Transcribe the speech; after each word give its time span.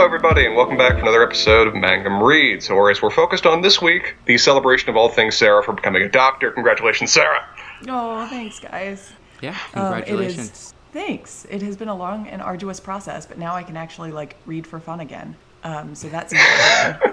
Hello, 0.00 0.08
everybody, 0.08 0.46
and 0.46 0.56
welcome 0.56 0.78
back 0.78 0.94
to 0.94 1.02
another 1.02 1.22
episode 1.22 1.68
of 1.68 1.74
Mangum 1.74 2.22
Reads, 2.22 2.70
or 2.70 2.90
as 2.90 3.02
we're 3.02 3.10
focused 3.10 3.44
on 3.44 3.60
this 3.60 3.82
week, 3.82 4.14
the 4.24 4.38
celebration 4.38 4.88
of 4.88 4.96
all 4.96 5.10
things 5.10 5.36
Sarah 5.36 5.62
for 5.62 5.74
becoming 5.74 6.00
a 6.00 6.08
doctor. 6.08 6.50
Congratulations, 6.50 7.12
Sarah. 7.12 7.46
Oh, 7.86 8.26
thanks, 8.28 8.58
guys. 8.60 9.12
Yeah, 9.42 9.50
Um, 9.74 9.98
it 9.98 10.06
congratulations. 10.06 10.72
Thanks. 10.94 11.46
It 11.50 11.60
has 11.60 11.76
been 11.76 11.88
a 11.88 11.94
long 11.94 12.28
and 12.28 12.40
arduous 12.40 12.80
process, 12.80 13.26
but 13.26 13.36
now 13.36 13.54
I 13.54 13.62
can 13.62 13.76
actually 13.76 14.10
like 14.10 14.36
read 14.46 14.66
for 14.66 14.80
fun 14.80 15.00
again. 15.00 15.36
Um, 15.64 15.94
so 15.94 16.08
that's. 16.08 16.32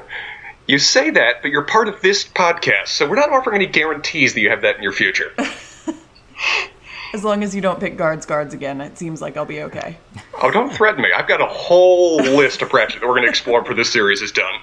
You 0.66 0.80
say 0.80 1.10
that, 1.10 1.42
but 1.42 1.52
you're 1.52 1.66
part 1.66 1.90
of 1.90 2.02
this 2.02 2.26
podcast, 2.26 2.88
so 2.88 3.08
we're 3.08 3.16
not 3.16 3.32
offering 3.32 3.56
any 3.56 3.68
guarantees 3.68 4.34
that 4.34 4.40
you 4.40 4.50
have 4.50 4.62
that 4.62 4.78
in 4.78 4.84
your 4.84 4.94
future. 4.94 5.34
as 7.14 7.24
long 7.24 7.44
as 7.44 7.54
you 7.54 7.62
don't 7.62 7.80
pick 7.82 7.98
guards, 7.98 8.26
guards 8.26 8.54
again, 8.54 8.80
it 8.80 8.98
seems 8.98 9.22
like 9.22 9.36
I'll 9.36 9.46
be 9.46 9.62
okay. 9.64 9.98
oh, 10.42 10.52
don't 10.52 10.72
threaten 10.74 11.02
me. 11.02 11.10
I've 11.16 11.28
got 11.28 11.42
a 11.42 11.46
whole 11.48 12.18
list 12.18 12.62
of 12.62 12.70
Pratchett 12.70 13.02
that 13.02 13.08
we're 13.08 13.14
going 13.16 13.26
to 13.26 13.30
explore 13.30 13.62
before 13.62 13.76
this 13.76 13.92
series 13.92 14.22
is 14.22 14.32
done. 14.32 14.54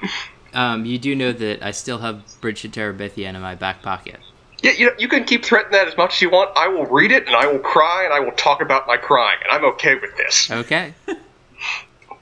um, 0.54 0.84
you 0.84 0.98
do 0.98 1.14
know 1.14 1.32
that 1.32 1.64
I 1.64 1.70
still 1.72 1.98
have 1.98 2.22
Bridge 2.40 2.62
to 2.62 2.68
Terabithia 2.68 3.28
in 3.34 3.40
my 3.40 3.54
back 3.54 3.82
pocket. 3.82 4.20
Yeah, 4.62 4.72
you, 4.72 4.86
know, 4.86 4.92
you 4.98 5.08
can 5.08 5.24
keep 5.24 5.44
threatening 5.44 5.72
that 5.72 5.88
as 5.88 5.96
much 5.96 6.14
as 6.14 6.22
you 6.22 6.30
want. 6.30 6.56
I 6.56 6.68
will 6.68 6.86
read 6.86 7.12
it, 7.12 7.26
and 7.26 7.36
I 7.36 7.46
will 7.46 7.58
cry, 7.58 8.04
and 8.04 8.14
I 8.14 8.20
will 8.20 8.32
talk 8.32 8.62
about 8.62 8.86
my 8.86 8.96
crying, 8.96 9.38
and 9.44 9.52
I'm 9.52 9.64
okay 9.74 9.94
with 9.96 10.16
this. 10.16 10.50
Okay. 10.50 10.94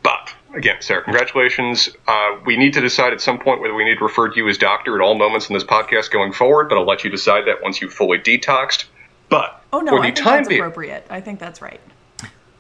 But 0.03 0.35
again, 0.53 0.79
Sarah, 0.81 1.05
congratulations. 1.05 1.89
Uh, 2.09 2.39
we 2.45 2.57
need 2.57 2.73
to 2.75 2.81
decide 2.81 3.13
at 3.13 3.21
some 3.21 3.39
point 3.39 3.61
whether 3.61 3.75
we 3.75 3.85
need 3.85 3.99
to 3.99 4.05
refer 4.05 4.29
to 4.29 4.37
you 4.37 4.49
as 4.49 4.59
doctor 4.59 4.97
at 4.97 5.01
all 5.01 5.15
moments 5.15 5.49
in 5.49 5.55
this 5.55 5.63
podcast 5.63 6.11
going 6.11 6.33
forward. 6.33 6.69
But 6.69 6.79
I'll 6.79 6.87
let 6.87 7.05
you 7.05 7.11
decide 7.11 7.47
that 7.47 7.63
once 7.63 7.81
you've 7.81 7.95
fully 7.95 8.19
detoxed. 8.19 8.87
But 9.29 9.63
Oh 9.73 9.79
no, 9.79 9.93
for 9.93 9.99
I 10.01 10.11
the 10.11 10.15
think 10.15 10.17
time 10.17 10.37
that's 10.39 10.49
being, 10.49 10.61
appropriate. 10.61 11.07
I 11.09 11.21
think 11.21 11.39
that's 11.39 11.63
right. 11.63 11.81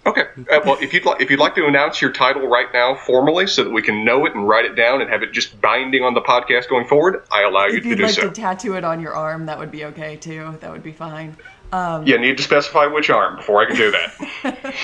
Okay. 0.06 0.22
Uh, 0.50 0.60
well, 0.64 0.76
if 0.80 0.92
you'd 0.92 1.04
like, 1.04 1.20
if 1.20 1.30
you'd 1.30 1.40
like 1.40 1.54
to 1.56 1.66
announce 1.66 2.00
your 2.00 2.12
title 2.12 2.46
right 2.48 2.66
now 2.72 2.94
formally, 2.94 3.46
so 3.46 3.64
that 3.64 3.70
we 3.70 3.82
can 3.82 4.04
know 4.04 4.26
it 4.26 4.34
and 4.34 4.48
write 4.48 4.64
it 4.64 4.74
down 4.74 5.00
and 5.00 5.10
have 5.10 5.22
it 5.22 5.32
just 5.32 5.60
binding 5.60 6.02
on 6.02 6.14
the 6.14 6.20
podcast 6.20 6.68
going 6.68 6.86
forward, 6.86 7.22
I 7.30 7.42
allow 7.42 7.66
you 7.66 7.76
If 7.78 7.82
to 7.84 7.88
you'd 7.90 7.98
do 7.98 8.04
like 8.04 8.14
so. 8.14 8.28
to 8.28 8.30
tattoo 8.30 8.74
it 8.74 8.84
on 8.84 9.00
your 9.00 9.14
arm, 9.14 9.46
that 9.46 9.58
would 9.58 9.70
be 9.70 9.84
okay 9.86 10.16
too. 10.16 10.56
That 10.60 10.70
would 10.72 10.82
be 10.82 10.92
fine. 10.92 11.36
you 12.04 12.18
need 12.18 12.36
to 12.36 12.42
specify 12.42 12.86
which 12.86 13.10
arm 13.10 13.36
before 13.36 13.62
I 13.62 13.66
can 13.66 13.76
do 13.76 13.90
that. 13.90 14.74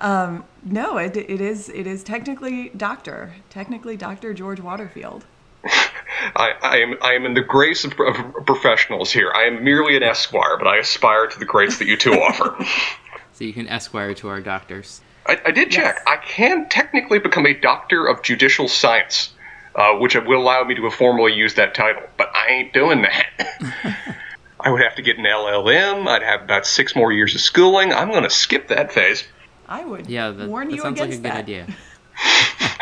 No, 0.68 0.96
it, 0.98 1.16
it 1.16 1.40
is 1.40 1.68
it 1.68 1.86
is 1.86 2.02
technically 2.02 2.70
Doctor, 2.70 3.34
technically 3.50 3.96
Doctor 3.96 4.34
George 4.34 4.60
Waterfield. 4.60 5.24
I, 5.64 6.54
I 6.62 6.76
am 6.78 6.94
I 7.02 7.12
am 7.12 7.24
in 7.24 7.34
the 7.34 7.40
grace 7.42 7.84
of, 7.84 7.92
of 8.00 8.46
professionals 8.46 9.12
here. 9.12 9.30
I 9.32 9.44
am 9.44 9.62
merely 9.62 9.96
an 9.96 10.02
esquire, 10.02 10.56
but 10.58 10.66
I 10.66 10.78
aspire 10.78 11.28
to 11.28 11.38
the 11.38 11.44
grace 11.44 11.78
that 11.78 11.86
you 11.86 11.96
two 11.96 12.12
offer. 12.14 12.56
So 13.36 13.44
you 13.44 13.52
can 13.52 13.68
esquire 13.68 14.14
to 14.14 14.28
our 14.28 14.40
doctors. 14.40 15.02
I, 15.26 15.38
I 15.44 15.50
did 15.50 15.70
check. 15.70 15.96
Yes. 15.98 16.04
I 16.06 16.16
can 16.16 16.70
technically 16.70 17.18
become 17.18 17.46
a 17.46 17.52
doctor 17.52 18.06
of 18.06 18.22
judicial 18.22 18.66
science, 18.66 19.34
uh, 19.74 19.92
which 19.96 20.14
will 20.14 20.40
allow 20.40 20.64
me 20.64 20.74
to 20.74 20.90
formally 20.90 21.34
use 21.34 21.52
that 21.56 21.74
title, 21.74 22.04
but 22.16 22.30
I 22.34 22.48
ain't 22.48 22.72
doing 22.72 23.02
that. 23.02 23.26
I 24.60 24.70
would 24.70 24.80
have 24.80 24.94
to 24.94 25.02
get 25.02 25.18
an 25.18 25.24
LLM. 25.24 26.08
I'd 26.08 26.22
have 26.22 26.42
about 26.42 26.66
six 26.66 26.96
more 26.96 27.12
years 27.12 27.34
of 27.34 27.42
schooling. 27.42 27.92
I'm 27.92 28.10
going 28.10 28.22
to 28.22 28.30
skip 28.30 28.68
that 28.68 28.90
phase. 28.90 29.22
I 29.68 29.84
would 29.84 30.08
Yeah, 30.08 30.30
that, 30.30 30.48
warn 30.48 30.68
that 30.68 30.76
you 30.76 30.80
sounds 30.80 30.98
like 30.98 31.10
a 31.10 31.12
against 31.12 31.22
good 31.22 31.32
idea. 31.32 31.66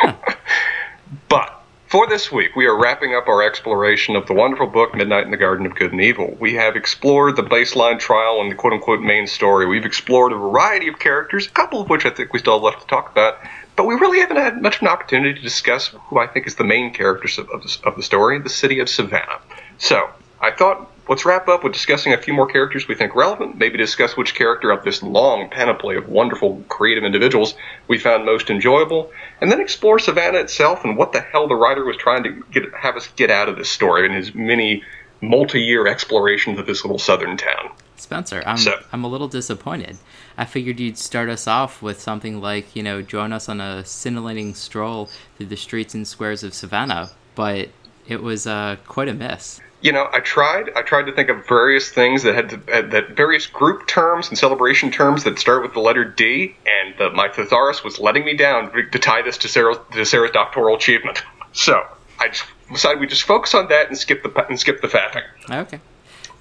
But 1.28 1.63
for 1.86 2.06
this 2.08 2.32
week, 2.32 2.56
we 2.56 2.66
are 2.66 2.78
wrapping 2.78 3.14
up 3.14 3.28
our 3.28 3.42
exploration 3.42 4.16
of 4.16 4.26
the 4.26 4.32
wonderful 4.32 4.66
book 4.66 4.94
Midnight 4.94 5.24
in 5.24 5.30
the 5.30 5.36
Garden 5.36 5.66
of 5.66 5.74
Good 5.74 5.92
and 5.92 6.00
Evil. 6.00 6.36
We 6.40 6.54
have 6.54 6.76
explored 6.76 7.36
the 7.36 7.42
baseline 7.42 7.98
trial 7.98 8.40
and 8.40 8.50
the 8.50 8.56
quote 8.56 8.72
unquote 8.72 9.00
main 9.00 9.26
story. 9.26 9.66
We've 9.66 9.84
explored 9.84 10.32
a 10.32 10.36
variety 10.36 10.88
of 10.88 10.98
characters, 10.98 11.46
a 11.46 11.50
couple 11.50 11.80
of 11.80 11.88
which 11.88 12.06
I 12.06 12.10
think 12.10 12.32
we 12.32 12.38
still 12.38 12.54
have 12.54 12.62
left 12.62 12.80
to 12.80 12.86
talk 12.86 13.10
about. 13.10 13.38
But 13.76 13.86
we 13.86 13.94
really 13.94 14.20
haven't 14.20 14.36
had 14.36 14.62
much 14.62 14.76
of 14.76 14.82
an 14.82 14.88
opportunity 14.88 15.34
to 15.34 15.40
discuss 15.40 15.88
who 15.88 16.18
I 16.18 16.26
think 16.26 16.46
is 16.46 16.54
the 16.54 16.64
main 16.64 16.92
characters 16.92 17.38
of, 17.38 17.48
of, 17.50 17.64
of 17.84 17.96
the 17.96 18.02
story, 18.02 18.38
the 18.38 18.48
city 18.48 18.78
of 18.78 18.88
Savannah. 18.88 19.40
So, 19.78 20.08
I 20.40 20.52
thought 20.52 20.90
let's 21.08 21.24
wrap 21.24 21.48
up 21.48 21.62
with 21.64 21.72
discussing 21.72 22.12
a 22.12 22.18
few 22.18 22.32
more 22.32 22.46
characters 22.46 22.88
we 22.88 22.94
think 22.94 23.14
relevant, 23.14 23.58
maybe 23.58 23.76
discuss 23.76 24.16
which 24.16 24.34
character 24.34 24.70
of 24.70 24.84
this 24.84 25.02
long 25.02 25.48
panoply 25.50 25.96
of 25.96 26.08
wonderful 26.08 26.62
creative 26.68 27.04
individuals 27.04 27.54
we 27.88 27.98
found 27.98 28.24
most 28.24 28.50
enjoyable, 28.50 29.10
and 29.40 29.50
then 29.52 29.60
explore 29.60 29.98
Savannah 29.98 30.38
itself 30.38 30.84
and 30.84 30.96
what 30.96 31.12
the 31.12 31.20
hell 31.20 31.48
the 31.48 31.54
writer 31.54 31.84
was 31.84 31.96
trying 31.96 32.22
to 32.24 32.42
get, 32.52 32.64
have 32.74 32.96
us 32.96 33.08
get 33.16 33.30
out 33.30 33.48
of 33.48 33.56
this 33.56 33.68
story 33.70 34.06
in 34.06 34.12
his 34.12 34.34
many 34.34 34.82
multi-year 35.20 35.86
explorations 35.86 36.58
of 36.58 36.66
this 36.66 36.84
little 36.84 36.98
southern 36.98 37.36
town. 37.36 37.70
Spencer, 37.96 38.42
I'm 38.44 38.56
So- 38.58 38.80
I'm 38.92 39.04
a 39.04 39.08
little 39.08 39.28
disappointed. 39.28 39.96
I 40.36 40.44
figured 40.44 40.80
you'd 40.80 40.98
start 40.98 41.28
us 41.28 41.46
off 41.46 41.80
with 41.80 42.00
something 42.00 42.40
like, 42.40 42.74
you 42.74 42.82
know, 42.82 43.00
join 43.02 43.32
us 43.32 43.48
on 43.48 43.60
a 43.60 43.84
scintillating 43.84 44.54
stroll 44.54 45.08
through 45.36 45.46
the 45.46 45.56
streets 45.56 45.94
and 45.94 46.06
squares 46.06 46.42
of 46.42 46.52
Savannah, 46.54 47.10
but 47.34 47.68
it 48.06 48.22
was 48.22 48.46
uh, 48.46 48.76
quite 48.86 49.08
a 49.08 49.14
mess. 49.14 49.60
You 49.80 49.92
know, 49.92 50.08
I 50.12 50.20
tried. 50.20 50.70
I 50.74 50.82
tried 50.82 51.04
to 51.06 51.12
think 51.12 51.28
of 51.28 51.46
various 51.46 51.90
things 51.90 52.22
that 52.22 52.34
had 52.34 52.50
to, 52.50 52.56
uh, 52.72 52.88
that 52.88 53.10
various 53.10 53.46
group 53.46 53.86
terms 53.86 54.28
and 54.28 54.38
celebration 54.38 54.90
terms 54.90 55.24
that 55.24 55.38
start 55.38 55.62
with 55.62 55.74
the 55.74 55.80
letter 55.80 56.04
D, 56.04 56.56
and 56.66 56.94
the, 56.96 57.10
my 57.10 57.28
thesaurus 57.28 57.84
was 57.84 57.98
letting 57.98 58.24
me 58.24 58.34
down 58.34 58.72
to 58.72 58.98
tie 58.98 59.20
this 59.20 59.36
to 59.38 59.48
Sarah's, 59.48 59.76
to 59.92 60.04
Sarah's 60.06 60.32
doctoral 60.32 60.76
achievement. 60.76 61.22
So 61.56 61.86
I 62.18 62.30
just 62.30 62.42
decided 62.68 62.98
we 62.98 63.06
just 63.06 63.22
focus 63.22 63.54
on 63.54 63.68
that 63.68 63.86
and 63.86 63.96
skip 63.96 64.24
the 64.24 64.46
and 64.48 64.58
skip 64.58 64.82
the 64.82 64.88
fapping. 64.88 65.22
Okay. 65.48 65.78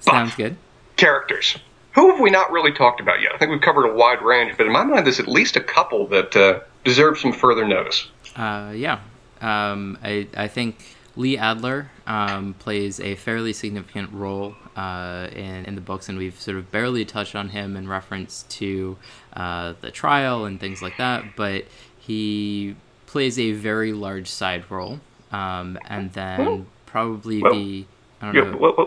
Sounds 0.00 0.34
good. 0.34 0.56
Characters. 0.96 1.56
Who 1.94 2.10
have 2.10 2.18
we 2.18 2.30
not 2.30 2.50
really 2.50 2.72
talked 2.72 3.00
about 3.00 3.20
yet? 3.20 3.30
I 3.32 3.38
think 3.38 3.52
we've 3.52 3.60
covered 3.60 3.86
a 3.86 3.94
wide 3.94 4.22
range, 4.22 4.56
but 4.56 4.66
in 4.66 4.72
my 4.72 4.82
mind, 4.82 5.06
there's 5.06 5.20
at 5.20 5.28
least 5.28 5.54
a 5.54 5.60
couple 5.60 6.08
that 6.08 6.34
uh, 6.34 6.60
deserve 6.82 7.18
some 7.18 7.32
further 7.32 7.64
notice. 7.64 8.08
Uh, 8.34 8.72
yeah. 8.74 8.98
Um, 9.40 9.98
I, 10.02 10.26
I 10.36 10.48
think 10.48 10.93
Lee 11.16 11.38
Adler 11.38 11.90
um, 12.06 12.54
plays 12.54 12.98
a 13.00 13.14
fairly 13.14 13.52
significant 13.52 14.12
role 14.12 14.54
uh, 14.76 15.28
in, 15.32 15.64
in 15.64 15.74
the 15.74 15.80
books, 15.80 16.08
and 16.08 16.18
we've 16.18 16.38
sort 16.40 16.56
of 16.56 16.70
barely 16.72 17.04
touched 17.04 17.36
on 17.36 17.48
him 17.50 17.76
in 17.76 17.88
reference 17.88 18.44
to 18.50 18.96
uh, 19.34 19.74
the 19.80 19.90
trial 19.90 20.44
and 20.44 20.58
things 20.58 20.82
like 20.82 20.96
that, 20.96 21.24
but 21.36 21.64
he 21.98 22.74
plays 23.06 23.38
a 23.38 23.52
very 23.52 23.92
large 23.92 24.28
side 24.28 24.68
role. 24.70 24.98
Um, 25.30 25.78
and 25.86 26.12
then 26.12 26.66
probably 26.86 27.42
Well, 27.42 27.52
the. 27.54 27.86
I 28.20 28.26
don't 28.32 28.34
Yeah, 28.34 28.50
know. 28.52 28.58
let, 28.58 28.78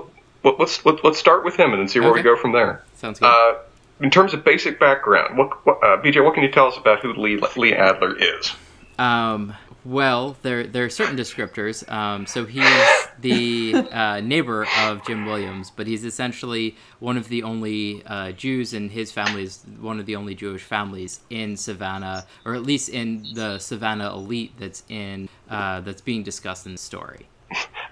let, 0.44 0.60
let's 0.60 0.86
let, 0.86 1.04
let's 1.04 1.18
start 1.20 1.44
with 1.44 1.56
him 1.56 1.72
and 1.72 1.80
then 1.82 1.88
see 1.88 2.00
where 2.00 2.14
we 2.14 2.22
go 2.22 2.36
from 2.38 2.52
there. 2.52 2.84
Sounds 2.96 3.20
good. 3.20 3.26
Uh, 3.28 3.60
in 4.00 4.10
terms 4.12 4.34
of 4.34 4.44
basic 4.46 4.80
background, 4.80 5.38
what, 5.38 5.66
what 5.66 5.78
uh, 5.84 6.02
BJ, 6.02 6.24
what 6.24 6.34
can 6.34 6.44
you 6.44 6.52
tell 6.52 6.68
us 6.68 6.78
about 6.78 7.00
who 7.00 7.14
Lee, 7.14 7.42
Lee 7.56 7.74
Adler 7.74 8.16
is? 8.18 8.54
Um, 9.00 9.54
well, 9.88 10.36
there 10.42 10.68
there 10.68 10.84
are 10.84 10.90
certain 10.90 11.16
descriptors. 11.16 11.90
Um, 11.90 12.26
so 12.26 12.46
he's 12.46 13.08
the 13.22 13.74
uh, 13.92 14.20
neighbor 14.20 14.68
of 14.82 15.06
Jim 15.06 15.26
Williams, 15.26 15.72
but 15.72 15.88
he's 15.88 16.04
essentially 16.04 16.76
one 17.00 17.16
of 17.16 17.30
the 17.30 17.44
only 17.44 18.04
uh, 18.06 18.34
Jews, 18.34 18.74
and 18.74 18.92
his 18.92 19.14
family 19.14 19.44
is 19.44 19.64
one 19.80 20.00
of 20.00 20.06
the 20.06 20.18
only 20.18 20.36
Jewish 20.36 20.64
families 20.64 21.22
in 21.30 21.56
Savannah, 21.56 22.26
or 22.44 22.54
at 22.54 22.64
least 22.64 22.90
in 22.90 23.26
the 23.34 23.60
Savannah 23.60 24.14
elite 24.14 24.52
that's 24.60 24.84
in 24.90 25.30
uh, 25.50 25.80
that's 25.80 26.02
being 26.02 26.22
discussed 26.22 26.66
in 26.66 26.74
the 26.74 26.78
story. 26.78 27.28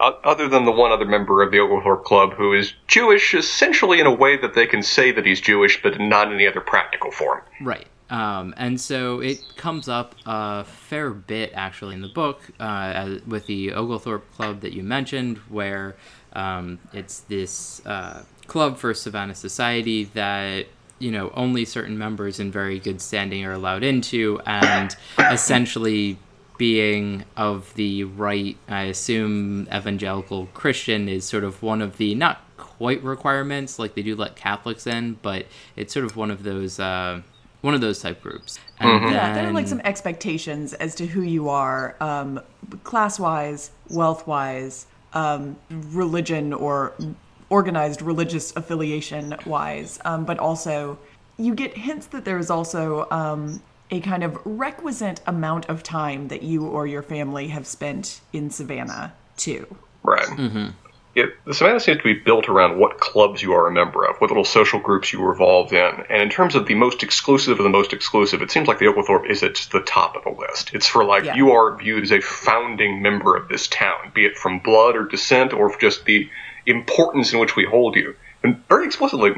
Other 0.01 0.49
than 0.49 0.65
the 0.65 0.71
one 0.71 0.91
other 0.91 1.05
member 1.05 1.41
of 1.41 1.51
the 1.51 1.59
Oglethorpe 1.59 2.03
Club 2.03 2.33
who 2.33 2.51
is 2.53 2.73
Jewish, 2.87 3.33
essentially 3.33 4.01
in 4.01 4.05
a 4.05 4.13
way 4.13 4.35
that 4.35 4.53
they 4.53 4.65
can 4.65 4.83
say 4.83 5.11
that 5.11 5.25
he's 5.25 5.39
Jewish, 5.39 5.81
but 5.81 5.97
not 5.97 6.27
in 6.27 6.33
any 6.33 6.45
other 6.45 6.59
practical 6.59 7.11
form. 7.11 7.41
Right. 7.61 7.87
Um, 8.09 8.53
and 8.57 8.79
so 8.79 9.19
it 9.19 9.41
comes 9.55 9.87
up 9.87 10.15
a 10.25 10.63
fair 10.63 11.09
bit 11.09 11.51
actually 11.55 11.95
in 11.95 12.01
the 12.01 12.07
book 12.07 12.39
uh, 12.59 12.91
as, 12.95 13.21
with 13.25 13.47
the 13.47 13.73
Oglethorpe 13.73 14.31
Club 14.33 14.61
that 14.61 14.73
you 14.73 14.83
mentioned, 14.83 15.37
where 15.49 15.95
um, 16.33 16.79
it's 16.93 17.21
this 17.21 17.85
uh, 17.85 18.23
club 18.47 18.77
for 18.77 18.93
Savannah 18.93 19.35
society 19.35 20.03
that 20.05 20.67
you 20.99 21.11
know 21.11 21.31
only 21.35 21.65
certain 21.65 21.97
members 21.97 22.39
in 22.39 22.51
very 22.51 22.79
good 22.79 23.01
standing 23.01 23.43
are 23.43 23.53
allowed 23.53 23.83
into, 23.83 24.39
and 24.45 24.95
essentially 25.17 26.17
being 26.57 27.25
of 27.35 27.73
the 27.73 28.03
right, 28.03 28.57
I 28.67 28.83
assume 28.83 29.67
evangelical 29.73 30.47
Christian 30.53 31.09
is 31.09 31.25
sort 31.25 31.43
of 31.43 31.61
one 31.61 31.81
of 31.81 31.97
the 31.97 32.15
not 32.15 32.41
quite 32.57 33.03
requirements 33.03 33.79
like 33.79 33.95
they 33.95 34.01
do 34.01 34.15
let 34.15 34.35
Catholics 34.35 34.87
in, 34.87 35.17
but 35.21 35.47
it's 35.75 35.93
sort 35.93 36.05
of 36.05 36.15
one 36.15 36.31
of 36.31 36.43
those 36.43 36.79
uh, 36.79 37.21
one 37.65 37.73
of 37.73 37.81
those 37.81 37.99
type 37.99 38.21
groups. 38.21 38.59
And 38.79 39.11
Yeah, 39.11 39.33
there 39.33 39.47
are 39.47 39.51
like 39.51 39.67
some 39.67 39.81
expectations 39.83 40.73
as 40.73 40.93
to 40.95 41.07
who 41.07 41.23
you 41.23 41.49
are, 41.49 41.95
um, 41.99 42.39
class 42.83 43.19
wise, 43.19 43.71
wealth 43.89 44.27
wise, 44.27 44.85
um, 45.13 45.55
religion 45.69 46.53
or 46.53 46.93
organized 47.49 48.03
religious 48.03 48.55
affiliation 48.55 49.35
wise, 49.47 49.99
um, 50.05 50.25
but 50.25 50.37
also 50.37 50.99
you 51.37 51.55
get 51.55 51.75
hints 51.75 52.05
that 52.07 52.23
there 52.23 52.37
is 52.37 52.51
also 52.51 53.07
um, 53.09 53.61
a 53.89 53.99
kind 54.01 54.23
of 54.23 54.37
requisite 54.45 55.21
amount 55.25 55.67
of 55.67 55.81
time 55.81 56.27
that 56.27 56.43
you 56.43 56.65
or 56.67 56.85
your 56.85 57.01
family 57.01 57.47
have 57.47 57.65
spent 57.65 58.21
in 58.31 58.51
Savannah 58.51 59.13
too. 59.37 59.75
Right. 60.03 60.71
It, 61.15 61.33
the 61.45 61.53
Savannah 61.53 61.79
seems 61.79 61.99
to 61.99 62.03
be 62.03 62.13
built 62.13 62.49
around 62.49 62.77
what 62.77 62.99
clubs 62.99 63.41
you 63.41 63.53
are 63.53 63.67
a 63.67 63.71
member 63.71 64.03
of, 64.05 64.17
what 64.17 64.29
little 64.29 64.43
social 64.43 64.79
groups 64.79 65.13
you 65.13 65.21
were 65.21 65.31
involved 65.31 65.71
in. 65.71 66.03
And 66.09 66.21
in 66.21 66.29
terms 66.29 66.55
of 66.55 66.67
the 66.67 66.75
most 66.75 67.03
exclusive 67.03 67.57
of 67.57 67.63
the 67.63 67.69
most 67.69 67.93
exclusive, 67.93 68.41
it 68.41 68.51
seems 68.51 68.67
like 68.67 68.79
the 68.79 68.87
Oglethorpe 68.87 69.29
is 69.29 69.41
at 69.41 69.55
the 69.71 69.79
top 69.79 70.17
of 70.17 70.25
the 70.25 70.29
list. 70.41 70.73
It's 70.73 70.87
for 70.87 71.05
like 71.05 71.23
Yeah. 71.23 71.35
you 71.35 71.51
are 71.51 71.77
viewed 71.77 72.03
as 72.03 72.11
a 72.11 72.19
founding 72.19 73.01
member 73.01 73.37
of 73.37 73.47
this 73.47 73.67
town, 73.67 74.11
be 74.13 74.25
it 74.25 74.37
from 74.37 74.59
blood 74.59 74.97
or 74.97 75.05
descent 75.05 75.53
or 75.53 75.73
just 75.77 76.03
the 76.03 76.29
importance 76.65 77.31
in 77.31 77.39
which 77.39 77.55
we 77.55 77.63
hold 77.63 77.95
you. 77.95 78.15
And 78.43 78.67
very 78.67 78.85
explicitly, 78.85 79.31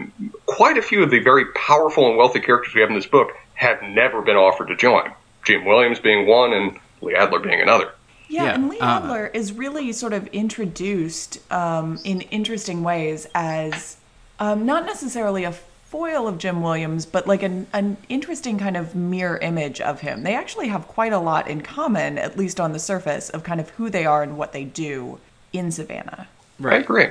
quite 0.47 0.77
a 0.77 0.81
few 0.81 1.03
of 1.03 1.11
the 1.11 1.19
very 1.19 1.45
powerful 1.53 2.07
and 2.07 2.17
wealthy 2.17 2.39
characters 2.39 2.73
we 2.73 2.81
have 2.81 2.89
in 2.89 2.95
this 2.95 3.05
book 3.05 3.29
have 3.53 3.81
never 3.83 4.21
been 4.21 4.35
offered 4.35 4.67
to 4.69 4.75
join. 4.75 5.11
Jim 5.45 5.63
Williams 5.63 5.99
being 5.99 6.27
one 6.27 6.53
and 6.53 6.77
Lee 7.01 7.15
Adler 7.15 7.39
being 7.39 7.61
another. 7.61 7.91
Yeah, 8.29 8.43
Yeah, 8.43 8.55
and 8.55 8.69
Lee 8.69 8.79
uh, 8.79 8.99
Adler 8.99 9.27
is 9.33 9.53
really 9.53 9.91
sort 9.91 10.13
of 10.13 10.27
introduced 10.27 11.39
um, 11.51 11.99
in 12.03 12.21
interesting 12.21 12.83
ways 12.83 13.27
as 13.33 13.97
um, 14.39 14.65
not 14.65 14.85
necessarily 14.85 15.43
a 15.43 15.51
foil 15.51 16.27
of 16.27 16.37
Jim 16.37 16.61
Williams, 16.61 17.05
but 17.05 17.27
like 17.27 17.43
an, 17.43 17.67
an 17.71 17.97
interesting 18.09 18.57
kind 18.57 18.75
of 18.75 18.93
mirror 18.93 19.37
image 19.37 19.79
of 19.79 20.01
him. 20.01 20.23
They 20.23 20.35
actually 20.35 20.67
have 20.67 20.87
quite 20.87 21.13
a 21.13 21.19
lot 21.19 21.47
in 21.47 21.61
common, 21.61 22.17
at 22.17 22.37
least 22.37 22.59
on 22.59 22.73
the 22.73 22.79
surface, 22.79 23.29
of 23.29 23.43
kind 23.43 23.61
of 23.61 23.69
who 23.71 23.89
they 23.89 24.05
are 24.05 24.21
and 24.21 24.37
what 24.37 24.51
they 24.51 24.65
do 24.65 25.19
in 25.53 25.71
Savannah. 25.71 26.27
I 26.63 26.75
agree. 26.75 27.07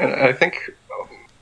And 0.00 0.14
I 0.14 0.32
think, 0.32 0.70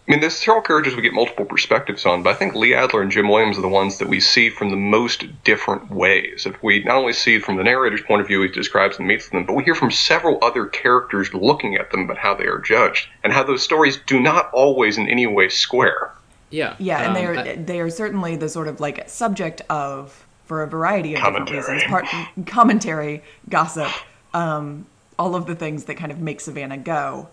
I 0.09 0.11
mean, 0.11 0.21
there's 0.21 0.37
several 0.37 0.63
characters 0.63 0.97
we 0.97 1.03
get 1.03 1.13
multiple 1.13 1.45
perspectives 1.45 2.05
on, 2.05 2.25
but 2.25 2.31
I 2.31 2.35
think 2.35 2.57
Lee 2.57 2.75
Adler 2.75 3.03
and 3.03 3.11
Jim 3.13 3.29
Williams 3.29 3.57
are 3.57 3.63
the 3.63 3.69
ones 3.69 3.99
that 3.99 4.09
we 4.09 4.19
see 4.19 4.51
from 4.51 4.71
the 4.71 4.77
most 4.77 5.25
different 5.45 5.91
ways. 5.91 6.45
If 6.45 6.61
we 6.61 6.83
not 6.83 6.97
only 6.97 7.13
see 7.13 7.37
it 7.37 7.45
from 7.45 7.57
the 7.57 7.63
narrator's 7.63 8.03
point 8.03 8.21
of 8.21 8.27
view, 8.27 8.43
he 8.43 8.49
describes 8.49 8.99
and 8.99 9.07
meets 9.07 9.29
them, 9.29 9.45
but 9.47 9.53
we 9.55 9.63
hear 9.63 9.77
from 9.77 9.93
several 9.93 10.39
other 10.43 10.67
characters 10.67 11.33
looking 11.33 11.77
at 11.77 11.93
them 11.93 12.01
about 12.01 12.19
how 12.19 12.35
they 12.35 12.47
are 12.47 12.59
judged 12.59 13.07
and 13.23 13.33
how 13.33 13.45
those 13.45 13.63
stories 13.63 13.97
do 14.07 14.19
not 14.19 14.51
always 14.53 14.99
in 14.99 15.09
any 15.09 15.27
way 15.29 15.49
square. 15.49 16.11
Yeah. 16.51 16.75
Yeah, 16.81 17.07
and 17.07 17.15
they 17.17 17.25
Um, 17.27 17.37
are 17.37 17.41
I- 17.41 17.55
they 17.55 17.81
are 17.81 17.89
certainly 17.89 18.35
the 18.35 18.49
sort 18.49 18.67
of 18.67 18.81
like 18.81 19.05
subject 19.09 19.63
of 19.71 20.27
for 20.47 20.63
a 20.65 20.67
variety 20.67 21.15
of 21.15 21.23
different 21.23 21.49
reasons. 21.51 21.85
Part 21.85 22.07
commentary, 22.47 23.23
gossip, 23.49 23.89
um, 24.35 24.87
all 25.17 25.37
of 25.37 25.47
the 25.47 25.55
things 25.55 25.85
that 25.85 25.95
kind 25.95 26.11
of 26.11 26.19
make 26.19 26.41
Savannah 26.41 26.77
go. 26.77 27.29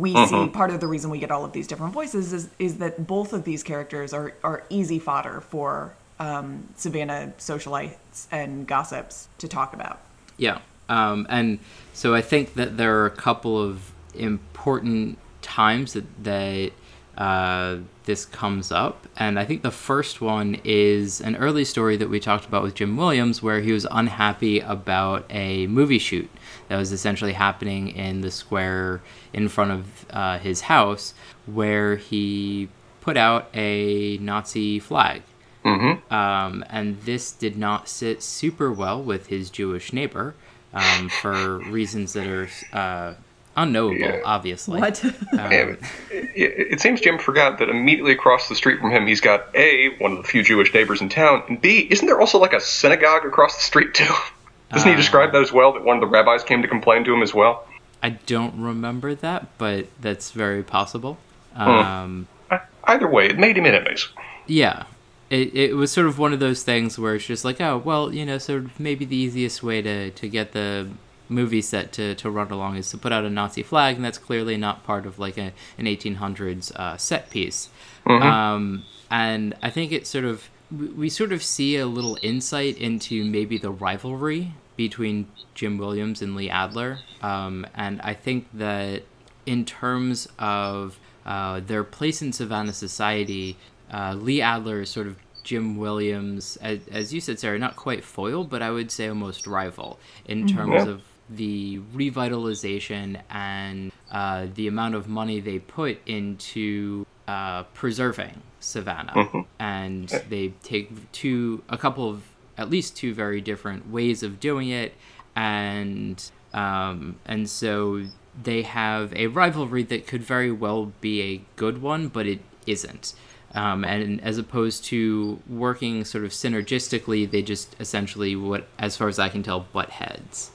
We 0.00 0.14
see 0.26 0.48
part 0.48 0.70
of 0.70 0.80
the 0.80 0.86
reason 0.86 1.10
we 1.10 1.18
get 1.18 1.30
all 1.30 1.44
of 1.44 1.52
these 1.52 1.66
different 1.66 1.92
voices 1.92 2.32
is 2.32 2.48
is 2.58 2.78
that 2.78 3.06
both 3.06 3.32
of 3.32 3.44
these 3.44 3.62
characters 3.62 4.12
are 4.12 4.34
are 4.42 4.64
easy 4.70 4.98
fodder 4.98 5.40
for 5.40 5.94
um, 6.18 6.68
Savannah 6.76 7.32
socialites 7.38 8.26
and 8.30 8.66
gossips 8.66 9.28
to 9.38 9.48
talk 9.48 9.74
about. 9.74 10.00
Yeah. 10.36 10.60
Um, 10.88 11.26
and 11.28 11.58
so 11.92 12.14
I 12.14 12.22
think 12.22 12.54
that 12.54 12.76
there 12.76 13.00
are 13.00 13.06
a 13.06 13.10
couple 13.10 13.60
of 13.60 13.92
important 14.14 15.18
times 15.40 15.94
that, 15.94 16.24
that 16.24 16.72
uh, 17.16 17.78
this 18.04 18.24
comes 18.24 18.70
up. 18.70 19.06
And 19.16 19.38
I 19.38 19.44
think 19.44 19.62
the 19.62 19.70
first 19.70 20.20
one 20.20 20.60
is 20.64 21.20
an 21.20 21.36
early 21.36 21.64
story 21.64 21.96
that 21.96 22.08
we 22.08 22.20
talked 22.20 22.44
about 22.44 22.62
with 22.62 22.74
Jim 22.74 22.96
Williams, 22.96 23.42
where 23.42 23.60
he 23.60 23.72
was 23.72 23.86
unhappy 23.90 24.60
about 24.60 25.24
a 25.30 25.66
movie 25.66 25.98
shoot 25.98 26.30
that 26.72 26.78
was 26.78 26.90
essentially 26.90 27.34
happening 27.34 27.88
in 27.88 28.22
the 28.22 28.30
square 28.30 29.02
in 29.34 29.46
front 29.50 29.72
of 29.72 30.06
uh, 30.08 30.38
his 30.38 30.62
house, 30.62 31.12
where 31.44 31.96
he 31.96 32.66
put 33.02 33.18
out 33.18 33.50
a 33.52 34.16
Nazi 34.22 34.78
flag. 34.78 35.20
Um, 35.66 36.64
and 36.70 36.98
this 37.02 37.30
did 37.30 37.58
not 37.58 37.90
sit 37.90 38.22
super 38.22 38.72
well 38.72 39.02
with 39.02 39.26
his 39.26 39.50
Jewish 39.50 39.92
neighbor 39.92 40.34
um, 40.72 41.10
for 41.10 41.58
reasons 41.58 42.14
that 42.14 42.26
are 42.26 42.48
uh, 42.72 43.14
unknowable, 43.54 43.98
Yeah. 44.00 44.22
obviously. 44.24 44.80
What? 44.80 45.04
And 45.32 45.76
it, 46.10 46.72
it 46.72 46.80
seems 46.80 47.02
Jim 47.02 47.18
forgot 47.18 47.58
that 47.58 47.68
immediately 47.68 48.12
across 48.12 48.48
the 48.48 48.54
street 48.54 48.80
from 48.80 48.90
him, 48.92 49.06
he's 49.06 49.20
got 49.20 49.54
A, 49.54 49.90
one 49.98 50.12
of 50.12 50.16
the 50.18 50.24
few 50.24 50.42
Jewish 50.42 50.72
neighbors 50.72 51.02
in 51.02 51.10
town, 51.10 51.42
and 51.48 51.60
B, 51.60 51.86
isn't 51.90 52.06
there 52.06 52.18
also 52.18 52.38
like 52.38 52.54
a 52.54 52.60
synagogue 52.60 53.26
across 53.26 53.56
the 53.56 53.62
street 53.62 53.92
too? 53.92 54.08
Doesn't 54.72 54.90
he 54.90 54.96
describe 54.96 55.32
that 55.32 55.42
as 55.42 55.52
well? 55.52 55.72
That 55.72 55.84
one 55.84 55.96
of 55.96 56.00
the 56.00 56.06
rabbis 56.06 56.42
came 56.44 56.62
to 56.62 56.68
complain 56.68 57.04
to 57.04 57.12
him 57.14 57.22
as 57.22 57.34
well? 57.34 57.66
I 58.02 58.10
don't 58.10 58.60
remember 58.60 59.14
that, 59.14 59.46
but 59.58 59.86
that's 60.00 60.30
very 60.32 60.62
possible. 60.62 61.18
Um, 61.54 62.26
Uh, 62.50 62.58
Either 62.84 63.06
way, 63.08 63.26
it 63.26 63.38
made 63.38 63.56
him 63.58 63.66
enemies. 63.66 64.08
yeah. 64.46 64.84
It, 65.30 65.54
it 65.54 65.76
was 65.76 65.90
sort 65.90 66.06
of 66.08 66.18
one 66.18 66.34
of 66.34 66.40
those 66.40 66.62
things 66.62 66.98
where 66.98 67.14
it's 67.14 67.24
just 67.24 67.42
like, 67.42 67.58
oh, 67.58 67.78
well, 67.78 68.12
you 68.12 68.26
know, 68.26 68.36
sort 68.36 68.64
of 68.66 68.78
maybe 68.78 69.06
the 69.06 69.16
easiest 69.16 69.62
way 69.62 69.80
to, 69.80 70.10
to 70.10 70.28
get 70.28 70.52
the 70.52 70.88
movie 71.30 71.62
set 71.62 71.90
to, 71.92 72.14
to 72.16 72.28
run 72.28 72.50
along 72.50 72.76
is 72.76 72.90
to 72.90 72.98
put 72.98 73.12
out 73.12 73.24
a 73.24 73.30
Nazi 73.30 73.62
flag, 73.62 73.96
and 73.96 74.04
that's 74.04 74.18
clearly 74.18 74.58
not 74.58 74.84
part 74.84 75.06
of 75.06 75.18
like 75.18 75.38
a, 75.38 75.52
an 75.78 75.86
1800s 75.86 76.70
uh, 76.76 76.98
set 76.98 77.30
piece. 77.30 77.70
Um, 78.04 78.84
and 79.10 79.54
I 79.62 79.70
think 79.70 79.90
it 79.92 80.06
sort 80.06 80.26
of, 80.26 80.50
we 80.70 81.08
sort 81.08 81.32
of 81.32 81.42
see 81.42 81.78
a 81.78 81.86
little 81.86 82.18
insight 82.20 82.76
into 82.76 83.24
maybe 83.24 83.56
the 83.56 83.70
rivalry 83.70 84.52
between 84.76 85.26
Jim 85.54 85.78
Williams 85.78 86.22
and 86.22 86.34
Lee 86.36 86.50
Adler. 86.50 86.98
Um, 87.22 87.66
and 87.74 88.00
I 88.02 88.14
think 88.14 88.48
that 88.54 89.02
in 89.46 89.64
terms 89.64 90.28
of 90.38 90.98
uh, 91.26 91.60
their 91.60 91.84
place 91.84 92.22
in 92.22 92.32
Savannah 92.32 92.72
society, 92.72 93.56
uh, 93.92 94.14
Lee 94.14 94.40
Adler 94.40 94.82
is 94.82 94.90
sort 94.90 95.06
of 95.06 95.16
Jim 95.44 95.76
Williams, 95.76 96.56
as, 96.62 96.80
as 96.90 97.12
you 97.12 97.20
said, 97.20 97.38
Sarah, 97.38 97.58
not 97.58 97.74
quite 97.76 98.04
foil, 98.04 98.44
but 98.44 98.62
I 98.62 98.70
would 98.70 98.90
say 98.90 99.08
almost 99.08 99.46
rival 99.46 99.98
in 100.24 100.46
terms 100.46 100.72
Yeah. 100.84 100.88
of 100.88 101.02
the 101.28 101.80
revitalization 101.94 103.20
and 103.30 103.92
uh, 104.10 104.46
the 104.54 104.68
amount 104.68 104.94
of 104.94 105.08
money 105.08 105.40
they 105.40 105.58
put 105.58 105.98
into 106.06 107.06
uh, 107.26 107.62
preserving 107.74 108.42
Savannah. 108.60 109.44
And 109.58 110.08
they 110.28 110.48
take 110.62 111.10
two, 111.12 111.62
a 111.68 111.78
couple 111.78 112.08
of, 112.08 112.22
at 112.62 112.70
least 112.70 112.96
two 112.96 113.12
very 113.12 113.40
different 113.40 113.90
ways 113.90 114.22
of 114.22 114.40
doing 114.40 114.70
it. 114.70 114.94
And, 115.36 116.22
um, 116.54 117.16
and 117.26 117.48
so 117.48 118.04
they 118.42 118.62
have 118.62 119.14
a 119.14 119.26
rivalry 119.26 119.82
that 119.84 120.06
could 120.06 120.22
very 120.22 120.50
well 120.50 120.92
be 121.00 121.20
a 121.22 121.42
good 121.56 121.82
one, 121.82 122.08
but 122.08 122.26
it 122.26 122.40
isn't. 122.66 123.14
Um, 123.54 123.84
and 123.84 124.20
as 124.22 124.38
opposed 124.38 124.84
to 124.84 125.40
working 125.48 126.04
sort 126.06 126.24
of 126.24 126.30
synergistically, 126.30 127.30
they 127.30 127.42
just 127.42 127.76
essentially, 127.78 128.34
what 128.34 128.66
as 128.78 128.96
far 128.96 129.08
as 129.08 129.18
I 129.18 129.28
can 129.28 129.42
tell, 129.42 129.60
butt 129.60 129.90
heads. 129.90 130.50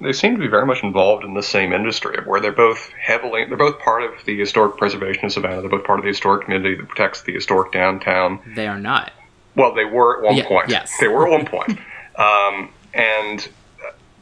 They 0.00 0.12
seem 0.12 0.34
to 0.34 0.40
be 0.40 0.48
very 0.48 0.66
much 0.66 0.82
involved 0.82 1.24
in 1.24 1.34
the 1.34 1.42
same 1.42 1.72
industry, 1.72 2.18
where 2.24 2.40
they're 2.40 2.52
both 2.52 2.90
heavily, 3.00 3.44
they're 3.44 3.56
both 3.56 3.78
part 3.78 4.02
of 4.02 4.12
the 4.24 4.38
historic 4.38 4.76
preservation 4.76 5.26
of 5.26 5.32
Savannah. 5.32 5.60
They're 5.60 5.70
both 5.70 5.84
part 5.84 5.98
of 5.98 6.04
the 6.04 6.10
historic 6.10 6.44
community 6.44 6.76
that 6.76 6.88
protects 6.88 7.22
the 7.22 7.32
historic 7.32 7.72
downtown. 7.72 8.40
They 8.54 8.66
are 8.66 8.78
not. 8.80 9.12
Well, 9.56 9.74
they 9.74 9.84
were 9.84 10.18
at 10.18 10.22
one 10.22 10.36
Yeah, 10.36 10.46
point. 10.46 10.68
yes. 10.68 10.92
They 11.00 11.08
were 11.08 11.26
at 11.26 11.30
one 11.32 11.46
point. 11.46 11.78
Um, 12.18 12.70
and, 12.94 13.46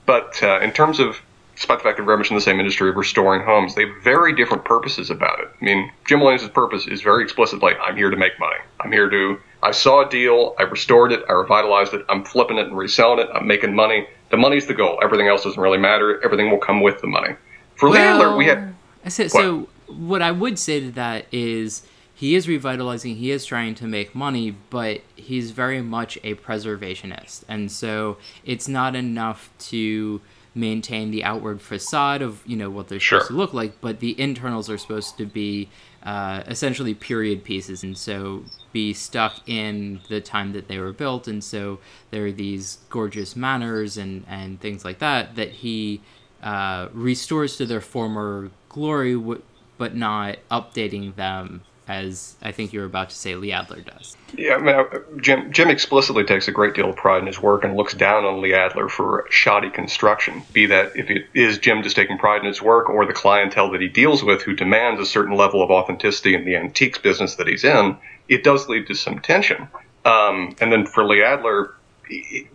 but 0.05 0.43
uh, 0.43 0.59
in 0.59 0.73
terms 0.73 0.99
of, 0.99 1.21
despite 1.55 1.79
the 1.79 1.85
fact 1.85 1.97
they're 1.97 2.05
very 2.05 2.19
much 2.19 2.29
in 2.29 2.35
the 2.35 2.41
same 2.41 2.59
industry 2.59 2.91
of 2.91 2.97
restoring 2.97 3.43
homes, 3.43 3.77
they 3.77 3.87
have 3.87 4.03
very 4.03 4.35
different 4.35 4.65
purposes 4.65 5.11
about 5.11 5.39
it. 5.39 5.47
I 5.61 5.65
mean, 5.65 5.93
Jim 6.05 6.19
Williams' 6.19 6.49
purpose 6.49 6.89
is 6.89 7.03
very 7.03 7.23
explicitly, 7.23 7.75
I'm 7.81 7.97
here 7.97 8.11
to 8.11 8.17
make 8.17 8.33
money. 8.41 8.57
I'm 8.81 8.91
here 8.91 9.09
to, 9.09 9.39
I 9.63 9.71
saw 9.71 10.05
a 10.05 10.11
deal, 10.11 10.57
I 10.59 10.65
restored 10.65 11.13
it, 11.13 11.23
I 11.29 11.33
revitalized 11.35 11.95
it, 11.95 12.05
I'm 12.09 12.25
flipping 12.25 12.59
it 12.59 12.67
and 12.67 12.77
reselling 12.77 13.21
it, 13.21 13.29
I'm 13.33 13.47
making 13.47 13.77
money. 13.77 14.09
The 14.31 14.39
money's 14.39 14.67
the 14.67 14.75
goal. 14.75 14.99
Everything 15.01 15.29
else 15.29 15.45
doesn't 15.45 15.61
really 15.63 15.79
matter. 15.79 16.21
Everything 16.25 16.51
will 16.51 16.59
come 16.59 16.81
with 16.81 17.01
the 17.01 17.07
money. 17.07 17.37
For 17.77 17.97
Adler, 17.97 18.37
we 18.37 18.47
had, 18.47 18.75
I 19.05 19.09
said, 19.09 19.31
What? 19.31 19.41
so 19.41 19.69
what 19.87 20.21
I 20.21 20.33
would 20.33 20.59
say 20.59 20.81
to 20.81 20.91
that 20.93 21.27
is 21.31 21.87
he 22.25 22.35
is 22.37 22.49
revitalizing, 22.49 23.17
he 23.17 23.31
is 23.31 23.45
trying 23.45 23.75
to 23.75 23.87
make 23.87 24.15
money, 24.15 24.57
but 24.71 25.03
he's 25.15 25.51
very 25.51 25.83
much 25.83 26.17
a 26.25 26.35
preservationist. 26.37 27.43
And 27.49 27.71
so 27.71 28.17
it's 28.47 28.67
not 28.67 28.97
enough 28.97 29.51
to 29.73 30.23
maintain 30.55 31.11
the 31.11 31.23
outward 31.23 31.61
facade 31.61 32.23
of, 32.23 32.41
you 32.47 32.57
know, 32.57 32.71
what 32.71 32.89
they're 32.89 32.99
Sure. 32.99 33.19
supposed 33.21 33.31
to 33.33 33.37
look 33.37 33.53
like, 33.53 33.79
but 33.83 34.01
the 34.01 34.19
internals 34.19 34.71
are 34.71 34.79
supposed 34.79 35.19
to 35.19 35.27
be 35.27 35.69
uh, 36.03 36.43
essentially 36.47 36.95
period 36.95 37.45
pieces 37.45 37.83
and 37.83 37.99
so 37.99 38.43
be 38.73 38.95
stuck 38.95 39.47
in 39.47 40.01
the 40.09 40.21
time 40.23 40.53
that 40.55 40.67
they 40.67 40.79
were 40.79 40.93
built. 40.95 41.29
And 41.29 41.45
so 41.45 41.79
there 42.11 42.25
are 42.25 42.33
these 42.33 42.79
gorgeous 42.89 43.37
manors 43.37 43.99
and, 43.99 44.25
and 44.27 44.59
things 44.61 44.83
like 44.83 44.99
that 45.01 45.37
that 45.37 45.51
he 45.51 46.01
uh, 46.43 46.89
restores 46.95 47.59
to 47.59 47.67
their 47.67 47.83
former 47.83 48.51
glory, 48.71 49.13
w- 49.15 49.43
but 49.77 49.95
not 49.95 50.39
updating 50.51 51.17
them 51.17 51.61
as 51.87 52.37
I 52.41 52.53
think 52.53 52.73
you 52.73 52.81
were 52.81 52.87
about 52.87 53.11
to 53.11 53.17
say 53.17 53.35
Lee 53.35 53.53
Adler 53.53 53.81
does. 53.81 54.17
Yeah, 54.37 54.55
I 54.55 54.59
mean, 54.59 55.21
Jim, 55.21 55.53
Jim 55.53 55.69
explicitly 55.69 56.25
takes 56.25 56.49
a 56.49 56.53
great 56.53 56.75
deal 56.75 56.91
of 56.91 56.97
pride 56.97 57.21
in 57.21 57.27
his 57.27 57.41
work 57.41 57.65
and 57.65 57.77
looks 57.77 57.95
down 57.95 58.25
on 58.25 58.41
Lee 58.41 58.55
Adler 58.55 58.89
for 58.89 59.27
shoddy 59.31 59.71
construction. 59.71 60.43
Be 60.53 60.67
that 60.67 60.97
if 60.97 61.11
it 61.11 61.27
is 61.35 61.59
Jim 61.59 61.83
just 61.83 61.97
taking 61.97 62.17
pride 62.19 62.41
in 62.41 62.47
his 62.47 62.63
work 62.63 62.89
or 62.89 63.05
the 63.05 63.13
clientele 63.13 63.71
that 63.73 63.81
he 63.81 63.89
deals 63.89 64.25
with 64.25 64.43
who 64.43 64.55
demands 64.55 65.01
a 65.01 65.07
certain 65.07 65.37
level 65.37 65.63
of 65.63 65.71
authenticity 65.71 66.35
in 66.35 66.45
the 66.45 66.57
antiques 66.57 66.99
business 66.99 67.37
that 67.37 67.47
he's 67.47 67.65
in, 67.65 67.97
it 68.29 68.43
does 68.43 68.69
lead 68.69 68.87
to 68.87 68.95
some 68.95 69.19
tension. 69.19 69.69
Um, 70.05 70.55
and 70.61 70.73
then 70.73 70.87
for 70.87 71.05
Lee 71.05 71.23
Adler, 71.23 71.75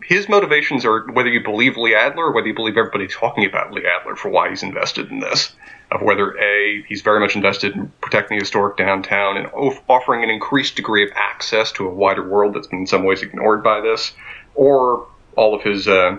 his 0.04 0.30
motivations 0.30 0.86
are 0.86 1.12
whether 1.12 1.30
you 1.30 1.44
believe 1.44 1.78
Lee 1.78 1.96
Adler 1.96 2.26
or 2.26 2.32
whether 2.32 2.48
you 2.48 2.54
believe 2.54 2.78
everybody 2.78 3.08
talking 3.08 3.46
about 3.46 3.72
Lee 3.72 3.86
Adler 3.86 4.16
for 4.16 4.30
why 4.30 4.50
he's 4.50 4.64
invested 4.64 5.12
in 5.12 5.20
this. 5.20 5.54
Of 5.92 6.02
whether 6.02 6.38
A, 6.38 6.84
he's 6.88 7.02
very 7.02 7.20
much 7.20 7.36
invested 7.36 7.76
in 7.76 7.92
protecting 8.00 8.38
the 8.38 8.44
historic 8.44 8.78
downtown 8.78 9.38
and 9.38 9.48
offering 9.88 10.24
an 10.24 10.30
increased 10.30 10.76
degree 10.76 11.04
of 11.04 11.10
access 11.16 11.72
to 11.74 11.88
a 11.88 11.94
wider 11.94 12.28
world 12.28 12.54
that's 12.54 12.68
been 12.68 12.82
in 12.82 12.88
some 12.88 13.04
ways 13.04 13.24
ignored 13.24 13.64
by 13.64 13.82
this, 13.82 14.14
or 14.54 15.08
all 15.36 15.56
of 15.56 15.64
his 15.64 15.88
uh, 15.88 16.18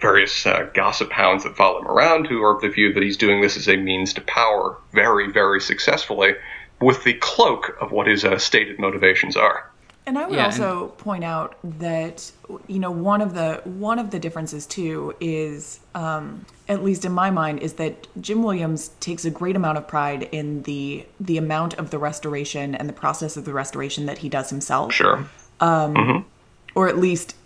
various 0.00 0.46
uh, 0.46 0.68
gossip 0.74 1.10
hounds 1.10 1.44
that 1.44 1.56
follow 1.56 1.80
him 1.80 1.88
around 1.88 2.26
who 2.26 2.42
are 2.42 2.54
of 2.54 2.62
the 2.62 2.68
view 2.68 2.92
that 2.92 3.02
he's 3.02 3.16
doing 3.16 3.40
this 3.40 3.56
as 3.56 3.68
a 3.68 3.76
means 3.76 4.14
to 4.14 4.20
power 4.22 4.76
very, 4.92 5.30
very 5.30 5.60
successfully 5.60 6.34
with 6.80 7.04
the 7.04 7.14
cloak 7.14 7.76
of 7.80 7.92
what 7.92 8.06
his 8.06 8.24
uh, 8.24 8.38
stated 8.38 8.78
motivations 8.78 9.36
are. 9.36 9.69
And 10.10 10.18
I 10.18 10.26
would 10.26 10.34
yeah, 10.34 10.46
also 10.46 10.88
and... 10.88 10.98
point 10.98 11.22
out 11.22 11.56
that 11.62 12.32
you 12.66 12.80
know 12.80 12.90
one 12.90 13.20
of 13.20 13.32
the 13.32 13.60
one 13.64 14.00
of 14.00 14.10
the 14.10 14.18
differences 14.18 14.66
too 14.66 15.14
is 15.20 15.78
um, 15.94 16.44
at 16.68 16.82
least 16.82 17.04
in 17.04 17.12
my 17.12 17.30
mind 17.30 17.60
is 17.60 17.74
that 17.74 18.08
Jim 18.20 18.42
Williams 18.42 18.88
takes 18.98 19.24
a 19.24 19.30
great 19.30 19.54
amount 19.54 19.78
of 19.78 19.86
pride 19.86 20.24
in 20.32 20.64
the 20.64 21.06
the 21.20 21.38
amount 21.38 21.74
of 21.74 21.90
the 21.90 21.98
restoration 22.00 22.74
and 22.74 22.88
the 22.88 22.92
process 22.92 23.36
of 23.36 23.44
the 23.44 23.52
restoration 23.52 24.06
that 24.06 24.18
he 24.18 24.28
does 24.28 24.50
himself. 24.50 24.92
Sure. 24.92 25.18
Um, 25.60 25.94
mm-hmm. 25.94 26.28
Or 26.74 26.88
at 26.88 26.98
least 26.98 27.36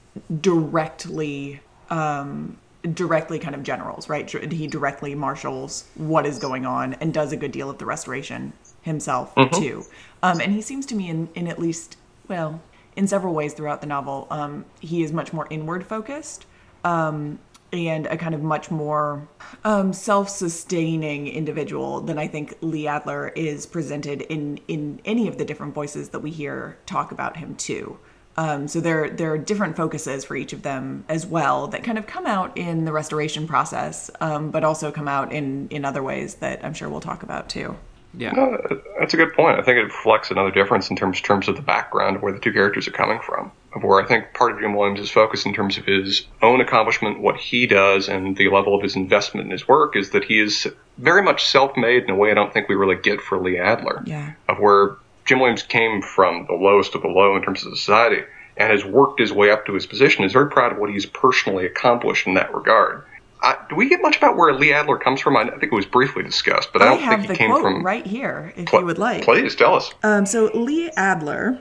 directly 0.41 1.61
um, 1.91 2.57
directly 2.95 3.39
kind 3.39 3.55
of 3.55 3.63
generals, 3.63 4.09
right? 4.09 4.31
He 4.51 4.67
directly 4.69 5.15
marshals 5.15 5.85
what 5.97 6.25
is 6.25 6.39
going 6.39 6.65
on 6.65 6.95
and 6.95 7.13
does 7.13 7.31
a 7.31 7.37
good 7.37 7.53
deal 7.53 7.69
of 7.69 7.77
the 7.77 7.85
restoration 7.85 8.55
himself 8.81 9.35
mm-hmm. 9.35 9.55
too. 9.55 9.85
Um, 10.23 10.41
and 10.41 10.51
he 10.51 10.63
seems 10.63 10.87
to 10.87 10.95
me 10.95 11.11
in, 11.11 11.29
in 11.35 11.47
at 11.47 11.59
least 11.59 11.99
well, 12.29 12.61
in 12.97 13.07
several 13.07 13.35
ways 13.35 13.55
throughout 13.55 13.81
the 13.81 13.87
novel, 13.87 14.27
um, 14.31 14.65
he 14.81 15.03
is 15.03 15.13
much 15.13 15.33
more 15.33 15.47
inward 15.51 15.87
focused. 15.87 16.47
Um, 16.85 17.39
and 17.73 18.07
a 18.07 18.17
kind 18.17 18.35
of 18.35 18.43
much 18.43 18.71
more 18.71 19.27
um, 19.65 19.93
self-sustaining 19.93 21.27
individual 21.27 22.01
than 22.01 22.19
I 22.19 22.29
think 22.29 22.57
Lee 22.61 22.87
Adler 22.87 23.29
is 23.29 23.67
presented 23.67 24.23
in 24.23 24.61
in 24.69 25.01
any 25.05 25.27
of 25.27 25.39
the 25.39 25.45
different 25.45 25.75
voices 25.75 26.11
that 26.11 26.21
we 26.21 26.31
hear 26.31 26.79
talk 26.87 27.11
about 27.11 27.37
him 27.37 27.57
too. 27.57 27.99
Um, 28.37 28.69
so 28.69 28.81
there 28.81 29.11
there 29.11 29.33
are 29.33 29.39
different 29.39 29.77
focuses 29.77 30.25
for 30.25 30.37
each 30.37 30.53
of 30.53 30.63
them 30.63 31.05
as 31.09 31.27
well 31.27 31.67
that 31.69 31.83
kind 31.83 31.99
of 31.99 32.07
come 32.07 32.27
out 32.27 32.57
in 32.57 32.85
the 32.85 32.93
restoration 32.93 33.47
process, 33.47 34.11
um, 34.21 34.51
but 34.51 34.63
also 34.65 34.93
come 34.93 35.09
out 35.09 35.33
in 35.33 35.69
in 35.69 35.85
other 35.85 36.03
ways 36.03 36.37
that 36.37 36.65
I'm 36.65 36.75
sure 36.75 36.89
we'll 36.89 37.01
talk 37.01 37.23
about 37.25 37.49
too. 37.49 37.77
Yeah, 38.17 38.33
no, 38.33 38.81
that's 38.99 39.15
a 39.15 39.17
good 39.17 39.35
point. 39.35 39.59
I 39.59 39.63
think 39.63 39.79
it 39.79 39.85
reflects 39.85 40.31
another 40.31 40.51
difference 40.51 40.91
in 40.91 40.97
terms 40.97 41.21
terms 41.21 41.49
of 41.49 41.57
the 41.57 41.63
background 41.63 42.17
of 42.17 42.23
where 42.23 42.33
the 42.33 42.39
two 42.39 42.53
characters 42.53 42.87
are 42.87 42.93
coming 42.93 43.21
from. 43.21 43.51
Of 43.75 43.83
where 43.83 44.01
I 44.01 44.07
think 44.07 44.35
part 44.35 44.53
of 44.53 44.61
Jim 44.61 44.75
Williams' 44.75 45.11
focus 45.11 45.45
in 45.45 45.53
terms 45.53 45.79
of 45.79 45.85
his 45.85 46.27
own 46.43 46.61
accomplishment, 46.61 47.21
what 47.21 47.37
he 47.37 47.67
does, 47.67 48.09
and 48.09 48.37
the 48.37 48.49
level 48.49 48.75
of 48.75 48.83
his 48.83 48.95
investment 48.95 49.47
in 49.47 49.51
his 49.51 49.67
work 49.67 49.97
is 49.97 50.11
that 50.11 50.25
he 50.25 50.39
is 50.39 50.69
very 50.99 51.23
much 51.23 51.45
self-made 51.45 52.05
in 52.05 52.11
a 52.11 52.15
way 52.15 52.31
I 52.31 52.35
don't 52.35 52.53
think 52.53 52.69
we 52.69 52.77
really 52.77 52.97
get 52.97 53.21
for 53.21 53.39
Lee 53.39 53.59
Adler. 53.59 54.03
Yeah. 54.07 54.33
Of 54.49 54.59
where 54.59 54.97
Jim 55.25 55.41
Williams 55.41 55.63
came 55.63 56.03
from 56.03 56.47
the 56.47 56.55
lowest 56.55 56.95
of 56.95 57.03
the 57.03 57.09
low 57.09 57.35
in 57.37 57.43
terms 57.43 57.67
of 57.67 57.77
society 57.77 58.23
and 58.57 58.71
has 58.71 58.85
worked 58.85 59.19
his 59.19 59.33
way 59.33 59.51
up 59.51 59.67
to 59.67 59.75
his 59.75 59.87
position. 59.87 60.25
Is 60.25 60.33
very 60.33 60.51
proud 60.51 60.73
of 60.73 60.79
what 60.79 60.91
he's 60.91 61.07
personally 61.07 61.67
accomplished 61.67 62.27
in 62.27 62.35
that 62.35 62.55
regard. 62.55 63.05
Uh, 63.45 63.55
do 63.69 63.77
we 63.77 63.91
get 63.91 64.01
much 64.01 64.17
about 64.17 64.39
where 64.39 64.55
Lee 64.55 64.73
Adler 64.73 64.97
comes 64.97 65.21
from? 65.21 65.37
I 65.37 65.45
think 65.51 65.65
it 65.65 65.73
was 65.73 65.85
briefly 65.85 66.23
discussed, 66.23 66.73
but 66.73 66.81
I, 66.81 66.87
I 66.87 66.89
don't 66.97 67.21
think 67.21 67.31
he 67.31 67.37
came 67.37 67.51
from 67.61 67.85
right 67.85 68.07
here. 68.07 68.55
If 68.57 68.67
pl- 68.67 68.81
you 68.81 68.87
would 68.87 68.99
like, 68.99 69.23
please 69.23 69.55
tell 69.55 69.75
us. 69.75 69.93
Um, 70.03 70.25
so 70.25 70.47
Lee 70.55 70.91
Adler 70.97 71.61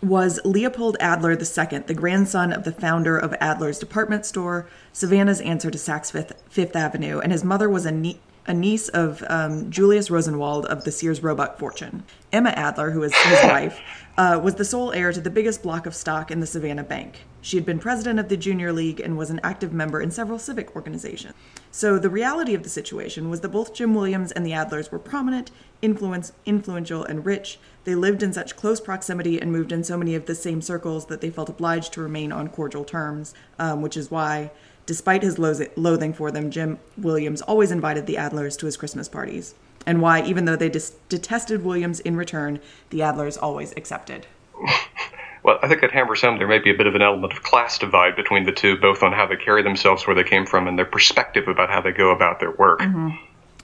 was 0.00 0.38
Leopold 0.44 0.96
Adler 1.00 1.32
II, 1.32 1.78
the 1.86 1.94
grandson 1.94 2.52
of 2.52 2.62
the 2.62 2.70
founder 2.70 3.18
of 3.18 3.34
Adler's 3.40 3.80
department 3.80 4.24
store, 4.26 4.68
Savannah's 4.92 5.40
answer 5.40 5.72
to 5.72 5.78
Saks 5.78 6.12
Fifth, 6.12 6.40
Fifth 6.48 6.76
Avenue, 6.76 7.18
and 7.18 7.32
his 7.32 7.42
mother 7.42 7.68
was 7.68 7.84
a, 7.84 7.90
ne- 7.90 8.20
a 8.46 8.54
niece 8.54 8.88
of 8.90 9.24
um, 9.28 9.70
Julius 9.72 10.10
Rosenwald 10.10 10.66
of 10.66 10.84
the 10.84 10.92
Sears 10.92 11.20
Roebuck 11.20 11.58
fortune. 11.58 12.04
Emma 12.32 12.50
Adler, 12.50 12.92
who 12.92 13.02
is 13.02 13.12
his 13.12 13.42
wife, 13.44 13.80
uh, 14.16 14.38
was 14.40 14.54
the 14.54 14.64
sole 14.64 14.92
heir 14.92 15.12
to 15.12 15.20
the 15.20 15.30
biggest 15.30 15.64
block 15.64 15.84
of 15.84 15.96
stock 15.96 16.30
in 16.30 16.38
the 16.38 16.46
Savannah 16.46 16.84
Bank. 16.84 17.22
She 17.44 17.58
had 17.58 17.66
been 17.66 17.78
president 17.78 18.18
of 18.18 18.30
the 18.30 18.38
Junior 18.38 18.72
League 18.72 19.00
and 19.00 19.18
was 19.18 19.28
an 19.28 19.38
active 19.42 19.70
member 19.70 20.00
in 20.00 20.10
several 20.10 20.38
civic 20.38 20.74
organizations. 20.74 21.34
So 21.70 21.98
the 21.98 22.08
reality 22.08 22.54
of 22.54 22.62
the 22.62 22.70
situation 22.70 23.28
was 23.28 23.42
that 23.42 23.50
both 23.50 23.74
Jim 23.74 23.94
Williams 23.94 24.32
and 24.32 24.46
the 24.46 24.52
Adlers 24.52 24.90
were 24.90 24.98
prominent, 24.98 25.50
influence, 25.82 26.32
influential, 26.46 27.04
and 27.04 27.26
rich. 27.26 27.58
They 27.84 27.94
lived 27.94 28.22
in 28.22 28.32
such 28.32 28.56
close 28.56 28.80
proximity 28.80 29.38
and 29.38 29.52
moved 29.52 29.72
in 29.72 29.84
so 29.84 29.98
many 29.98 30.14
of 30.14 30.24
the 30.24 30.34
same 30.34 30.62
circles 30.62 31.04
that 31.08 31.20
they 31.20 31.28
felt 31.28 31.50
obliged 31.50 31.92
to 31.92 32.00
remain 32.00 32.32
on 32.32 32.48
cordial 32.48 32.82
terms, 32.82 33.34
um, 33.58 33.82
which 33.82 33.98
is 33.98 34.10
why, 34.10 34.50
despite 34.86 35.22
his 35.22 35.38
loathing 35.38 36.14
for 36.14 36.30
them, 36.30 36.50
Jim 36.50 36.78
Williams 36.96 37.42
always 37.42 37.70
invited 37.70 38.06
the 38.06 38.14
Adlers 38.14 38.58
to 38.60 38.64
his 38.64 38.78
Christmas 38.78 39.06
parties 39.06 39.54
and 39.84 40.00
why, 40.00 40.22
even 40.22 40.46
though 40.46 40.56
they 40.56 40.70
dis- 40.70 40.96
detested 41.10 41.62
Williams 41.62 42.00
in 42.00 42.16
return, 42.16 42.58
the 42.88 43.00
Adlers 43.00 43.36
always 43.42 43.72
accepted. 43.76 44.26
well, 45.44 45.58
I 45.62 45.68
think 45.68 45.82
at 45.82 45.90
Hammersome 45.92 46.38
there 46.38 46.48
may 46.48 46.58
be 46.58 46.70
a 46.70 46.74
bit 46.74 46.86
of 46.86 46.94
an 46.94 47.02
element 47.02 47.34
of 47.34 47.42
class 47.42 47.78
divide 47.78 48.16
between 48.16 48.44
the 48.44 48.52
two, 48.52 48.76
both 48.78 49.02
on 49.02 49.12
how 49.12 49.26
they 49.26 49.36
carry 49.36 49.62
themselves, 49.62 50.06
where 50.06 50.16
they 50.16 50.24
came 50.24 50.46
from, 50.46 50.66
and 50.66 50.78
their 50.78 50.86
perspective 50.86 51.46
about 51.48 51.68
how 51.70 51.82
they 51.82 51.92
go 51.92 52.10
about 52.10 52.40
their 52.40 52.52
work. 52.52 52.80
Mm-hmm. 52.80 53.10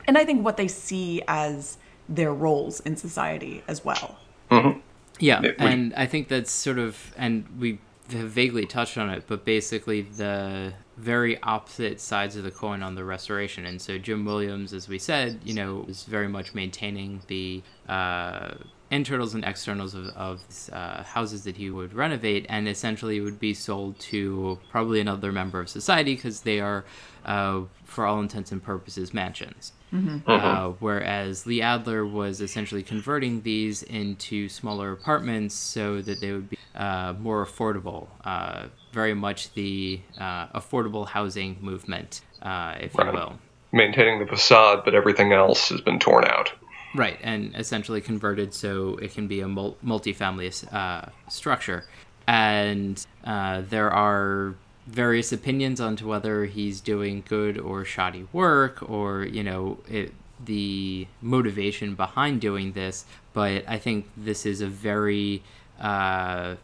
And 0.07 0.19
I 0.19 0.25
think 0.27 0.45
what 0.45 0.59
they 0.59 0.69
see 0.69 1.23
as 1.27 1.79
their 2.09 2.35
roles 2.35 2.81
in 2.81 2.97
society 2.97 3.65
as 3.67 3.85
well. 3.85 4.19
Mm-hmm. 4.51 4.79
Yeah, 5.21 5.41
and 5.59 5.95
I 5.95 6.07
think 6.07 6.29
that's 6.29 6.51
sort 6.51 6.79
of, 6.79 7.15
and 7.17 7.47
we 7.59 7.79
have 8.13 8.31
vaguely 8.31 8.67
touched 8.67 8.99
on 8.99 9.09
it, 9.11 9.25
but 9.27 9.45
basically 9.45 10.03
the 10.03 10.73
very 10.97 11.41
opposite 11.43 12.01
sides 12.01 12.37
of 12.37 12.45
the 12.45 12.51
coin 12.51 12.83
on 12.83 12.95
the 12.95 13.05
restoration. 13.05 13.65
And 13.65 13.81
so 13.81 13.97
Jim 13.97 14.25
Williams, 14.25 14.73
as 14.73 14.89
we 14.89 14.99
said, 14.99 15.41
you 15.45 15.55
know, 15.55 15.87
is 15.89 16.05
very 16.05 16.29
much 16.29 16.55
maintaining 16.55 17.23
the 17.27 17.63
uh, 17.89 18.55
internals 18.91 19.35
and 19.35 19.45
externals 19.45 19.95
of, 19.95 20.07
of 20.09 20.41
uh, 20.73 21.03
houses 21.03 21.45
that 21.45 21.57
he 21.57 21.71
would 21.71 21.95
renovate, 21.95 22.47
and 22.49 22.69
essentially 22.69 23.21
would 23.21 23.39
be 23.39 23.55
sold 23.55 23.99
to 24.01 24.59
probably 24.71 25.01
another 25.01 25.33
member 25.33 25.61
of 25.61 25.69
society 25.69 26.15
because 26.15 26.41
they 26.43 26.61
are, 26.61 26.85
uh, 27.25 27.61
for 27.85 28.05
all 28.07 28.21
intents 28.21 28.53
and 28.53 28.63
purposes, 28.63 29.15
mansions. 29.15 29.73
Mm-hmm. 29.93 30.31
Uh, 30.31 30.73
whereas 30.79 31.47
Lee 31.47 31.63
Adler 31.63 32.07
was 32.07 32.41
essentially 32.41 32.83
converting 32.83 33.43
these 33.43 33.83
into 33.83 34.49
smaller 34.49 34.93
apartments 34.93 35.55
so 35.55 36.01
that 36.03 36.21
they 36.21 36.33
would 36.33 36.49
be 36.49 36.59
uh, 36.75 37.15
more 37.19 37.45
affordable. 37.45 38.07
Uh, 38.25 38.67
very 38.93 39.15
much 39.15 39.53
the 39.55 40.01
uh, 40.19 40.47
affordable 40.49 41.07
housing 41.07 41.59
movement, 41.61 42.21
uh, 42.43 42.75
if 42.81 42.95
right. 42.97 43.07
you 43.07 43.13
will. 43.13 43.39
Maintaining 43.73 44.19
the 44.19 44.27
facade, 44.27 44.83
but 44.85 44.95
everything 44.95 45.33
else 45.33 45.69
has 45.69 45.81
been 45.81 45.99
torn 46.01 46.25
out. 46.25 46.53
Right, 46.95 47.19
and 47.23 47.55
essentially 47.55 48.01
converted 48.01 48.53
so 48.53 48.97
it 48.97 49.15
can 49.15 49.29
be 49.29 49.41
a 49.41 49.49
mul- 49.49 49.77
multi-family 49.83 50.51
uh, 50.73 51.07
structure. 51.29 51.85
And 52.27 53.05
there 53.25 53.91
are 53.91 54.55
various 54.91 55.33
opinions 55.33 55.81
onto 55.81 56.09
whether 56.09 56.47
he's 56.47 56.81
doing 56.81 57.23
good 57.29 57.59
or 57.59 57.85
shoddy 57.85 58.27
work 58.33 58.89
or 58.89 59.25
you 59.25 59.43
know 59.43 59.79
it, 59.89 60.13
the 60.45 61.07
motivation 61.21 61.95
behind 61.95 62.41
doing 62.41 62.73
this 62.73 63.05
but 63.33 63.63
i 63.69 63.79
think 63.79 64.09
this 64.17 64.45
is 64.45 64.61
a 64.61 64.67
very 64.67 65.43
uh, 65.81 66.57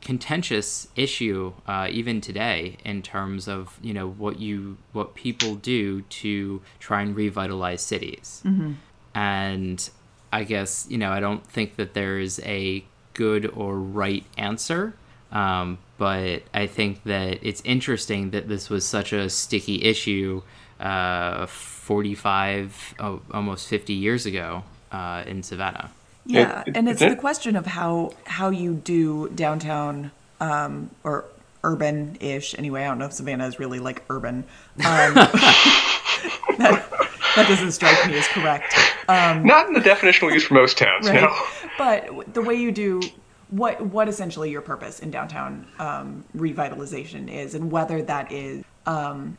contentious 0.00 0.88
issue 0.94 1.52
uh, 1.66 1.88
even 1.90 2.20
today 2.20 2.76
in 2.84 3.02
terms 3.02 3.48
of 3.48 3.78
you 3.82 3.92
know 3.92 4.08
what 4.08 4.38
you 4.38 4.76
what 4.92 5.14
people 5.14 5.56
do 5.56 6.02
to 6.02 6.62
try 6.78 7.02
and 7.02 7.16
revitalize 7.16 7.82
cities 7.82 8.42
mm-hmm. 8.44 8.72
And 9.16 9.90
i 10.32 10.44
guess 10.44 10.86
you 10.88 10.98
know 10.98 11.10
i 11.10 11.18
don't 11.18 11.44
think 11.46 11.74
that 11.76 11.94
there's 11.94 12.38
a 12.40 12.84
good 13.14 13.46
or 13.46 13.76
right 13.78 14.24
answer 14.36 14.94
um, 15.32 15.78
but 15.98 16.42
I 16.54 16.66
think 16.66 17.02
that 17.04 17.38
it's 17.42 17.62
interesting 17.64 18.30
that 18.30 18.48
this 18.48 18.70
was 18.70 18.84
such 18.84 19.12
a 19.12 19.28
sticky 19.28 19.82
issue 19.84 20.42
uh, 20.78 21.46
45, 21.46 22.94
oh, 23.00 23.20
almost 23.32 23.68
50 23.68 23.92
years 23.92 24.26
ago 24.26 24.62
uh, 24.92 25.24
in 25.26 25.42
Savannah. 25.42 25.90
Yeah, 26.28 26.64
and 26.74 26.88
it's 26.88 27.00
the 27.00 27.14
question 27.14 27.54
of 27.54 27.66
how 27.66 28.12
how 28.24 28.50
you 28.50 28.74
do 28.74 29.28
downtown 29.28 30.10
um, 30.40 30.90
or 31.04 31.24
urban-ish. 31.62 32.56
Anyway, 32.58 32.82
I 32.82 32.88
don't 32.88 32.98
know 32.98 33.06
if 33.06 33.12
Savannah 33.12 33.46
is 33.46 33.60
really 33.60 33.78
like 33.78 34.02
urban. 34.10 34.38
Um, 34.84 35.14
that, 35.14 36.88
that 37.36 37.46
doesn't 37.48 37.72
strike 37.72 38.06
me 38.06 38.18
as 38.18 38.26
correct. 38.28 38.74
Um, 39.08 39.44
Not 39.44 39.68
in 39.68 39.74
the 39.74 39.80
definition 39.80 40.26
we 40.26 40.34
use 40.34 40.44
for 40.44 40.54
most 40.54 40.78
towns, 40.78 41.08
right? 41.08 41.20
no. 41.20 41.34
But 41.78 42.34
the 42.34 42.42
way 42.42 42.54
you 42.54 42.72
do 42.72 43.00
what 43.50 43.80
what 43.80 44.08
essentially 44.08 44.50
your 44.50 44.62
purpose 44.62 45.00
in 45.00 45.10
downtown 45.10 45.66
um, 45.78 46.24
revitalization 46.36 47.32
is, 47.32 47.54
and 47.54 47.70
whether 47.70 48.02
that 48.02 48.32
is 48.32 48.64
um, 48.86 49.38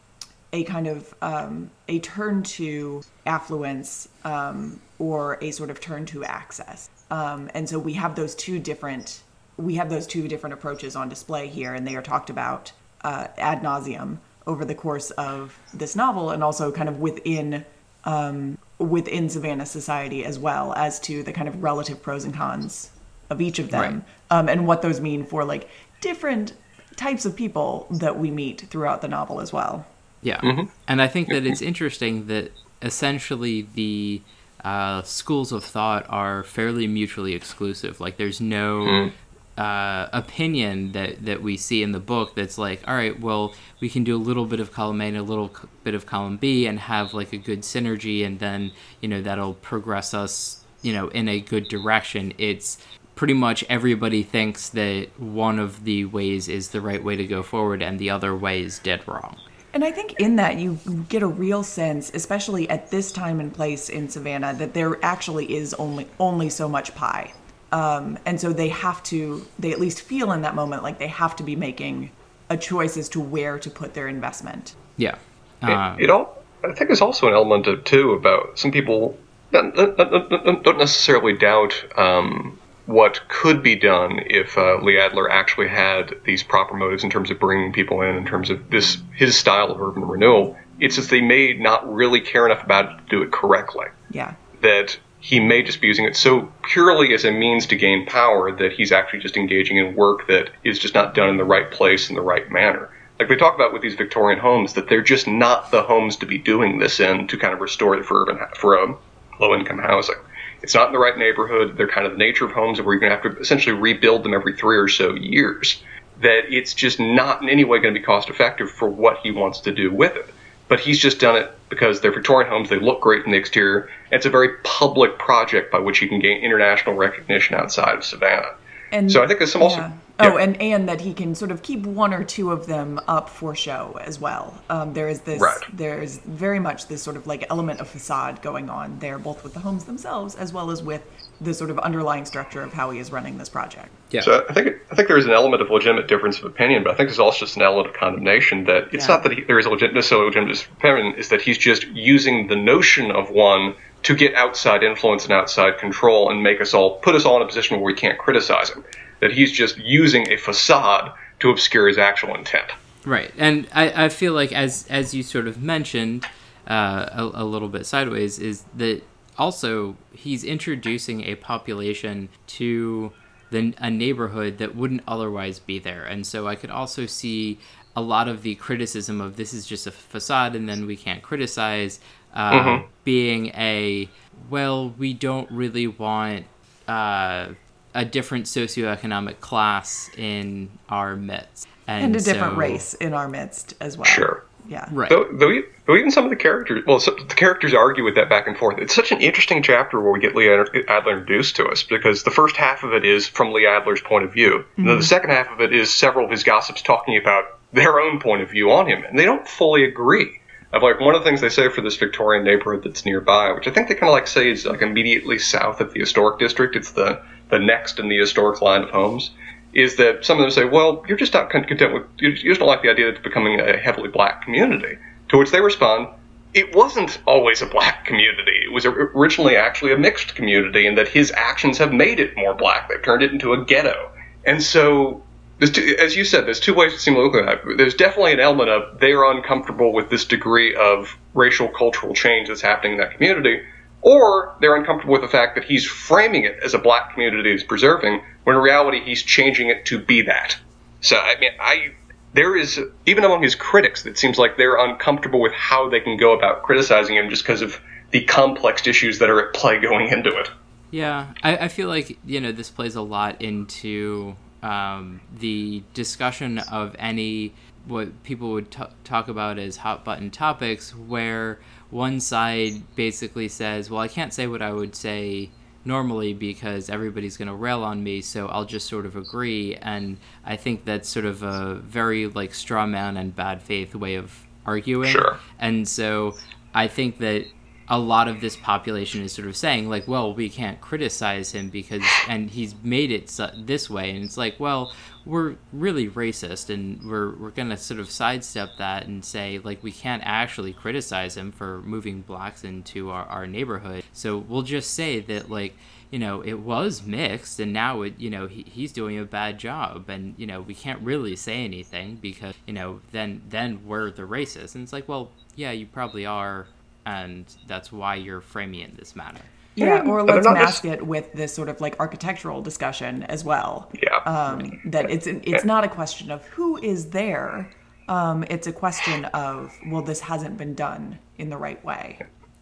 a 0.54 0.64
kind 0.64 0.88
of 0.88 1.14
um, 1.22 1.70
a 1.88 2.00
turn 2.00 2.44
to 2.44 3.04
affluence 3.26 4.08
um, 4.24 4.80
or 5.00 5.38
a 5.42 5.52
sort 5.52 5.70
of 5.70 5.80
turn 5.82 6.06
to 6.06 6.24
access. 6.24 6.90
Um, 7.12 7.50
and 7.54 7.68
so 7.68 7.80
we 7.80 7.94
have 7.94 8.16
those 8.16 8.36
two 8.36 8.60
different 8.60 9.24
we 9.58 9.76
have 9.76 9.90
those 9.90 10.06
two 10.06 10.28
different 10.28 10.54
approaches 10.54 10.96
on 10.96 11.10
display 11.10 11.48
here, 11.48 11.74
and 11.74 11.88
they 11.88 11.96
are 11.96 12.02
talked 12.02 12.30
about 12.30 12.72
uh, 13.02 13.28
ad 13.38 13.62
nauseum 13.62 14.18
over 14.46 14.64
the 14.64 14.76
course 14.76 15.10
of 15.12 15.58
this 15.74 15.96
novel, 15.96 16.30
and 16.30 16.44
also 16.44 16.72
kind 16.72 16.88
of 16.88 17.00
within 17.00 17.66
um, 18.08 18.58
within 18.80 19.30
Savannah 19.30 19.66
society 19.66 20.24
as 20.26 20.40
well 20.40 20.74
as 20.74 21.00
to 21.02 21.22
the 21.24 21.34
kind 21.34 21.48
of 21.48 21.62
relative 21.62 22.02
pros 22.02 22.24
and 22.26 22.34
cons 22.34 22.90
of 23.30 23.42
each 23.42 23.60
of 23.60 23.70
them, 23.70 23.82
Right. 23.82 24.04
um, 24.40 24.48
and 24.50 24.66
what 24.66 24.82
those 24.82 25.00
mean 25.02 25.26
for 25.26 25.44
like 25.44 25.70
different 26.02 26.54
types 26.96 27.26
of 27.26 27.36
people 27.36 27.86
that 27.92 28.18
we 28.18 28.32
meet 28.32 28.62
throughout 28.70 29.02
the 29.02 29.08
novel 29.08 29.42
as 29.42 29.52
well. 29.54 29.86
Yeah, 30.22 30.40
and 30.88 31.02
I 31.02 31.08
think 31.08 31.28
that 31.28 31.46
it's 31.46 31.62
interesting 31.62 32.26
that 32.28 32.52
essentially 32.82 33.68
the 33.76 34.22
uh, 34.64 35.02
schools 35.04 35.52
of 35.52 35.64
thought 35.64 36.06
are 36.10 36.44
fairly 36.44 36.88
mutually 36.88 37.34
exclusive. 37.34 38.00
Like, 38.00 38.18
there's 38.18 38.42
no 38.42 39.12
uh, 39.58 40.10
opinion 40.14 40.92
that 40.92 41.26
that 41.26 41.42
we 41.42 41.58
see 41.58 41.82
in 41.82 41.92
the 41.92 42.00
book 42.00 42.36
that's 42.36 42.58
like, 42.58 42.82
all 42.88 42.96
right, 42.96 43.20
well, 43.20 43.54
we 43.80 43.90
can 43.90 44.04
do 44.04 44.16
a 44.16 44.20
little 44.20 44.46
bit 44.46 44.60
of 44.60 44.72
column 44.72 45.02
A 45.02 45.06
and 45.06 45.18
a 45.18 45.24
little 45.24 45.52
bit 45.84 45.96
of 45.96 46.06
column 46.06 46.38
B 46.38 46.68
and 46.68 46.80
have 46.80 47.14
like 47.14 47.34
a 47.34 47.38
good 47.38 47.62
synergy, 47.62 48.26
and 48.26 48.40
then 48.40 48.72
you 49.02 49.10
know 49.10 49.22
that'll 49.22 49.56
progress 49.56 50.14
us, 50.14 50.64
you 50.82 50.94
know, 50.94 51.08
in 51.10 51.28
a 51.28 51.40
good 51.40 51.68
direction. 51.68 52.34
It's 52.38 52.78
pretty 53.16 53.34
much 53.34 53.66
everybody 53.68 54.22
thinks 54.22 54.70
that 54.70 55.08
one 55.18 55.58
of 55.58 55.84
the 55.84 56.06
ways 56.06 56.48
is 56.48 56.70
the 56.70 56.80
right 56.80 57.04
way 57.04 57.16
to 57.16 57.26
go 57.26 57.42
forward 57.42 57.82
and 57.82 57.98
the 57.98 58.12
other 58.12 58.36
way 58.36 58.62
is 58.62 58.78
dead 58.78 59.06
wrong. 59.08 59.36
And 59.74 59.84
I 59.84 59.92
think 59.92 60.14
in 60.20 60.38
that 60.38 60.58
you 60.58 60.80
get 61.10 61.24
a 61.24 61.28
real 61.28 61.64
sense, 61.64 62.12
especially 62.14 62.70
at 62.70 62.90
this 62.90 63.12
time 63.12 63.40
and 63.40 63.54
place 63.54 63.90
in 63.90 64.08
Savannah, 64.08 64.54
that 64.56 64.74
there 64.74 65.04
actually 65.04 65.56
is 65.56 65.74
only 65.76 66.08
only 66.20 66.50
so 66.50 66.70
much 66.70 66.96
pie, 66.96 67.34
um, 67.72 68.18
and 68.26 68.40
so 68.40 68.54
they 68.54 68.70
have 68.70 69.04
to. 69.04 69.46
They 69.60 69.72
at 69.72 69.80
least 69.80 70.02
feel 70.02 70.32
in 70.32 70.42
that 70.42 70.56
moment 70.56 70.84
like 70.84 71.00
they 71.00 71.08
have 71.08 71.36
to 71.38 71.44
be 71.44 71.56
making 71.56 72.12
a 72.50 72.58
choice 72.58 72.98
as 72.98 73.10
to 73.10 73.20
where 73.20 73.60
to 73.60 73.70
put 73.70 73.94
their 73.94 74.08
investment. 74.08 74.76
Yeah. 74.96 75.16
It, 75.62 75.70
Um, 75.70 76.00
it 76.00 76.10
all, 76.10 76.44
I 76.64 76.68
think 76.68 76.88
there's 76.90 77.02
also 77.02 77.28
an 77.28 77.34
element 77.34 77.68
of 77.68 77.84
too 77.84 78.14
about 78.14 78.58
some 78.58 78.72
people 78.72 79.18
don't, 79.52 79.76
don't 79.76 80.64
don't 80.64 80.78
necessarily 80.78 81.34
doubt 81.34 81.84
um, 81.98 82.60
what 82.86 83.28
could 83.28 83.62
be 83.62 83.76
done 83.76 84.22
if 84.26 84.58
uh, 84.58 84.78
Lee 84.82 85.00
Adler 85.00 85.30
actually 85.30 85.68
had 85.68 86.16
these 86.24 86.44
proper 86.44 86.76
motives 86.76 87.04
in 87.04 87.10
terms 87.10 87.32
of 87.32 87.40
bringing 87.40 87.74
people 87.74 88.02
in, 88.02 88.16
in 88.16 88.26
terms 88.26 88.50
of 88.50 88.70
this 88.70 88.98
his 89.14 89.38
style 89.38 89.72
of 89.72 89.82
urban 89.82 90.08
renewal. 90.08 90.58
It's 90.80 90.96
just 90.96 91.10
they 91.10 91.22
may 91.22 91.54
not 91.54 91.92
really 91.92 92.22
care 92.22 92.46
enough 92.46 92.64
about 92.64 92.86
it 92.86 92.98
to 92.98 93.04
do 93.10 93.22
it 93.24 93.32
correctly. 93.32 93.88
Yeah, 94.12 94.36
That 94.62 94.98
he 95.20 95.40
may 95.40 95.64
just 95.64 95.82
be 95.82 95.88
using 95.88 96.06
it 96.06 96.16
so 96.16 96.52
purely 96.64 97.14
as 97.14 97.26
a 97.26 97.32
means 97.32 97.66
to 97.68 97.76
gain 97.76 98.06
power 98.06 98.52
that 98.52 98.74
he's 98.74 98.92
actually 98.92 99.20
just 99.20 99.38
engaging 99.38 99.78
in 99.78 99.96
work 99.96 100.28
that 100.28 100.50
is 100.64 100.80
just 100.80 100.94
not 100.94 101.16
done 101.16 101.30
in 101.30 101.38
the 101.38 101.44
right 101.44 101.72
place 101.72 102.10
in 102.10 102.16
the 102.16 102.22
right 102.22 102.50
manner. 102.52 102.90
Like 103.20 103.30
we 103.30 103.36
talk 103.36 103.56
about 103.56 103.74
with 103.74 103.82
these 103.82 103.96
Victorian 103.96 104.40
homes, 104.40 104.74
that 104.74 104.90
they're 104.90 105.02
just 105.02 105.28
not 105.28 105.72
the 105.72 105.82
homes 105.82 106.18
to 106.18 106.28
be 106.28 106.38
doing 106.38 106.78
this 106.78 107.00
in 107.00 107.28
to 107.28 107.38
kind 107.38 107.54
of 107.54 107.62
restore 107.62 107.96
it 107.98 108.06
for 108.06 108.22
urban 108.22 108.38
for 108.56 108.80
um, 108.80 108.98
low 109.40 109.56
income 109.56 109.80
housing. 109.80 110.16
It's 110.62 110.76
not 110.76 110.88
in 110.88 110.94
the 110.94 111.00
right 111.00 111.18
neighborhood. 111.18 111.78
They're 111.78 111.88
kind 111.88 112.06
of 112.06 112.14
the 112.14 112.20
nature 112.20 112.46
of 112.46 112.52
homes 112.52 112.80
where 112.80 112.94
you're 112.94 113.00
going 113.00 113.12
to 113.12 113.16
have 113.16 113.36
to 113.36 113.42
essentially 113.42 113.76
rebuild 113.76 114.24
them 114.24 114.34
every 114.34 114.56
three 114.56 114.78
or 114.78 114.88
so 114.88 115.16
years. 115.16 115.82
That 116.22 116.52
it's 116.52 116.74
just 116.74 117.00
not 117.00 117.42
in 117.42 117.50
any 117.50 117.64
way 117.64 117.80
going 117.80 117.94
to 117.94 118.00
be 118.00 118.06
cost 118.06 118.30
effective 118.30 118.72
for 118.72 118.90
what 118.90 119.20
he 119.20 119.32
wants 119.32 119.62
to 119.62 119.72
do 119.72 119.92
with 119.92 120.16
it. 120.16 120.30
But 120.68 120.80
he's 120.80 121.00
just 121.00 121.20
done 121.20 121.36
it 121.36 121.52
because 121.70 122.02
they're 122.02 122.12
Victorian 122.12 122.50
homes. 122.50 122.70
They 122.70 122.80
look 122.80 123.02
great 123.02 123.26
in 123.26 123.32
the 123.32 123.38
exterior. 123.38 123.90
And 124.12 124.18
it's 124.18 124.26
a 124.26 124.30
very 124.30 124.50
public 124.64 125.18
project 125.20 125.72
by 125.72 125.80
which 125.80 126.00
he 126.00 126.08
can 126.08 126.20
gain 126.20 126.42
international 126.44 126.96
recognition 126.96 127.56
outside 127.56 127.96
of 127.98 128.04
Savannah. 128.06 128.56
and 128.92 129.12
So 129.12 129.24
I 129.24 129.28
think 129.28 129.40
there's 129.40 129.52
some 129.52 129.62
also. 129.64 129.78
yeah. 129.78 129.90
yeah. 129.90 129.94
Oh, 130.34 130.38
and 130.38 130.60
and 130.62 130.90
that 130.90 131.02
he 131.02 131.14
can 131.14 131.36
sort 131.36 131.52
of 131.52 131.62
keep 131.62 131.86
one 131.86 132.12
or 132.14 132.24
two 132.24 132.52
of 132.52 132.66
them 132.66 133.00
up 133.08 133.30
for 133.30 133.54
show 133.54 134.00
as 134.04 134.20
well. 134.20 134.60
Um, 134.70 134.94
there 134.94 135.10
is 135.10 135.22
this. 135.22 135.40
Right. 135.42 135.58
There 135.74 136.02
is 136.02 136.20
very 136.26 136.60
much 136.60 136.88
this 136.88 137.04
sort 137.04 137.18
of 137.18 137.28
like 137.28 137.46
element 137.52 137.80
of 137.82 137.88
facade 137.88 138.42
going 138.42 138.70
on 138.70 138.98
there, 139.00 139.20
both 139.20 139.44
with 139.44 139.54
the 139.54 139.60
homes 139.60 139.84
themselves 139.86 140.34
as 140.36 140.52
well 140.54 140.72
as 140.72 140.82
with 140.82 141.04
the 141.40 141.54
sort 141.54 141.70
of 141.70 141.78
underlying 141.78 142.26
structure 142.26 142.64
of 142.64 142.74
how 142.74 142.90
he 142.90 142.98
is 142.98 143.12
running 143.12 143.38
this 143.38 143.48
project. 143.48 143.90
yeah. 144.10 144.22
So 144.22 144.44
I 144.50 144.54
think 144.54 144.78
I 144.92 144.96
think 144.96 145.08
there 145.08 145.20
is 145.20 145.26
an 145.28 145.34
element 145.34 145.62
of 145.62 145.70
legitimate 145.70 146.08
difference 146.08 146.40
of 146.40 146.46
opinion, 146.46 146.82
but 146.84 146.94
I 146.94 146.96
think 146.96 147.10
there's 147.10 147.20
also 147.20 147.46
just 147.46 147.58
an 147.58 147.62
element 147.62 147.90
of 147.90 147.94
condemnation 147.94 148.64
that 148.64 148.88
it's 148.92 149.08
Yeah. 149.08 149.16
not 149.16 149.24
that 149.24 149.34
he, 149.34 149.42
there 149.44 149.60
is 149.60 149.68
a 149.68 149.70
legit, 149.70 149.94
necessarily 149.94 150.26
legitimate 150.28 150.54
difference 150.54 150.72
of 150.72 150.78
opinion, 150.80 151.14
is 151.20 151.30
that 151.30 151.42
he's 151.42 151.60
just 151.60 151.86
using 151.90 152.48
the 152.48 152.56
notion 152.56 153.12
of 153.12 153.30
one 153.30 153.76
to 154.08 154.16
get 154.16 154.34
outside 154.36 154.84
influence 154.84 155.26
and 155.26 155.34
outside 155.34 155.78
control 155.80 156.32
and 156.32 156.42
make 156.42 156.62
us 156.62 156.74
all 156.74 156.96
put 157.00 157.14
us 157.14 157.26
all 157.26 157.36
in 157.36 157.42
a 157.42 157.46
position 157.46 157.76
where 157.76 157.84
we 157.84 157.94
can't 157.94 158.18
criticize 158.18 158.70
him. 158.70 158.86
That 159.20 159.34
he's 159.34 159.52
just 159.52 159.78
using 159.80 160.32
a 160.32 160.38
facade 160.38 161.12
to 161.42 161.50
obscure 161.50 161.90
his 161.90 161.98
actual 161.98 162.34
intent. 162.34 162.72
Right, 163.04 163.34
and 163.38 163.68
I, 163.74 164.06
I 164.06 164.10
feel 164.10 164.32
like 164.32 164.54
as 164.54 164.88
as 164.90 165.14
you 165.14 165.24
sort 165.24 165.46
of 165.46 165.62
mentioned 165.62 166.26
uh, 166.70 167.10
a, 167.12 167.44
a 167.44 167.44
little 167.44 167.68
bit 167.68 167.86
sideways 167.86 168.40
is 168.40 168.64
that 168.78 169.02
also 169.38 169.98
he's 170.14 170.46
introducing 170.46 171.26
a 171.26 171.36
population 171.36 172.30
to 172.48 173.12
the, 173.52 173.74
a 173.78 173.90
neighborhood 173.90 174.58
that 174.60 174.74
wouldn't 174.74 175.04
otherwise 175.06 175.60
be 175.60 175.80
there, 175.80 176.06
and 176.06 176.26
so 176.26 176.48
I 176.48 176.56
could 176.56 176.70
also 176.70 177.08
see 177.08 177.60
a 177.94 178.02
lot 178.02 178.30
of 178.30 178.42
the 178.42 178.56
criticism 178.56 179.20
of 179.20 179.36
this 179.36 179.54
is 179.54 179.66
just 179.66 179.86
a 179.86 179.92
facade 179.92 180.56
and 180.56 180.70
then 180.70 180.86
we 180.86 180.96
can't 180.96 181.24
criticize 181.24 182.00
uh, 182.34 182.82
being 183.04 183.48
a 183.50 184.10
well 184.50 184.90
we 184.98 185.14
don't 185.14 185.50
really 185.52 185.88
want 185.88 186.46
uh, 186.88 187.48
a 187.96 188.06
different 188.06 188.46
socioeconomic 188.46 189.40
class 189.40 190.10
in 190.18 190.70
our 190.90 191.16
midst 191.16 191.68
And 191.88 192.16
a 192.16 192.20
different 192.20 192.54
so- 192.54 192.60
race 192.60 192.94
in 192.96 193.14
our 193.14 193.28
midst 193.28 193.74
as 193.82 193.98
well. 193.98 194.06
Sure. 194.06 194.44
Yeah. 194.70 194.86
Right. 194.92 195.10
Though, 195.10 195.26
though, 195.32 195.50
e- 195.50 195.64
though 195.86 195.96
even 195.96 196.12
some 196.12 196.26
of 196.26 196.30
the 196.30 196.36
characters, 196.36 196.84
well, 196.86 197.00
so 197.00 197.12
the 197.12 197.36
characters 197.36 197.74
argue 197.74 198.04
with 198.04 198.16
that 198.16 198.28
back 198.28 198.48
and 198.48 198.58
forth. 198.58 198.78
It's 198.80 198.94
such 198.94 199.14
an 199.14 199.22
interesting 199.22 199.64
chapter 199.64 200.02
where 200.02 200.12
we 200.12 200.20
get 200.20 200.36
Lee 200.36 200.50
Adler 200.50 200.68
Adler 200.90 201.14
introduced 201.20 201.56
to 201.56 201.66
us 201.68 201.84
because 201.84 202.24
the 202.24 202.32
first 202.32 202.58
half 202.58 202.84
of 202.84 202.92
it 202.92 203.06
is 203.06 203.26
from 203.30 203.54
Lee 203.54 203.66
Adler's 203.66 204.02
point 204.02 204.26
of 204.26 204.34
view, 204.34 204.66
and 204.76 204.86
then 204.86 204.98
the 204.98 205.04
second 205.06 205.30
half 205.30 205.50
of 205.52 205.62
it 205.62 205.72
is 205.74 205.90
several 205.94 206.26
of 206.26 206.32
his 206.32 206.44
gossips 206.44 206.82
talking 206.82 207.16
about 207.16 207.46
their 207.72 207.98
own 208.02 208.20
point 208.20 208.42
of 208.42 208.50
view 208.50 208.70
on 208.70 208.88
him, 208.88 209.04
and 209.06 209.18
they 209.18 209.24
don't 209.24 209.48
fully 209.48 209.86
agree. 209.86 210.38
Of 210.74 210.84
like 210.84 211.00
one 211.00 211.16
of 211.16 211.24
the 211.24 211.30
things 211.30 211.42
they 211.42 211.50
say 211.50 211.70
for 211.70 211.82
this 211.82 211.96
Victorian 211.96 212.44
neighborhood 212.44 212.84
that's 212.84 213.06
nearby, 213.06 213.52
which 213.54 213.68
I 213.68 213.72
think 213.72 213.88
they 213.88 213.96
kind 213.96 214.10
of 214.10 214.14
like 214.14 214.28
say 214.28 214.52
is 214.52 214.66
like 214.66 214.82
immediately 214.82 215.40
south 215.40 215.80
of 215.80 215.94
the 215.94 216.00
historic 216.02 216.40
district. 216.40 216.76
It's 216.76 216.92
the 216.92 217.22
the 217.50 217.60
next 217.60 218.00
in 218.00 218.10
the 218.10 218.18
historic 218.18 218.62
line 218.62 218.84
of 218.84 218.90
homes 218.90 219.32
is 219.74 219.98
that 219.98 220.26
some 220.26 220.38
of 220.38 220.42
them 220.42 220.52
say, 220.52 220.66
well, 220.66 221.04
you're 221.08 221.18
just 221.18 221.34
not 221.34 221.50
con- 221.50 221.64
content 221.64 221.94
with, 221.94 222.04
you 222.18 222.34
just 222.34 222.60
don't 222.60 222.68
like 222.68 222.82
the 222.82 222.90
idea 222.90 223.06
that 223.06 223.16
it's 223.16 223.24
becoming 223.24 223.60
a 223.60 223.78
heavily 223.78 224.10
black 224.10 224.42
community. 224.44 224.98
To 225.30 225.38
which 225.38 225.52
they 225.52 225.62
respond, 225.62 226.08
it 226.54 226.76
wasn't 226.76 227.20
always 227.28 227.62
a 227.62 227.68
black 227.68 228.06
community. 228.06 228.62
It 228.64 228.72
was 228.72 228.86
originally 228.86 229.56
actually 229.56 229.94
a 229.94 229.98
mixed 229.98 230.36
community, 230.36 230.88
and 230.88 230.98
that 230.98 231.10
his 231.10 231.32
actions 231.32 231.78
have 231.78 231.94
made 231.94 232.20
it 232.20 232.36
more 232.36 232.54
black. 232.54 232.90
They've 232.90 233.04
turned 233.04 233.22
it 233.24 233.32
into 233.32 233.54
a 233.54 233.64
ghetto. 233.64 234.10
And 234.46 234.64
so, 234.64 235.22
there's 235.60 235.72
two, 235.72 235.96
as 236.00 236.16
you 236.16 236.24
said, 236.24 236.46
there's 236.46 236.60
two 236.60 236.74
ways 236.74 237.04
to 237.04 237.12
look 237.12 237.36
at 237.36 237.46
that. 237.46 237.78
There's 237.78 237.96
definitely 237.96 238.34
an 238.34 238.40
element 238.40 238.70
of 238.70 239.00
they 239.00 239.14
are 239.14 239.32
uncomfortable 239.32 239.92
with 239.92 240.10
this 240.10 240.26
degree 240.26 240.76
of 240.76 241.18
racial 241.34 241.68
cultural 241.68 242.14
change 242.14 242.48
that's 242.48 242.62
happening 242.62 242.94
in 242.94 243.00
that 243.00 243.12
community, 243.12 243.62
or 244.02 244.56
they're 244.62 244.76
uncomfortable 244.76 245.14
with 245.14 245.22
the 245.22 245.28
fact 245.28 245.56
that 245.56 245.64
he's 245.64 245.86
framing 245.86 246.44
it 246.44 246.60
as 246.64 246.74
a 246.74 246.78
black 246.78 247.14
community 247.14 247.52
is 247.52 247.64
preserving, 247.64 248.22
when 248.44 248.56
in 248.56 248.62
reality 248.62 249.04
he's 249.04 249.24
changing 249.24 249.70
it 249.70 249.86
to 249.86 250.00
be 250.00 250.24
that. 250.24 250.58
So 251.02 251.18
I 251.18 251.40
mean, 251.40 251.52
I 251.60 251.94
there 252.34 252.56
is 252.56 252.80
even 253.08 253.24
among 253.24 253.42
his 253.42 253.56
critics, 253.56 254.06
it 254.06 254.18
seems 254.18 254.38
like 254.38 254.58
they're 254.58 254.78
uncomfortable 254.78 255.42
with 255.42 255.54
how 255.54 255.90
they 255.90 256.00
can 256.00 256.18
go 256.18 256.38
about 256.38 256.62
criticizing 256.62 257.16
him 257.16 257.32
just 257.32 257.44
because 257.44 257.64
of 257.64 257.80
the 258.12 258.24
complex 258.26 258.86
issues 258.86 259.20
that 259.20 259.30
are 259.30 259.48
at 259.48 259.56
play 259.56 259.80
going 259.80 260.10
into 260.10 260.30
it. 260.38 260.50
Yeah, 260.92 261.34
I, 261.42 261.58
I 261.58 261.68
feel 261.68 261.88
like 261.90 262.18
you 262.24 262.40
know 262.40 262.52
this 262.52 262.70
plays 262.70 262.96
a 262.96 263.02
lot 263.02 263.42
into 263.42 264.36
um, 264.68 265.22
the 265.40 265.82
discussion 265.94 266.60
of 266.60 266.96
any 267.00 267.54
what 267.86 268.22
people 268.24 268.52
would 268.52 268.70
t- 268.70 268.84
talk 269.06 269.30
about 269.30 269.58
as 269.58 269.78
hot 269.78 270.04
button 270.04 270.30
topics, 270.30 270.94
where 270.94 271.60
one 271.90 272.20
side 272.20 272.96
basically 272.96 273.48
says, 273.48 273.90
"Well, 273.90 274.02
I 274.02 274.10
can't 274.10 274.34
say 274.34 274.46
what 274.46 274.62
I 274.62 274.74
would 274.74 274.94
say 274.94 275.50
normally 275.86 276.34
because 276.34 276.90
everybody's 276.90 277.38
going 277.38 277.48
to 277.48 277.54
rail 277.54 277.82
on 277.82 278.04
me, 278.04 278.20
so 278.20 278.48
I'll 278.48 278.66
just 278.66 278.88
sort 278.88 279.06
of 279.06 279.16
agree." 279.16 279.76
And 279.76 280.18
I 280.46 280.58
think 280.58 280.84
that's 280.84 281.08
sort 281.08 281.26
of 281.26 281.44
a 281.44 281.76
very 281.76 282.28
like 282.28 282.54
straw 282.54 282.86
man 282.86 283.16
and 283.16 283.34
bad 283.34 283.62
faith 283.62 283.96
way 283.96 284.16
of 284.16 284.34
arguing. 284.66 285.12
Sure. 285.12 285.40
And 285.60 285.88
so 285.88 286.36
I 286.74 286.88
think 286.88 287.20
that 287.20 287.46
a 287.90 287.98
lot 287.98 288.28
of 288.28 288.42
this 288.42 288.56
population 288.58 289.22
is 289.22 289.32
sort 289.32 289.48
of 289.48 289.56
saying 289.56 289.90
like 289.90 290.08
well 290.08 290.34
we 290.34 290.50
can't 290.50 290.82
criticize 290.82 291.54
him 291.54 291.70
because 291.70 292.04
and 292.28 292.50
he's 292.50 292.76
made 292.84 293.12
it 293.12 293.32
this 293.58 293.90
way. 293.90 294.12
And 294.12 294.24
it's 294.24 294.38
like 294.38 294.60
well 294.60 294.92
we're 295.26 295.56
really 295.74 296.10
racist 296.10 296.74
and 296.74 297.02
we're 297.04 297.36
we're 297.36 297.52
going 297.52 297.70
to 297.70 297.78
sort 297.78 298.00
of 298.00 298.10
sidestep 298.10 298.78
that 298.78 299.08
and 299.08 299.24
say 299.24 299.60
like 299.64 299.84
we 299.84 299.92
can't 299.92 300.24
actually 300.26 300.74
criticize 300.74 301.36
him 301.36 301.52
for 301.52 301.82
moving 301.82 302.22
blacks 302.22 302.64
into 302.64 303.10
our, 303.10 303.26
our 303.26 303.48
neighborhood. 303.48 304.04
So 304.14 304.38
we'll 304.38 304.64
just 304.64 304.94
say 304.94 305.20
that 305.22 305.50
like 305.50 305.76
you 306.12 306.20
know 306.20 306.42
it 306.42 306.60
was 306.60 307.04
mixed 307.04 307.60
and 307.60 307.74
now 307.74 308.02
it 308.02 308.14
you 308.18 308.30
know 308.30 308.48
he, 308.48 308.64
he's 308.64 308.92
doing 308.92 309.18
a 309.18 309.26
bad 309.26 309.60
job 309.60 310.10
and 310.10 310.36
you 310.38 310.48
know 310.48 310.62
we 310.62 310.74
can't 310.74 311.02
really 311.02 311.36
say 311.36 311.64
anything 311.64 312.16
because 312.16 312.56
you 312.66 312.74
know 312.74 313.02
then 313.12 313.42
then 313.50 313.86
we're 313.86 314.10
the 314.12 314.24
racist 314.24 314.76
and 314.76 314.84
it's 314.84 314.94
like 314.94 315.08
well 315.10 315.32
yeah 315.56 315.72
you 315.72 315.86
probably 315.86 316.26
are 316.26 316.68
and 317.08 317.56
that's 317.66 317.92
why 317.92 318.14
you're 318.16 318.42
framing 318.42 318.82
it 318.82 318.90
in 318.90 318.96
this 318.96 319.16
manner 319.16 319.42
yeah, 319.78 320.02
or 320.08 320.24
let's 320.24 320.46
mask 320.46 320.86
it 320.86 321.06
with 321.06 321.32
this 321.34 321.54
sort 321.54 321.70
of 321.70 321.80
like 321.80 322.00
architectural 322.00 322.62
discussion 322.62 323.24
as 323.24 323.44
well. 323.44 323.92
Yeah. 324.02 324.18
Um, 324.26 324.82
that 324.86 325.10
it's 325.10 325.28
it's 325.28 325.64
not 325.64 325.84
a 325.84 325.88
question 325.88 326.32
of 326.32 326.44
who 326.48 326.78
is 326.78 327.12
there. 327.12 327.72
Um, 328.08 328.44
it's 328.50 328.66
a 328.66 328.74
question 328.74 329.26
of 329.26 329.78
well, 329.88 330.02
this 330.02 330.20
hasn't 330.20 330.58
been 330.58 330.74
done 330.74 331.20
in 331.38 331.50
the 331.50 331.58
right 331.58 331.84
way. 331.86 332.20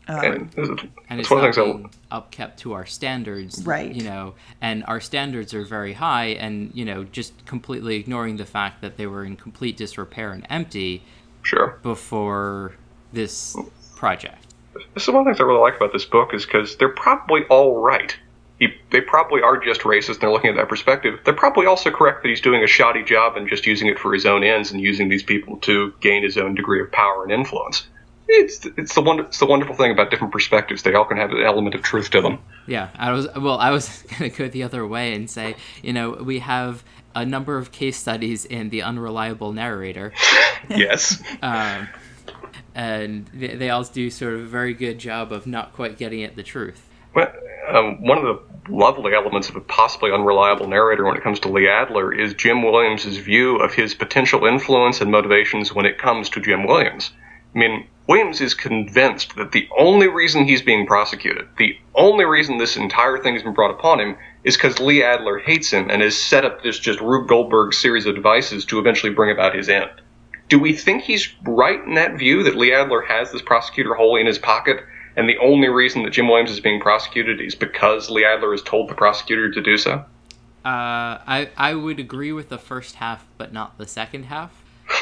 Um, 0.08 0.50
and, 0.58 0.90
and 1.10 1.20
it's 1.20 1.32
not 1.32 1.56
being 1.56 1.90
upkept 2.12 2.58
to 2.58 2.74
our 2.74 2.86
standards, 2.86 3.66
right? 3.66 3.96
You 3.96 4.04
know, 4.04 4.36
and 4.62 4.84
our 4.86 5.00
standards 5.00 5.54
are 5.54 5.64
very 5.64 5.94
high, 5.94 6.26
and 6.26 6.70
you 6.74 6.84
know, 6.84 7.06
just 7.06 7.46
completely 7.46 7.96
ignoring 7.96 8.36
the 8.36 8.46
fact 8.46 8.82
that 8.82 8.98
they 8.98 9.08
were 9.08 9.24
in 9.24 9.38
complete 9.38 9.78
disrepair 9.78 10.32
and 10.32 10.46
empty. 10.50 11.02
Sure. 11.44 11.80
Before 11.82 12.76
this 13.14 13.56
project 13.96 14.46
this 14.94 15.04
is 15.04 15.10
one 15.10 15.22
of 15.22 15.26
the 15.26 15.30
things 15.32 15.40
I 15.40 15.44
really 15.44 15.60
like 15.60 15.76
about 15.76 15.94
this 15.94 16.06
book 16.06 16.34
is 16.34 16.46
because 16.46 16.78
they're 16.78 16.90
probably 16.90 17.44
all 17.50 17.82
right. 17.82 18.16
He, 18.60 18.70
they 18.90 19.02
probably 19.02 19.42
are 19.42 19.58
just 19.58 19.82
racist 19.82 20.14
and 20.14 20.22
they're 20.22 20.32
looking 20.32 20.50
at 20.50 20.56
that 20.56 20.70
perspective. 20.70 21.20
They're 21.26 21.34
probably 21.34 21.66
also 21.66 21.92
correct 21.92 22.24
that 22.24 22.30
he's 22.30 22.42
doing 22.42 22.64
a 22.64 22.68
shoddy 22.68 23.04
job 23.04 23.36
and 23.36 23.50
just 23.50 23.66
using 23.66 23.90
it 23.90 24.00
for 24.00 24.14
his 24.14 24.26
own 24.26 24.44
ends 24.44 24.72
and 24.72 24.80
using 24.80 25.10
these 25.10 25.24
people 25.24 25.58
to 25.58 25.94
gain 26.00 26.24
his 26.24 26.38
own 26.38 26.56
degree 26.56 26.82
of 26.82 26.92
power 26.92 27.24
and 27.24 27.32
influence. 27.34 27.88
It's 28.28 28.66
it's 28.66 28.96
the 28.96 29.02
one 29.02 29.20
it's 29.20 29.38
the 29.38 29.46
wonderful 29.46 29.76
thing 29.76 29.92
about 29.92 30.10
different 30.10 30.34
perspectives. 30.34 30.82
They 30.82 30.96
all 30.96 31.06
can 31.06 31.18
have 31.18 31.30
an 31.30 31.44
element 31.44 31.76
of 31.76 31.84
truth 31.84 32.10
to 32.12 32.22
them. 32.22 32.40
Yeah, 32.66 32.90
I 32.96 33.12
was 33.12 33.28
well. 33.36 33.60
I 33.60 33.70
was 33.70 34.04
gonna 34.18 34.30
go 34.30 34.48
the 34.48 34.64
other 34.64 34.88
way 34.88 35.14
and 35.14 35.30
say, 35.30 35.56
you 35.84 35.94
know, 35.94 36.14
we 36.14 36.40
have 36.40 36.84
a 37.14 37.24
number 37.24 37.58
of 37.58 37.72
case 37.72 37.98
studies 37.98 38.44
in 38.46 38.70
the 38.70 38.82
unreliable 38.82 39.54
narrator. 39.54 40.12
yes. 40.70 41.22
um, 41.44 41.88
and 42.76 43.26
they, 43.34 43.56
they 43.56 43.70
all 43.70 43.84
do 43.86 44.12
sort 44.12 44.34
of 44.34 44.42
a 44.42 44.46
very 44.46 44.74
good 44.74 45.00
job 45.00 45.32
of 45.32 45.48
not 45.48 45.74
quite 45.74 45.98
getting 45.98 46.24
at 46.24 46.36
the 46.36 46.44
truth. 46.44 46.88
Well, 47.16 47.32
um, 47.70 48.04
one 48.04 48.18
of 48.18 48.24
the 48.26 48.72
lovely 48.72 49.14
elements 49.14 49.48
of 49.48 49.56
a 49.56 49.62
possibly 49.62 50.12
unreliable 50.12 50.68
narrator 50.68 51.06
when 51.06 51.16
it 51.16 51.24
comes 51.24 51.40
to 51.40 51.50
Lee 51.50 51.70
Adler 51.70 52.14
is 52.14 52.34
Jim 52.34 52.62
Williams' 52.62 53.18
view 53.18 53.56
of 53.58 53.74
his 53.74 53.96
potential 53.96 54.46
influence 54.46 55.00
and 55.00 55.10
motivations 55.10 55.74
when 55.74 55.86
it 55.86 55.98
comes 55.98 56.30
to 56.32 56.42
Jim 56.42 56.68
Williams. 56.68 57.12
I 57.56 57.58
mean, 57.58 57.88
Williams 58.08 58.42
is 58.42 58.54
convinced 58.54 59.38
that 59.38 59.54
the 59.54 59.68
only 59.78 60.10
reason 60.10 60.44
he's 60.44 60.62
being 60.62 60.86
prosecuted, 60.86 61.48
the 61.58 61.78
only 61.96 62.26
reason 62.26 62.58
this 62.58 62.76
entire 62.76 63.18
thing 63.18 63.34
has 63.34 63.44
been 63.44 63.54
brought 63.54 63.72
upon 63.72 64.02
him, 64.02 64.18
is 64.44 64.58
because 64.58 64.80
Lee 64.80 65.02
Adler 65.02 65.40
hates 65.40 65.72
him 65.72 65.90
and 65.90 66.02
has 66.02 66.18
set 66.18 66.44
up 66.44 66.62
this 66.62 66.78
just 66.78 67.00
Rube 67.00 67.30
Goldberg 67.30 67.74
series 67.74 68.06
of 68.06 68.14
devices 68.14 68.66
to 68.66 68.80
eventually 68.80 69.14
bring 69.14 69.32
about 69.32 69.56
his 69.56 69.70
end. 69.70 69.90
Do 70.50 70.60
we 70.60 70.74
think 70.74 71.04
he's 71.04 71.34
right 71.44 71.84
in 71.84 71.96
that 71.96 72.18
view 72.18 72.44
that 72.44 72.56
Lee 72.56 72.74
Adler 72.74 73.02
has 73.02 73.32
this 73.32 73.42
prosecutor 73.42 73.96
wholly 73.96 74.22
in 74.22 74.28
his 74.28 74.38
pocket, 74.38 74.84
and 75.16 75.28
the 75.28 75.38
only 75.40 75.70
reason 75.70 76.04
that 76.04 76.12
Jim 76.12 76.28
Williams 76.28 76.52
is 76.52 76.60
being 76.60 76.80
prosecuted 76.80 77.42
is 77.42 77.56
because 77.56 78.10
Lee 78.10 78.26
Adler 78.26 78.52
has 78.52 78.62
told 78.62 78.90
the 78.90 78.96
prosecutor 78.96 79.52
to 79.52 79.62
do 79.62 79.78
so? 79.78 80.06
Uh, 80.64 81.22
I 81.28 81.50
I 81.58 81.76
would 81.76 82.00
agree 82.00 82.32
with 82.32 82.50
the 82.50 82.58
first 82.58 82.96
half, 82.96 83.26
but 83.38 83.54
not 83.54 83.78
the 83.78 83.88
second 83.88 84.24
half. 84.24 84.52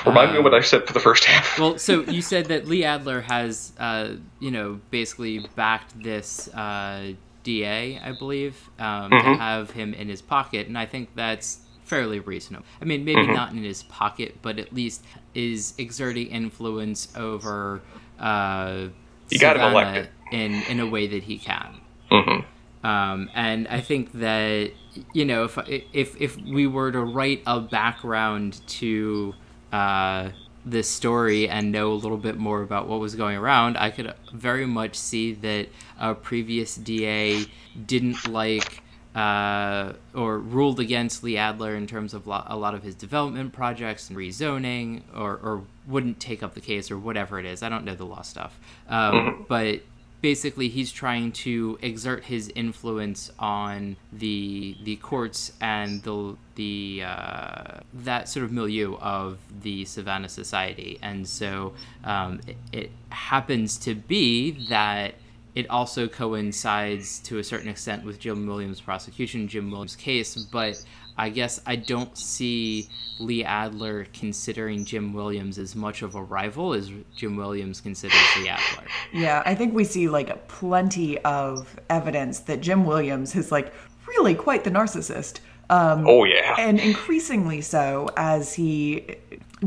Remind 0.05 0.31
me 0.31 0.37
of 0.37 0.43
what 0.43 0.53
I 0.53 0.61
said 0.61 0.85
for 0.87 0.93
the 0.93 0.99
first 0.99 1.25
half. 1.25 1.59
well, 1.59 1.77
so 1.77 2.01
you 2.01 2.21
said 2.21 2.45
that 2.45 2.67
Lee 2.67 2.83
Adler 2.83 3.21
has, 3.21 3.73
uh, 3.77 4.13
you 4.39 4.51
know, 4.51 4.79
basically 4.91 5.45
backed 5.55 6.01
this 6.01 6.47
uh, 6.49 7.13
DA, 7.43 7.99
I 7.99 8.11
believe, 8.13 8.69
um, 8.79 9.11
mm-hmm. 9.11 9.33
to 9.33 9.37
have 9.37 9.71
him 9.71 9.93
in 9.93 10.07
his 10.09 10.21
pocket, 10.21 10.67
and 10.67 10.77
I 10.77 10.85
think 10.85 11.09
that's 11.15 11.59
fairly 11.83 12.19
reasonable. 12.19 12.65
I 12.81 12.85
mean, 12.85 13.05
maybe 13.05 13.21
mm-hmm. 13.21 13.33
not 13.33 13.51
in 13.51 13.63
his 13.63 13.83
pocket, 13.83 14.37
but 14.41 14.57
at 14.59 14.73
least 14.73 15.03
is 15.33 15.73
exerting 15.77 16.27
influence 16.27 17.11
over 17.15 17.81
uh, 18.19 18.87
you 19.29 19.39
got 19.39 19.57
him 19.57 19.71
elected. 19.71 20.09
in 20.31 20.53
in 20.63 20.79
a 20.79 20.87
way 20.87 21.07
that 21.07 21.23
he 21.23 21.37
can. 21.37 21.81
Mm-hmm. 22.11 22.85
Um, 22.85 23.29
and 23.33 23.67
I 23.67 23.79
think 23.81 24.11
that 24.13 24.71
you 25.13 25.25
know 25.25 25.45
if 25.45 25.57
if 25.67 26.19
if 26.21 26.37
we 26.37 26.67
were 26.67 26.91
to 26.91 26.99
write 26.99 27.41
a 27.47 27.59
background 27.59 28.61
to 28.67 29.33
uh, 29.71 30.29
this 30.65 30.89
story 30.89 31.49
and 31.49 31.71
know 31.71 31.91
a 31.91 31.95
little 31.95 32.17
bit 32.17 32.37
more 32.37 32.61
about 32.61 32.87
what 32.87 32.99
was 32.99 33.15
going 33.15 33.37
around, 33.37 33.77
I 33.77 33.89
could 33.89 34.13
very 34.33 34.65
much 34.65 34.95
see 34.95 35.33
that 35.33 35.69
a 35.99 36.13
previous 36.13 36.75
DA 36.75 37.45
didn't 37.85 38.27
like 38.27 38.82
uh, 39.15 39.93
or 40.13 40.39
ruled 40.39 40.79
against 40.79 41.23
Lee 41.23 41.37
Adler 41.37 41.75
in 41.75 41.87
terms 41.87 42.13
of 42.13 42.25
lo- 42.25 42.43
a 42.47 42.57
lot 42.57 42.73
of 42.73 42.83
his 42.83 42.95
development 42.95 43.53
projects 43.53 44.09
and 44.09 44.17
rezoning, 44.17 45.01
or, 45.15 45.33
or 45.33 45.63
wouldn't 45.87 46.19
take 46.19 46.41
up 46.41 46.53
the 46.55 46.61
case, 46.61 46.89
or 46.89 46.97
whatever 46.97 47.39
it 47.39 47.45
is. 47.45 47.61
I 47.61 47.69
don't 47.69 47.85
know 47.85 47.95
the 47.95 48.05
law 48.05 48.21
stuff. 48.21 48.59
Um, 48.89 49.13
mm-hmm. 49.13 49.43
But 49.47 49.81
basically, 50.21 50.69
he's 50.69 50.91
trying 50.91 51.31
to 51.33 51.77
exert 51.81 52.23
his 52.23 52.51
influence 52.55 53.29
on 53.37 53.97
the 54.11 54.75
the 54.83 54.95
courts 54.95 55.51
and 55.61 56.01
the 56.01 56.35
the 56.55 57.03
uh, 57.05 57.79
that 57.93 58.29
sort 58.29 58.45
of 58.45 58.51
milieu 58.51 58.95
of 58.95 59.37
the 59.61 59.85
Savannah 59.85 60.29
Society, 60.29 60.97
and 61.03 61.27
so 61.27 61.73
um, 62.03 62.39
it, 62.47 62.57
it 62.71 62.91
happens 63.09 63.77
to 63.79 63.93
be 63.93 64.51
that 64.69 65.15
it 65.55 65.69
also 65.69 66.07
coincides 66.07 67.19
to 67.19 67.37
a 67.37 67.43
certain 67.43 67.69
extent 67.69 68.03
with 68.03 68.19
Jim 68.19 68.47
Williams' 68.47 68.81
prosecution, 68.81 69.47
Jim 69.47 69.69
Williams' 69.69 69.95
case, 69.95 70.35
but 70.35 70.83
I 71.17 71.29
guess 71.29 71.59
I 71.65 71.75
don't 71.75 72.17
see 72.17 72.89
Lee 73.19 73.43
Adler 73.43 74.07
considering 74.13 74.83
Jim 74.83 75.13
Williams 75.13 75.59
as 75.59 75.75
much 75.75 76.01
of 76.01 76.15
a 76.15 76.23
rival 76.23 76.73
as 76.73 76.91
Jim 77.15 77.37
Williams 77.37 77.81
considers 77.81 78.17
Lee 78.37 78.49
Adler. 78.49 78.85
Yeah, 79.11 79.43
I 79.45 79.53
think 79.53 79.75
we 79.75 79.83
see 79.83 80.09
like 80.09 80.47
plenty 80.47 81.19
of 81.19 81.79
evidence 81.89 82.39
that 82.41 82.61
Jim 82.61 82.85
Williams 82.85 83.35
is 83.35 83.51
like 83.51 83.73
really 84.07 84.33
quite 84.33 84.63
the 84.63 84.71
narcissist. 84.71 85.39
Um, 85.69 86.05
oh 86.07 86.23
yeah, 86.23 86.55
and 86.59 86.79
increasingly 86.79 87.61
so 87.61 88.09
as 88.17 88.53
he 88.53 89.15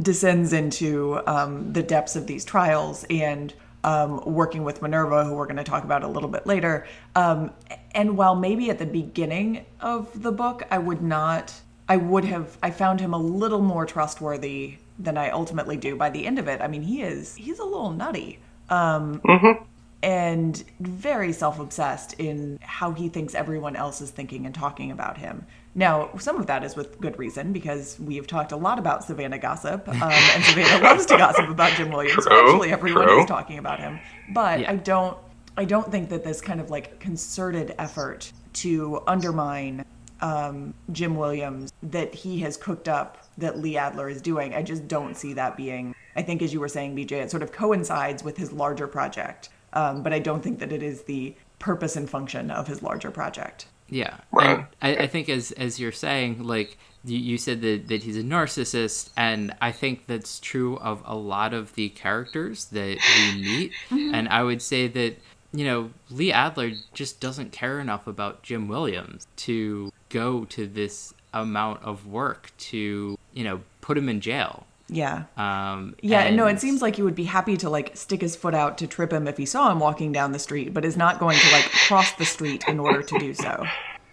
descends 0.02 0.52
into 0.52 1.20
um, 1.26 1.72
the 1.72 1.82
depths 1.82 2.16
of 2.16 2.26
these 2.26 2.44
trials 2.44 3.04
and 3.08 3.54
um, 3.86 4.20
working 4.26 4.64
with 4.64 4.82
Minerva, 4.82 5.24
who 5.24 5.34
we're 5.34 5.46
going 5.46 5.56
to 5.56 5.64
talk 5.64 5.84
about 5.84 6.02
a 6.02 6.08
little 6.08 6.28
bit 6.28 6.44
later. 6.46 6.86
Um, 7.14 7.52
and 7.94 8.16
while 8.16 8.34
maybe 8.34 8.68
at 8.68 8.78
the 8.78 8.86
beginning 8.86 9.64
of 9.80 10.22
the 10.22 10.32
book, 10.32 10.64
I 10.70 10.78
would 10.78 11.00
not, 11.00 11.54
I 11.88 11.96
would 11.96 12.24
have, 12.24 12.58
I 12.62 12.72
found 12.72 13.00
him 13.00 13.14
a 13.14 13.18
little 13.18 13.62
more 13.62 13.86
trustworthy 13.86 14.78
than 14.98 15.16
I 15.16 15.30
ultimately 15.30 15.76
do. 15.76 15.94
By 15.94 16.10
the 16.10 16.26
end 16.26 16.40
of 16.40 16.48
it, 16.48 16.60
I 16.60 16.66
mean, 16.66 16.82
he 16.82 17.02
is, 17.02 17.36
he's 17.36 17.60
a 17.60 17.64
little 17.64 17.92
nutty. 17.92 18.40
Um, 18.68 19.20
mm-hmm. 19.20 19.62
And 20.02 20.62
very 20.80 21.32
self 21.32 21.60
obsessed 21.60 22.14
in 22.14 22.58
how 22.60 22.92
he 22.92 23.08
thinks 23.08 23.34
everyone 23.34 23.76
else 23.76 24.00
is 24.00 24.10
thinking 24.10 24.46
and 24.46 24.54
talking 24.54 24.90
about 24.90 25.16
him. 25.16 25.46
Now, 25.76 26.08
some 26.18 26.38
of 26.38 26.46
that 26.46 26.64
is 26.64 26.74
with 26.74 26.98
good 27.02 27.18
reason 27.18 27.52
because 27.52 28.00
we 28.00 28.16
have 28.16 28.26
talked 28.26 28.50
a 28.50 28.56
lot 28.56 28.78
about 28.78 29.04
Savannah 29.04 29.38
gossip, 29.38 29.86
um, 29.86 30.02
and 30.02 30.42
Savannah 30.42 30.82
loves 30.82 31.04
to 31.04 31.18
gossip 31.18 31.50
about 31.50 31.72
Jim 31.72 31.92
Williams. 31.92 32.24
True, 32.24 32.48
actually, 32.50 32.72
everyone 32.72 33.04
true. 33.04 33.20
is 33.20 33.26
talking 33.26 33.58
about 33.58 33.78
him. 33.78 34.00
But 34.32 34.60
yeah. 34.60 34.70
I 34.70 34.76
don't, 34.76 35.18
I 35.58 35.66
don't 35.66 35.92
think 35.92 36.08
that 36.08 36.24
this 36.24 36.40
kind 36.40 36.62
of 36.62 36.70
like 36.70 36.98
concerted 36.98 37.74
effort 37.78 38.32
to 38.54 39.02
undermine 39.06 39.84
um, 40.22 40.72
Jim 40.92 41.14
Williams 41.14 41.74
that 41.82 42.14
he 42.14 42.40
has 42.40 42.56
cooked 42.56 42.88
up 42.88 43.18
that 43.36 43.58
Lee 43.58 43.76
Adler 43.76 44.08
is 44.08 44.22
doing. 44.22 44.54
I 44.54 44.62
just 44.62 44.88
don't 44.88 45.14
see 45.14 45.34
that 45.34 45.58
being. 45.58 45.94
I 46.16 46.22
think, 46.22 46.40
as 46.40 46.54
you 46.54 46.60
were 46.60 46.68
saying, 46.68 46.96
BJ, 46.96 47.12
it 47.12 47.30
sort 47.30 47.42
of 47.42 47.52
coincides 47.52 48.24
with 48.24 48.38
his 48.38 48.50
larger 48.50 48.86
project, 48.86 49.50
um, 49.74 50.02
but 50.02 50.14
I 50.14 50.20
don't 50.20 50.42
think 50.42 50.58
that 50.60 50.72
it 50.72 50.82
is 50.82 51.02
the 51.02 51.34
purpose 51.58 51.96
and 51.96 52.08
function 52.08 52.50
of 52.50 52.66
his 52.66 52.82
larger 52.82 53.10
project. 53.10 53.66
Yeah, 53.88 54.16
right. 54.32 54.66
I, 54.82 54.96
I, 54.96 55.06
think 55.06 55.28
as 55.28 55.52
as 55.52 55.78
you're 55.78 55.92
saying, 55.92 56.42
like 56.42 56.76
you, 57.04 57.18
you 57.18 57.38
said 57.38 57.60
that, 57.62 57.88
that 57.88 58.02
he's 58.02 58.16
a 58.16 58.22
narcissist, 58.22 59.10
and 59.16 59.54
I 59.60 59.70
think 59.72 60.06
that's 60.06 60.40
true 60.40 60.76
of 60.78 61.02
a 61.04 61.14
lot 61.14 61.54
of 61.54 61.74
the 61.74 61.88
characters 61.90 62.66
that 62.66 62.98
we 62.98 63.40
meet. 63.42 63.72
Mm-hmm. 63.90 64.14
and 64.14 64.28
I 64.28 64.42
would 64.42 64.60
say 64.60 64.88
that 64.88 65.16
you 65.52 65.64
know 65.64 65.90
Lee 66.10 66.32
Adler 66.32 66.72
just 66.94 67.20
doesn't 67.20 67.52
care 67.52 67.78
enough 67.78 68.06
about 68.06 68.42
Jim 68.42 68.66
Williams 68.66 69.26
to 69.36 69.92
go 70.08 70.44
to 70.46 70.66
this 70.66 71.14
amount 71.32 71.82
of 71.82 72.06
work 72.06 72.50
to 72.58 73.16
you 73.32 73.44
know 73.44 73.60
put 73.80 73.96
him 73.96 74.08
in 74.08 74.20
jail 74.20 74.66
Yeah. 74.88 75.24
Um, 75.36 75.96
Yeah, 76.00 76.30
no, 76.30 76.46
it 76.46 76.60
seems 76.60 76.80
like 76.80 76.96
he 76.96 77.02
would 77.02 77.14
be 77.14 77.24
happy 77.24 77.56
to 77.58 77.70
like 77.70 77.96
stick 77.96 78.20
his 78.20 78.36
foot 78.36 78.54
out 78.54 78.78
to 78.78 78.86
trip 78.86 79.12
him 79.12 79.26
if 79.26 79.36
he 79.36 79.46
saw 79.46 79.70
him 79.70 79.80
walking 79.80 80.12
down 80.12 80.32
the 80.32 80.38
street, 80.38 80.72
but 80.72 80.84
is 80.84 80.96
not 80.96 81.18
going 81.18 81.38
to 81.38 81.52
like 81.52 81.64
cross 81.88 82.12
the 82.12 82.24
street 82.24 82.64
in 82.68 82.78
order 82.78 83.02
to 83.02 83.18
do 83.18 83.34
so. 83.34 83.64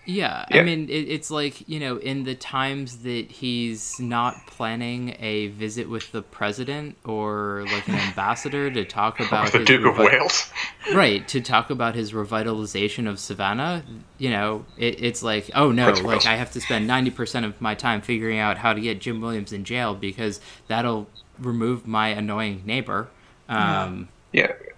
Yeah, 0.06 0.46
Yeah. 0.50 0.62
I 0.62 0.64
mean, 0.64 0.90
it, 0.90 1.10
it's 1.10 1.32
like 1.32 1.68
you 1.68 1.80
know, 1.80 1.98
in 1.98 2.24
the 2.24 2.36
times 2.36 2.98
that 3.04 3.32
he's 3.32 4.00
not 4.00 4.48
planning 4.48 5.16
a 5.20 5.48
visit 5.48 5.90
with 5.90 6.12
the 6.12 6.22
president 6.22 6.98
or 7.06 7.66
like 7.72 7.88
an 7.88 7.96
ambassador 7.96 8.70
to 8.72 8.84
talk 8.86 9.20
about 9.26 9.52
the 9.52 9.64
Duke 9.64 9.86
of 9.86 9.98
Wales. 9.98 10.52
right 10.94 11.28
to 11.30 11.42
talk 11.42 11.70
about 11.70 11.96
his 11.96 12.12
revitalization 12.12 13.10
of 13.10 13.20
Savannah. 13.20 13.84
You 14.18 14.32
know, 14.32 14.66
it, 14.78 15.02
it's 15.02 15.24
like, 15.24 15.50
oh 15.56 15.72
no, 15.72 15.86
Prince 15.86 16.00
like 16.00 16.08
Wales. 16.08 16.26
I 16.26 16.36
have 16.36 16.52
to 16.52 16.62
spend 16.62 16.88
ninety 16.88 17.12
percent 17.12 17.46
of 17.46 17.60
my 17.62 17.76
time 17.76 18.02
figuring 18.02 18.40
out 18.40 18.58
how 18.58 18.74
to 18.74 18.82
get 18.82 19.00
Jim 19.00 19.22
Williams 19.22 19.54
in 19.54 19.64
jail 19.64 19.96
because 19.96 20.40
that'll 20.68 21.08
remove 21.40 21.88
my 21.88 22.10
annoying 22.10 22.62
neighbor. 22.66 23.10
Um, 23.50 23.58
Yeah, 23.58 24.06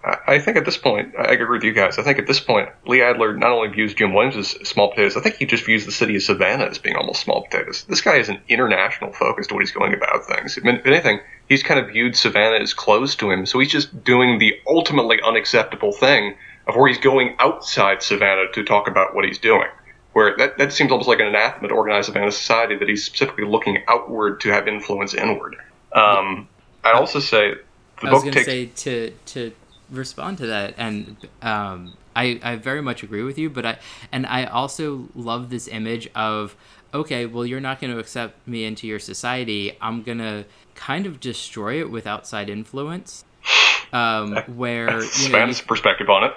I, 0.03 0.17
I 0.27 0.39
think 0.39 0.57
at 0.57 0.65
this 0.65 0.77
point, 0.77 1.13
I 1.17 1.31
agree 1.33 1.57
with 1.57 1.63
you 1.63 1.73
guys. 1.73 1.97
I 1.97 2.03
think 2.03 2.19
at 2.19 2.27
this 2.27 2.39
point, 2.39 2.69
Lee 2.85 3.01
Adler 3.01 3.35
not 3.35 3.51
only 3.51 3.69
views 3.69 3.93
Jim 3.93 4.13
Williams 4.13 4.35
as 4.35 4.49
small 4.67 4.89
potatoes, 4.89 5.17
I 5.17 5.21
think 5.21 5.35
he 5.35 5.45
just 5.45 5.65
views 5.65 5.85
the 5.85 5.91
city 5.91 6.15
of 6.15 6.23
Savannah 6.23 6.65
as 6.65 6.77
being 6.77 6.95
almost 6.95 7.21
small 7.21 7.43
potatoes. 7.43 7.85
This 7.85 8.01
guy 8.01 8.17
is 8.17 8.29
an 8.29 8.41
international 8.47 9.11
focus 9.13 9.47
to 9.47 9.53
what 9.53 9.61
he's 9.61 9.71
going 9.71 9.93
about 9.93 10.25
things. 10.25 10.57
If 10.57 10.65
anything, 10.65 11.21
he's 11.49 11.63
kind 11.63 11.79
of 11.79 11.87
viewed 11.87 12.15
Savannah 12.15 12.61
as 12.61 12.73
closed 12.73 13.19
to 13.19 13.31
him, 13.31 13.45
so 13.45 13.59
he's 13.59 13.71
just 13.71 14.03
doing 14.03 14.39
the 14.39 14.53
ultimately 14.67 15.19
unacceptable 15.21 15.91
thing 15.91 16.35
of 16.67 16.75
where 16.75 16.87
he's 16.87 16.97
going 16.97 17.35
outside 17.39 18.01
Savannah 18.01 18.51
to 18.53 18.63
talk 18.63 18.87
about 18.87 19.15
what 19.15 19.25
he's 19.25 19.39
doing. 19.39 19.67
Where 20.13 20.35
that, 20.37 20.57
that 20.57 20.71
seems 20.71 20.91
almost 20.91 21.09
like 21.09 21.19
an 21.19 21.27
anathema 21.27 21.67
to 21.67 21.73
organized 21.73 22.05
Savannah 22.05 22.31
society 22.31 22.77
that 22.77 22.87
he's 22.87 23.03
specifically 23.03 23.45
looking 23.45 23.83
outward 23.87 24.39
to 24.41 24.49
have 24.49 24.67
influence 24.67 25.13
inward. 25.13 25.57
Um, 25.91 26.47
I'd 26.83 26.95
also 26.95 27.19
say 27.19 27.55
the 28.01 28.07
I 28.07 28.13
was 28.13 28.23
going 28.23 28.33
to 28.33 28.43
takes 28.43 28.45
say 28.45 28.65
to 28.65 29.13
to 29.25 29.51
respond 29.91 30.37
to 30.39 30.47
that, 30.47 30.75
and 30.77 31.15
um, 31.41 31.93
I 32.15 32.39
I 32.43 32.55
very 32.55 32.81
much 32.81 33.03
agree 33.03 33.23
with 33.23 33.37
you, 33.37 33.49
but 33.49 33.65
I 33.65 33.79
and 34.11 34.25
I 34.25 34.45
also 34.45 35.09
love 35.15 35.49
this 35.49 35.67
image 35.67 36.09
of 36.15 36.55
okay, 36.93 37.25
well 37.25 37.45
you're 37.45 37.59
not 37.59 37.79
going 37.79 37.93
to 37.93 37.99
accept 37.99 38.47
me 38.47 38.63
into 38.63 38.87
your 38.87 38.99
society. 38.99 39.77
I'm 39.81 40.03
gonna 40.03 40.45
kind 40.75 41.05
of 41.05 41.19
destroy 41.19 41.79
it 41.79 41.89
with 41.89 42.07
outside 42.07 42.49
influence. 42.49 43.23
Um, 43.93 44.35
where 44.47 45.03
you 45.03 45.29
know, 45.29 45.45
you, 45.45 45.53
perspective 45.67 46.09
on 46.09 46.23
it. 46.25 46.33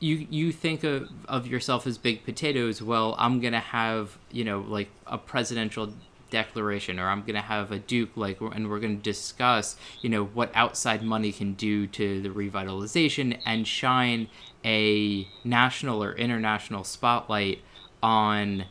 you 0.00 0.26
you 0.28 0.52
think 0.52 0.84
of, 0.84 1.08
of 1.26 1.46
yourself 1.46 1.86
as 1.86 1.96
big 1.96 2.24
potatoes 2.24 2.82
well 2.82 3.14
i'm 3.18 3.40
gonna 3.40 3.60
have 3.60 4.18
you 4.30 4.44
know 4.44 4.60
like 4.60 4.90
a 5.06 5.16
presidential 5.16 5.94
declaration 6.30 6.98
or 6.98 7.08
i'm 7.08 7.22
gonna 7.22 7.40
have 7.40 7.72
a 7.72 7.78
duke 7.78 8.10
like 8.16 8.40
and 8.40 8.68
we're 8.68 8.80
gonna 8.80 8.94
discuss 8.94 9.76
you 10.02 10.08
know 10.08 10.24
what 10.24 10.50
outside 10.54 11.02
money 11.02 11.32
can 11.32 11.54
do 11.54 11.86
to 11.86 12.20
the 12.20 12.28
revitalization 12.28 13.38
and 13.46 13.66
shine 13.66 14.28
a 14.64 15.26
national 15.44 16.02
or 16.02 16.12
international 16.14 16.84
spotlight 16.84 17.60
on 18.02 18.64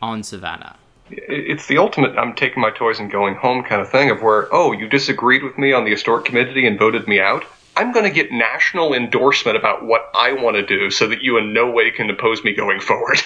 on 0.00 0.22
savannah 0.22 0.76
It's 1.10 1.66
the 1.66 1.78
ultimate 1.78 2.16
I'm 2.18 2.34
taking 2.34 2.60
my 2.62 2.70
toys 2.70 2.98
and 2.98 3.10
going 3.10 3.34
home 3.34 3.62
kind 3.64 3.80
of 3.82 3.90
thing 3.90 4.10
of 4.10 4.22
where, 4.22 4.48
oh, 4.52 4.72
you 4.72 4.88
disagreed 4.88 5.42
with 5.42 5.58
me 5.58 5.72
on 5.72 5.84
the 5.84 5.90
historic 5.90 6.24
committee 6.24 6.66
and 6.66 6.78
voted 6.78 7.06
me 7.06 7.20
out? 7.20 7.44
I'm 7.76 7.92
going 7.92 8.04
to 8.04 8.10
get 8.10 8.32
national 8.32 8.94
endorsement 8.94 9.56
about 9.56 9.84
what 9.84 10.10
I 10.14 10.32
want 10.32 10.56
to 10.56 10.64
do 10.64 10.90
so 10.90 11.06
that 11.08 11.20
you 11.22 11.36
in 11.38 11.52
no 11.52 11.70
way 11.70 11.90
can 11.90 12.08
oppose 12.08 12.42
me 12.44 12.54
going 12.54 12.80
forward. 12.80 13.18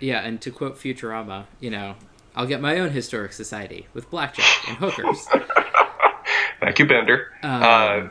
yeah 0.00 0.20
and 0.26 0.40
to 0.40 0.50
quote 0.50 0.76
futurama 0.76 1.44
you 1.60 1.70
know 1.70 1.94
i'll 2.36 2.46
get 2.46 2.60
my 2.60 2.78
own 2.78 2.90
historic 2.90 3.32
society 3.32 3.86
with 3.94 4.08
blackjack 4.10 4.68
and 4.68 4.76
hookers 4.78 5.26
Thank 6.60 6.78
you, 6.78 6.86
Bender. 6.86 7.28
Um, 7.42 7.62
uh, 7.62 7.66
I- 7.66 8.08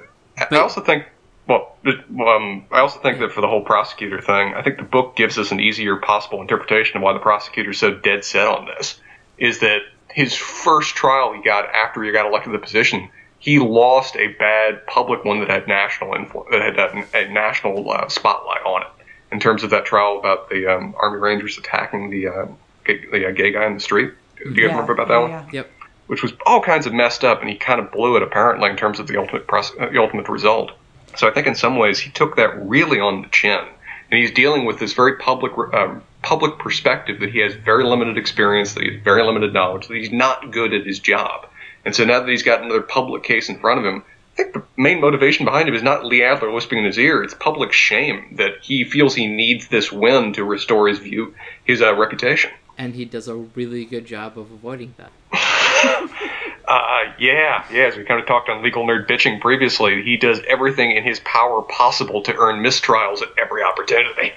I 0.52 0.58
also 0.58 0.82
think, 0.82 1.06
well, 1.48 1.76
um, 1.86 2.66
I 2.72 2.80
also 2.80 3.00
think 3.00 3.20
that 3.20 3.32
for 3.32 3.42
the 3.42 3.48
whole 3.48 3.64
prosecutor 3.64 4.22
thing, 4.22 4.54
I 4.54 4.62
think 4.62 4.78
the 4.78 4.84
book 4.84 5.16
gives 5.16 5.38
us 5.40 5.52
an 5.52 5.60
easier 5.60 5.96
possible 5.98 6.42
interpretation 6.42 6.98
of 6.98 7.04
why 7.04 7.14
the 7.14 7.20
prosecutor's 7.20 7.80
so 7.80 7.94
dead 7.94 8.24
set 8.26 8.48
on 8.48 8.66
this. 8.66 9.00
Is 9.38 9.60
that 9.62 9.80
his 10.12 10.36
first 10.36 10.96
trial 10.96 11.34
he 11.34 11.42
got 11.42 11.66
after 11.74 12.04
he 12.04 12.12
got 12.12 12.26
elected 12.28 12.52
to 12.52 12.58
the 12.60 12.64
position, 12.64 13.10
he 13.40 13.58
lost 13.60 14.16
a 14.18 14.28
bad 14.40 14.86
public 14.88 15.24
one 15.26 15.40
that 15.40 15.50
had 15.50 15.68
national 15.68 16.12
influ- 16.14 16.50
that 16.52 16.62
had 16.62 16.78
a, 16.80 17.18
a 17.28 17.32
national 17.34 17.90
uh, 17.92 18.08
spotlight 18.10 18.64
on 18.66 18.82
it. 18.84 18.88
In 19.32 19.40
terms 19.40 19.64
of 19.64 19.72
that 19.72 19.86
trial 19.86 20.20
about 20.20 20.50
the 20.50 20.68
um, 20.68 20.94
Army 21.00 21.18
Rangers 21.18 21.58
attacking 21.58 22.12
the 22.12 22.28
uh, 22.28 22.46
gay, 22.86 23.06
the 23.12 23.28
uh, 23.28 23.32
gay 23.32 23.52
guy 23.52 23.66
in 23.66 23.74
the 23.76 23.80
street, 23.80 24.14
do 24.38 24.44
you 24.50 24.52
guys 24.52 24.58
Yeah, 24.62 24.68
remember 24.68 24.94
about 24.94 25.08
that 25.08 25.14
yeah, 25.14 25.20
one? 25.22 25.30
yeah. 25.32 25.46
yep 25.52 25.72
which 26.08 26.22
was 26.22 26.34
all 26.46 26.62
kinds 26.62 26.86
of 26.86 26.94
messed 26.94 27.24
up, 27.24 27.40
and 27.40 27.50
he 27.50 27.56
kind 27.56 27.80
of 27.80 27.90
blew 27.92 28.18
it 28.18 28.22
apparently 28.22 28.70
in 28.70 28.76
terms 28.76 29.00
of 29.00 29.08
the 29.08 29.18
ultimate 29.18 29.48
pros- 29.48 29.72
uh, 29.80 29.88
the 29.90 29.98
ultimate 29.98 30.28
result. 30.28 30.72
So 31.16 31.28
I 31.30 31.32
think 31.32 31.48
in 31.48 31.56
some 31.56 31.78
ways 31.78 31.98
he 31.98 32.12
took 32.12 32.36
that 32.36 32.68
really 32.68 33.00
on 33.00 33.22
the 33.22 33.30
chin, 33.30 33.66
and 34.12 34.20
he's 34.20 34.30
dealing 34.32 34.66
with 34.66 34.80
this 34.80 34.94
very 34.94 35.18
public 35.18 35.54
uh, 35.74 35.96
public 36.22 36.60
perspective 36.60 37.22
that 37.22 37.32
he 37.32 37.40
has 37.40 37.56
very 37.56 37.86
limited 37.86 38.18
experience, 38.18 38.74
that 38.74 38.84
he 38.84 38.92
has 38.94 39.02
very 39.02 39.24
limited 39.24 39.54
knowledge, 39.54 39.88
that 39.88 39.96
he's 39.96 40.12
not 40.12 40.52
good 40.52 40.74
at 40.74 40.86
his 40.86 41.00
job, 41.00 41.48
and 41.86 41.96
so 41.96 42.04
now 42.04 42.20
that 42.20 42.28
he's 42.30 42.44
got 42.44 42.62
another 42.62 42.82
public 42.82 43.24
case 43.24 43.48
in 43.50 43.58
front 43.60 43.80
of 43.80 43.86
him. 43.86 44.04
I 44.34 44.36
think 44.36 44.54
the 44.54 44.64
main 44.76 45.00
motivation 45.00 45.46
behind 45.46 45.70
him 45.70 45.76
is 45.76 45.84
not 45.84 46.06
Lee 46.06 46.24
Adler 46.24 46.50
whispering 46.50 46.80
in 46.80 46.86
his 46.88 46.98
ear. 46.98 47.22
It's 47.24 47.36
public 47.36 47.72
shame 47.72 48.36
that 48.38 48.54
he 48.64 48.84
feels 48.84 49.14
he 49.14 49.28
needs 49.28 49.68
this 49.68 49.92
win 49.92 50.34
to 50.34 50.44
restore 50.44 50.88
his 50.88 50.98
view, 50.98 51.36
his 51.66 51.84
uh, 51.84 51.94
reputation. 51.96 52.50
And 52.78 52.96
he 52.96 53.06
does 53.06 53.28
a 53.28 53.36
really 53.36 53.86
good 53.86 54.06
job 54.06 54.38
of 54.38 54.52
avoiding 54.52 54.96
that 54.98 55.12
Uh, 56.66 57.12
yeah, 57.20 57.66
yeah. 57.72 57.84
As 57.84 57.98
we 57.98 58.04
kind 58.04 58.20
of 58.20 58.26
talked 58.26 58.50
on 58.50 58.64
Legal 58.64 58.86
Nerd 58.86 59.08
Bitching 59.08 59.42
previously, 59.42 60.02
he 60.02 60.16
does 60.16 60.40
everything 60.48 60.92
in 60.92 61.04
his 61.04 61.20
power 61.20 61.62
possible 61.62 62.22
to 62.22 62.34
earn 62.36 62.64
mistrials 62.64 63.22
at 63.22 63.28
every 63.38 63.62
opportunity. 63.62 64.32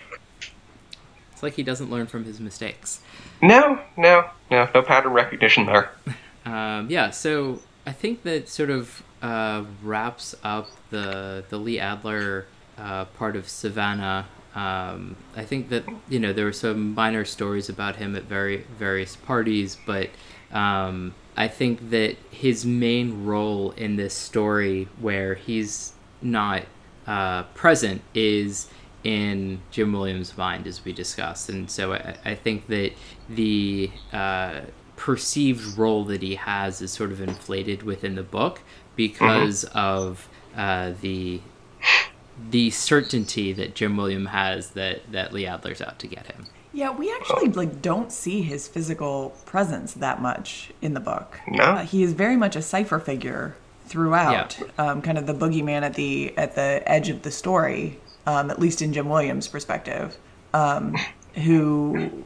It's 1.32 1.42
like 1.42 1.54
he 1.54 1.62
doesn't 1.62 1.90
learn 1.90 2.06
from 2.06 2.24
his 2.24 2.40
mistakes. 2.40 3.00
No, 3.40 3.80
no, 3.96 4.28
no, 4.50 4.68
no 4.74 4.82
pattern 4.82 5.12
recognition 5.12 5.66
there. 5.66 5.90
Um, 6.46 6.88
yeah, 6.88 7.10
so 7.10 7.58
I 7.86 7.90
think 7.90 8.22
that 8.22 8.48
sort 8.48 8.70
of 8.70 9.02
uh, 9.20 9.64
wraps 9.82 10.32
up 10.44 10.68
the 10.90 11.42
the 11.48 11.58
Lee 11.58 11.80
Adler 11.80 12.46
uh, 12.78 13.06
part 13.06 13.34
of 13.34 13.48
Savannah. 13.48 14.28
Um, 14.56 15.16
I 15.36 15.44
think 15.44 15.68
that 15.68 15.84
you 16.08 16.18
know 16.18 16.32
there 16.32 16.46
were 16.46 16.52
some 16.52 16.94
minor 16.94 17.26
stories 17.26 17.68
about 17.68 17.96
him 17.96 18.16
at 18.16 18.22
very 18.24 18.64
various 18.78 19.14
parties, 19.14 19.76
but 19.86 20.08
um, 20.50 21.14
I 21.36 21.48
think 21.48 21.90
that 21.90 22.16
his 22.30 22.64
main 22.64 23.26
role 23.26 23.72
in 23.72 23.96
this 23.96 24.14
story, 24.14 24.88
where 24.98 25.34
he's 25.34 25.92
not 26.22 26.62
uh, 27.06 27.42
present, 27.54 28.00
is 28.14 28.70
in 29.04 29.60
Jim 29.70 29.92
Williams' 29.92 30.36
mind, 30.38 30.66
as 30.66 30.84
we 30.84 30.92
discussed. 30.92 31.50
And 31.50 31.70
so 31.70 31.92
I, 31.92 32.16
I 32.24 32.34
think 32.34 32.66
that 32.68 32.92
the 33.28 33.90
uh, 34.10 34.62
perceived 34.96 35.76
role 35.76 36.04
that 36.06 36.22
he 36.22 36.36
has 36.36 36.80
is 36.80 36.92
sort 36.92 37.12
of 37.12 37.20
inflated 37.20 37.82
within 37.82 38.14
the 38.14 38.22
book 38.22 38.62
because 38.96 39.64
of 39.74 40.30
uh, 40.56 40.92
the 41.02 41.42
the 42.50 42.70
certainty 42.70 43.52
that 43.52 43.74
Jim 43.74 43.96
William 43.96 44.26
has 44.26 44.70
that 44.70 45.10
that 45.12 45.32
Lee 45.32 45.46
Adler's 45.46 45.80
out 45.80 45.98
to 46.00 46.06
get 46.06 46.26
him. 46.26 46.46
Yeah, 46.72 46.90
we 46.90 47.10
actually 47.10 47.48
like 47.48 47.80
don't 47.80 48.12
see 48.12 48.42
his 48.42 48.68
physical 48.68 49.30
presence 49.46 49.94
that 49.94 50.20
much 50.20 50.72
in 50.82 50.92
the 50.94 51.00
book. 51.00 51.40
No. 51.48 51.64
Uh, 51.64 51.84
he 51.84 52.02
is 52.02 52.12
very 52.12 52.36
much 52.36 52.54
a 52.54 52.62
cipher 52.62 52.98
figure 52.98 53.56
throughout, 53.86 54.58
um, 54.78 55.00
kind 55.00 55.16
of 55.16 55.26
the 55.26 55.34
boogeyman 55.34 55.82
at 55.82 55.94
the 55.94 56.36
at 56.36 56.54
the 56.54 56.82
edge 56.86 57.08
of 57.08 57.22
the 57.22 57.30
story, 57.30 57.98
um, 58.26 58.50
at 58.50 58.58
least 58.58 58.82
in 58.82 58.92
Jim 58.92 59.08
Williams' 59.08 59.48
perspective, 59.48 60.18
um, 60.52 60.96
who 61.34 62.24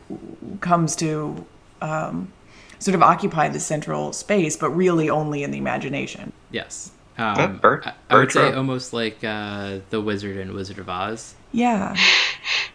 comes 0.60 0.96
to 0.96 1.46
um, 1.80 2.32
sort 2.80 2.94
of 2.94 3.02
occupy 3.02 3.48
the 3.48 3.60
central 3.60 4.12
space, 4.12 4.56
but 4.56 4.70
really 4.70 5.08
only 5.08 5.44
in 5.44 5.50
the 5.50 5.58
imagination. 5.58 6.32
Yes. 6.50 6.90
Yeah, 7.20 7.34
Um, 7.44 7.58
very- 7.60 7.82
I, 7.84 7.92
I 8.08 8.16
would 8.16 8.32
say 8.32 8.48
true. 8.48 8.56
almost 8.58 8.92
like 8.94 9.22
uh, 9.22 9.78
the 9.90 10.00
wizard 10.00 10.38
and 10.38 10.52
Wizard 10.52 10.78
of 10.78 10.88
Oz. 10.88 11.34
Yeah. 11.52 11.94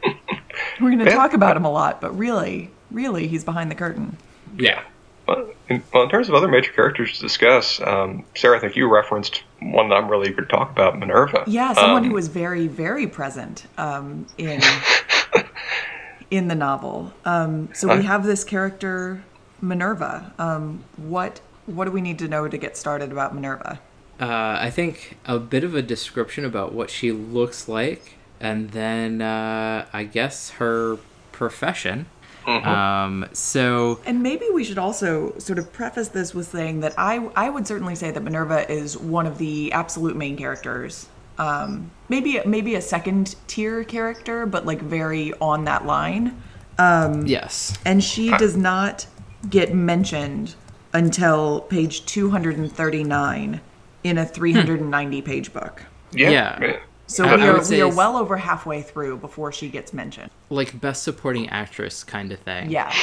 We're 0.79 0.91
going 0.91 0.99
to 0.99 1.11
talk 1.11 1.33
about 1.33 1.57
him 1.57 1.65
a 1.65 1.71
lot, 1.71 1.99
but 2.01 2.15
really, 2.17 2.69
really, 2.91 3.27
he's 3.27 3.43
behind 3.43 3.71
the 3.71 3.75
curtain. 3.75 4.17
Yeah. 4.57 4.83
Well 5.27 5.49
in, 5.69 5.81
well, 5.91 6.03
in 6.03 6.09
terms 6.09 6.29
of 6.29 6.35
other 6.35 6.47
major 6.47 6.71
characters 6.71 7.13
to 7.13 7.21
discuss, 7.21 7.81
um, 7.81 8.23
Sarah, 8.35 8.57
I 8.57 8.59
think 8.59 8.75
you 8.75 8.87
referenced 8.93 9.41
one 9.59 9.89
that 9.89 9.95
I'm 9.95 10.07
really 10.09 10.29
eager 10.29 10.43
to 10.43 10.47
talk 10.47 10.69
about, 10.69 10.99
Minerva. 10.99 11.43
Yeah, 11.47 11.73
someone 11.73 12.03
Um, 12.03 12.09
who 12.09 12.13
was 12.13 12.27
very, 12.27 12.67
very 12.67 13.07
present 13.07 13.65
um, 13.79 14.27
in 14.37 14.61
in 16.29 16.47
the 16.47 16.53
novel. 16.55 17.11
Um, 17.25 17.69
so 17.73 17.95
we 17.97 18.03
have 18.03 18.23
this 18.25 18.43
character 18.43 19.23
Minerva. 19.61 20.31
Um, 20.37 20.83
what 20.97 21.41
what 21.65 21.85
do 21.85 21.91
we 21.91 22.01
need 22.01 22.19
to 22.19 22.27
know 22.27 22.47
to 22.47 22.57
get 22.59 22.77
started 22.77 23.11
about 23.11 23.33
Minerva? 23.33 23.79
Uh, 24.19 24.57
I 24.61 24.69
think 24.69 25.17
a 25.25 25.39
bit 25.39 25.63
of 25.63 25.75
a 25.75 25.81
description 25.81 26.45
about 26.45 26.73
what 26.73 26.89
she 26.89 27.11
looks 27.11 27.67
like, 27.67 28.15
and 28.39 28.71
then 28.71 29.21
uh, 29.21 29.85
I 29.91 30.03
guess 30.03 30.51
her 30.51 30.97
profession. 31.31 32.07
Um, 32.47 33.27
so 33.33 33.99
And 34.05 34.21
maybe 34.21 34.45
we 34.53 34.63
should 34.63 34.77
also 34.77 35.35
sort 35.39 35.57
of 35.57 35.73
preface 35.73 36.09
this 36.09 36.35
with 36.35 36.47
saying 36.47 36.81
that 36.81 36.93
I 36.97 37.27
I 37.35 37.49
would 37.49 37.65
certainly 37.65 37.95
say 37.95 38.11
that 38.11 38.21
Minerva 38.21 38.71
is 38.71 38.97
one 38.97 39.25
of 39.25 39.39
the 39.39 39.71
absolute 39.71 40.15
main 40.15 40.37
characters. 40.37 41.07
Um, 41.37 41.91
maybe 42.07 42.39
maybe 42.45 42.75
a 42.75 42.81
second 42.81 43.35
tier 43.47 43.83
character, 43.83 44.45
but 44.45 44.65
like 44.65 44.81
very 44.81 45.33
on 45.41 45.65
that 45.65 45.85
line. 45.85 46.39
yes, 47.25 47.77
And 47.85 48.03
she 48.03 48.29
does 48.37 48.55
not 48.55 49.07
get 49.49 49.73
mentioned 49.73 50.55
until 50.93 51.61
page 51.61 52.05
239 52.05 53.61
in 54.05 54.19
a 54.19 54.25
390 54.25 55.21
page 55.23 55.51
book. 55.51 55.81
Yeah. 56.11 56.29
Yeah. 56.29 56.77
So 57.07 57.25
I- 57.25 57.35
we 57.35 57.41
are 57.43 57.69
we 57.69 57.81
are 57.81 57.93
well 57.95 58.15
over 58.17 58.37
halfway 58.37 58.81
through 58.83 59.17
before 59.17 59.51
she 59.51 59.67
gets 59.69 59.93
mentioned. 59.93 60.29
like 60.49 60.79
best 60.79 61.03
supporting 61.03 61.49
actress 61.49 62.03
kind 62.03 62.31
of 62.31 62.39
thing. 62.39 62.69
Yeah. 62.69 62.93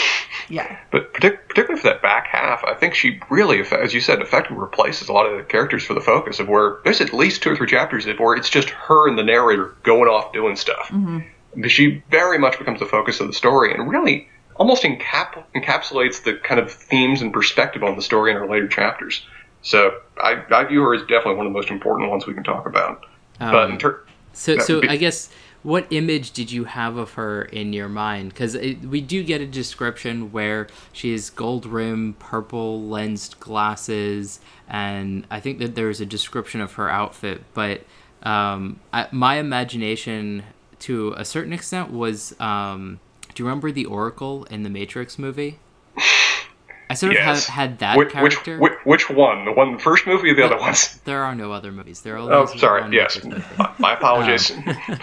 Yeah. 0.48 0.76
But 0.92 1.12
partic- 1.14 1.38
particularly 1.48 1.80
for 1.80 1.88
that 1.88 2.02
back 2.02 2.26
half, 2.28 2.64
I 2.64 2.74
think 2.74 2.94
she 2.94 3.20
really, 3.30 3.60
as 3.60 3.92
you 3.92 4.00
said, 4.00 4.20
effectively 4.20 4.58
replaces 4.58 5.08
a 5.08 5.12
lot 5.12 5.26
of 5.26 5.36
the 5.36 5.42
characters 5.44 5.84
for 5.84 5.94
the 5.94 6.00
focus 6.00 6.38
of 6.40 6.48
where 6.48 6.78
there's 6.84 7.00
at 7.00 7.12
least 7.12 7.42
two 7.42 7.50
or 7.50 7.56
three 7.56 7.66
chapters 7.68 8.06
of 8.06 8.18
where 8.18 8.34
it's 8.36 8.48
just 8.50 8.70
her 8.70 9.08
and 9.08 9.18
the 9.18 9.24
narrator 9.24 9.74
going 9.82 10.08
off 10.08 10.32
doing 10.32 10.54
stuff. 10.56 10.88
Mm-hmm. 10.88 11.66
She 11.66 12.02
very 12.10 12.38
much 12.38 12.58
becomes 12.58 12.78
the 12.80 12.86
focus 12.86 13.20
of 13.20 13.26
the 13.26 13.32
story 13.32 13.74
and 13.74 13.88
really 13.90 14.28
almost 14.56 14.82
encap- 14.84 15.44
encapsulates 15.54 16.22
the 16.24 16.34
kind 16.34 16.60
of 16.60 16.70
themes 16.72 17.22
and 17.22 17.32
perspective 17.32 17.82
on 17.84 17.94
the 17.96 18.02
story 18.02 18.30
in 18.32 18.36
her 18.36 18.46
later 18.48 18.68
chapters. 18.68 19.24
So 19.62 20.00
I, 20.22 20.42
I 20.50 20.64
view 20.64 20.82
her 20.82 20.94
as 20.94 21.02
definitely 21.02 21.34
one 21.36 21.46
of 21.46 21.52
the 21.52 21.58
most 21.58 21.70
important 21.70 22.10
ones 22.10 22.26
we 22.26 22.34
can 22.34 22.44
talk 22.44 22.66
about. 22.66 23.06
but 23.38 23.70
in 23.70 23.78
ter- 23.78 24.04
So, 24.32 24.58
so 24.58 24.80
be- 24.80 24.88
I 24.88 24.96
guess 24.96 25.30
what 25.62 25.86
image 25.90 26.32
did 26.32 26.50
you 26.50 26.64
have 26.64 26.96
of 26.96 27.12
her 27.12 27.42
in 27.42 27.72
your 27.72 27.88
mind? 27.88 28.30
Because 28.30 28.56
we 28.56 29.00
do 29.00 29.22
get 29.22 29.40
a 29.40 29.46
description 29.46 30.32
where 30.32 30.66
she 30.92 31.12
has 31.12 31.30
gold 31.30 31.66
rim, 31.66 32.14
purple 32.18 32.82
lensed 32.82 33.38
glasses, 33.38 34.40
and 34.68 35.24
I 35.30 35.38
think 35.38 35.58
that 35.60 35.74
there's 35.76 36.00
a 36.00 36.06
description 36.06 36.60
of 36.60 36.72
her 36.72 36.90
outfit. 36.90 37.44
But 37.54 37.82
um, 38.24 38.80
I, 38.92 39.06
my 39.12 39.36
imagination, 39.36 40.42
to 40.80 41.14
a 41.16 41.24
certain 41.24 41.52
extent, 41.52 41.92
was 41.92 42.34
um, 42.40 42.98
do 43.34 43.42
you 43.42 43.46
remember 43.48 43.70
the 43.70 43.84
Oracle 43.84 44.44
in 44.44 44.64
the 44.64 44.70
Matrix 44.70 45.18
movie? 45.18 45.58
I 46.90 46.94
sort 46.94 47.12
of 47.12 47.18
yes. 47.18 47.46
had, 47.46 47.68
had 47.70 47.78
that 47.78 47.96
which, 47.96 48.10
character. 48.10 48.58
which, 48.58 48.72
which 48.84 49.10
one? 49.10 49.44
The 49.46 49.52
one, 49.52 49.72
the 49.72 49.78
first 49.78 50.06
movie 50.06 50.30
or 50.30 50.34
the 50.34 50.44
other 50.44 50.58
ones? 50.58 50.98
there 51.04 51.22
are 51.24 51.34
no 51.34 51.52
other 51.52 51.72
movies. 51.72 52.02
There 52.02 52.16
are 52.16 52.18
Oh, 52.18 52.46
only 52.46 52.58
sorry. 52.58 52.82
one 52.82 52.92
Yes. 52.92 53.22
My, 53.24 53.72
my 53.78 53.94
apologies. 53.94 54.50
Um, 54.50 54.76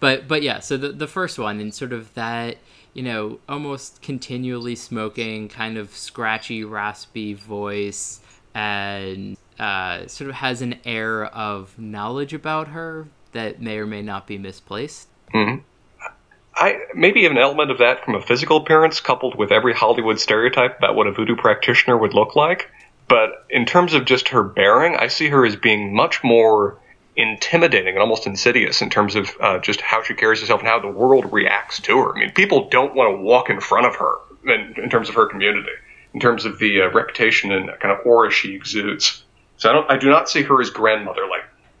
but 0.00 0.28
but 0.28 0.42
yeah 0.42 0.60
so 0.60 0.76
the, 0.76 0.90
the 0.90 1.06
first 1.06 1.38
one 1.38 1.58
and 1.58 1.72
sort 1.72 1.90
of 1.92 2.12
that 2.14 2.58
you 2.92 3.02
know 3.02 3.38
almost 3.48 4.02
continually 4.02 4.74
smoking 4.76 5.48
kind 5.48 5.78
of 5.78 5.90
scratchy 5.96 6.64
raspy 6.64 7.32
voice 7.32 8.20
and 8.54 9.38
uh, 9.58 10.06
sort 10.06 10.28
of 10.28 10.36
has 10.36 10.60
an 10.60 10.78
air 10.84 11.24
of 11.26 11.78
knowledge 11.78 12.34
about 12.34 12.68
her 12.68 13.08
that 13.32 13.60
may 13.62 13.78
or 13.78 13.86
may 13.86 14.02
not 14.02 14.26
be 14.26 14.36
misplaced 14.36 15.08
I 16.56 16.78
maybe 16.94 17.26
an 17.26 17.36
element 17.36 17.70
of 17.70 17.78
that 17.78 18.04
from 18.04 18.14
a 18.14 18.22
physical 18.22 18.56
appearance, 18.56 19.00
coupled 19.00 19.36
with 19.36 19.52
every 19.52 19.74
Hollywood 19.74 20.18
stereotype 20.18 20.78
about 20.78 20.94
what 20.94 21.06
a 21.06 21.12
voodoo 21.12 21.36
practitioner 21.36 21.96
would 21.98 22.14
look 22.14 22.34
like. 22.34 22.70
But 23.08 23.44
in 23.50 23.66
terms 23.66 23.94
of 23.94 24.04
just 24.04 24.30
her 24.30 24.42
bearing, 24.42 24.96
I 24.96 25.08
see 25.08 25.28
her 25.28 25.44
as 25.44 25.54
being 25.54 25.94
much 25.94 26.24
more 26.24 26.78
intimidating 27.16 27.94
and 27.94 27.98
almost 27.98 28.26
insidious 28.26 28.82
in 28.82 28.90
terms 28.90 29.14
of 29.14 29.30
uh, 29.40 29.58
just 29.58 29.80
how 29.80 30.02
she 30.02 30.14
carries 30.14 30.40
herself 30.40 30.60
and 30.60 30.68
how 30.68 30.80
the 30.80 30.88
world 30.88 31.32
reacts 31.32 31.80
to 31.80 31.98
her. 31.98 32.16
I 32.16 32.20
mean, 32.20 32.32
people 32.32 32.68
don't 32.68 32.94
want 32.94 33.16
to 33.16 33.22
walk 33.22 33.48
in 33.48 33.60
front 33.60 33.86
of 33.86 33.96
her 33.96 34.14
in, 34.44 34.74
in 34.76 34.90
terms 34.90 35.08
of 35.08 35.14
her 35.14 35.26
community, 35.26 35.70
in 36.14 36.20
terms 36.20 36.44
of 36.44 36.58
the 36.58 36.82
uh, 36.82 36.90
reputation 36.90 37.52
and 37.52 37.70
kind 37.80 37.96
of 37.96 38.04
aura 38.06 38.30
she 38.30 38.54
exudes. 38.54 39.24
So 39.56 39.70
I 39.70 39.72
don't, 39.72 39.90
I 39.90 39.96
do 39.96 40.10
not 40.10 40.28
see 40.28 40.42
her 40.42 40.60
as 40.60 40.70
grandmotherly. 40.70 41.38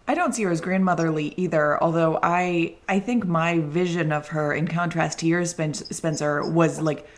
I 0.08 0.14
don't 0.14 0.34
see 0.34 0.44
her 0.44 0.50
as 0.50 0.60
grandmotherly 0.60 1.34
either, 1.36 1.82
although 1.82 2.18
I 2.22 2.76
I 2.88 3.00
think 3.00 3.26
my 3.26 3.58
vision 3.60 4.12
of 4.12 4.28
her 4.28 4.52
in 4.54 4.68
contrast 4.68 5.18
to 5.20 5.26
yours 5.26 5.50
Spencer 5.50 6.44
was 6.48 6.80
like 6.80 7.08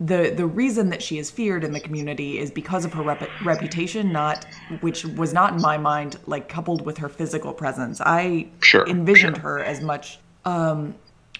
the 0.00 0.32
the 0.34 0.46
reason 0.46 0.88
that 0.90 1.02
she 1.02 1.18
is 1.18 1.30
feared 1.30 1.62
in 1.62 1.72
the 1.72 1.80
community 1.80 2.38
is 2.38 2.50
because 2.50 2.84
of 2.84 2.92
her 2.94 3.02
rep- 3.02 3.28
reputation 3.44 4.10
not 4.12 4.46
which 4.80 5.04
was 5.04 5.32
not 5.34 5.52
in 5.54 5.60
my 5.60 5.76
mind 5.76 6.18
like 6.26 6.48
coupled 6.48 6.84
with 6.86 6.98
her 6.98 7.08
physical 7.08 7.52
presence. 7.52 8.00
I 8.00 8.48
Sure, 8.60 8.88
envisioned 8.88 9.36
sure. 9.36 9.42
her 9.42 9.58
as 9.64 9.80
much 9.82 10.18
um 10.44 10.94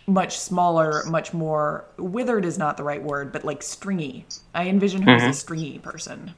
much 0.07 0.39
smaller, 0.39 1.05
much 1.07 1.33
more 1.33 1.85
withered 1.97 2.45
is 2.45 2.59
not 2.59 2.77
the 2.77 2.83
right 2.83 3.03
word, 3.03 3.33
but 3.33 3.45
like 3.45 3.63
stringy. 3.63 4.27
I 4.55 4.67
envision 4.69 5.03
her 5.03 5.13
as 5.15 5.23
a 5.23 5.33
stringy 5.33 5.79
person. 5.79 6.35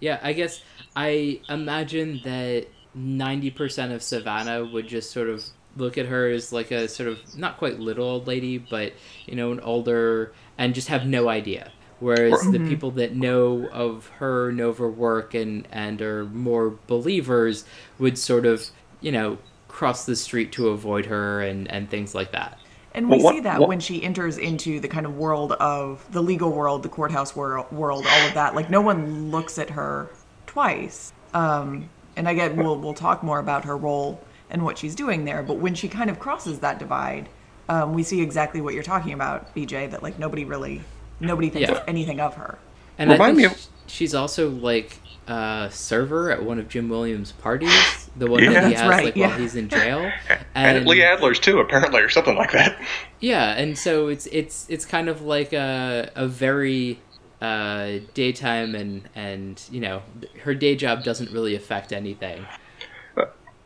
yeah 0.00 0.18
i 0.22 0.32
guess 0.32 0.62
i 0.96 1.40
imagine 1.48 2.20
that 2.24 2.66
90% 2.96 3.92
of 3.94 4.02
savannah 4.02 4.64
would 4.64 4.86
just 4.88 5.10
sort 5.10 5.28
of 5.28 5.44
look 5.76 5.98
at 5.98 6.06
her 6.06 6.28
as 6.28 6.52
like 6.52 6.70
a 6.70 6.86
sort 6.88 7.08
of 7.08 7.18
not 7.36 7.56
quite 7.58 7.80
little 7.80 8.06
old 8.06 8.26
lady 8.28 8.58
but 8.58 8.92
you 9.26 9.34
know 9.34 9.50
an 9.50 9.58
older 9.60 10.32
and 10.56 10.72
just 10.74 10.86
have 10.88 11.04
no 11.04 11.28
idea 11.28 11.72
whereas 11.98 12.40
the 12.52 12.60
people 12.60 12.92
that 12.92 13.16
know 13.16 13.68
of 13.72 14.06
her 14.18 14.52
know 14.52 14.68
of 14.68 14.78
her 14.78 14.88
work 14.88 15.34
and 15.34 15.66
and 15.72 16.00
are 16.00 16.24
more 16.26 16.78
believers 16.86 17.64
would 17.98 18.16
sort 18.16 18.46
of 18.46 18.70
you 19.00 19.10
know 19.10 19.36
cross 19.66 20.04
the 20.06 20.14
street 20.14 20.52
to 20.52 20.68
avoid 20.68 21.06
her 21.06 21.40
and 21.40 21.68
and 21.72 21.90
things 21.90 22.14
like 22.14 22.30
that 22.30 22.56
And 22.94 23.08
we 23.10 23.16
Well, 23.16 23.24
what- 23.24 23.34
see 23.34 23.40
that 23.40 23.58
what- 23.58 23.68
when 23.68 23.80
she 23.80 24.04
enters 24.04 24.38
into 24.38 24.78
the 24.78 24.86
kind 24.86 25.04
of 25.06 25.16
world 25.16 25.50
of 25.54 26.06
the 26.12 26.22
legal 26.22 26.52
world, 26.52 26.84
the 26.84 26.88
courthouse 26.88 27.34
world, 27.34 27.66
world, 27.72 28.06
all 28.08 28.26
of 28.28 28.34
that. 28.34 28.54
Like 28.54 28.70
no 28.70 28.80
one 28.80 29.32
looks 29.32 29.58
at 29.58 29.70
her 29.70 30.10
twice. 30.46 31.12
Um, 31.32 31.88
and 32.16 32.28
I 32.28 32.34
get 32.34 32.56
we'll 32.56 32.76
we'll 32.78 32.94
talk 32.94 33.22
more 33.22 33.38
about 33.38 33.64
her 33.64 33.76
role 33.76 34.20
and 34.50 34.64
what 34.64 34.78
she's 34.78 34.94
doing 34.94 35.24
there. 35.24 35.42
But 35.42 35.54
when 35.58 35.74
she 35.74 35.88
kind 35.88 36.10
of 36.10 36.18
crosses 36.18 36.60
that 36.60 36.78
divide, 36.78 37.28
um, 37.68 37.94
we 37.94 38.02
see 38.02 38.20
exactly 38.22 38.60
what 38.60 38.74
you're 38.74 38.82
talking 38.82 39.12
about, 39.12 39.54
BJ. 39.54 39.90
That 39.90 40.02
like 40.02 40.18
nobody 40.18 40.44
really 40.44 40.82
nobody 41.20 41.50
thinks 41.50 41.70
Yeah. 41.70 41.82
anything 41.86 42.20
of 42.20 42.34
her. 42.34 42.58
And 42.98 43.10
I 43.10 43.14
Remind 43.14 43.36
think 43.36 43.48
me 43.50 43.54
of- 43.54 43.66
she's 43.86 44.14
also 44.14 44.50
like 44.50 44.98
a 45.26 45.68
server 45.72 46.30
at 46.30 46.42
one 46.42 46.58
of 46.58 46.68
Jim 46.68 46.88
Williams' 46.88 47.32
parties, 47.32 48.10
the 48.16 48.26
one 48.30 48.42
Yeah. 48.42 48.52
that 48.52 48.64
he 48.64 48.68
That's 48.70 48.80
has 48.82 48.90
right, 48.90 49.04
like 49.06 49.16
yeah. 49.16 49.28
while 49.28 49.38
he's 49.38 49.56
in 49.56 49.68
jail. 49.68 50.12
And, 50.56 50.78
at 50.78 50.86
Lee 50.86 51.02
Adler's 51.02 51.40
too, 51.40 51.58
apparently, 51.58 52.00
or 52.00 52.08
something 52.08 52.36
like 52.36 52.52
that. 52.52 52.78
yeah, 53.18 53.54
and 53.54 53.76
so 53.76 54.06
it's 54.06 54.26
it's 54.26 54.66
it's 54.68 54.84
kind 54.84 55.08
of 55.08 55.22
like 55.22 55.52
a 55.52 56.10
a 56.14 56.28
very 56.28 57.00
uh, 57.40 57.98
daytime 58.14 58.74
and 58.74 59.08
and 59.14 59.62
you 59.70 59.80
know 59.80 60.02
her 60.42 60.54
day 60.54 60.76
job 60.76 61.04
doesn't 61.04 61.30
really 61.30 61.54
affect 61.54 61.92
anything. 61.92 62.44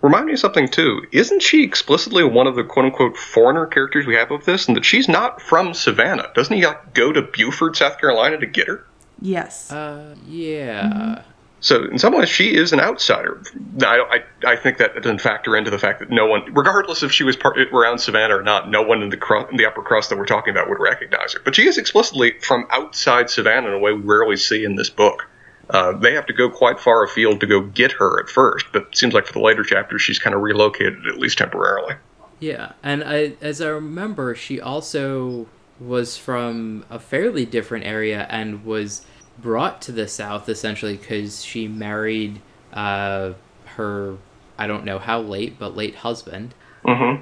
Remind 0.00 0.26
me 0.26 0.34
of 0.34 0.38
something 0.38 0.68
too. 0.68 1.02
Isn't 1.10 1.42
she 1.42 1.64
explicitly 1.64 2.22
one 2.22 2.46
of 2.46 2.54
the 2.54 2.62
quote 2.62 2.84
unquote 2.84 3.16
foreigner 3.16 3.66
characters 3.66 4.06
we 4.06 4.14
have 4.14 4.30
of 4.30 4.44
this, 4.44 4.68
and 4.68 4.76
that 4.76 4.84
she's 4.84 5.08
not 5.08 5.42
from 5.42 5.74
Savannah? 5.74 6.30
Doesn't 6.34 6.54
he 6.54 6.64
like, 6.64 6.94
go 6.94 7.12
to 7.12 7.22
Beaufort, 7.22 7.76
South 7.76 7.98
Carolina, 7.98 8.38
to 8.38 8.46
get 8.46 8.68
her? 8.68 8.86
Yes. 9.20 9.72
Uh, 9.72 10.14
yeah. 10.28 11.22
So 11.60 11.84
in 11.84 11.98
some 11.98 12.16
ways, 12.16 12.28
she 12.28 12.54
is 12.54 12.72
an 12.72 12.80
outsider. 12.80 13.42
I, 13.82 14.22
I, 14.44 14.52
I 14.52 14.56
think 14.56 14.78
that 14.78 14.94
doesn't 14.94 15.20
factor 15.20 15.56
into 15.56 15.70
the 15.70 15.78
fact 15.78 15.98
that 15.98 16.10
no 16.10 16.26
one, 16.26 16.42
regardless 16.54 17.02
if 17.02 17.10
she 17.10 17.24
was 17.24 17.36
part, 17.36 17.58
around 17.58 17.98
Savannah 17.98 18.36
or 18.36 18.42
not, 18.42 18.70
no 18.70 18.82
one 18.82 19.02
in 19.02 19.08
the 19.08 19.16
cru- 19.16 19.48
in 19.48 19.56
the 19.56 19.66
upper 19.66 19.82
crust 19.82 20.10
that 20.10 20.18
we're 20.18 20.26
talking 20.26 20.52
about 20.52 20.68
would 20.68 20.78
recognize 20.78 21.32
her. 21.32 21.40
But 21.44 21.56
she 21.56 21.66
is 21.66 21.76
explicitly 21.76 22.38
from 22.40 22.66
outside 22.70 23.28
Savannah 23.28 23.68
in 23.68 23.74
a 23.74 23.78
way 23.78 23.92
we 23.92 24.02
rarely 24.02 24.36
see 24.36 24.64
in 24.64 24.76
this 24.76 24.90
book. 24.90 25.28
Uh, 25.70 25.92
they 25.92 26.14
have 26.14 26.26
to 26.26 26.32
go 26.32 26.48
quite 26.48 26.80
far 26.80 27.04
afield 27.04 27.40
to 27.40 27.46
go 27.46 27.60
get 27.60 27.92
her 27.92 28.20
at 28.20 28.28
first, 28.28 28.66
but 28.72 28.82
it 28.82 28.96
seems 28.96 29.12
like 29.12 29.26
for 29.26 29.32
the 29.34 29.40
later 29.40 29.64
chapters, 29.64 30.00
she's 30.00 30.18
kind 30.18 30.34
of 30.34 30.40
relocated 30.40 31.06
at 31.06 31.18
least 31.18 31.38
temporarily. 31.38 31.94
Yeah, 32.40 32.72
and 32.82 33.02
I, 33.04 33.32
as 33.40 33.60
I 33.60 33.68
remember, 33.68 34.34
she 34.34 34.60
also 34.60 35.46
was 35.80 36.16
from 36.16 36.84
a 36.88 36.98
fairly 36.98 37.44
different 37.44 37.84
area 37.84 38.26
and 38.30 38.64
was 38.64 39.04
brought 39.40 39.80
to 39.82 39.92
the 39.92 40.08
South 40.08 40.48
essentially 40.48 40.96
because 40.96 41.44
she 41.44 41.68
married 41.68 42.40
uh, 42.72 43.32
her, 43.64 44.16
I 44.56 44.66
don't 44.66 44.84
know 44.84 44.98
how 44.98 45.20
late, 45.20 45.58
but 45.58 45.76
late 45.76 45.96
husband. 45.96 46.54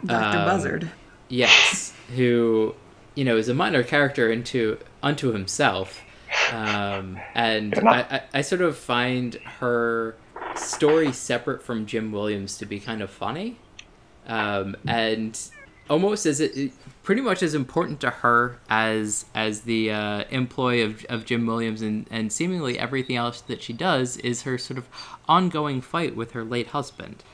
Dr. 0.05 0.39
um, 0.39 0.47
Buzzard. 0.47 0.91
Yes, 1.29 1.93
who, 2.15 2.75
you 3.15 3.25
know, 3.25 3.37
is 3.37 3.49
a 3.49 3.55
minor 3.55 3.83
character 3.83 4.31
into 4.31 4.79
unto 5.03 5.33
himself. 5.33 6.03
Um, 6.53 7.19
and 7.35 7.75
I, 7.79 8.01
I, 8.01 8.23
I 8.35 8.41
sort 8.43 8.61
of 8.61 8.77
find 8.77 9.35
her 9.59 10.17
story 10.55 11.13
separate 11.13 11.63
from 11.63 11.87
Jim 11.87 12.13
Williams 12.13 12.59
to 12.59 12.67
be 12.67 12.79
kind 12.79 13.03
of 13.03 13.11
funny. 13.11 13.59
Um, 14.27 14.77
and 14.87 15.39
almost 15.89 16.27
as 16.27 16.41
it, 16.41 16.73
pretty 17.07 17.23
much 17.23 17.41
as 17.41 17.55
important 17.55 18.01
to 18.01 18.11
her 18.11 18.59
as 18.69 19.25
as 19.33 19.61
the 19.63 19.93
uh, 19.93 20.25
employee 20.29 20.83
of, 20.83 21.07
of 21.09 21.25
Jim 21.25 21.47
Williams 21.47 21.81
and, 21.81 22.05
and 22.11 22.33
seemingly 22.33 22.77
everything 22.79 23.15
else 23.15 23.41
that 23.43 23.63
she 23.63 23.73
does 23.73 24.17
is 24.19 24.43
her 24.43 24.59
sort 24.59 24.77
of 24.77 24.89
ongoing 25.29 25.81
fight 25.81 26.17
with 26.17 26.33
her 26.33 26.45
late 26.45 26.69
husband. 26.69 27.23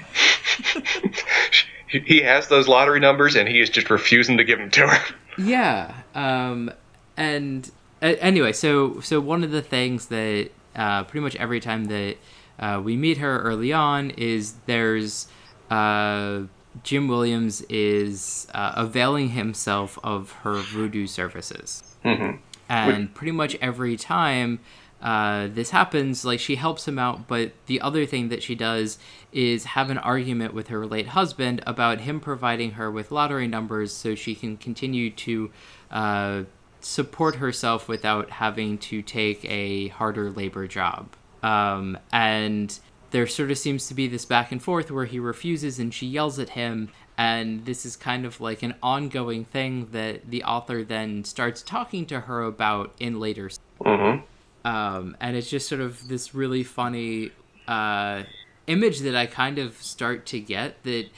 He- 1.88 2.22
has 2.22 2.48
those 2.48 2.68
lottery 2.68 3.00
numbers, 3.00 3.36
and 3.36 3.46
he 3.46 3.60
is 3.60 3.68
just 3.68 3.90
refusing 3.90 4.38
to 4.38 4.44
give 4.44 4.58
them 4.58 4.70
to 4.70 4.86
her. 4.88 5.14
Yeah, 5.36 5.94
um, 6.14 6.70
and 7.18 7.70
uh, 8.00 8.14
anyway, 8.18 8.52
so 8.54 9.00
so 9.00 9.20
one 9.20 9.44
of 9.44 9.50
the 9.50 9.60
things 9.60 10.06
that 10.06 10.48
uh, 10.74 11.04
pretty 11.04 11.22
much 11.22 11.36
every 11.36 11.60
time 11.60 11.84
that 11.86 12.16
uh, 12.58 12.80
we 12.82 12.96
meet 12.96 13.18
her 13.18 13.42
early 13.42 13.74
on 13.74 14.08
is 14.12 14.54
there's 14.64 15.28
uh, 15.70 16.44
Jim 16.82 17.08
Williams 17.08 17.62
is 17.68 18.46
uh, 18.54 18.72
availing 18.76 19.30
himself 19.30 19.98
of 20.02 20.32
her 20.42 20.56
voodoo 20.56 21.06
services, 21.06 21.82
Mm-hmm. 22.04 22.36
and 22.68 23.14
pretty 23.14 23.32
much 23.32 23.56
every 23.60 23.96
time 23.96 24.58
uh, 25.00 25.48
this 25.52 25.70
happens, 25.70 26.24
like 26.24 26.40
she 26.40 26.54
helps 26.56 26.86
him 26.88 26.98
out. 26.98 27.26
But 27.28 27.52
the 27.66 27.80
other 27.80 28.06
thing 28.06 28.28
that 28.28 28.42
she 28.42 28.54
does 28.54 28.98
is 29.32 29.64
have 29.64 29.90
an 29.90 29.98
argument 29.98 30.54
with 30.54 30.68
her 30.68 30.86
late 30.86 31.08
husband 31.08 31.62
about 31.66 32.00
him 32.00 32.20
providing 32.20 32.72
her 32.72 32.90
with 32.90 33.10
lottery 33.10 33.46
numbers 33.48 33.92
so 33.92 34.14
she 34.14 34.34
can 34.34 34.56
continue 34.56 35.10
to 35.10 35.50
uh, 35.90 36.42
support 36.80 37.36
herself 37.36 37.88
without 37.88 38.30
having 38.30 38.78
to 38.78 39.02
take 39.02 39.44
a 39.44 39.88
harder 39.88 40.30
labor 40.30 40.66
job. 40.66 41.08
Um, 41.42 41.98
and 42.12 42.76
there 43.12 43.26
sort 43.26 43.50
of 43.50 43.58
seems 43.58 43.86
to 43.86 43.94
be 43.94 44.08
this 44.08 44.24
back 44.24 44.50
and 44.50 44.62
forth 44.62 44.90
where 44.90 45.04
he 45.04 45.18
refuses 45.18 45.78
and 45.78 45.94
she 45.94 46.06
yells 46.06 46.38
at 46.38 46.50
him 46.50 46.88
and 47.16 47.64
this 47.66 47.86
is 47.86 47.94
kind 47.94 48.24
of 48.24 48.40
like 48.40 48.62
an 48.62 48.74
ongoing 48.82 49.44
thing 49.44 49.88
that 49.92 50.30
the 50.30 50.42
author 50.42 50.82
then 50.82 51.22
starts 51.22 51.62
talking 51.62 52.04
to 52.06 52.20
her 52.20 52.42
about 52.42 52.92
in 52.98 53.20
later 53.20 53.50
Mm-hmm. 53.80 54.22
um, 54.66 55.16
and 55.20 55.36
it's 55.36 55.50
just 55.50 55.68
sort 55.68 55.80
of 55.80 56.06
this 56.06 56.34
really 56.34 56.62
funny 56.62 57.32
uh, 57.66 58.22
image 58.66 59.00
that 59.00 59.16
I 59.16 59.26
kind 59.26 59.58
of 59.58 59.74
start 59.82 60.24
to 60.26 60.40
get 60.40 60.82
that 60.84 61.08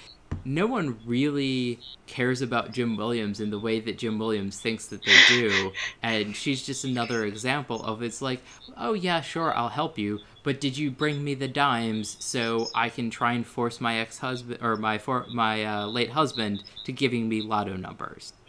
no 0.44 0.66
one 0.66 0.98
really 1.06 1.78
cares 2.06 2.42
about 2.42 2.72
Jim 2.72 2.96
Williams 2.96 3.40
in 3.40 3.50
the 3.50 3.58
way 3.58 3.80
that 3.80 3.98
Jim 3.98 4.18
Williams 4.18 4.60
thinks 4.60 4.86
that 4.88 5.04
they 5.04 5.16
do, 5.28 5.72
and 6.02 6.34
she's 6.34 6.64
just 6.64 6.84
another 6.84 7.24
example 7.24 7.82
of 7.82 8.02
it's 8.02 8.20
like, 8.20 8.40
oh 8.76 8.94
yeah, 8.94 9.20
sure, 9.20 9.54
I'll 9.56 9.68
help 9.68 9.98
you, 9.98 10.20
but 10.44 10.60
did 10.60 10.78
you 10.78 10.92
bring 10.92 11.24
me 11.24 11.34
the 11.34 11.48
dimes 11.48 12.16
so 12.20 12.68
I 12.74 12.88
can 12.88 13.10
try 13.10 13.32
and 13.32 13.44
force 13.44 13.80
my 13.80 13.96
ex 13.98 14.18
husband 14.18 14.60
or 14.62 14.76
my 14.76 14.98
for 14.98 15.26
my 15.34 15.64
uh, 15.64 15.86
late 15.86 16.10
husband 16.10 16.62
to 16.84 16.92
giving 16.92 17.28
me 17.28 17.42
lotto 17.42 17.76
numbers? 17.76 18.32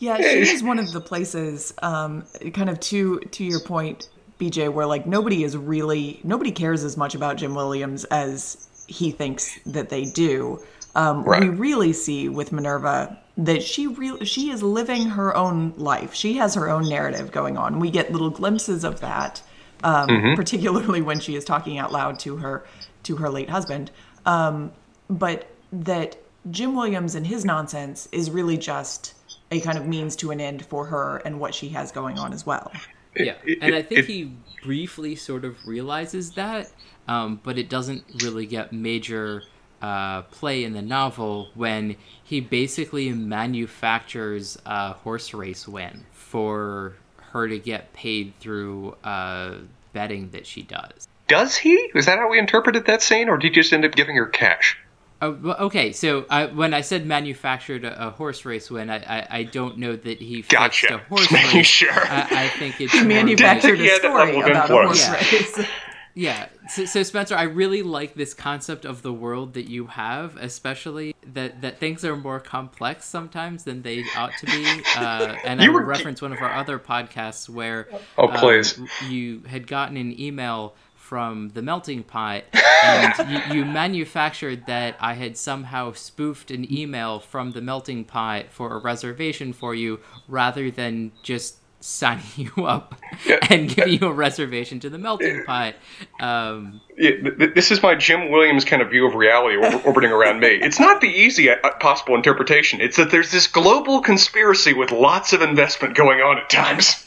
Yeah, 0.00 0.18
she 0.18 0.50
is 0.50 0.62
one 0.62 0.78
of 0.78 0.92
the 0.92 1.00
places, 1.00 1.72
um, 1.80 2.24
kind 2.52 2.68
of 2.68 2.78
to 2.80 3.20
to 3.20 3.44
your 3.44 3.60
point, 3.60 4.08
BJ, 4.38 4.70
where 4.70 4.86
like 4.86 5.06
nobody 5.06 5.44
is 5.44 5.56
really 5.56 6.20
nobody 6.24 6.52
cares 6.52 6.84
as 6.84 6.96
much 6.96 7.14
about 7.14 7.36
Jim 7.36 7.54
Williams 7.54 8.04
as 8.06 8.68
he 8.86 9.10
thinks 9.10 9.58
that 9.64 9.88
they 9.88 10.04
do. 10.04 10.60
Um, 10.94 11.24
Right. 11.24 11.42
We 11.42 11.48
really 11.48 11.92
see 11.92 12.28
with 12.28 12.52
Minerva 12.52 13.18
that 13.38 13.62
she 13.62 13.86
really 13.86 14.26
she 14.26 14.50
is 14.50 14.62
living 14.62 15.06
her 15.10 15.34
own 15.36 15.72
life. 15.76 16.12
She 16.14 16.34
has 16.34 16.54
her 16.54 16.68
own 16.68 16.88
narrative 16.88 17.32
going 17.32 17.56
on. 17.56 17.80
We 17.80 17.90
get 17.90 18.12
little 18.12 18.30
glimpses 18.30 18.84
of 18.84 19.00
that, 19.00 19.42
um, 19.82 20.34
particularly 20.36 21.02
when 21.02 21.20
she 21.20 21.34
is 21.34 21.44
talking 21.44 21.78
out 21.78 21.92
loud 21.92 22.18
to 22.20 22.36
her 22.36 22.64
to 23.04 23.16
her 23.16 23.28
late 23.28 23.50
husband. 23.50 23.90
Um, 24.26 24.72
but 25.08 25.48
that 25.72 26.16
Jim 26.50 26.74
Williams 26.74 27.14
and 27.14 27.26
his 27.26 27.44
nonsense 27.44 28.08
is 28.12 28.30
really 28.30 28.56
just 28.56 29.14
a 29.50 29.60
kind 29.60 29.78
of 29.78 29.86
means 29.86 30.16
to 30.16 30.30
an 30.30 30.40
end 30.40 30.64
for 30.66 30.86
her 30.86 31.18
and 31.18 31.40
what 31.40 31.54
she 31.54 31.68
has 31.70 31.92
going 31.92 32.18
on 32.18 32.32
as 32.32 32.46
well. 32.46 32.72
Yeah, 33.16 33.36
and 33.60 33.74
I 33.74 33.82
think 33.82 34.06
he 34.06 34.32
briefly 34.62 35.14
sort 35.14 35.44
of 35.44 35.64
realizes 35.66 36.32
that, 36.32 36.72
um, 37.06 37.40
but 37.42 37.58
it 37.58 37.68
doesn't 37.68 38.04
really 38.22 38.46
get 38.46 38.72
major 38.72 39.42
uh, 39.80 40.22
play 40.22 40.64
in 40.64 40.72
the 40.72 40.82
novel 40.82 41.50
when 41.54 41.96
he 42.22 42.40
basically 42.40 43.12
manufactures 43.12 44.58
a 44.66 44.94
horse 44.94 45.34
race 45.34 45.68
win 45.68 46.06
for 46.12 46.94
her 47.34 47.48
to 47.48 47.58
get 47.58 47.92
paid 47.92 48.32
through 48.40 48.96
uh, 49.04 49.56
betting 49.92 50.30
that 50.30 50.46
she 50.46 50.62
does. 50.62 51.06
Does 51.28 51.56
he? 51.56 51.72
Is 51.94 52.06
that 52.06 52.18
how 52.18 52.30
we 52.30 52.38
interpreted 52.38 52.86
that 52.86 53.02
scene, 53.02 53.28
or 53.28 53.36
did 53.36 53.48
he 53.48 53.54
just 53.60 53.72
end 53.72 53.84
up 53.84 53.92
giving 53.92 54.16
her 54.16 54.26
cash? 54.26 54.78
Well, 55.20 55.56
okay, 55.58 55.92
so 55.92 56.26
I, 56.28 56.46
when 56.46 56.74
I 56.74 56.82
said 56.82 57.06
manufactured 57.06 57.82
a, 57.84 58.08
a 58.08 58.10
horse 58.10 58.44
race 58.44 58.70
win, 58.70 58.90
I, 58.90 58.96
I, 58.98 59.26
I 59.38 59.42
don't 59.44 59.78
know 59.78 59.96
that 59.96 60.20
he 60.20 60.42
fixed 60.42 60.50
Gotcha. 60.50 60.96
a 60.96 60.98
horse 60.98 61.32
Making 61.32 61.58
race. 61.58 61.66
sure. 61.66 61.90
I, 61.92 62.26
I 62.44 62.48
think 62.58 62.78
it's 62.80 62.92
He 62.92 62.98
more 63.00 63.08
like- 63.08 63.24
manufactured 63.24 63.80
a 63.80 63.88
story 63.96 64.38
about 64.38 64.70
a 64.70 64.72
horse 64.74 65.08
influence. 65.08 65.56
race. 65.56 65.68
Yeah. 66.14 66.46
So, 66.68 66.84
so 66.84 67.02
Spencer, 67.02 67.34
I 67.36 67.42
really 67.42 67.82
like 67.82 68.14
this 68.14 68.34
concept 68.34 68.84
of 68.84 69.02
the 69.02 69.12
world 69.12 69.54
that 69.54 69.68
you 69.68 69.86
have, 69.86 70.36
especially 70.36 71.14
that 71.32 71.60
that 71.62 71.78
things 71.80 72.04
are 72.04 72.16
more 72.16 72.38
complex 72.38 73.04
sometimes 73.06 73.64
than 73.64 73.82
they 73.82 74.04
ought 74.16 74.32
to 74.38 74.46
be. 74.46 74.82
Uh, 74.96 75.34
and 75.44 75.60
I 75.60 75.64
You 75.64 75.72
will 75.72 75.80
were- 75.80 75.86
reference 75.86 76.22
one 76.22 76.32
of 76.32 76.40
our 76.40 76.52
other 76.52 76.78
podcasts 76.78 77.48
where 77.48 77.88
Oh, 78.16 78.28
um, 78.28 78.36
please. 78.38 78.78
you 79.08 79.40
had 79.48 79.66
gotten 79.66 79.96
an 79.96 80.18
email 80.20 80.74
from 80.94 81.50
the 81.50 81.60
melting 81.60 82.02
pot 82.02 82.44
and 82.84 83.12
you, 83.50 83.56
you 83.56 83.64
manufactured 83.66 84.64
that 84.66 84.96
I 85.00 85.12
had 85.14 85.36
somehow 85.36 85.92
spoofed 85.92 86.50
an 86.50 86.72
email 86.72 87.20
from 87.20 87.50
the 87.52 87.60
melting 87.60 88.04
pot 88.04 88.46
for 88.50 88.74
a 88.74 88.78
reservation 88.78 89.52
for 89.52 89.74
you 89.74 90.00
rather 90.28 90.70
than 90.70 91.12
just 91.22 91.56
signing 91.84 92.24
you 92.36 92.64
up 92.64 92.94
and 93.50 93.68
giving 93.68 94.00
you 94.00 94.08
a 94.08 94.12
reservation 94.12 94.80
to 94.80 94.90
the 94.90 94.98
melting 94.98 95.44
pot. 95.44 95.74
Um, 96.18 96.80
Yeah, 96.96 97.10
th- 97.10 97.38
th- 97.38 97.54
this 97.54 97.70
is 97.70 97.82
my 97.82 97.94
Jim 97.94 98.30
Williams 98.30 98.64
kind 98.64 98.80
of 98.80 98.90
view 98.90 99.06
of 99.06 99.14
reality 99.14 99.56
orbiting 99.84 100.10
around 100.10 100.40
me. 100.40 100.48
It's 100.48 100.80
not 100.80 101.00
the 101.00 101.08
easy 101.08 101.50
uh, 101.50 101.56
possible 101.80 102.14
interpretation. 102.14 102.80
It's 102.80 102.96
that 102.96 103.10
there's 103.10 103.30
this 103.30 103.46
global 103.46 104.00
conspiracy 104.00 104.72
with 104.72 104.90
lots 104.90 105.32
of 105.32 105.42
investment 105.42 105.94
going 105.94 106.20
on 106.20 106.38
at 106.38 106.48
times. 106.48 107.04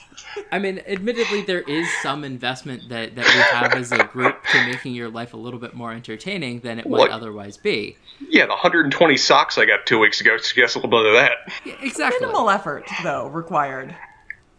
I 0.51 0.59
mean, 0.59 0.81
admittedly, 0.87 1.41
there 1.41 1.61
is 1.61 1.87
some 2.03 2.23
investment 2.23 2.89
that, 2.89 3.15
that 3.15 3.25
we 3.25 3.41
have 3.57 3.73
as 3.73 3.91
a 3.91 4.03
group 4.03 4.43
to 4.51 4.65
making 4.67 4.93
your 4.93 5.09
life 5.09 5.33
a 5.33 5.37
little 5.37 5.59
bit 5.59 5.73
more 5.73 5.91
entertaining 5.91 6.59
than 6.59 6.79
it 6.79 6.87
might 6.87 7.09
otherwise 7.09 7.57
be. 7.57 7.97
Yeah, 8.29 8.43
the 8.43 8.51
120 8.51 9.17
socks 9.17 9.57
I 9.57 9.65
got 9.65 9.85
two 9.87 9.97
weeks 9.97 10.21
ago 10.21 10.37
suggests 10.37 10.75
a 10.75 10.79
little 10.79 10.91
bit 10.91 11.07
of 11.07 11.13
that. 11.13 11.31
Yeah, 11.65 11.73
exactly. 11.81 12.19
Minimal 12.19 12.51
effort, 12.51 12.85
though, 13.03 13.27
required. 13.27 13.95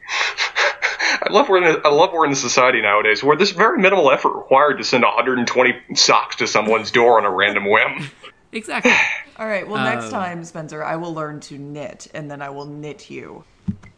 I 1.21 1.29
love 1.31 1.49
we're 1.49 1.59
in 1.59 1.65
a, 1.65 1.79
I 1.87 1.91
love 1.91 2.13
we're 2.13 2.27
in 2.27 2.33
a 2.33 2.37
society 2.37 2.81
nowadays 2.81 3.23
where 3.23 3.37
there's 3.37 3.51
very 3.51 3.79
minimal 3.79 4.11
effort 4.11 4.37
required 4.37 4.79
to 4.79 4.85
send 4.85 5.05
120 5.05 5.95
socks 5.95 6.37
to 6.37 6.47
someone's 6.47 6.91
door 6.91 7.19
on 7.19 7.25
a 7.25 7.31
random 7.31 7.69
whim. 7.69 8.11
Exactly. 8.53 8.93
All 9.39 9.47
right. 9.47 9.67
Well, 9.69 9.83
next 9.83 10.07
Um, 10.07 10.11
time, 10.13 10.45
Spencer, 10.45 10.83
I 10.83 10.97
will 10.97 11.15
learn 11.15 11.41
to 11.41 11.59
knit, 11.59 12.09
and 12.15 12.31
then 12.31 12.41
I 12.43 12.51
will 12.51 12.65
knit 12.67 13.11
you 13.11 13.45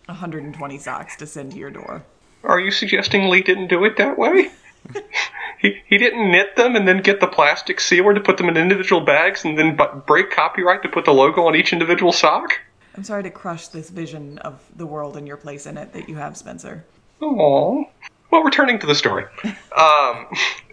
120 0.06 0.78
socks 0.78 1.16
to 1.16 1.26
send 1.26 1.52
to 1.52 1.58
your 1.58 1.70
door. 1.70 2.02
Are 2.42 2.58
you 2.60 2.70
suggesting 2.70 3.28
Lee 3.28 3.42
didn't 3.42 3.68
do 3.68 3.84
it 3.84 3.96
that 3.98 4.18
way? 4.18 4.50
he, 5.58 5.80
he 5.86 5.98
didn't 5.98 6.30
knit 6.30 6.56
them 6.56 6.74
and 6.74 6.88
then 6.88 7.02
get 7.02 7.20
the 7.20 7.26
plastic 7.26 7.80
sealer 7.80 8.14
to 8.14 8.20
put 8.20 8.38
them 8.38 8.48
in 8.48 8.56
individual 8.56 9.02
bags 9.02 9.44
and 9.44 9.58
then 9.58 9.76
bu- 9.76 10.00
break 10.06 10.30
copyright 10.30 10.82
to 10.82 10.88
put 10.88 11.04
the 11.04 11.12
logo 11.12 11.46
on 11.46 11.54
each 11.54 11.72
individual 11.72 12.12
sock? 12.12 12.60
I'm 13.00 13.04
sorry 13.04 13.22
to 13.22 13.30
crush 13.30 13.68
this 13.68 13.88
vision 13.88 14.36
of 14.40 14.60
the 14.76 14.84
world 14.84 15.16
and 15.16 15.26
your 15.26 15.38
place 15.38 15.64
in 15.64 15.78
it 15.78 15.94
that 15.94 16.10
you 16.10 16.16
have, 16.16 16.36
Spencer. 16.36 16.84
Aww. 17.22 17.88
Well, 18.30 18.42
returning 18.42 18.78
to 18.78 18.86
the 18.86 18.94
story. 18.94 19.24
Um, 19.74 20.26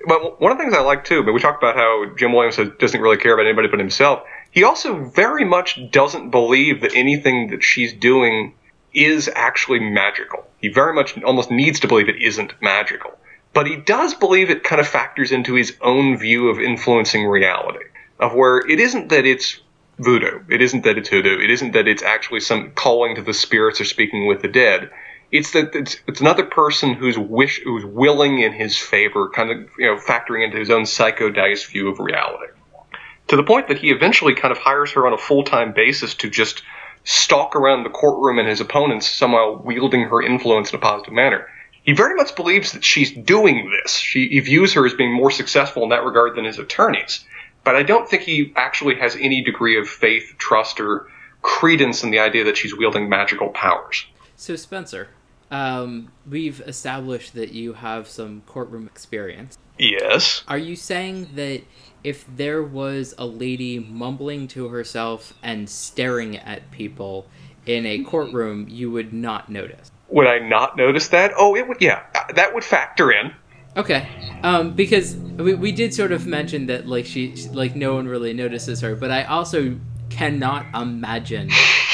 but 0.08 0.42
one 0.42 0.52
of 0.52 0.58
the 0.58 0.64
things 0.66 0.74
I 0.74 0.82
like 0.82 1.06
too, 1.06 1.24
but 1.24 1.32
we 1.32 1.40
talked 1.40 1.64
about 1.64 1.76
how 1.76 2.08
Jim 2.18 2.34
Williams 2.34 2.58
doesn't 2.78 3.00
really 3.00 3.16
care 3.16 3.34
about 3.34 3.46
anybody 3.46 3.70
but 3.70 3.80
himself. 3.80 4.24
He 4.52 4.66
also 4.66 5.06
very 5.06 5.46
much 5.46 5.80
doesn't 5.92 6.30
believe 6.30 6.82
that 6.82 6.94
anything 6.94 7.52
that 7.52 7.64
she's 7.64 7.94
doing 7.94 8.54
is 8.94 9.30
actually 9.34 9.80
magical. 9.80 10.46
He 10.60 10.68
very 10.68 10.94
much 10.94 11.18
almost 11.24 11.50
needs 11.50 11.80
to 11.82 11.88
believe 11.88 12.10
it 12.10 12.22
isn't 12.22 12.62
magical. 12.62 13.12
But 13.54 13.68
he 13.68 13.78
does 13.78 14.14
believe 14.14 14.50
it 14.50 14.66
kind 14.66 14.82
of 14.82 14.88
factors 14.88 15.32
into 15.32 15.54
his 15.54 15.78
own 15.80 16.18
view 16.18 16.50
of 16.50 16.60
influencing 16.60 17.26
reality, 17.26 17.86
of 18.20 18.34
where 18.34 18.58
it 18.58 18.82
isn't 18.82 19.08
that 19.10 19.26
it's 19.26 19.62
voodoo, 20.00 20.44
it 20.50 20.62
isn't 20.62 20.84
that 20.84 20.98
it's 20.98 21.10
hoodoo, 21.10 21.40
it 21.40 21.50
isn't 21.50 21.74
that 21.74 21.88
it's 21.88 22.04
actually 22.04 22.40
some 22.40 22.72
calling 22.72 23.16
to 23.16 23.22
the 23.22 23.34
spirits 23.34 23.82
or 23.82 23.86
speaking 23.86 24.28
with 24.28 24.42
the 24.42 24.48
dead. 24.48 24.90
It's 25.32 25.52
that 25.52 25.76
it's, 25.76 25.98
it's 26.08 26.22
another 26.22 26.46
person 26.46 26.94
who's 26.94 27.18
wish 27.18 27.62
who's 27.64 27.84
willing 27.84 28.40
in 28.40 28.54
his 28.54 28.78
favor, 28.78 29.30
kind 29.30 29.52
of 29.52 29.70
you 29.78 29.88
know 29.88 29.98
factoring 29.98 30.46
into 30.46 30.58
his 30.58 30.70
own 30.70 30.84
psychodiced 30.84 31.68
view 31.68 31.90
of 31.90 32.00
reality 32.00 32.48
to 33.28 33.36
the 33.36 33.44
point 33.44 33.68
that 33.68 33.80
he 33.80 33.92
eventually 33.92 34.34
kind 34.34 34.52
of 34.52 34.58
hires 34.58 34.92
her 34.94 35.06
on 35.06 35.14
a 35.14 35.18
full 35.18 35.44
time 35.44 35.74
basis 35.74 36.16
to 36.16 36.30
just 36.30 36.64
stalk 37.04 37.56
around 37.56 37.84
the 37.84 37.90
courtroom 37.90 38.40
and 38.40 38.48
his 38.48 38.62
opponents, 38.62 39.10
somehow 39.10 39.62
wielding 39.62 40.02
her 40.04 40.22
influence 40.22 40.72
in 40.72 40.78
a 40.78 40.80
positive 40.80 41.14
manner. 41.14 41.48
He 41.84 41.94
very 41.94 42.16
much 42.16 42.36
believes 42.36 42.74
that 42.74 42.84
she's 42.84 43.12
doing 43.12 43.72
this. 43.72 43.96
She, 43.96 44.28
he 44.28 44.40
views 44.42 44.74
her 44.74 44.86
as 44.86 44.94
being 44.94 45.14
more 45.14 45.32
successful 45.32 45.84
in 45.84 45.90
that 45.90 46.04
regard 46.04 46.36
than 46.36 46.44
his 46.44 46.60
attorneys. 46.60 47.24
But 47.68 47.76
I 47.76 47.84
don't 47.84 48.08
think 48.08 48.24
he 48.24 48.54
actually 48.56 48.96
has 48.96 49.18
any 49.18 49.44
degree 49.44 49.78
of 49.78 49.90
faith, 49.90 50.36
trust, 50.38 50.80
or 50.80 51.08
credence 51.42 52.02
in 52.02 52.12
the 52.12 52.20
idea 52.20 52.46
that 52.46 52.56
she's 52.56 52.74
wielding 52.74 53.10
magical 53.10 53.50
powers. 53.50 54.06
So, 54.38 54.56
Spencer, 54.56 55.10
um, 55.52 56.10
we've 56.26 56.62
established 56.62 57.34
that 57.34 57.52
you 57.52 57.74
have 57.74 58.08
some 58.08 58.42
courtroom 58.46 58.88
experience. 58.88 59.58
Yes. 59.78 60.44
Are 60.48 60.58
you 60.58 60.78
saying 60.78 61.32
that 61.36 61.64
if 62.06 62.26
there 62.38 62.64
was 62.64 63.14
a 63.18 63.26
lady 63.26 63.80
mumbling 63.80 64.48
to 64.48 64.70
herself 64.70 65.34
and 65.44 65.70
staring 65.70 66.38
at 66.38 66.72
people 66.72 67.28
in 67.66 67.86
a 67.86 68.02
courtroom, 68.06 68.68
you 68.70 68.92
would 68.92 69.12
not 69.12 69.50
notice. 69.50 69.92
Would 70.08 70.28
I 70.28 70.40
not 70.40 70.78
notice 70.78 71.10
that? 71.10 71.34
Oh, 71.38 71.54
it 71.54 71.68
would. 71.68 71.82
Yeah, 71.82 72.04
that 72.34 72.54
would 72.54 72.64
factor 72.64 73.12
in. 73.12 73.34
Okay, 73.78 74.10
um, 74.42 74.74
because 74.74 75.16
we, 75.16 75.54
we 75.54 75.72
did 75.72 75.94
sort 75.94 76.12
of 76.12 76.26
mention 76.26 76.66
that 76.66 76.88
like 76.88 77.06
she 77.06 77.36
like 77.52 77.76
no 77.76 77.94
one 77.94 78.08
really 78.08 78.34
notices 78.34 78.82
her, 78.82 78.96
but 78.96 79.12
I 79.12 79.24
also 79.24 79.80
cannot 80.10 80.66
imagine 80.74 81.50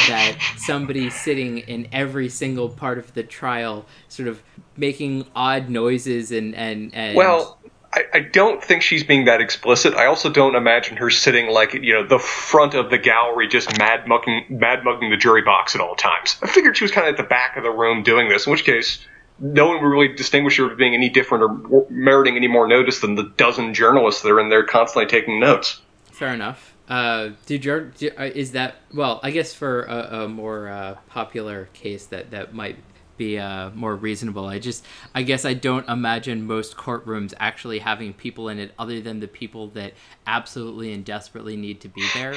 that 0.07 0.37
somebody 0.57 1.09
sitting 1.09 1.59
in 1.59 1.89
every 1.91 2.29
single 2.29 2.69
part 2.69 2.97
of 2.97 3.13
the 3.13 3.23
trial, 3.23 3.85
sort 4.07 4.29
of 4.29 4.41
making 4.77 5.25
odd 5.35 5.69
noises 5.69 6.31
and 6.31 6.55
and, 6.55 6.95
and 6.95 7.17
Well, 7.17 7.59
I, 7.93 8.05
I 8.13 8.19
don't 8.21 8.63
think 8.63 8.81
she's 8.81 9.03
being 9.03 9.25
that 9.25 9.41
explicit. 9.41 9.93
I 9.93 10.05
also 10.05 10.29
don't 10.29 10.55
imagine 10.55 10.95
her 10.97 11.09
sitting 11.09 11.49
like 11.49 11.73
you 11.73 11.93
know 11.93 12.07
the 12.07 12.19
front 12.19 12.75
of 12.75 12.91
the 12.91 12.97
gallery, 12.97 13.49
just 13.49 13.77
mad 13.77 14.07
mugging, 14.07 14.45
mad 14.49 14.85
mugging 14.85 15.09
the 15.09 15.17
jury 15.17 15.41
box 15.41 15.75
at 15.75 15.81
all 15.81 15.95
times. 15.95 16.37
I 16.41 16.47
figured 16.47 16.77
she 16.77 16.85
was 16.85 16.91
kind 16.91 17.07
of 17.07 17.11
at 17.11 17.17
the 17.17 17.27
back 17.27 17.57
of 17.57 17.63
the 17.63 17.71
room 17.71 18.03
doing 18.03 18.29
this. 18.29 18.47
In 18.47 18.51
which 18.51 18.63
case, 18.63 19.05
no 19.39 19.67
one 19.67 19.81
would 19.81 19.87
really 19.89 20.07
distinguish 20.09 20.57
her 20.57 20.71
as 20.71 20.77
being 20.77 20.93
any 20.93 21.09
different 21.09 21.43
or 21.69 21.85
meriting 21.89 22.35
any 22.35 22.47
more 22.47 22.67
notice 22.67 22.99
than 22.99 23.15
the 23.15 23.31
dozen 23.37 23.73
journalists 23.73 24.21
that 24.21 24.29
are 24.29 24.39
in 24.39 24.49
there 24.49 24.63
constantly 24.63 25.09
taking 25.09 25.39
notes. 25.39 25.81
Fair 26.11 26.33
enough. 26.33 26.75
Uh, 26.87 27.29
did 27.45 27.63
your 27.65 27.81
do, 27.81 28.09
uh, 28.17 28.23
is 28.23 28.51
that 28.51 28.75
well? 28.93 29.19
I 29.23 29.31
guess 29.31 29.53
for 29.53 29.83
a, 29.83 30.23
a 30.23 30.27
more 30.27 30.67
uh, 30.69 30.95
popular 31.07 31.69
case 31.73 32.05
that 32.07 32.31
that 32.31 32.53
might 32.53 32.77
be 33.15 33.39
uh, 33.39 33.69
more 33.71 33.95
reasonable. 33.95 34.45
I 34.45 34.59
just 34.59 34.85
I 35.15 35.23
guess 35.23 35.45
I 35.45 35.53
don't 35.53 35.87
imagine 35.87 36.45
most 36.45 36.75
courtrooms 36.75 37.33
actually 37.39 37.79
having 37.79 38.13
people 38.13 38.49
in 38.49 38.59
it 38.59 38.73
other 38.77 38.99
than 39.01 39.21
the 39.21 39.27
people 39.27 39.67
that 39.69 39.93
absolutely 40.27 40.91
and 40.93 41.05
desperately 41.05 41.55
need 41.55 41.81
to 41.81 41.87
be 41.87 42.05
there. 42.13 42.35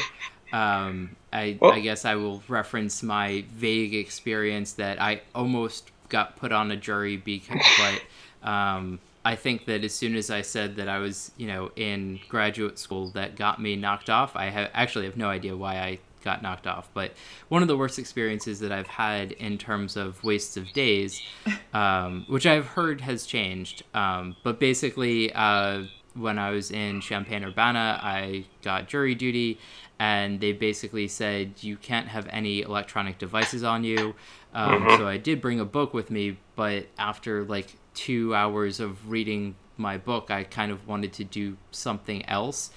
Um, 0.53 1.17
I 1.33 1.59
Well- 1.61 1.73
I 1.73 1.81
guess 1.81 2.05
I 2.05 2.15
will 2.15 2.43
reference 2.49 3.03
my 3.03 3.45
vague 3.53 3.95
experience 3.95 4.73
that 4.75 5.03
I 5.03 5.23
almost 5.35 5.91
got 6.09 6.37
put 6.37 6.53
on 6.53 6.71
a 6.71 6.77
jury 6.77 7.17
because 7.17 7.61
but 8.43 8.49
um, 8.49 9.01
I 9.25 9.35
think 9.35 9.67
that 9.67 9.83
as 9.83 9.93
soon 9.93 10.15
as 10.15 10.31
I 10.31 10.43
said 10.43 10.77
that 10.77 10.89
I 10.89 10.99
was, 10.99 11.33
you 11.37 11.49
know, 11.49 11.73
in 11.75 12.21
graduate 12.29 12.79
school, 12.79 13.11
that 13.11 13.35
got 13.35 13.61
me 13.61 13.75
knocked 13.75 14.09
off. 14.09 14.37
I 14.37 14.51
ha- 14.51 14.71
actually 14.73 15.07
have 15.07 15.17
no 15.17 15.29
idea 15.29 15.57
why 15.57 15.79
I 15.79 15.99
got 16.23 16.43
knocked 16.43 16.67
off, 16.67 16.89
but 16.95 17.13
one 17.49 17.63
of 17.63 17.69
the 17.69 17.77
worst 17.77 17.99
experiences 17.99 18.61
that 18.61 18.71
I've 18.73 18.87
had 18.87 19.33
in 19.33 19.59
terms 19.59 19.97
of 19.97 20.23
wastes 20.23 20.57
of 20.57 20.73
days, 20.73 21.21
um, 21.75 22.25
which 22.29 22.47
I've 22.47 22.67
heard 22.67 23.01
has 23.01 23.27
changed. 23.27 23.83
Um, 23.95 24.37
but 24.45 24.61
basically, 24.61 25.33
uh, 25.33 25.85
when 26.15 26.39
I 26.39 26.51
was 26.51 26.71
in 26.71 27.01
Champaign 27.01 27.45
Urbana, 27.45 28.01
I 28.03 28.45
got 28.63 28.89
jury 28.89 29.15
duty, 29.15 29.59
and 29.99 30.41
they 30.41 30.53
basically 30.53 31.09
said 31.09 31.55
you 31.61 31.77
can't 31.77 32.09
have 32.09 32.27
any 32.31 32.63
electronic 32.63 33.19
devices 33.19 33.63
on 33.63 33.85
you. 33.85 34.15
Um, 34.55 34.87
So 34.97 35.07
I 35.07 35.17
did 35.17 35.41
bring 35.41 35.61
a 35.61 35.65
book 35.65 35.95
with 35.95 36.11
me, 36.11 36.39
but 36.55 36.87
after 36.99 37.45
like 37.45 37.77
two 37.95 38.35
hours 38.35 38.81
of 38.81 39.11
reading 39.11 39.55
my 39.79 39.99
book, 39.99 40.31
I 40.31 40.45
kind 40.45 40.73
of 40.73 40.87
wanted 40.87 41.13
to 41.15 41.25
do 41.25 41.57
something 41.71 42.25
else. 42.27 42.71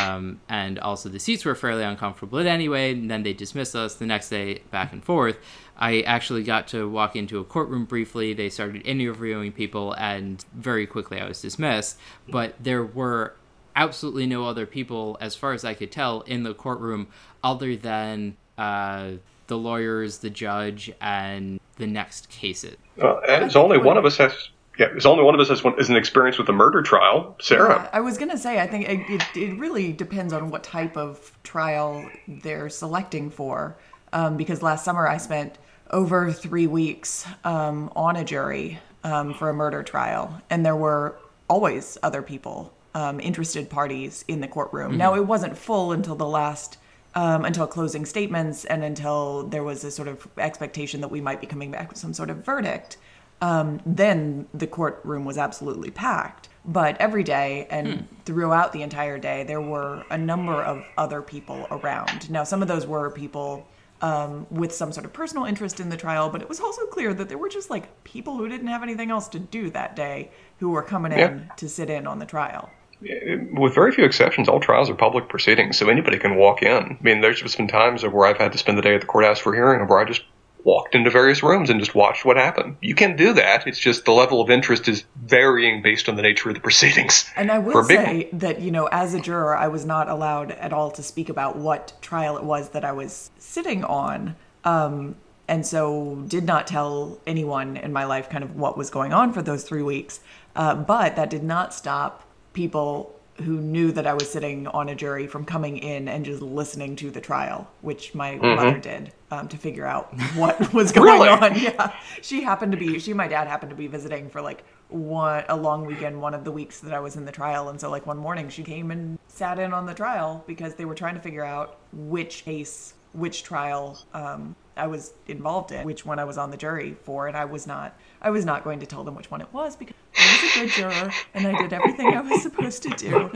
Um, 0.00 0.40
and 0.48 0.78
also, 0.78 1.08
the 1.08 1.18
seats 1.18 1.44
were 1.44 1.54
fairly 1.54 1.82
uncomfortable 1.82 2.38
anyway. 2.38 2.92
And 2.92 3.10
then 3.10 3.22
they 3.22 3.34
dismissed 3.34 3.76
us 3.76 3.94
the 3.94 4.06
next 4.06 4.30
day, 4.30 4.62
back 4.70 4.92
and 4.92 5.04
forth. 5.04 5.38
I 5.78 6.00
actually 6.00 6.42
got 6.42 6.68
to 6.68 6.88
walk 6.88 7.16
into 7.16 7.38
a 7.38 7.44
courtroom 7.44 7.84
briefly. 7.84 8.32
They 8.32 8.48
started 8.48 8.86
interviewing 8.86 9.52
people, 9.52 9.92
and 9.92 10.42
very 10.54 10.86
quickly 10.86 11.20
I 11.20 11.28
was 11.28 11.42
dismissed. 11.42 11.98
But 12.28 12.54
there 12.58 12.84
were 12.84 13.34
absolutely 13.76 14.26
no 14.26 14.46
other 14.46 14.66
people, 14.66 15.16
as 15.20 15.36
far 15.36 15.52
as 15.52 15.64
I 15.64 15.74
could 15.74 15.92
tell, 15.92 16.22
in 16.22 16.42
the 16.42 16.54
courtroom 16.54 17.08
other 17.44 17.76
than 17.76 18.36
uh, 18.58 19.12
the 19.46 19.58
lawyers, 19.58 20.18
the 20.18 20.30
judge, 20.30 20.90
and 21.00 21.60
the 21.76 21.86
next 21.86 22.28
cases. 22.28 22.76
Uh, 23.00 23.16
as 23.18 23.54
only 23.54 23.78
one 23.78 23.96
of 23.96 24.04
us 24.04 24.16
has. 24.16 24.32
Yeah, 24.78 24.88
as 24.94 25.06
only 25.06 25.24
one 25.24 25.34
of 25.34 25.40
us 25.40 25.48
has, 25.48 25.64
one, 25.64 25.78
is 25.80 25.88
an 25.88 25.96
experience 25.96 26.36
with 26.36 26.50
a 26.50 26.52
murder 26.52 26.82
trial. 26.82 27.34
Sarah. 27.40 27.88
I 27.94 28.00
was 28.00 28.18
gonna 28.18 28.36
say, 28.36 28.60
I 28.60 28.66
think 28.66 28.86
it, 28.86 29.00
it, 29.08 29.36
it 29.36 29.58
really 29.58 29.90
depends 29.92 30.34
on 30.34 30.50
what 30.50 30.62
type 30.62 30.98
of 30.98 31.32
trial 31.42 32.06
they're 32.28 32.68
selecting 32.68 33.30
for. 33.30 33.78
Um, 34.12 34.36
because 34.36 34.62
last 34.62 34.84
summer 34.84 35.08
I 35.08 35.16
spent 35.16 35.56
over 35.90 36.30
three 36.30 36.66
weeks 36.66 37.26
um, 37.44 37.90
on 37.96 38.16
a 38.16 38.24
jury 38.24 38.78
um, 39.02 39.32
for 39.32 39.48
a 39.48 39.54
murder 39.54 39.82
trial, 39.82 40.42
and 40.50 40.64
there 40.64 40.76
were 40.76 41.16
always 41.48 41.96
other 42.02 42.20
people, 42.20 42.74
um, 43.00 43.20
interested 43.20 43.64
parties 43.78 44.24
in 44.26 44.38
the 44.40 44.48
courtroom. 44.48 44.96
Now 44.96 45.14
it 45.14 45.26
wasn't 45.26 45.56
full 45.56 45.92
until 45.92 46.16
the 46.16 46.26
last. 46.40 46.78
Um, 47.14 47.46
until 47.46 47.66
closing 47.66 48.04
statements 48.04 48.66
and 48.66 48.84
until 48.84 49.48
there 49.48 49.64
was 49.64 49.82
a 49.84 49.90
sort 49.90 50.06
of 50.06 50.28
expectation 50.36 51.00
that 51.00 51.08
we 51.10 51.22
might 51.22 51.40
be 51.40 51.46
coming 51.46 51.70
back 51.70 51.88
with 51.88 51.96
some 51.98 52.12
sort 52.12 52.28
of 52.28 52.44
verdict 52.44 52.98
um, 53.40 53.80
then 53.84 54.46
the 54.54 54.66
courtroom 54.66 55.24
was 55.24 55.38
absolutely 55.38 55.90
packed. 55.90 56.48
But 56.64 56.96
every 57.00 57.22
day 57.22 57.66
and 57.70 58.08
throughout 58.24 58.72
the 58.72 58.82
entire 58.82 59.18
day, 59.18 59.44
there 59.44 59.60
were 59.60 60.04
a 60.10 60.18
number 60.18 60.54
of 60.54 60.84
other 60.98 61.22
people 61.22 61.66
around. 61.70 62.28
Now, 62.28 62.44
some 62.44 62.60
of 62.62 62.68
those 62.68 62.86
were 62.86 63.10
people 63.10 63.68
um, 64.02 64.46
with 64.50 64.72
some 64.74 64.90
sort 64.92 65.06
of 65.06 65.12
personal 65.12 65.44
interest 65.44 65.80
in 65.80 65.88
the 65.90 65.96
trial, 65.96 66.28
but 66.28 66.42
it 66.42 66.48
was 66.48 66.60
also 66.60 66.84
clear 66.86 67.14
that 67.14 67.28
there 67.28 67.38
were 67.38 67.48
just 67.48 67.70
like 67.70 68.04
people 68.04 68.36
who 68.36 68.48
didn't 68.48 68.66
have 68.66 68.82
anything 68.82 69.10
else 69.10 69.28
to 69.28 69.38
do 69.38 69.70
that 69.70 69.94
day 69.96 70.30
who 70.58 70.70
were 70.70 70.82
coming 70.82 71.12
in 71.12 71.18
Yeah. 71.18 71.54
to 71.56 71.68
sit 71.68 71.88
in 71.88 72.06
on 72.06 72.18
the 72.18 72.26
trial. 72.26 72.68
With 73.00 73.74
very 73.74 73.92
few 73.92 74.04
exceptions, 74.04 74.48
all 74.48 74.60
trials 74.60 74.88
are 74.88 74.94
public 74.94 75.28
proceedings, 75.28 75.76
so 75.76 75.88
anybody 75.88 76.18
can 76.18 76.36
walk 76.36 76.62
in. 76.62 76.70
I 76.72 76.98
mean, 77.02 77.20
there's 77.20 77.42
just 77.42 77.56
been 77.56 77.68
times 77.68 78.04
of 78.04 78.12
where 78.12 78.26
I've 78.26 78.38
had 78.38 78.52
to 78.52 78.58
spend 78.58 78.78
the 78.78 78.82
day 78.82 78.94
at 78.94 79.02
the 79.02 79.06
courthouse 79.06 79.38
for 79.38 79.52
a 79.52 79.56
hearing, 79.56 79.86
where 79.86 79.98
I 79.98 80.04
just 80.04 80.22
walked 80.64 80.96
into 80.96 81.10
various 81.10 81.44
rooms 81.44 81.70
and 81.70 81.78
just 81.78 81.94
watched 81.94 82.24
what 82.24 82.36
happened. 82.36 82.76
You 82.80 82.96
can 82.96 83.14
do 83.14 83.32
that. 83.34 83.66
It's 83.68 83.78
just 83.78 84.04
the 84.04 84.10
level 84.10 84.40
of 84.40 84.50
interest 84.50 84.88
is 84.88 85.04
varying 85.14 85.80
based 85.80 86.08
on 86.08 86.16
the 86.16 86.22
nature 86.22 86.48
of 86.48 86.56
the 86.56 86.60
proceedings. 86.60 87.30
And 87.36 87.52
I 87.52 87.60
will 87.60 87.84
say 87.84 88.28
that, 88.32 88.60
you 88.60 88.72
know, 88.72 88.86
as 88.86 89.14
a 89.14 89.20
juror, 89.20 89.56
I 89.56 89.68
was 89.68 89.86
not 89.86 90.08
allowed 90.08 90.50
at 90.50 90.72
all 90.72 90.90
to 90.90 91.04
speak 91.04 91.28
about 91.28 91.56
what 91.56 91.92
trial 92.02 92.36
it 92.36 92.42
was 92.42 92.70
that 92.70 92.84
I 92.84 92.90
was 92.90 93.30
sitting 93.38 93.84
on. 93.84 94.34
Um, 94.64 95.14
and 95.46 95.64
so 95.64 96.24
did 96.26 96.44
not 96.44 96.66
tell 96.66 97.20
anyone 97.28 97.76
in 97.76 97.92
my 97.92 98.04
life 98.04 98.28
kind 98.28 98.42
of 98.42 98.56
what 98.56 98.76
was 98.76 98.90
going 98.90 99.12
on 99.12 99.32
for 99.32 99.42
those 99.42 99.62
three 99.62 99.82
weeks. 99.82 100.18
Uh, 100.56 100.74
but 100.74 101.14
that 101.14 101.30
did 101.30 101.44
not 101.44 101.74
stop 101.74 102.25
people 102.56 103.12
who 103.44 103.60
knew 103.60 103.92
that 103.92 104.06
I 104.06 104.14
was 104.14 104.30
sitting 104.30 104.66
on 104.68 104.88
a 104.88 104.94
jury 104.94 105.26
from 105.26 105.44
coming 105.44 105.76
in 105.76 106.08
and 106.08 106.24
just 106.24 106.40
listening 106.40 106.96
to 106.96 107.10
the 107.10 107.20
trial, 107.20 107.68
which 107.82 108.14
my 108.14 108.36
mother 108.36 108.78
did 108.78 109.12
um, 109.30 109.46
to 109.48 109.58
figure 109.58 109.84
out 109.84 110.10
what 110.34 110.72
was 110.72 110.90
going 110.90 111.12
Really? 111.20 111.28
on. 111.28 111.54
Yeah, 111.60 111.92
she 112.22 112.40
happened 112.42 112.72
to 112.72 112.78
be. 112.78 112.98
She 112.98 113.10
and 113.10 113.18
my 113.18 113.28
dad 113.28 113.46
happened 113.46 113.70
to 113.70 113.76
be 113.76 113.88
visiting 113.88 114.30
for 114.30 114.40
like 114.40 114.64
one 114.88 115.44
a 115.50 115.56
long 115.56 115.84
weekend, 115.84 116.20
one 116.22 116.32
of 116.32 116.44
the 116.44 116.50
weeks 116.50 116.80
that 116.80 116.94
I 116.94 117.00
was 117.00 117.16
in 117.16 117.26
the 117.26 117.32
trial, 117.32 117.68
and 117.68 117.78
so 117.78 117.90
like 117.90 118.06
one 118.06 118.16
morning 118.16 118.48
she 118.48 118.62
came 118.62 118.90
and 118.90 119.18
sat 119.28 119.58
in 119.58 119.74
on 119.74 119.84
the 119.84 119.94
trial 119.94 120.42
because 120.46 120.74
they 120.74 120.86
were 120.86 120.94
trying 120.94 121.14
to 121.14 121.20
figure 121.20 121.44
out 121.44 121.76
which 121.92 122.42
case, 122.42 122.94
which 123.12 123.42
trial 123.42 123.98
um, 124.14 124.56
I 124.78 124.86
was 124.86 125.12
involved 125.28 125.72
in, 125.72 125.84
which 125.84 126.06
one 126.06 126.18
I 126.18 126.24
was 126.24 126.38
on 126.38 126.50
the 126.50 126.56
jury 126.56 126.96
for, 127.02 127.28
and 127.28 127.36
I 127.36 127.44
was 127.44 127.66
not. 127.66 127.98
I 128.22 128.30
was 128.30 128.44
not 128.44 128.64
going 128.64 128.80
to 128.80 128.86
tell 128.86 129.04
them 129.04 129.14
which 129.14 129.30
one 129.30 129.40
it 129.40 129.52
was 129.52 129.76
because 129.76 129.94
I 130.18 130.38
was 130.42 130.50
a 130.50 130.60
good 130.60 130.70
juror 130.70 131.12
and 131.34 131.46
I 131.46 131.60
did 131.60 131.72
everything 131.72 132.08
I 132.14 132.20
was 132.20 132.42
supposed 132.42 132.82
to 132.84 132.90
do. 132.90 133.30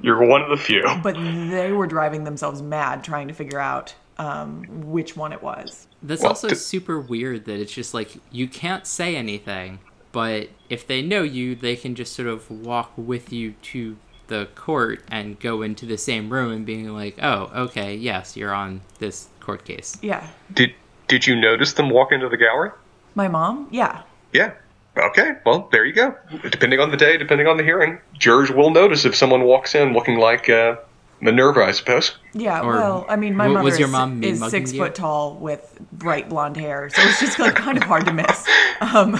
You're 0.02 0.24
one 0.24 0.42
of 0.42 0.50
the 0.50 0.56
few. 0.56 0.84
But 1.02 1.14
they 1.16 1.72
were 1.72 1.86
driving 1.86 2.24
themselves 2.24 2.62
mad 2.62 3.02
trying 3.04 3.28
to 3.28 3.34
figure 3.34 3.58
out 3.58 3.94
um, 4.18 4.64
which 4.90 5.16
one 5.16 5.32
it 5.32 5.42
was. 5.42 5.86
That's 6.02 6.22
Well, 6.22 6.30
also 6.30 6.48
to- 6.48 6.56
super 6.56 7.00
weird 7.00 7.44
that 7.46 7.60
it's 7.60 7.72
just 7.72 7.94
like 7.94 8.12
you 8.30 8.48
can't 8.48 8.86
say 8.86 9.16
anything, 9.16 9.78
but 10.12 10.48
if 10.68 10.86
they 10.86 11.02
know 11.02 11.22
you, 11.22 11.54
they 11.54 11.76
can 11.76 11.94
just 11.94 12.14
sort 12.14 12.28
of 12.28 12.50
walk 12.50 12.92
with 12.96 13.32
you 13.32 13.52
to 13.62 13.96
the 14.28 14.48
court 14.54 15.02
and 15.08 15.38
go 15.40 15.62
into 15.62 15.86
the 15.86 15.96
same 15.98 16.30
room 16.30 16.52
and 16.52 16.66
being 16.66 16.88
like, 16.88 17.16
"Oh, 17.22 17.50
okay, 17.54 17.94
yes, 17.94 18.36
you're 18.36 18.52
on 18.52 18.82
this 18.98 19.28
court 19.40 19.64
case." 19.64 19.96
Yeah. 20.02 20.26
Did 20.52 20.74
Did 21.06 21.26
you 21.26 21.34
notice 21.34 21.72
them 21.74 21.88
walk 21.90 22.12
into 22.12 22.28
the 22.28 22.36
gallery? 22.36 22.70
My 23.18 23.26
mom? 23.26 23.66
Yeah. 23.72 24.02
Yeah. 24.32 24.52
Okay. 24.96 25.32
Well, 25.44 25.68
there 25.72 25.84
you 25.84 25.92
go. 25.92 26.14
Depending 26.50 26.78
on 26.78 26.92
the 26.92 26.96
day, 26.96 27.16
depending 27.16 27.48
on 27.48 27.56
the 27.56 27.64
hearing, 27.64 27.98
jurors 28.16 28.48
will 28.48 28.70
notice 28.70 29.04
if 29.04 29.16
someone 29.16 29.42
walks 29.42 29.74
in 29.74 29.92
looking 29.92 30.20
like 30.20 30.48
uh, 30.48 30.76
Minerva, 31.20 31.64
I 31.64 31.72
suppose. 31.72 32.16
Yeah, 32.32 32.60
Or 32.62 32.74
well, 32.74 33.06
I 33.08 33.16
mean, 33.16 33.34
my 33.34 33.46
w- 33.46 33.54
mother 33.58 33.64
was 33.64 33.76
your 33.80 33.88
is, 33.88 33.92
mom 33.92 34.22
is 34.22 34.44
six 34.50 34.72
you? 34.72 34.78
foot 34.78 34.94
tall 34.94 35.34
with 35.34 35.80
bright 35.90 36.28
blonde 36.28 36.56
hair, 36.56 36.88
so 36.90 37.02
it's 37.02 37.18
just 37.18 37.40
like 37.40 37.56
kind 37.56 37.76
of 37.76 37.82
hard 37.82 38.06
to 38.06 38.12
miss. 38.12 38.46
Um, 38.80 39.16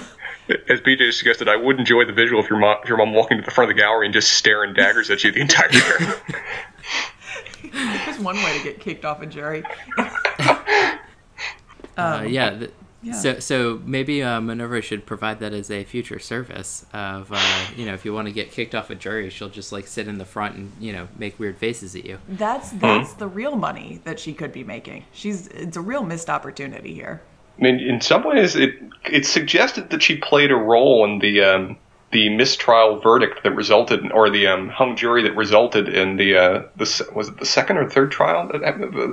As 0.69 0.81
BJ 0.81 1.13
suggested, 1.13 1.49
I 1.49 1.57
would 1.57 1.81
enjoy 1.81 2.05
the 2.05 2.13
visual 2.13 2.41
if 2.41 2.49
your 2.49 2.61
mom, 2.61 2.77
if 2.85 2.89
your 2.89 2.99
mom 2.99 3.13
walking 3.13 3.39
to 3.39 3.43
the 3.45 3.51
front 3.51 3.69
of 3.69 3.77
the 3.77 3.83
gallery 3.83 4.07
and 4.07 4.15
just 4.15 4.35
staring 4.35 4.75
daggers 4.75 5.11
at 5.11 5.25
you 5.25 5.33
the 5.33 5.41
entire 5.41 5.69
hearing. 5.69 6.13
there's 7.73 8.21
one 8.21 8.37
way 8.37 8.57
to 8.59 8.63
get 8.63 8.79
kicked 8.79 9.05
off 9.05 9.21
a 9.21 9.27
jury. 9.27 9.65
uh, 11.97 12.25
yeah, 12.29 12.51
th- 12.57 12.71
Yeah. 13.03 13.13
So, 13.13 13.39
so 13.39 13.81
maybe 13.85 14.23
uh, 14.23 14.41
Minerva 14.41 14.83
should 14.83 15.07
provide 15.07 15.39
that 15.41 15.53
as 15.53 15.71
a 15.71 15.85
future 15.85 16.19
service 16.19 16.85
of, 16.93 17.31
uh, 17.33 17.67
you 17.77 17.87
know, 17.87 17.95
if 17.95 18.05
you 18.05 18.13
want 18.13 18.27
to 18.27 18.33
get 18.33 18.51
kicked 18.51 18.75
off 18.75 18.91
a 18.91 18.97
jury, 18.97 19.31
she'll 19.31 19.49
just 19.49 19.71
like 19.71 19.87
sit 19.87 20.09
in 20.09 20.19
the 20.19 20.25
front 20.25 20.57
and 20.57 20.73
you 20.81 20.93
know 20.93 21.09
make 21.17 21.39
weird 21.39 21.59
faces 21.59 21.95
at 21.95 22.05
you. 22.05 22.19
That's 22.29 22.71
that's 22.71 23.15
the 23.15 23.29
real 23.29 23.57
money 23.57 24.01
that 24.05 24.19
she 24.19 24.33
could 24.33 24.53
be 24.53 24.65
making. 24.65 25.05
She's 25.13 25.47
it's 25.49 25.77
a 25.77 25.81
real 25.81 26.03
missed 26.03 26.29
opportunity 26.29 26.93
here. 26.93 27.23
I 27.59 27.63
mean, 27.63 27.81
in 27.81 28.01
some 28.01 28.25
ways, 28.25 28.57
it 28.57 28.75
it 29.05 29.27
suggested 29.27 29.91
that 29.91 30.03
she 30.03 30.17
played 30.17 30.51
a 30.51 30.57
role 30.57 31.05
in 31.05 31.21
the 31.21 31.43
um, 31.43 31.77
the 32.11 32.29
mistrial 32.31 32.99
verdict 33.01 33.43
that 33.43 33.55
resulted, 33.55 34.01
in, 34.01 34.13
or 34.13 34.31
the 34.31 34.47
um, 34.47 34.69
hung 34.69 34.97
jury 34.97 35.23
that 35.23 35.37
resulted 35.37 35.89
in 35.89 36.17
the 36.17 36.37
uh, 36.37 36.63
the 36.77 37.11
was 37.15 37.29
it 37.29 37.39
the 37.39 37.47
second 37.47 37.77
or 37.77 37.89
third 37.89 38.11
trial 38.11 38.49
that 38.49 38.63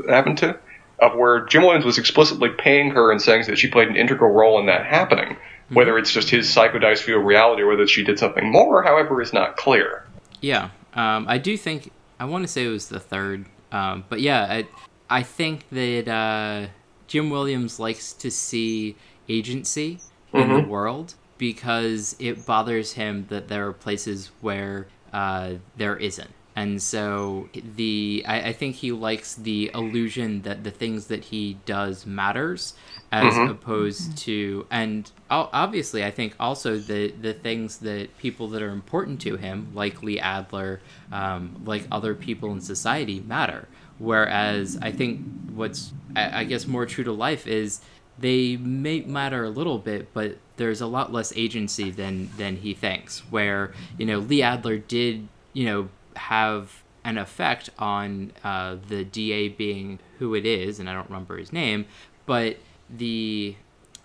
happened 0.09 0.37
to, 0.39 0.57
of 0.99 1.15
where 1.15 1.45
Jim 1.45 1.63
Williams 1.63 1.85
was 1.85 1.97
explicitly 1.97 2.49
paying 2.49 2.91
her 2.91 3.11
and 3.11 3.21
saying 3.21 3.45
that 3.47 3.57
she 3.57 3.67
played 3.67 3.87
an 3.87 3.95
integral 3.95 4.31
role 4.31 4.59
in 4.59 4.65
that 4.67 4.85
happening. 4.85 5.37
Whether 5.69 5.97
it's 5.97 6.11
just 6.11 6.29
his 6.29 6.47
psychodice 6.47 7.03
view 7.03 7.17
of 7.17 7.25
reality 7.25 7.63
or 7.63 7.67
whether 7.67 7.87
she 7.87 8.03
did 8.03 8.19
something 8.19 8.51
more, 8.51 8.83
however, 8.83 9.19
is 9.19 9.33
not 9.33 9.57
clear. 9.57 10.05
Yeah, 10.39 10.69
um, 10.93 11.25
I 11.27 11.39
do 11.39 11.57
think 11.57 11.91
I 12.19 12.25
want 12.25 12.43
to 12.43 12.47
say 12.47 12.65
it 12.65 12.69
was 12.69 12.87
the 12.87 12.99
third, 12.99 13.45
um, 13.71 14.05
but 14.07 14.21
yeah, 14.21 14.43
I 14.43 14.67
I 15.09 15.23
think 15.23 15.67
that 15.69 16.07
uh, 16.07 16.67
Jim 17.07 17.31
Williams 17.31 17.79
likes 17.79 18.13
to 18.13 18.29
see 18.29 18.95
agency 19.27 19.99
in 20.33 20.53
the 20.53 20.61
world 20.61 21.15
because 21.37 22.15
it 22.19 22.45
bothers 22.45 22.93
him 22.93 23.25
that 23.29 23.47
there 23.47 23.67
are 23.67 23.73
places 23.73 24.31
where 24.41 24.87
uh, 25.13 25.53
there 25.77 25.97
isn't. 25.97 26.29
And 26.55 26.81
so 26.81 27.49
the 27.53 28.23
I, 28.27 28.49
I 28.49 28.53
think 28.53 28.75
he 28.77 28.91
likes 28.91 29.35
the 29.35 29.71
illusion 29.73 30.41
that 30.43 30.63
the 30.63 30.71
things 30.71 31.07
that 31.07 31.25
he 31.25 31.57
does 31.65 32.05
matters 32.05 32.73
as 33.11 33.37
opposed 33.49 34.17
to 34.17 34.65
and 34.71 35.09
obviously 35.29 36.03
I 36.03 36.11
think 36.11 36.35
also 36.39 36.77
the 36.77 37.11
the 37.11 37.33
things 37.33 37.77
that 37.79 38.17
people 38.17 38.47
that 38.49 38.61
are 38.61 38.71
important 38.71 39.21
to 39.21 39.37
him 39.37 39.71
like 39.73 40.01
Lee 40.01 40.19
Adler 40.19 40.81
um, 41.11 41.61
like 41.65 41.87
other 41.91 42.15
people 42.15 42.51
in 42.51 42.61
society 42.61 43.19
matter 43.21 43.67
whereas 43.97 44.77
I 44.81 44.91
think 44.91 45.21
what's 45.53 45.93
I, 46.15 46.41
I 46.41 46.43
guess 46.45 46.67
more 46.67 46.85
true 46.85 47.03
to 47.03 47.11
life 47.11 47.47
is 47.47 47.81
they 48.17 48.57
may 48.57 49.01
matter 49.01 49.43
a 49.43 49.49
little 49.49 49.77
bit, 49.77 50.13
but 50.13 50.37
there's 50.57 50.81
a 50.81 50.87
lot 50.87 51.11
less 51.11 51.33
agency 51.35 51.91
than 51.91 52.29
than 52.37 52.57
he 52.57 52.73
thinks. 52.73 53.19
Where 53.29 53.73
you 53.97 54.05
know 54.05 54.19
Lee 54.19 54.41
Adler 54.41 54.77
did 54.77 55.27
you 55.53 55.65
know 55.65 55.89
have 56.17 56.83
an 57.03 57.17
effect 57.17 57.69
on 57.77 58.31
uh, 58.43 58.77
the 58.87 59.03
DA 59.05 59.49
being 59.49 59.99
who 60.19 60.33
it 60.33 60.45
is, 60.45 60.79
and 60.79 60.89
I 60.89 60.93
don't 60.93 61.07
remember 61.09 61.37
his 61.37 61.53
name, 61.53 61.85
but 62.25 62.57
the 62.89 63.55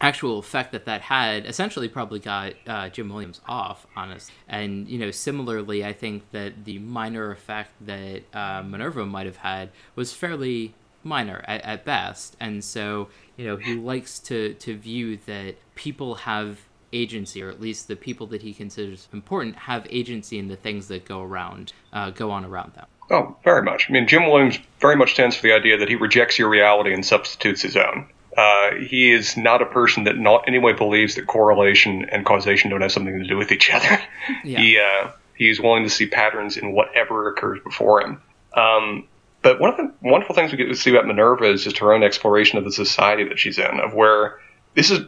actual 0.01 0.39
effect 0.39 0.73
that 0.73 0.87
that 0.87 1.03
had 1.03 1.45
essentially 1.45 1.89
probably 1.89 2.19
got 2.19 2.55
uh, 2.67 2.89
Jim 2.89 3.09
Williams 3.09 3.41
off, 3.47 3.87
honest. 3.97 4.31
And 4.49 4.89
you 4.89 4.99
know, 4.99 5.11
similarly, 5.11 5.85
I 5.85 5.93
think 5.93 6.31
that 6.33 6.65
the 6.65 6.79
minor 6.79 7.31
effect 7.31 7.73
that 7.87 8.23
uh, 8.35 8.63
Minerva 8.63 9.05
might 9.07 9.27
have 9.27 9.39
had 9.39 9.71
was 9.95 10.13
fairly 10.13 10.75
minor 11.03 11.45
at, 11.47 11.63
at 11.63 11.85
best. 11.85 12.37
And 12.41 12.65
so, 12.65 13.09
you 13.37 13.47
know, 13.47 13.57
he 13.57 13.75
likes 13.75 14.19
to 14.21 14.55
to 14.55 14.77
view 14.77 15.19
that 15.27 15.57
people 15.75 16.15
have 16.17 16.61
agency, 16.93 17.43
or 17.43 17.49
at 17.49 17.61
least 17.61 17.89
the 17.89 17.97
people 17.97 18.27
that 18.29 18.43
he 18.43 18.53
considers 18.53 19.09
important 19.13 19.57
have 19.57 19.87
agency 19.91 20.39
in 20.39 20.49
the 20.49 20.57
things 20.57 20.89
that 20.89 21.05
go 21.05 21.23
around, 21.23 21.73
uh, 21.93 22.11
go 22.11 22.31
on 22.31 22.45
around 22.45 22.75
them. 22.75 22.87
Oh, 23.11 23.37
very 23.43 23.63
much. 23.63 23.87
I 23.89 23.93
mean, 23.93 24.07
Jim 24.07 24.27
Williams 24.27 24.59
very 24.81 24.97
much 24.97 25.13
stands 25.15 25.37
for 25.37 25.43
the 25.43 25.53
idea 25.53 25.79
that 25.79 25.89
he 25.89 25.97
rejects 25.97 26.39
your 26.39 26.49
reality 26.49 26.95
and 26.95 27.05
substitutes 27.05 27.63
his 27.63 27.77
own. 27.77 28.09
Uh, 28.37 28.77
he 28.77 29.11
is 29.11 29.37
not 29.37 29.61
a 29.61 29.67
person 29.67 30.05
that 30.05 30.17
not 30.17 30.45
anyway 30.47 30.73
believes 30.73 31.17
that 31.17 31.27
correlation 31.27 32.09
and 32.11 32.25
causation 32.25 32.71
don't 32.71 32.81
have 32.81 32.93
something 32.93 33.19
to 33.19 33.27
do 33.27 33.37
with 33.37 33.53
each 33.53 33.71
other. 33.71 34.01
Yeah. 34.45 34.61
He 34.61 34.79
uh, 34.79 35.11
he's 35.35 35.61
willing 35.61 35.83
to 35.83 35.91
see 35.91 36.07
patterns 36.07 36.57
in 36.57 36.73
whatever 36.73 37.29
occurs 37.29 37.59
before 37.65 38.01
him. 38.01 38.23
Um, 38.55 39.09
but 39.43 39.59
one 39.59 39.71
of 39.71 39.77
the 39.77 39.93
wonderful 40.03 40.35
things 40.35 40.53
we 40.53 40.59
get 40.59 40.67
to 40.67 40.77
see 40.77 40.91
about 40.91 41.07
Minerva 41.07 41.51
is 41.51 41.65
just 41.65 41.79
her 41.79 41.93
own 41.93 42.03
exploration 42.03 42.59
of 42.59 42.65
the 42.65 42.73
society 42.73 43.25
that 43.25 43.39
she's 43.39 43.59
in, 43.59 43.81
of 43.81 43.95
where 43.95 44.39
this 44.75 44.91
is 44.91 45.01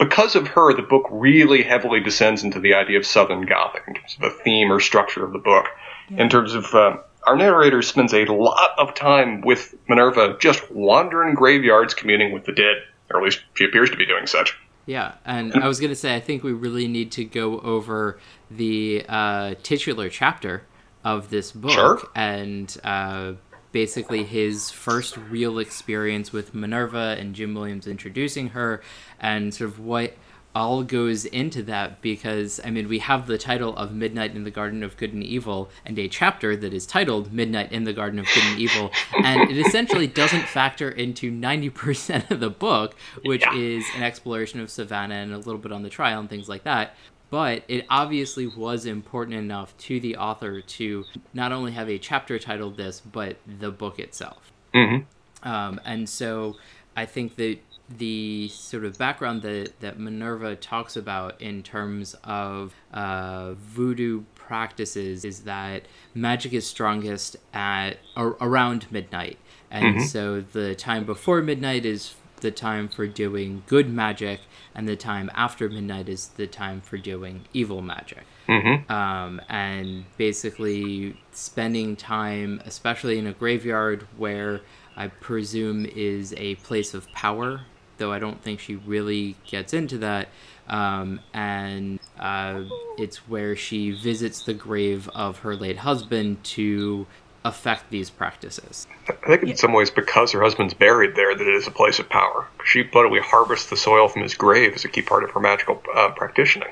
because 0.00 0.34
of 0.34 0.48
her, 0.48 0.74
the 0.74 0.82
book 0.82 1.06
really 1.10 1.62
heavily 1.62 2.00
descends 2.00 2.42
into 2.42 2.58
the 2.58 2.74
idea 2.74 2.98
of 2.98 3.06
Southern 3.06 3.42
Gothic 3.46 3.84
in 3.86 3.94
terms 3.94 4.16
of 4.16 4.22
the 4.22 4.42
theme 4.42 4.72
or 4.72 4.80
structure 4.80 5.24
of 5.24 5.32
the 5.32 5.38
book. 5.38 5.66
In 6.10 6.28
terms 6.28 6.54
of 6.54 6.74
uh, 6.74 6.96
our 7.24 7.36
narrator 7.36 7.82
spends 7.82 8.12
a 8.12 8.24
lot 8.24 8.70
of 8.78 8.94
time 8.94 9.42
with 9.42 9.74
Minerva 9.88 10.36
just 10.40 10.68
wandering 10.72 11.34
graveyards, 11.34 11.94
communing 11.94 12.32
with 12.32 12.46
the 12.46 12.52
dead, 12.52 12.78
or 13.10 13.18
at 13.18 13.24
least 13.24 13.42
she 13.54 13.64
appears 13.64 13.90
to 13.90 13.96
be 13.96 14.06
doing 14.06 14.26
such. 14.26 14.58
Yeah, 14.86 15.14
and 15.24 15.54
I 15.54 15.68
was 15.68 15.78
gonna 15.78 15.94
say 15.94 16.16
I 16.16 16.20
think 16.20 16.42
we 16.42 16.52
really 16.52 16.88
need 16.88 17.12
to 17.12 17.24
go 17.24 17.60
over 17.60 18.18
the 18.50 19.04
uh, 19.08 19.54
titular 19.62 20.08
chapter 20.08 20.64
of 21.04 21.30
this 21.30 21.52
book 21.52 21.70
Sure. 21.70 22.00
and 22.16 22.76
uh, 22.82 23.34
basically 23.72 24.24
his 24.24 24.70
first 24.70 25.16
real 25.16 25.58
experience 25.58 26.32
with 26.32 26.54
Minerva 26.54 27.16
and 27.18 27.34
Jim 27.34 27.54
Williams 27.54 27.86
introducing 27.86 28.50
her, 28.50 28.82
and 29.20 29.54
sort 29.54 29.70
of 29.70 29.78
what 29.80 30.14
all 30.52 30.82
goes 30.82 31.24
into 31.26 31.62
that 31.62 32.02
because 32.02 32.60
I 32.64 32.70
mean 32.70 32.88
we 32.88 32.98
have 32.98 33.28
the 33.28 33.38
title 33.38 33.76
of 33.76 33.94
Midnight 33.94 34.34
in 34.34 34.42
the 34.42 34.50
Garden 34.50 34.82
of 34.82 34.96
Good 34.96 35.12
and 35.12 35.22
Evil 35.22 35.70
and 35.86 35.96
a 35.96 36.08
chapter 36.08 36.56
that 36.56 36.74
is 36.74 36.86
titled 36.86 37.32
Midnight 37.32 37.70
in 37.70 37.84
the 37.84 37.92
Garden 37.92 38.18
of 38.18 38.26
Good 38.34 38.42
and 38.42 38.58
Evil 38.58 38.90
and 39.22 39.48
it 39.48 39.56
essentially 39.64 40.08
doesn't 40.08 40.42
factor 40.48 40.90
into 40.90 41.30
90% 41.30 42.32
of 42.32 42.40
the 42.40 42.50
book 42.50 42.96
which 43.24 43.42
Yeah. 43.42 43.54
is 43.54 43.84
an 43.94 44.02
exploration 44.02 44.58
of 44.58 44.70
Savannah 44.70 45.14
and 45.14 45.32
a 45.32 45.38
little 45.38 45.58
bit 45.58 45.70
on 45.70 45.84
the 45.84 45.88
trial 45.88 46.18
and 46.18 46.28
things 46.28 46.48
like 46.48 46.64
that 46.64 46.96
but 47.30 47.62
it 47.68 47.86
obviously 47.88 48.46
was 48.46 48.84
important 48.86 49.36
enough 49.36 49.76
to 49.78 50.00
the 50.00 50.16
author 50.16 50.60
to 50.60 51.04
not 51.32 51.52
only 51.52 51.72
have 51.72 51.88
a 51.88 51.98
chapter 51.98 52.38
titled 52.38 52.76
this 52.76 53.00
but 53.00 53.36
the 53.46 53.70
book 53.70 53.98
itself 53.98 54.50
Mm-hmm. 54.74 55.48
um, 55.48 55.80
and 55.84 56.08
so 56.08 56.56
I 56.96 57.06
think 57.06 57.36
that 57.36 57.58
the 57.98 58.48
sort 58.48 58.84
of 58.84 58.96
background 58.98 59.42
that, 59.42 59.72
that 59.80 59.98
Minerva 59.98 60.54
talks 60.54 60.96
about 60.96 61.40
in 61.40 61.62
terms 61.62 62.14
of 62.22 62.72
uh, 62.94 63.54
voodoo 63.54 64.22
practices 64.36 65.24
is 65.24 65.40
that 65.40 65.82
magic 66.14 66.52
is 66.52 66.66
strongest 66.66 67.36
at 67.52 67.94
ar- 68.16 68.36
around 68.40 68.86
midnight. 68.92 69.38
And 69.72 70.02
so 70.02 70.40
the 70.40 70.74
time 70.74 71.04
before 71.04 71.42
midnight 71.42 71.84
is 71.84 72.14
the 72.40 72.50
time 72.50 72.88
for 72.88 73.06
doing 73.06 73.62
good 73.66 73.88
magic, 73.90 74.40
and 74.74 74.88
the 74.88 74.96
time 74.96 75.30
after 75.34 75.68
midnight 75.68 76.08
is 76.08 76.28
the 76.36 76.46
time 76.46 76.80
for 76.80 76.96
doing 76.96 77.44
evil 77.52 77.82
magic 77.82 78.24
Mm-hmm. 78.48 78.90
um, 78.90 79.40
and 79.48 80.04
basically 80.16 81.16
spending 81.30 81.94
time, 81.94 82.60
especially 82.64 83.16
in 83.16 83.28
a 83.28 83.32
graveyard 83.32 84.04
where 84.16 84.60
I 84.96 85.06
presume 85.06 85.86
is 85.86 86.34
a 86.36 86.56
place 86.56 86.92
of 86.92 87.06
power, 87.12 87.60
though 87.98 88.12
I 88.12 88.18
don't 88.18 88.42
think 88.42 88.58
she 88.58 88.74
really 88.74 89.36
gets 89.46 89.72
into 89.72 89.98
that. 89.98 90.30
Um, 90.68 91.20
and 91.32 92.00
uh, 92.18 92.64
it's 92.98 93.28
where 93.28 93.54
she 93.54 93.92
visits 93.92 94.42
the 94.42 94.54
grave 94.54 95.08
of 95.14 95.38
her 95.40 95.54
late 95.54 95.78
husband 95.78 96.42
to 96.44 97.06
affect 97.44 97.90
these 97.90 98.10
practices. 98.10 98.86
I 99.08 99.12
think 99.26 99.42
in 99.44 99.56
some 99.56 99.72
ways, 99.72 99.90
because 99.90 100.32
her 100.32 100.42
husband's 100.42 100.74
buried 100.74 101.14
there, 101.14 101.34
that 101.34 101.46
it 101.46 101.54
is 101.54 101.66
a 101.66 101.70
place 101.70 101.98
of 101.98 102.08
power. 102.08 102.46
She 102.64 102.84
literally 102.84 103.20
harvests 103.20 103.70
the 103.70 103.76
soil 103.76 104.08
from 104.08 104.22
his 104.22 104.34
grave 104.34 104.74
as 104.74 104.84
a 104.84 104.88
key 104.88 105.02
part 105.02 105.24
of 105.24 105.30
her 105.30 105.40
magical 105.40 105.82
uh, 105.94 106.10
practicing. 106.10 106.62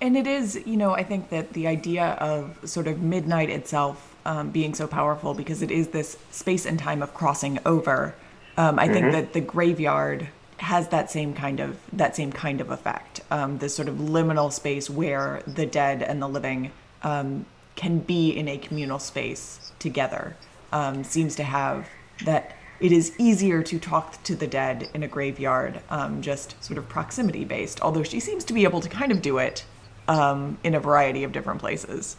And 0.00 0.16
it 0.16 0.26
is, 0.26 0.60
you 0.66 0.76
know, 0.76 0.92
I 0.92 1.04
think 1.04 1.30
that 1.30 1.52
the 1.52 1.66
idea 1.66 2.18
of 2.20 2.58
sort 2.64 2.86
of 2.86 3.00
midnight 3.00 3.50
itself 3.50 4.14
um, 4.26 4.50
being 4.50 4.74
so 4.74 4.86
powerful 4.86 5.32
because 5.32 5.62
it 5.62 5.70
is 5.70 5.88
this 5.88 6.18
space 6.30 6.66
and 6.66 6.78
time 6.78 7.02
of 7.02 7.14
crossing 7.14 7.58
over. 7.64 8.14
Um, 8.56 8.78
I 8.78 8.88
think 8.88 9.12
that 9.12 9.32
the 9.32 9.40
graveyard 9.40 10.28
has 10.58 10.88
that 10.88 11.10
same 11.10 11.34
kind 11.34 11.60
of 11.60 11.78
that 11.92 12.16
same 12.16 12.32
kind 12.32 12.60
of 12.60 12.70
effect. 12.70 13.20
Um, 13.30 13.58
this 13.58 13.74
sort 13.74 13.88
of 13.88 13.96
liminal 13.96 14.52
space 14.52 14.88
where 14.88 15.42
the 15.46 15.66
dead 15.66 16.02
and 16.02 16.20
the 16.20 16.28
living 16.28 16.72
um, 17.02 17.46
can 17.76 17.98
be 18.00 18.30
in 18.30 18.48
a 18.48 18.58
communal 18.58 18.98
space 18.98 19.72
together 19.78 20.36
um, 20.72 21.04
seems 21.04 21.36
to 21.36 21.44
have 21.44 21.88
that. 22.24 22.56
It 22.78 22.92
is 22.92 23.14
easier 23.18 23.62
to 23.62 23.78
talk 23.78 24.22
to 24.24 24.36
the 24.36 24.46
dead 24.46 24.90
in 24.92 25.02
a 25.02 25.08
graveyard, 25.08 25.80
um, 25.88 26.20
just 26.20 26.62
sort 26.62 26.76
of 26.76 26.88
proximity 26.90 27.44
based. 27.44 27.80
Although 27.80 28.02
she 28.02 28.20
seems 28.20 28.44
to 28.44 28.52
be 28.52 28.64
able 28.64 28.82
to 28.82 28.88
kind 28.90 29.10
of 29.10 29.22
do 29.22 29.38
it 29.38 29.64
um, 30.08 30.58
in 30.62 30.74
a 30.74 30.80
variety 30.80 31.24
of 31.24 31.32
different 31.32 31.60
places. 31.60 32.16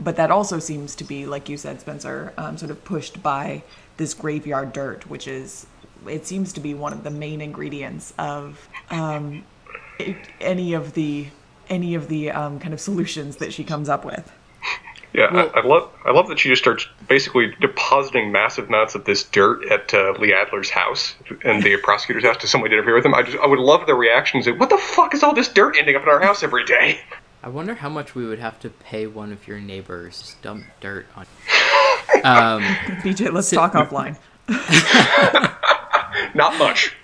But 0.00 0.16
that 0.16 0.30
also 0.30 0.58
seems 0.58 0.94
to 0.96 1.04
be, 1.04 1.26
like 1.26 1.48
you 1.48 1.56
said, 1.56 1.80
Spencer, 1.80 2.32
um, 2.36 2.56
sort 2.58 2.70
of 2.70 2.84
pushed 2.84 3.22
by 3.22 3.62
this 3.96 4.14
graveyard 4.14 4.72
dirt, 4.72 5.08
which 5.08 5.26
is, 5.26 5.66
it 6.06 6.26
seems 6.26 6.52
to 6.54 6.60
be 6.60 6.74
one 6.74 6.92
of 6.92 7.04
the 7.04 7.10
main 7.10 7.40
ingredients 7.40 8.12
of 8.18 8.68
um, 8.90 9.44
it, 9.98 10.16
any 10.40 10.74
of 10.74 10.94
the 10.94 11.28
any 11.70 11.94
of 11.94 12.08
the 12.08 12.30
um, 12.30 12.58
kind 12.58 12.74
of 12.74 12.80
solutions 12.80 13.36
that 13.36 13.52
she 13.52 13.64
comes 13.64 13.88
up 13.88 14.04
with. 14.04 14.30
Yeah, 15.14 15.32
well, 15.32 15.50
I, 15.54 15.60
I, 15.60 15.64
love 15.64 15.90
I 16.04 16.10
love 16.10 16.26
that 16.26 16.40
she 16.40 16.48
just 16.48 16.60
starts 16.60 16.88
basically 17.08 17.54
depositing 17.60 18.32
massive 18.32 18.66
amounts 18.66 18.96
of 18.96 19.04
this 19.04 19.22
dirt 19.22 19.64
at 19.70 19.94
uh, 19.94 20.12
Lee 20.18 20.34
Adler's 20.34 20.70
house 20.70 21.14
and 21.44 21.62
the 21.62 21.76
prosecutor's 21.82 22.24
house 22.24 22.36
to 22.38 22.48
somebody 22.48 22.70
to 22.70 22.78
interfere 22.78 22.96
with 22.96 23.06
him. 23.06 23.14
I 23.14 23.22
just 23.22 23.38
I 23.38 23.46
would 23.46 23.60
love 23.60 23.86
their 23.86 23.94
reactions. 23.94 24.48
What 24.48 24.70
the 24.70 24.78
fuck 24.78 25.14
is 25.14 25.22
all 25.22 25.32
this 25.32 25.48
dirt 25.48 25.76
ending 25.78 25.94
up 25.94 26.02
in 26.02 26.08
our 26.08 26.20
house 26.20 26.42
every 26.42 26.64
day? 26.64 27.00
I 27.44 27.48
wonder 27.48 27.74
how 27.74 27.90
much 27.90 28.16
we 28.16 28.26
would 28.26 28.40
have 28.40 28.58
to 28.60 28.70
pay 28.70 29.06
one 29.06 29.30
of 29.30 29.46
your 29.46 29.60
neighbors 29.60 30.22
to 30.22 30.42
dump 30.42 30.64
dirt 30.80 31.06
on. 31.14 31.26
um, 32.24 32.62
BJ, 33.02 33.32
let's 33.32 33.48
so, 33.48 33.56
talk 33.56 33.74
offline. 33.74 34.16
Not 36.34 36.58
much. 36.58 36.96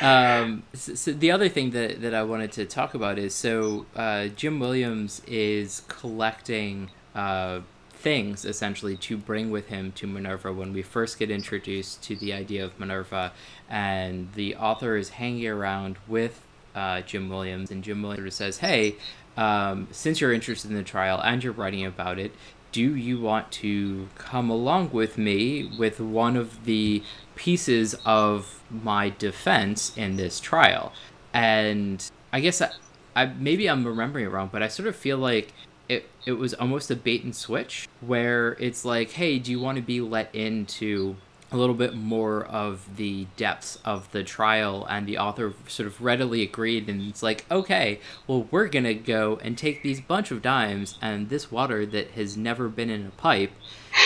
Um, 0.00 0.62
so, 0.74 0.94
so, 0.94 1.12
the 1.12 1.32
other 1.32 1.48
thing 1.48 1.70
that, 1.70 2.02
that 2.02 2.14
I 2.14 2.22
wanted 2.22 2.52
to 2.52 2.66
talk 2.66 2.94
about 2.94 3.18
is 3.18 3.34
so 3.34 3.86
uh, 3.96 4.28
Jim 4.28 4.60
Williams 4.60 5.22
is 5.26 5.82
collecting 5.88 6.90
uh, 7.18 7.60
things 7.90 8.44
essentially 8.44 8.96
to 8.96 9.16
bring 9.16 9.50
with 9.50 9.66
him 9.66 9.90
to 9.90 10.06
Minerva 10.06 10.52
when 10.52 10.72
we 10.72 10.82
first 10.82 11.18
get 11.18 11.32
introduced 11.32 12.00
to 12.04 12.14
the 12.14 12.32
idea 12.32 12.64
of 12.64 12.78
Minerva, 12.78 13.32
and 13.68 14.32
the 14.34 14.54
author 14.54 14.96
is 14.96 15.08
hanging 15.08 15.48
around 15.48 15.96
with 16.06 16.40
uh, 16.76 17.00
Jim 17.00 17.28
Williams, 17.28 17.72
and 17.72 17.82
Jim 17.82 18.02
Williams 18.02 18.36
says, 18.36 18.58
"Hey, 18.58 18.94
um, 19.36 19.88
since 19.90 20.20
you're 20.20 20.32
interested 20.32 20.70
in 20.70 20.76
the 20.76 20.84
trial 20.84 21.20
and 21.20 21.42
you're 21.42 21.52
writing 21.52 21.84
about 21.84 22.20
it, 22.20 22.30
do 22.70 22.94
you 22.94 23.20
want 23.20 23.50
to 23.50 24.08
come 24.14 24.48
along 24.48 24.90
with 24.92 25.18
me 25.18 25.68
with 25.76 25.98
one 25.98 26.36
of 26.36 26.66
the 26.66 27.02
pieces 27.34 27.96
of 28.04 28.60
my 28.70 29.10
defense 29.10 29.96
in 29.96 30.16
this 30.16 30.38
trial?" 30.38 30.92
And 31.34 32.08
I 32.32 32.38
guess 32.38 32.62
I, 32.62 32.70
I 33.16 33.26
maybe 33.26 33.68
I'm 33.68 33.84
remembering 33.84 34.26
it 34.26 34.28
wrong, 34.28 34.50
but 34.52 34.62
I 34.62 34.68
sort 34.68 34.86
of 34.86 34.94
feel 34.94 35.18
like 35.18 35.52
it 35.88 36.08
it 36.26 36.32
was 36.32 36.54
almost 36.54 36.90
a 36.90 36.96
bait 36.96 37.24
and 37.24 37.34
switch 37.34 37.88
where 38.00 38.52
it's 38.60 38.84
like, 38.84 39.12
hey, 39.12 39.38
do 39.38 39.50
you 39.50 39.58
want 39.60 39.76
to 39.76 39.82
be 39.82 40.00
let 40.00 40.34
into 40.34 41.16
a 41.50 41.56
little 41.56 41.74
bit 41.74 41.94
more 41.94 42.44
of 42.44 42.96
the 42.96 43.26
depths 43.36 43.78
of 43.84 44.10
the 44.12 44.22
trial? 44.22 44.86
And 44.88 45.06
the 45.06 45.18
author 45.18 45.54
sort 45.66 45.86
of 45.86 46.02
readily 46.02 46.42
agreed 46.42 46.88
and 46.88 47.08
it's 47.08 47.22
like 47.22 47.46
okay 47.50 48.00
well 48.26 48.46
we're 48.50 48.68
gonna 48.68 48.94
go 48.94 49.38
and 49.42 49.56
take 49.56 49.82
these 49.82 50.00
bunch 50.00 50.30
of 50.30 50.42
dimes 50.42 50.98
and 51.00 51.30
this 51.30 51.50
water 51.50 51.86
that 51.86 52.10
has 52.12 52.36
never 52.36 52.68
been 52.68 52.90
in 52.90 53.06
a 53.06 53.10
pipe 53.10 53.52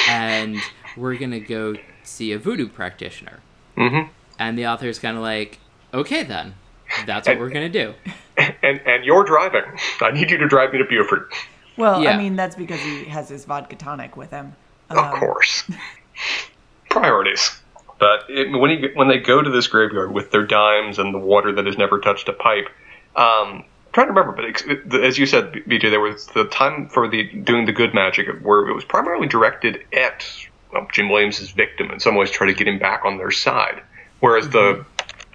and 0.09 0.59
we're 0.97 1.17
gonna 1.17 1.41
go 1.41 1.75
see 2.05 2.33
a 2.33 2.39
voodoo 2.39 2.69
practitioner. 2.69 3.41
Mm-hmm. 3.77 4.11
and 4.39 4.59
the 4.59 4.67
author 4.67 4.87
is 4.87 4.99
kind 4.99 5.17
of 5.17 5.23
like 5.23 5.59
okay 5.95 6.23
then 6.23 6.55
that's 7.07 7.27
what 7.27 7.33
and, 7.33 7.41
we're 7.41 7.51
gonna 7.51 7.69
do. 7.69 7.95
And 8.63 8.81
and 8.87 9.05
you're 9.05 9.25
driving. 9.25 9.63
I 10.01 10.11
need 10.11 10.31
you 10.31 10.39
to 10.39 10.49
drive 10.49 10.73
me 10.73 10.79
to 10.79 10.85
Beaufort 10.85 11.33
well, 11.77 12.03
yeah. 12.03 12.11
I 12.11 12.19
mean, 12.19 12.37
that's 12.37 12.57
because 12.57 12.81
he 12.81 13.05
has 13.05 13.29
his 13.29 13.45
vodka 13.45 13.77
tonic 13.77 14.17
with 14.17 14.31
him. 14.31 14.55
Um, 14.91 14.99
of 14.99 15.15
course. 15.15 15.65
Priorities. 16.91 17.59
But 17.99 18.29
it, 18.29 18.51
when, 18.51 18.71
he, 18.71 18.89
when 18.95 19.09
they 19.09 19.19
go 19.19 19.41
to 19.41 19.51
this 19.51 19.69
graveyard 19.69 20.13
with 20.13 20.31
their 20.31 20.45
dimes 20.45 20.99
and 20.99 21.15
the 21.15 21.19
water 21.19 21.53
that 21.53 21.67
has 21.67 21.79
never 21.79 22.01
touched 22.01 22.29
a 22.29 22.33
pipe, 22.33 22.67
um, 23.15 23.65
I'm 23.65 23.65
trying 23.93 24.07
to 24.09 24.13
remember, 24.13 24.33
but 24.87 25.05
as 25.05 25.19
you 25.19 25.27
said, 25.27 25.53
BJ, 25.53 25.91
there 25.91 26.01
was 26.01 26.27
the 26.29 26.45
time 26.47 26.89
for 26.89 27.09
the 27.09 27.25
doing 27.25 27.67
the 27.67 27.73
good 27.73 27.95
magic 27.95 28.27
where 28.43 28.67
it 28.69 28.75
was 28.75 28.85
primarily 28.85 29.29
directed 29.29 29.85
at 29.93 30.25
well, 30.73 30.89
Jim 30.93 31.11
Williams' 31.11 31.51
victim 31.51 31.91
in 31.91 32.01
some 32.01 32.15
ways, 32.15 32.31
try 32.31 32.47
to 32.47 32.55
get 32.55 32.67
him 32.67 32.79
back 32.79 33.05
on 33.05 33.19
their 33.19 33.31
side. 33.31 33.83
Whereas 34.21 34.49
mm-hmm. 34.49 34.81
the 34.81 34.87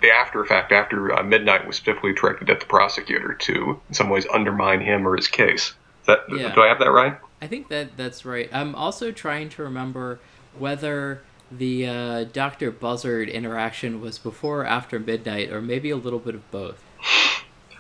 the 0.02 0.12
after 0.12 0.42
effect 0.42 0.72
after 0.72 1.14
uh, 1.14 1.24
midnight 1.24 1.66
was 1.66 1.78
specifically 1.78 2.14
directed 2.14 2.50
at 2.50 2.60
the 2.60 2.66
prosecutor 2.66 3.34
to 3.34 3.80
in 3.88 3.94
some 3.94 4.10
ways 4.10 4.28
undermine 4.32 4.82
him 4.82 5.08
or 5.08 5.16
his 5.16 5.28
case 5.28 5.74
that 6.08 6.20
yeah. 6.30 6.54
do 6.54 6.62
I 6.62 6.68
have 6.68 6.80
that 6.80 6.92
right? 6.92 7.18
I 7.42 7.48
think 7.48 7.70
that 7.70 7.96
that's 7.96 8.26
right. 8.26 8.50
I'm 8.52 8.74
also 8.76 9.12
trying 9.12 9.50
to 9.50 9.64
remember 9.64 10.20
whether 10.58 11.22
the 11.52 11.88
uh, 11.88 12.24
Doctor 12.26 12.72
Buzzard 12.72 13.30
interaction 13.30 14.02
was 14.02 14.18
before 14.18 14.62
or 14.62 14.66
after 14.66 15.00
midnight, 15.00 15.52
or 15.52 15.62
maybe 15.62 15.90
a 15.90 15.96
little 15.96 16.20
bit 16.20 16.36
of 16.36 16.50
both. 16.52 16.84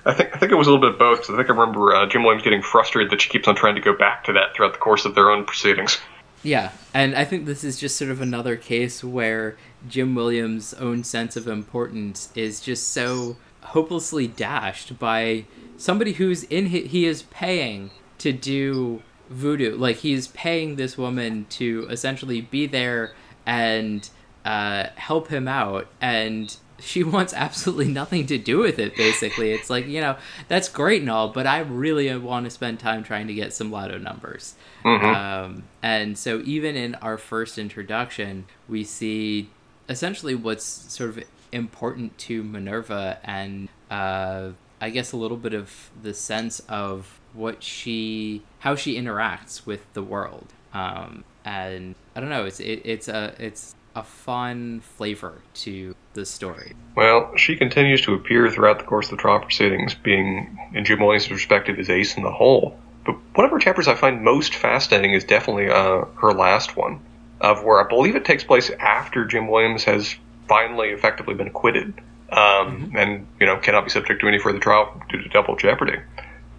I 0.05 0.13
think 0.13 0.35
I 0.35 0.39
think 0.39 0.51
it 0.51 0.55
was 0.55 0.67
a 0.67 0.71
little 0.71 0.85
bit 0.85 0.93
of 0.93 0.99
both. 0.99 1.19
Cause 1.19 1.31
I 1.31 1.37
think 1.37 1.49
I 1.49 1.53
remember 1.53 1.93
uh, 1.93 2.05
Jim 2.07 2.23
Williams 2.23 2.43
getting 2.43 2.61
frustrated 2.61 3.11
that 3.11 3.21
she 3.21 3.29
keeps 3.29 3.47
on 3.47 3.55
trying 3.55 3.75
to 3.75 3.81
go 3.81 3.95
back 3.95 4.23
to 4.25 4.33
that 4.33 4.55
throughout 4.55 4.73
the 4.73 4.79
course 4.79 5.05
of 5.05 5.15
their 5.15 5.29
own 5.29 5.43
proceedings. 5.45 5.99
Yeah, 6.43 6.71
and 6.93 7.15
I 7.15 7.25
think 7.25 7.45
this 7.45 7.63
is 7.63 7.79
just 7.79 7.97
sort 7.97 8.11
of 8.11 8.21
another 8.21 8.55
case 8.55 9.03
where 9.03 9.57
Jim 9.89 10.15
Williams' 10.15 10.73
own 10.75 11.03
sense 11.03 11.35
of 11.35 11.47
importance 11.47 12.31
is 12.35 12.61
just 12.61 12.89
so 12.89 13.37
hopelessly 13.61 14.27
dashed 14.27 14.97
by 14.97 15.45
somebody 15.77 16.13
who's 16.13 16.43
in 16.43 16.67
he 16.67 17.05
is 17.05 17.23
paying 17.23 17.91
to 18.19 18.31
do 18.33 19.01
voodoo. 19.29 19.75
Like 19.77 19.97
he's 19.97 20.27
paying 20.29 20.75
this 20.75 20.97
woman 20.97 21.45
to 21.51 21.87
essentially 21.89 22.41
be 22.41 22.67
there 22.67 23.13
and 23.45 24.09
uh, 24.45 24.87
help 24.95 25.27
him 25.29 25.47
out, 25.47 25.87
and 26.01 26.55
she 26.79 27.03
wants 27.15 27.33
absolutely 27.33 27.87
nothing 27.87 28.25
to 28.27 28.37
do 28.37 28.59
with 28.59 28.79
it. 28.79 28.95
Basically, 28.95 29.51
it's 29.51 29.69
like 29.69 29.87
you 29.87 30.01
know 30.01 30.17
that's 30.47 30.69
great 30.69 31.01
and 31.01 31.09
all, 31.09 31.29
but 31.29 31.47
I 31.47 31.59
really 31.59 32.15
want 32.17 32.45
to 32.45 32.49
spend 32.49 32.79
time 32.79 33.03
trying 33.03 33.27
to 33.27 33.33
get 33.33 33.53
some 33.53 33.71
lotto 33.71 33.97
numbers. 33.97 34.55
Mm-hmm. 34.83 35.05
Um, 35.05 35.63
and 35.81 36.17
so 36.17 36.41
even 36.45 36.75
in 36.75 36.95
our 36.95 37.17
first 37.17 37.57
introduction, 37.57 38.45
we 38.67 38.83
see 38.83 39.49
essentially 39.89 40.35
what's 40.35 40.63
sort 40.63 41.09
of 41.11 41.23
important 41.51 42.17
to 42.19 42.43
Minerva 42.43 43.19
and. 43.23 43.69
Uh, 43.89 44.51
I 44.79 44.91
guess 44.91 45.11
a 45.11 45.17
little 45.17 45.37
bit 45.37 45.55
of 45.55 45.89
the 46.03 46.13
sense 46.13 46.59
of 46.69 47.19
what 47.37 47.63
she 47.63 48.41
how 48.59 48.75
she 48.75 48.99
interacts 48.99 49.65
with 49.65 49.81
the 49.93 50.03
world. 50.03 50.53
Um, 50.73 51.23
and 51.47 51.95
i 52.13 52.19
don't 52.19 52.29
know 52.29 52.45
it's 52.45 52.59
it, 52.59 52.81
it's 52.83 53.07
a 53.07 53.33
it's 53.39 53.73
a 53.95 54.03
fun 54.03 54.79
flavor 54.81 55.41
to 55.55 55.95
the 56.13 56.23
story. 56.23 56.73
Well 56.95 57.35
she 57.35 57.55
continues 57.55 58.01
to 58.01 58.13
appear 58.13 58.51
throughout 58.51 58.77
the 58.77 58.85
course 58.85 59.07
of 59.07 59.17
the 59.17 59.21
trial 59.21 59.39
proceedings 59.39 59.95
being 59.95 60.59
in 60.75 60.85
jim 60.85 60.99
williams' 60.99 61.27
perspective 61.27 61.79
is 61.79 61.89
ace 61.89 62.15
in 62.15 62.23
the 62.23 62.31
hole. 62.31 62.77
But 63.05 63.15
one 63.33 63.45
of 63.45 63.51
her 63.51 63.59
chapters 63.59 63.87
i 63.87 63.95
find 63.95 64.23
most 64.23 64.53
fascinating 64.53 65.13
is 65.13 65.23
definitely 65.23 65.69
uh, 65.69 66.05
her 66.21 66.33
last 66.33 66.75
one 66.75 66.99
of 67.41 67.63
where 67.63 67.83
i 67.83 67.87
believe 67.87 68.15
it 68.15 68.25
takes 68.25 68.43
place 68.43 68.69
after 68.79 69.25
jim 69.25 69.47
williams 69.47 69.83
has 69.85 70.15
finally 70.47 70.89
effectively 70.89 71.33
been 71.33 71.47
acquitted 71.47 71.93
um, 72.31 72.37
mm-hmm. 72.37 72.97
and 72.97 73.25
you 73.39 73.47
know 73.47 73.57
cannot 73.57 73.85
be 73.85 73.89
subject 73.89 74.21
to 74.21 74.27
any 74.27 74.37
further 74.37 74.59
trial 74.59 75.01
due 75.09 75.21
to 75.23 75.29
double 75.29 75.55
jeopardy 75.55 75.97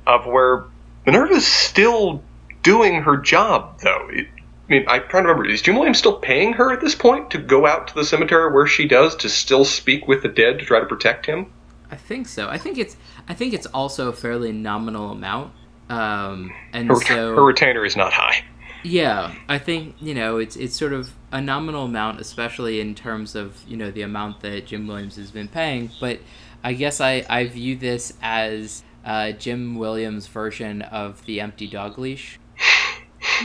of 0.08 0.26
where 0.26 0.64
Minerva's 1.06 1.46
still 1.46 2.22
doing 2.62 3.02
her 3.02 3.16
job, 3.16 3.80
though. 3.80 4.08
It, 4.10 4.26
I 4.68 4.72
mean, 4.72 4.84
I'm 4.88 5.02
trying 5.08 5.22
to 5.24 5.28
remember. 5.28 5.48
Is 5.48 5.62
Jim 5.62 5.76
Williams 5.76 5.98
still 5.98 6.16
paying 6.16 6.52
her 6.54 6.72
at 6.72 6.80
this 6.80 6.94
point 6.94 7.30
to 7.30 7.38
go 7.38 7.66
out 7.66 7.88
to 7.88 7.94
the 7.94 8.04
cemetery 8.04 8.52
where 8.52 8.66
she 8.66 8.86
does 8.86 9.14
to 9.16 9.28
still 9.28 9.64
speak 9.64 10.06
with 10.08 10.22
the 10.22 10.28
dead 10.28 10.58
to 10.58 10.64
try 10.64 10.80
to 10.80 10.86
protect 10.86 11.26
him? 11.26 11.46
I 11.90 11.96
think 11.96 12.28
so. 12.28 12.48
I 12.48 12.58
think 12.58 12.76
it's. 12.76 12.96
I 13.28 13.34
think 13.34 13.54
it's 13.54 13.66
also 13.66 14.08
a 14.08 14.12
fairly 14.12 14.52
nominal 14.52 15.10
amount. 15.10 15.52
Um, 15.88 16.52
and 16.72 16.88
her, 16.88 16.96
so 16.96 17.34
her 17.34 17.44
retainer 17.44 17.84
is 17.84 17.96
not 17.96 18.12
high. 18.12 18.44
Yeah, 18.82 19.34
I 19.48 19.58
think 19.58 19.96
you 20.00 20.14
know 20.14 20.36
it's 20.36 20.56
it's 20.56 20.76
sort 20.76 20.92
of 20.92 21.12
a 21.32 21.40
nominal 21.40 21.84
amount, 21.84 22.20
especially 22.20 22.80
in 22.80 22.94
terms 22.94 23.34
of 23.34 23.62
you 23.66 23.76
know 23.76 23.90
the 23.90 24.02
amount 24.02 24.40
that 24.40 24.66
Jim 24.66 24.86
Williams 24.86 25.16
has 25.16 25.30
been 25.30 25.48
paying. 25.48 25.90
But 25.98 26.20
I 26.62 26.74
guess 26.74 27.00
I 27.00 27.24
I 27.30 27.46
view 27.46 27.76
this 27.76 28.12
as 28.20 28.82
uh, 29.08 29.32
Jim 29.32 29.76
Williams' 29.76 30.26
version 30.26 30.82
of 30.82 31.24
the 31.24 31.40
empty 31.40 31.66
dog 31.66 31.98
leash. 31.98 32.38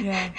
Yeah. 0.02 0.32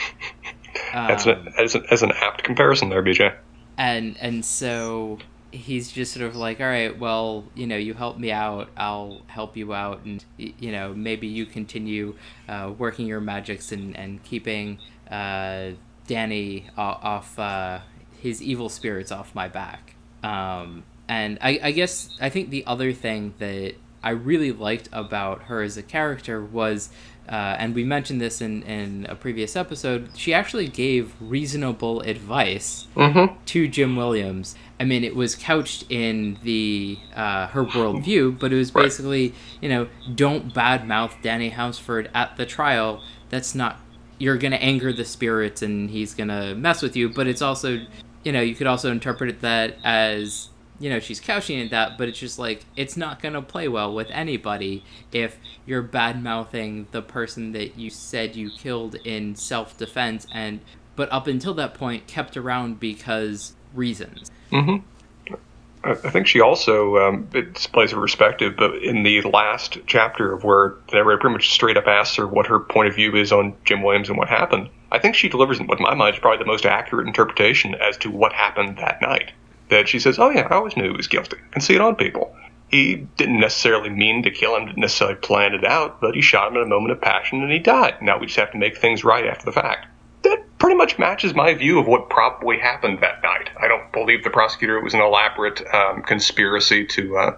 Um, 0.93 1.11
as, 1.11 1.27
an, 1.27 1.49
as, 1.59 1.75
an, 1.75 1.85
as 1.91 2.03
an 2.03 2.12
apt 2.12 2.45
comparison 2.45 2.89
there, 2.89 3.03
BJ. 3.03 3.35
And 3.77 4.16
and 4.20 4.45
so 4.45 5.18
he's 5.51 5.91
just 5.91 6.12
sort 6.12 6.27
of 6.27 6.37
like, 6.37 6.61
all 6.61 6.66
right, 6.66 6.97
well, 6.99 7.45
you 7.55 7.66
know, 7.66 7.77
you 7.77 7.95
help 7.95 8.18
me 8.18 8.31
out, 8.31 8.68
I'll 8.77 9.22
help 9.27 9.57
you 9.57 9.72
out, 9.72 10.05
and 10.05 10.25
you 10.37 10.72
know, 10.72 10.93
maybe 10.93 11.27
you 11.27 11.47
continue 11.47 12.16
uh, 12.49 12.72
working 12.77 13.07
your 13.07 13.20
magics 13.20 13.72
and 13.72 13.97
and 13.97 14.22
keeping 14.22 14.79
uh, 15.11 15.70
Danny 16.07 16.66
off 16.77 17.39
uh, 17.39 17.81
his 18.20 18.43
evil 18.43 18.68
spirits 18.68 19.11
off 19.11 19.35
my 19.35 19.49
back. 19.49 19.95
Um, 20.22 20.85
and 21.09 21.39
I, 21.41 21.61
I 21.62 21.70
guess 21.72 22.16
I 22.20 22.31
think 22.31 22.51
the 22.51 22.64
other 22.66 22.93
thing 22.93 23.35
that 23.39 23.75
I 24.05 24.11
really 24.11 24.53
liked 24.53 24.91
about 24.93 25.45
her 25.45 25.63
as 25.63 25.79
a 25.79 25.83
character 25.83 26.45
was, 26.45 26.91
uh, 27.27 27.57
and 27.59 27.75
we 27.75 27.85
mentioned 27.85 28.21
this 28.21 28.43
in, 28.43 28.63
in 28.65 29.07
a 29.09 29.15
previous 29.15 29.57
episode, 29.57 30.11
she 30.15 30.35
actually 30.35 30.69
gave 30.69 31.15
reasonable 31.21 32.03
advice 32.03 32.87
mm-hmm. 32.95 33.35
to 33.47 33.67
Jim 33.67 33.97
Williams. 33.97 34.57
I 34.79 34.85
mean, 34.85 35.05
it 35.05 35.17
was 35.17 35.35
couched 35.35 35.87
in 35.89 36.39
the 36.43 36.99
uh, 37.17 37.47
her 37.49 37.65
worldview, 37.65 38.39
but 38.39 38.53
it 38.53 38.57
was 38.57 38.71
basically, 38.71 39.29
right. 39.29 39.37
you 39.63 39.69
know, 39.71 39.89
don't 40.15 40.53
badmouth 40.53 41.23
Danny 41.23 41.49
Hansford 41.49 42.11
at 42.15 42.37
the 42.37 42.45
trial. 42.45 43.03
That's 43.31 43.55
not 43.55 43.81
you're 44.19 44.37
gonna 44.37 44.57
anger 44.57 44.93
the 44.93 45.05
spirits 45.05 45.63
and 45.63 45.91
he's 45.91 46.15
gonna 46.15 46.55
mess 46.55 46.83
with 46.83 46.95
you. 46.95 47.09
But 47.09 47.27
it's 47.27 47.43
also, 47.43 47.81
you 48.23 48.33
know, 48.33 48.43
you 48.43 48.55
could 48.55 48.67
also 48.67 48.93
interpret 48.93 49.41
that 49.41 49.79
as 49.83 50.51
you 50.81 50.91
know, 50.91 50.99
she's 51.01 51.20
couching 51.20 51.59
it 51.59 51.70
that, 51.70 51.97
but 51.99 52.09
it's 52.09 52.18
just 52.18 52.39
like 52.39 52.64
it's 52.77 52.97
not 52.97 53.22
gonna 53.22 53.43
play 53.43 53.68
well 53.68 53.95
with 53.95 54.11
anybody 54.11 54.85
if 55.12 55.39
you're 55.66 55.83
bad 55.83 56.22
mouthing 56.22 56.87
the 56.91 57.03
person 57.03 57.53
that 57.53 57.79
you 57.79 57.91
said 57.91 58.37
you 58.37 58.51
killed 58.51 58.97
in 59.05 59.37
self 59.37 59.77
defense, 59.79 60.27
and 60.33 60.61
but 60.97 61.11
up 61.12 61.27
until 61.27 61.55
that 61.55 61.75
point 61.75 62.07
kept 62.07 62.37
around 62.37 62.81
because 62.81 63.55
reasons. 63.75 64.31
Mm-hmm. 64.51 64.85
I 65.85 65.95
think 65.95 66.27
she 66.27 66.41
also 66.41 66.97
um, 66.97 67.29
it 67.35 67.53
displays 67.53 67.93
a 67.93 67.97
perspective, 67.97 68.55
but 68.57 68.77
in 68.77 69.03
the 69.03 69.20
last 69.22 69.79
chapter 69.87 70.33
of 70.33 70.43
where 70.43 70.77
they 70.91 71.03
pretty 71.03 71.29
much 71.29 71.51
straight 71.51 71.77
up 71.77 71.87
asks 71.87 72.16
her 72.16 72.27
what 72.27 72.47
her 72.47 72.59
point 72.59 72.89
of 72.89 72.95
view 72.95 73.14
is 73.14 73.33
on 73.33 73.55
Jim 73.64 73.83
Williams 73.83 74.09
and 74.09 74.16
what 74.16 74.29
happened. 74.29 74.70
I 74.91 74.99
think 74.99 75.14
she 75.14 75.29
delivers 75.29 75.61
what 75.61 75.79
in 75.79 75.83
my 75.83 75.95
mind 75.95 76.14
is 76.14 76.20
probably 76.20 76.39
the 76.39 76.47
most 76.47 76.64
accurate 76.64 77.07
interpretation 77.07 77.75
as 77.75 77.99
to 77.99 78.11
what 78.11 78.33
happened 78.33 78.79
that 78.79 79.03
night. 79.03 79.33
That 79.69 79.89
she 79.89 79.99
says, 79.99 80.19
"Oh 80.19 80.31
yeah, 80.31 80.47
I 80.51 80.55
always 80.55 80.77
knew 80.77 80.85
he 80.85 80.97
was 80.97 81.09
guilty. 81.09 81.39
Can 81.51 81.62
see 81.62 81.75
it 81.75 81.81
on 81.81 81.97
people. 81.97 82.37
He 82.69 83.07
didn't 83.17 83.41
necessarily 83.41 83.91
mean 83.91 84.23
to 84.25 84.31
kill 84.31 84.57
him, 84.57 84.67
didn't 84.67 84.79
necessarily 84.79 85.17
plan 85.17 85.55
it 85.55 85.65
out, 85.65 86.01
but 86.01 86.15
he 86.15 86.23
shot 86.23 86.49
him 86.49 86.57
in 86.57 86.62
a 86.62 86.67
moment 86.67 86.93
of 86.93 87.01
passion 87.01 87.43
and 87.43 87.53
he 87.53 87.59
died. 87.59 88.03
Now 88.03 88.19
we 88.19 88.27
just 88.27 88.39
have 88.39 88.51
to 88.53 88.59
make 88.59 88.77
things 88.77 89.05
right 89.05 89.27
after 89.27 89.45
the 89.45 89.53
fact." 89.53 89.87
that 90.25 90.59
pretty 90.59 90.77
much 90.77 90.99
matches 90.99 91.35
my 91.35 91.55
view 91.55 91.79
of 91.79 91.87
what 91.87 92.11
probably 92.11 92.59
happened 92.59 92.99
that 93.01 93.23
night. 93.23 93.51
I 93.61 93.69
don't 93.69 93.93
believe 93.93 94.25
the 94.25 94.31
prosecutor 94.31 94.77
it 94.79 94.85
was 94.85 94.95
an 94.95 95.01
elaborate 95.01 95.62
um, 95.73 96.03
conspiracy 96.03 96.87
to 96.87 97.17
uh, 97.17 97.37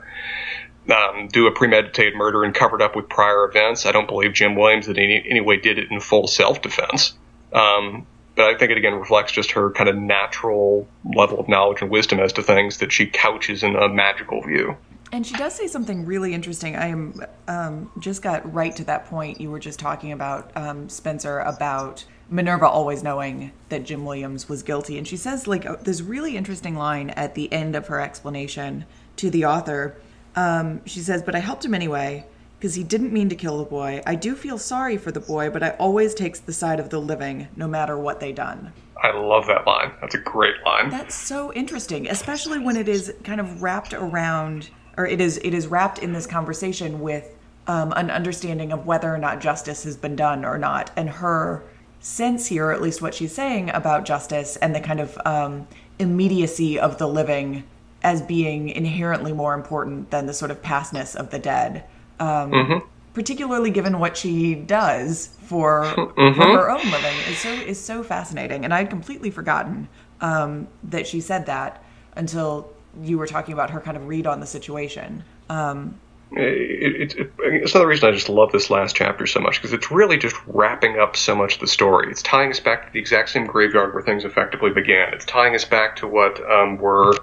um, 0.91 1.29
do 1.29 1.47
a 1.47 1.53
premeditated 1.53 2.15
murder 2.15 2.45
and 2.45 2.55
covered 2.55 2.81
up 2.81 2.97
with 2.97 3.09
prior 3.09 3.45
events. 3.45 3.85
I 3.87 3.93
don't 3.93 4.09
believe 4.09 4.33
Jim 4.33 4.55
Williams 4.55 4.89
in 4.89 4.99
any, 4.99 5.25
any 5.29 5.41
way 5.41 5.57
did 5.57 5.79
it 5.79 5.91
in 5.91 6.01
full 6.01 6.27
self 6.27 6.63
defense. 6.63 7.15
Um, 7.53 8.07
but 8.37 8.45
I 8.45 8.55
think 8.57 8.71
it 8.71 8.77
again 8.79 8.95
reflects 8.95 9.33
just 9.33 9.51
her 9.53 9.71
kind 9.71 9.89
of 9.89 9.97
natural 9.97 10.87
level 11.17 11.41
of 11.41 11.49
knowledge 11.49 11.83
and 11.83 11.91
wisdom 11.91 12.21
as 12.21 12.33
to 12.35 12.43
things 12.43 12.79
that 12.79 12.93
she 12.93 13.07
couches 13.07 13.63
in 13.63 13.75
a 13.75 13.89
magical 13.89 14.43
view. 14.43 14.77
And 15.13 15.27
she 15.27 15.35
does 15.35 15.55
say 15.55 15.67
something 15.67 16.05
really 16.05 16.35
interesting. 16.35 16.77
I 16.77 16.89
am 16.89 17.21
um, 17.49 17.91
just 17.99 18.23
got 18.23 18.53
right 18.53 18.75
to 18.77 18.85
that 18.85 19.07
point 19.07 19.41
you 19.41 19.51
were 19.51 19.59
just 19.59 19.79
talking 19.79 20.13
about, 20.13 20.51
um, 20.57 20.89
Spencer, 20.89 21.39
about 21.41 22.05
Minerva 22.29 22.67
always 22.67 23.03
knowing 23.03 23.53
that 23.69 23.85
Jim 23.85 24.05
Williams 24.05 24.49
was 24.49 24.63
guilty. 24.63 24.99
And 24.99 25.07
she 25.07 25.17
says, 25.17 25.47
like, 25.47 25.65
uh, 25.65 25.77
this 25.81 26.03
really 26.03 26.37
interesting 26.37 26.77
line 26.77 27.11
at 27.11 27.35
the 27.35 27.51
end 27.53 27.77
of 27.77 27.87
her 27.87 28.01
explanation 28.01 28.85
to 29.17 29.31
the 29.31 29.45
author. 29.47 29.97
Um, 30.35 30.85
she 30.85 31.01
says, 31.01 31.23
But 31.23 31.35
I 31.35 31.39
helped 31.39 31.65
him 31.65 31.73
anyway 31.73 32.27
because 32.59 32.75
he 32.75 32.83
didn't 32.83 33.13
mean 33.13 33.29
to 33.29 33.37
kill 33.37 33.59
the 33.59 33.65
boy. 33.65 34.03
I 34.07 34.15
do 34.15 34.35
feel 34.35 34.59
sorry 34.59 34.97
for 34.97 35.13
the 35.13 35.21
boy, 35.21 35.51
but 35.51 35.63
I 35.63 35.71
always 35.71 36.15
takes 36.15 36.41
the 36.41 36.53
side 36.53 36.81
of 36.81 36.91
the 36.91 36.99
living, 36.99 37.49
no 37.57 37.69
matter 37.69 37.99
what 37.99 38.21
they 38.21 38.33
done. 38.33 38.73
I 39.03 39.13
love 39.13 39.47
that 39.47 39.67
line. 39.67 39.93
That's 40.01 40.15
a 40.15 40.21
great 40.21 40.55
line. 40.65 40.89
That's 40.89 41.15
so 41.15 41.53
interesting, 41.53 42.09
especially 42.09 42.59
when 42.59 42.77
it 42.77 42.89
is 42.89 43.13
kind 43.25 43.41
of 43.41 43.63
wrapped 43.63 43.93
around, 43.93 44.71
or 44.97 45.07
it 45.07 45.21
is 45.21 45.39
it 45.45 45.53
is 45.53 45.67
wrapped 45.67 45.99
in 45.99 46.13
this 46.13 46.27
conversation 46.27 47.01
with 47.01 47.35
um, 47.67 47.93
an 47.97 48.11
understanding 48.11 48.73
of 48.73 48.87
whether 48.87 49.13
or 49.13 49.19
not 49.19 49.41
justice 49.41 49.85
has 49.85 49.97
been 49.97 50.17
done 50.17 50.45
or 50.45 50.57
not, 50.57 50.91
and 50.97 51.11
her 51.11 51.63
sense 52.01 52.47
here, 52.47 52.67
or 52.67 52.73
at 52.73 52.81
least 52.81 53.03
what 53.03 53.15
she's 53.15 53.35
saying 53.35 53.69
about 53.71 54.05
justice 54.05 54.57
and 54.57 54.75
the 54.75 54.81
kind 54.81 55.01
of 55.01 55.19
um, 55.27 55.67
immediacy 55.99 56.79
of 56.79 56.99
the 56.99 57.07
living 57.07 57.65
as 58.03 58.23
being 58.23 58.69
inherently 58.69 59.33
more 59.33 59.55
important 59.55 60.11
than 60.11 60.27
the 60.27 60.33
sort 60.33 60.51
of 60.51 60.63
pastness 60.63 61.15
of 61.15 61.31
the 61.31 61.39
dead. 61.39 61.85
Um, 62.19 62.51
mm-hmm. 62.51 62.87
Particularly 63.15 63.71
given 63.71 63.99
what 63.99 64.17
she 64.17 64.55
does 64.55 65.29
for, 65.43 65.85
mm-hmm. 65.97 66.41
for 66.41 66.49
her 66.49 66.71
own 66.71 66.91
living 66.91 67.17
is 67.29 67.39
so 67.39 67.51
is 67.51 67.83
so 67.83 68.03
fascinating, 68.03 68.65
and 68.65 68.75
I'd 68.75 68.91
completely 68.91 69.31
forgotten 69.31 69.89
um, 70.21 70.69
that 70.85 71.07
she 71.07 71.21
said 71.21 71.47
that 71.47 71.83
until 72.15 72.71
you 73.03 73.19
were 73.19 73.27
talking 73.27 73.53
about 73.53 73.71
her 73.71 73.81
kind 73.81 73.97
of 73.97 74.07
read 74.07 74.27
on 74.27 74.41
the 74.41 74.47
situation. 74.47 75.23
Um, 75.49 75.99
it, 76.33 77.13
it, 77.13 77.19
it, 77.19 77.33
it's 77.39 77.75
another 77.75 77.87
reason 77.87 78.09
I 78.09 78.13
just 78.13 78.29
love 78.29 78.51
this 78.53 78.69
last 78.69 78.97
chapter 78.97 79.27
so 79.27 79.41
much 79.41 79.57
because 79.57 79.73
it's 79.73 79.91
really 79.91 80.17
just 80.17 80.35
wrapping 80.47 80.99
up 80.99 81.17
so 81.17 81.37
much 81.37 81.55
of 81.55 81.61
the 81.61 81.67
story. 81.69 82.11
It's 82.11 82.23
tying 82.23 82.51
us 82.51 82.61
back 82.61 82.87
to 82.87 82.93
the 82.93 82.99
exact 82.99 83.29
same 83.31 83.47
graveyard 83.47 83.95
where 83.95 84.03
things 84.03 84.25
effectively 84.25 84.71
began. 84.71 85.15
It's 85.15 85.25
tying 85.25 85.55
us 85.55 85.65
back 85.65 85.97
to 85.97 86.09
what 86.09 86.41
um, 86.51 86.79
were. 86.79 87.15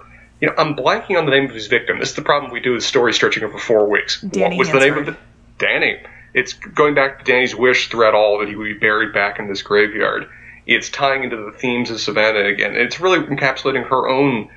You 0.41 0.47
know, 0.47 0.55
I'm 0.57 0.75
blanking 0.75 1.17
on 1.17 1.25
the 1.25 1.31
name 1.31 1.45
of 1.45 1.55
his 1.55 1.67
victim. 1.67 1.99
This 1.99 2.09
is 2.09 2.15
the 2.15 2.21
problem 2.21 2.51
we 2.51 2.59
do 2.59 2.73
with 2.73 2.83
story 2.83 3.13
stretching 3.13 3.43
over 3.43 3.57
four 3.57 3.89
weeks. 3.89 4.21
Danny 4.21 4.57
what 4.57 4.67
was 4.67 4.67
Hansford. 4.69 4.81
the 4.81 4.95
name 4.95 5.07
of 5.07 5.13
it? 5.15 5.19
Danny. 5.57 6.03
It's 6.33 6.53
going 6.53 6.95
back 6.95 7.19
to 7.19 7.25
Danny's 7.25 7.55
wish 7.55 7.89
throughout 7.89 8.15
all 8.15 8.39
that 8.39 8.49
he 8.49 8.55
would 8.55 8.65
be 8.65 8.73
buried 8.73 9.13
back 9.13 9.39
in 9.39 9.47
this 9.47 9.61
graveyard. 9.61 10.27
It's 10.65 10.89
tying 10.89 11.23
into 11.23 11.37
the 11.37 11.51
themes 11.51 11.91
of 11.91 11.99
Savannah 11.99 12.45
again. 12.45 12.75
It's 12.75 12.99
really 12.99 13.19
encapsulating 13.19 13.87
her 13.87 14.07
own 14.07 14.49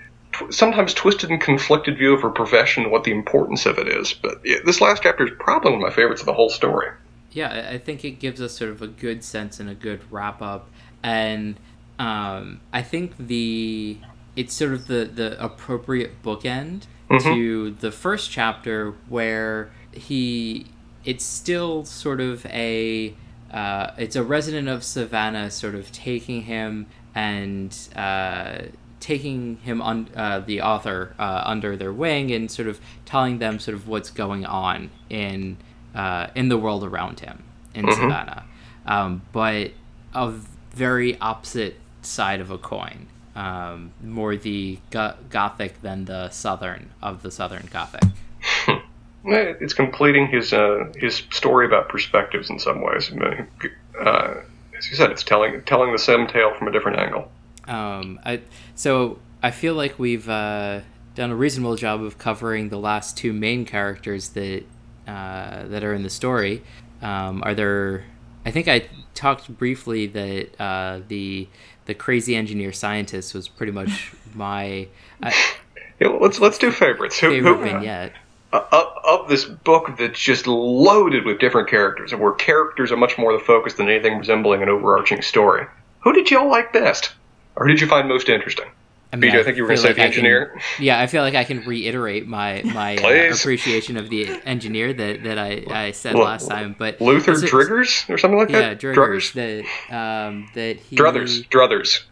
sometimes 0.50 0.94
twisted 0.94 1.30
and 1.30 1.40
conflicted 1.40 1.98
view 1.98 2.14
of 2.14 2.22
her 2.22 2.30
profession 2.30 2.84
and 2.84 2.92
what 2.92 3.04
the 3.04 3.12
importance 3.12 3.66
of 3.66 3.78
it 3.78 3.88
is. 3.88 4.12
But 4.12 4.40
yeah, 4.44 4.58
this 4.64 4.80
last 4.80 5.02
chapter 5.02 5.24
is 5.24 5.32
probably 5.38 5.72
one 5.72 5.80
of 5.82 5.88
my 5.88 5.94
favorites 5.94 6.20
of 6.20 6.26
the 6.26 6.34
whole 6.34 6.50
story. 6.50 6.90
Yeah, 7.32 7.70
I 7.70 7.78
think 7.78 8.04
it 8.04 8.12
gives 8.12 8.40
us 8.40 8.56
sort 8.56 8.70
of 8.70 8.82
a 8.82 8.86
good 8.86 9.22
sense 9.22 9.60
and 9.60 9.68
a 9.68 9.74
good 9.74 10.00
wrap 10.10 10.40
up, 10.40 10.70
and 11.02 11.58
um, 11.98 12.60
I 12.72 12.82
think 12.82 13.16
the 13.18 13.98
it's 14.36 14.54
sort 14.54 14.72
of 14.72 14.86
the 14.86 15.04
the 15.04 15.42
appropriate 15.42 16.22
bookend 16.22 16.82
mm-hmm. 17.10 17.18
to 17.18 17.70
the 17.72 17.90
first 17.90 18.30
chapter 18.30 18.92
where 19.08 19.70
he 19.92 20.66
it's 21.04 21.24
still 21.24 21.84
sort 21.84 22.20
of 22.20 22.44
a 22.46 23.14
uh, 23.50 23.92
it's 23.96 24.16
a 24.16 24.22
resident 24.22 24.68
of 24.68 24.84
Savannah 24.84 25.50
sort 25.50 25.74
of 25.74 25.90
taking 25.92 26.42
him 26.42 26.86
and 27.14 27.76
uh, 27.94 28.58
taking 29.00 29.56
him 29.58 29.80
on 29.80 30.08
uh, 30.16 30.40
the 30.40 30.60
author 30.60 31.14
uh, 31.18 31.42
under 31.44 31.76
their 31.76 31.92
wing 31.92 32.32
and 32.32 32.50
sort 32.50 32.68
of 32.68 32.80
telling 33.04 33.38
them 33.38 33.58
sort 33.58 33.74
of 33.76 33.86
what's 33.86 34.10
going 34.10 34.44
on 34.44 34.90
in 35.08 35.56
uh, 35.94 36.26
in 36.34 36.48
the 36.48 36.58
world 36.58 36.84
around 36.84 37.20
him 37.20 37.42
in 37.72 37.86
mm-hmm. 37.86 37.94
Savannah, 37.94 38.44
um, 38.84 39.22
but 39.32 39.70
a 40.12 40.32
very 40.72 41.18
opposite 41.20 41.76
side 42.02 42.40
of 42.40 42.50
a 42.50 42.58
coin. 42.58 43.06
Um, 43.36 43.92
more 44.02 44.34
the 44.34 44.78
go- 44.90 45.14
Gothic 45.28 45.82
than 45.82 46.06
the 46.06 46.30
Southern 46.30 46.90
of 47.02 47.22
the 47.22 47.30
Southern 47.30 47.68
Gothic. 47.70 48.02
it's 49.24 49.74
completing 49.74 50.26
his 50.28 50.52
uh, 50.52 50.90
his 50.96 51.22
story 51.30 51.66
about 51.66 51.88
perspectives 51.88 52.48
in 52.48 52.58
some 52.58 52.80
ways. 52.80 53.12
Uh, 53.12 54.34
as 54.78 54.90
you 54.90 54.96
said, 54.96 55.10
it's 55.10 55.22
telling 55.22 55.62
telling 55.64 55.92
the 55.92 55.98
same 55.98 56.26
tale 56.26 56.54
from 56.58 56.68
a 56.68 56.72
different 56.72 56.98
angle. 56.98 57.30
Um, 57.68 58.20
I 58.24 58.40
so 58.74 59.18
I 59.42 59.50
feel 59.50 59.74
like 59.74 59.98
we've 59.98 60.28
uh, 60.28 60.80
done 61.14 61.30
a 61.30 61.36
reasonable 61.36 61.76
job 61.76 62.02
of 62.02 62.18
covering 62.18 62.68
the 62.68 62.78
last 62.78 63.16
two 63.16 63.32
main 63.32 63.64
characters 63.64 64.30
that 64.30 64.64
uh, 65.06 65.66
that 65.68 65.84
are 65.84 65.94
in 65.94 66.02
the 66.02 66.10
story. 66.10 66.62
Um, 67.02 67.42
are 67.44 67.54
there? 67.54 68.04
I 68.44 68.50
think 68.50 68.68
I 68.68 68.86
talked 69.14 69.56
briefly 69.58 70.06
that 70.06 70.60
uh, 70.60 71.00
the 71.08 71.48
the 71.86 71.94
crazy 71.94 72.36
engineer 72.36 72.72
scientist 72.72 73.34
was 73.34 73.48
pretty 73.48 73.72
much 73.72 74.12
my. 74.34 74.88
Uh, 75.22 75.30
yeah, 76.00 76.08
let's 76.08 76.38
let's 76.38 76.58
do 76.58 76.70
favorites. 76.70 77.18
Who, 77.18 77.30
favorite 77.30 77.56
who, 77.56 77.62
vignette. 77.62 78.12
Uh, 78.52 78.84
of 79.04 79.28
this 79.28 79.44
book 79.44 79.96
that's 79.98 80.18
just 80.18 80.46
loaded 80.46 81.24
with 81.24 81.40
different 81.40 81.68
characters, 81.68 82.12
and 82.12 82.20
where 82.20 82.32
characters 82.32 82.92
are 82.92 82.96
much 82.96 83.18
more 83.18 83.32
the 83.32 83.44
focus 83.44 83.74
than 83.74 83.88
anything 83.88 84.18
resembling 84.18 84.62
an 84.62 84.68
overarching 84.68 85.20
story. 85.20 85.66
Who 86.00 86.12
did 86.12 86.30
y'all 86.30 86.48
like 86.48 86.72
best? 86.72 87.12
or 87.56 87.66
who 87.66 87.72
did 87.72 87.80
you 87.80 87.86
find 87.86 88.08
most 88.08 88.28
interesting? 88.28 88.66
I 89.12 89.16
mean, 89.16 89.30
I, 89.30 89.40
I 89.40 89.42
think 89.44 89.56
you 89.56 89.62
were 89.62 89.68
going 89.68 89.76
to 89.76 89.82
say 89.82 89.88
like 89.88 89.96
the 89.96 90.02
engineer. 90.02 90.46
Can, 90.46 90.84
yeah, 90.84 91.00
I 91.00 91.06
feel 91.06 91.22
like 91.22 91.34
I 91.34 91.44
can 91.44 91.60
reiterate 91.60 92.26
my 92.26 92.62
my 92.64 92.96
uh, 92.96 93.34
appreciation 93.34 93.96
of 93.96 94.10
the 94.10 94.28
engineer 94.44 94.92
that, 94.92 95.22
that 95.22 95.38
I, 95.38 95.64
I 95.70 95.90
said 95.92 96.16
L- 96.16 96.22
last 96.22 96.48
time. 96.48 96.74
But 96.76 97.00
Luther 97.00 97.32
it, 97.32 97.50
Driggers 97.50 98.08
or 98.10 98.18
something 98.18 98.38
like 98.38 98.50
yeah, 98.50 98.60
that. 98.60 98.82
Yeah, 98.82 98.92
Driggers. 98.92 99.32
That 99.34 99.96
um, 99.96 100.48
that 100.54 100.78
he 100.78 100.96
Druthers 100.96 101.48
Druthers. 101.48 102.02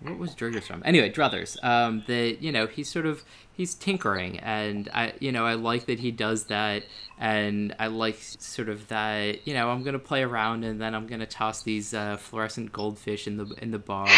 What 0.00 0.18
was 0.18 0.34
Driggers 0.34 0.64
from? 0.64 0.82
Anyway, 0.84 1.10
Druthers. 1.10 1.62
Um, 1.64 2.04
that 2.06 2.38
you 2.40 2.52
know 2.52 2.66
he's 2.66 2.90
sort 2.90 3.06
of 3.06 3.24
he's 3.56 3.74
tinkering, 3.74 4.38
and 4.40 4.88
I 4.92 5.14
you 5.18 5.32
know 5.32 5.44
I 5.44 5.54
like 5.54 5.86
that 5.86 5.98
he 5.98 6.10
does 6.10 6.44
that 6.44 6.84
and 7.18 7.74
I 7.78 7.86
like 7.86 8.18
sort 8.20 8.68
of 8.68 8.88
that. 8.88 9.46
You 9.46 9.54
know, 9.54 9.70
I'm 9.70 9.82
gonna 9.82 9.98
play 9.98 10.22
around, 10.22 10.64
and 10.64 10.80
then 10.80 10.94
I'm 10.94 11.06
gonna 11.06 11.26
toss 11.26 11.62
these 11.62 11.94
uh, 11.94 12.16
fluorescent 12.16 12.72
goldfish 12.72 13.26
in 13.26 13.36
the 13.36 13.46
in 13.62 13.70
the 13.70 13.78
bar, 13.78 14.08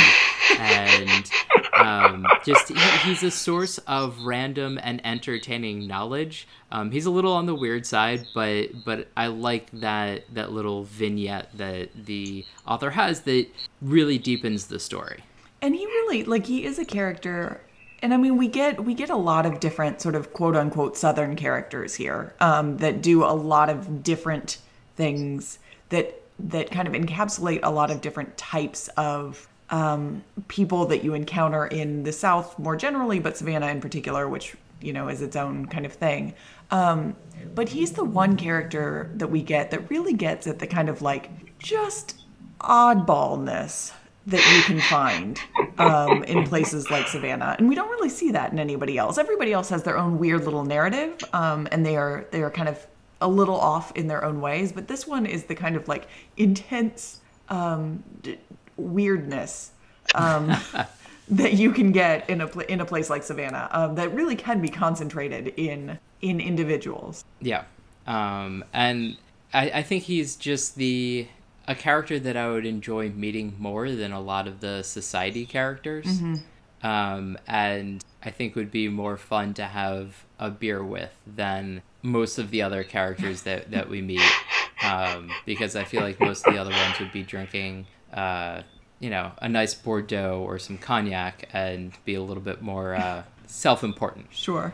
and 0.59 1.31
um, 1.77 2.27
just 2.45 2.69
he, 2.69 3.09
he's 3.09 3.23
a 3.23 3.31
source 3.31 3.79
of 3.79 4.21
random 4.23 4.79
and 4.83 5.05
entertaining 5.07 5.87
knowledge. 5.87 6.49
Um, 6.73 6.91
he's 6.91 7.07
a 7.07 7.11
little 7.11 7.33
on 7.33 7.47
the 7.47 7.55
weird 7.55 7.87
side, 7.87 8.27
but 8.35 8.85
but 8.85 9.09
I 9.17 9.29
like 9.29 9.71
that 9.73 10.25
that 10.35 10.53
little 10.53 10.85
vignette 10.85 11.57
that 11.57 11.91
the 11.95 12.45
author 12.67 12.91
has 12.91 13.23
that 13.23 13.47
really 13.81 14.19
deepens 14.19 14.67
the 14.67 14.81
story. 14.81 15.23
And 15.63 15.75
he 15.75 15.87
really 15.87 16.25
like 16.25 16.47
he 16.47 16.65
is 16.65 16.79
a 16.79 16.85
character 16.85 17.61
and 18.01 18.15
I 18.15 18.17
mean, 18.17 18.37
we 18.37 18.49
get 18.49 18.85
we 18.85 18.95
get 18.95 19.11
a 19.11 19.17
lot 19.17 19.47
of 19.47 19.61
different 19.61 20.01
sort 20.01 20.15
of 20.15 20.33
quote 20.33 20.57
unquote 20.57 20.97
Southern 20.97 21.37
characters 21.37 21.95
here 21.95 22.35
um, 22.41 22.79
that 22.79 23.03
do 23.03 23.25
a 23.25 23.35
lot 23.35 23.69
of 23.69 24.03
different 24.03 24.59
things 24.97 25.59
that 25.89 26.23
that 26.39 26.71
kind 26.71 26.87
of 26.87 26.95
encapsulate 26.95 27.61
a 27.63 27.71
lot 27.71 27.91
of 27.91 28.01
different 28.01 28.37
types 28.37 28.89
of 28.97 29.49
um, 29.71 30.23
people 30.47 30.87
that 30.87 31.03
you 31.03 31.15
encounter 31.15 31.67
in 31.67 32.05
the 32.05 32.13
South 32.13 32.59
more 32.59 32.77
generally, 32.77 33.19
but 33.19 33.37
Savannah 33.37 33.67
in 33.67 33.81
particular, 33.81 34.29
which 34.29 34.57
you 34.81 34.93
know 34.93 35.09
is 35.09 35.21
its 35.21 35.35
own 35.35 35.67
kind 35.67 35.85
of 35.85 35.93
thing. 35.93 36.35
Um, 36.71 37.17
but 37.55 37.69
he's 37.69 37.93
the 37.93 38.05
one 38.05 38.37
character 38.37 39.11
that 39.15 39.29
we 39.29 39.43
get 39.43 39.71
that 39.73 39.91
really 39.91 40.13
gets 40.13 40.47
at 40.47 40.61
the 40.61 40.67
kind 40.67 40.89
of 40.89 41.03
like 41.03 41.59
just 41.59 42.21
oddballness 42.61 43.93
that 44.29 44.55
you 44.55 44.63
can 44.63 44.81
find 44.81 45.41
um, 45.79 46.23
in 46.25 46.45
places 46.45 46.91
like 46.91 47.09
Savannah, 47.09 47.57
and 47.59 47.67
we 47.67 47.75
don't 47.75 47.89
really 47.89 48.11
see 48.11 48.31
that 48.33 48.53
in 48.53 48.59
anybody 48.59 48.99
else. 48.99 49.17
Everybody 49.17 49.53
else 49.53 49.71
has 49.71 49.83
their 49.83 49.97
own 49.97 50.19
weird 50.19 50.45
little 50.45 50.65
narrative, 50.65 51.19
um, 51.33 51.67
and 51.73 51.85
they 51.85 51.97
are 51.97 52.27
they 52.31 52.43
are 52.43 52.51
kind 52.51 52.69
of 52.69 52.87
a 53.23 53.29
little 53.29 53.57
off 53.59 53.91
in 53.97 54.07
their 54.07 54.23
own 54.25 54.41
ways. 54.41 54.71
But 54.71 54.87
this 54.87 55.07
one 55.07 55.25
is 55.25 55.45
the 55.45 55.55
kind 55.55 55.77
of 55.77 55.89
like 55.89 56.09
intense 56.37 57.21
um, 57.49 58.05
d- 58.23 58.39
weirdness 58.77 59.71
um, 60.15 60.55
that 61.29 61.55
you 61.55 61.73
can 61.73 61.91
get 61.91 62.29
in 62.29 62.43
a 62.43 62.49
pl- 62.49 62.63
in 62.63 62.83
a 62.83 62.85
place 62.85 63.09
like 63.09 63.23
Savannah 63.23 63.69
um, 63.73 63.95
that 63.95 64.15
really 64.15 64.37
can 64.37 64.61
be 64.61 64.69
concentrated 64.69 65.55
in 65.57 65.99
in 66.21 66.39
individuals. 66.39 67.25
Yeah, 67.41 67.65
um, 68.07 68.63
and 68.75 69.17
I, 69.55 69.71
I 69.71 69.83
think 69.83 70.05
he's 70.05 70.37
just 70.37 70.77
the 70.77 71.29
a 71.69 71.75
character 71.75 72.19
that 72.19 72.37
I 72.37 72.49
would 72.49 72.65
enjoy 72.67 73.11
meeting 73.11 73.55
more 73.59 73.91
than 73.91 74.11
a 74.11 74.21
lot 74.21 74.49
of 74.49 74.61
the 74.61 74.83
society 74.83 75.45
characters. 75.47 76.07
Um, 76.83 77.37
and 77.47 78.03
I 78.23 78.31
think 78.31 78.57
would 78.57 78.71
be 78.71 78.89
more 78.89 79.19
fun 79.19 79.53
to 79.55 79.65
have 79.65 80.25
a 80.39 80.51
beer 80.51 80.83
with 80.83 81.13
than 81.27 81.83
most 82.03 82.39
of 82.39 82.51
the 82.51 82.63
other 82.63 82.85
characters 82.85 83.43
that, 83.43 83.71
that 83.71 83.89
we 83.91 84.01
meet. 84.01 84.23
Um, 84.83 85.31
because 85.45 85.77
I 85.77 85.85
feel 85.85 86.01
like 86.01 86.19
most 86.21 86.47
of 86.47 86.55
the 86.55 86.59
other 86.59 86.71
ones 86.71 86.99
would 87.01 87.13
be 87.13 87.23
drinking, 87.23 87.87
uh, 88.15 88.63
you 88.99 89.11
know, 89.11 89.33
a 89.43 89.49
nice 89.49 89.75
Bordeaux 89.75 90.41
or 90.41 90.59
some 90.59 90.79
cognac 90.79 91.49
and 91.53 91.93
be 92.05 92.15
a 92.15 92.23
little 92.23 92.43
bit 92.43 92.63
more 92.63 92.95
uh, 92.95 93.25
self 93.47 93.85
important. 93.85 94.27
Sure. 94.31 94.73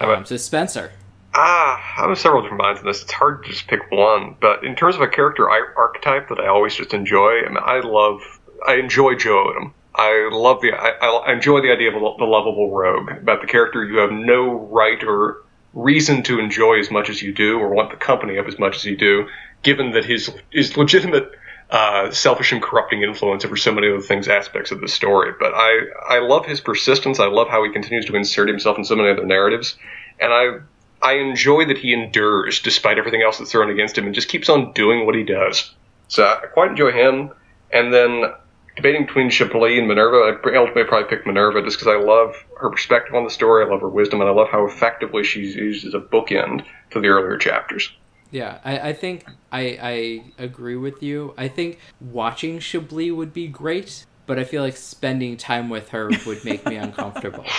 Um, 0.00 0.26
so, 0.26 0.36
Spencer. 0.36 0.92
Ah, 1.40 1.80
I 1.98 2.08
have 2.08 2.18
several 2.18 2.42
different 2.42 2.60
minds 2.60 2.80
on 2.80 2.86
this. 2.86 3.00
It's 3.00 3.12
hard 3.12 3.44
to 3.44 3.50
just 3.50 3.68
pick 3.68 3.92
one. 3.92 4.34
But 4.40 4.64
in 4.64 4.74
terms 4.74 4.96
of 4.96 5.02
a 5.02 5.06
character 5.06 5.48
archetype 5.48 6.30
that 6.30 6.40
I 6.40 6.48
always 6.48 6.74
just 6.74 6.92
enjoy, 6.92 7.44
I, 7.46 7.48
mean, 7.48 7.58
I 7.62 7.78
love, 7.78 8.20
I 8.66 8.74
enjoy 8.74 9.14
Joe 9.14 9.44
Odom. 9.44 9.72
I 9.94 10.30
love 10.32 10.60
the, 10.62 10.72
I, 10.72 10.88
I 11.06 11.32
enjoy 11.32 11.60
the 11.60 11.70
idea 11.70 11.94
of 11.94 12.18
the 12.18 12.24
lovable 12.24 12.76
rogue. 12.76 13.10
About 13.10 13.40
the 13.40 13.46
character 13.46 13.84
you 13.84 13.98
have 13.98 14.10
no 14.10 14.50
right 14.50 15.00
or 15.04 15.44
reason 15.74 16.24
to 16.24 16.40
enjoy 16.40 16.80
as 16.80 16.90
much 16.90 17.08
as 17.08 17.22
you 17.22 17.32
do, 17.32 17.60
or 17.60 17.68
want 17.68 17.90
the 17.90 17.96
company 17.96 18.36
of 18.38 18.48
as 18.48 18.58
much 18.58 18.74
as 18.74 18.84
you 18.84 18.96
do, 18.96 19.28
given 19.62 19.92
that 19.92 20.04
his 20.04 20.32
his 20.50 20.76
legitimate 20.76 21.30
uh, 21.70 22.10
selfish 22.10 22.50
and 22.50 22.62
corrupting 22.62 23.02
influence 23.02 23.44
over 23.44 23.56
so 23.56 23.70
many 23.70 23.86
of 23.86 24.00
the 24.00 24.06
things 24.06 24.26
aspects 24.26 24.72
of 24.72 24.80
the 24.80 24.88
story. 24.88 25.32
But 25.38 25.52
I 25.54 25.82
I 26.08 26.18
love 26.18 26.46
his 26.46 26.60
persistence. 26.60 27.20
I 27.20 27.26
love 27.26 27.48
how 27.48 27.62
he 27.62 27.70
continues 27.70 28.06
to 28.06 28.16
insert 28.16 28.48
himself 28.48 28.76
in 28.76 28.84
so 28.84 28.96
many 28.96 29.10
other 29.10 29.26
narratives, 29.26 29.76
and 30.18 30.32
I 30.32 30.58
I 31.02 31.14
enjoy 31.14 31.66
that 31.66 31.78
he 31.78 31.92
endures 31.92 32.60
despite 32.60 32.98
everything 32.98 33.22
else 33.22 33.38
that's 33.38 33.52
thrown 33.52 33.70
against 33.70 33.96
him 33.96 34.06
and 34.06 34.14
just 34.14 34.28
keeps 34.28 34.48
on 34.48 34.72
doing 34.72 35.06
what 35.06 35.14
he 35.14 35.22
does. 35.22 35.72
So 36.08 36.24
I 36.24 36.46
quite 36.46 36.70
enjoy 36.70 36.92
him. 36.92 37.30
And 37.72 37.92
then 37.92 38.32
debating 38.76 39.06
between 39.06 39.30
Chablis 39.30 39.78
and 39.78 39.88
Minerva, 39.88 40.16
I 40.16 40.56
ultimately 40.56 40.84
probably 40.84 41.08
pick 41.08 41.26
Minerva 41.26 41.62
just 41.62 41.78
because 41.78 41.92
I 41.92 42.02
love 42.02 42.34
her 42.58 42.70
perspective 42.70 43.14
on 43.14 43.24
the 43.24 43.30
story, 43.30 43.64
I 43.64 43.68
love 43.68 43.80
her 43.80 43.88
wisdom, 43.88 44.20
and 44.20 44.28
I 44.28 44.32
love 44.32 44.48
how 44.48 44.66
effectively 44.66 45.24
she's 45.24 45.54
used 45.54 45.86
as 45.86 45.94
a 45.94 46.00
bookend 46.00 46.64
to 46.90 47.00
the 47.00 47.08
earlier 47.08 47.36
chapters. 47.38 47.90
Yeah, 48.30 48.58
I, 48.64 48.90
I 48.90 48.92
think 48.92 49.26
I, 49.50 49.78
I 49.80 50.42
agree 50.42 50.76
with 50.76 51.02
you. 51.02 51.34
I 51.36 51.48
think 51.48 51.78
watching 52.00 52.58
Chablis 52.58 53.12
would 53.12 53.32
be 53.32 53.48
great, 53.48 54.04
but 54.26 54.38
I 54.38 54.44
feel 54.44 54.62
like 54.62 54.76
spending 54.76 55.36
time 55.36 55.70
with 55.70 55.88
her 55.90 56.10
would 56.26 56.44
make 56.44 56.64
me 56.66 56.76
uncomfortable. 56.76 57.44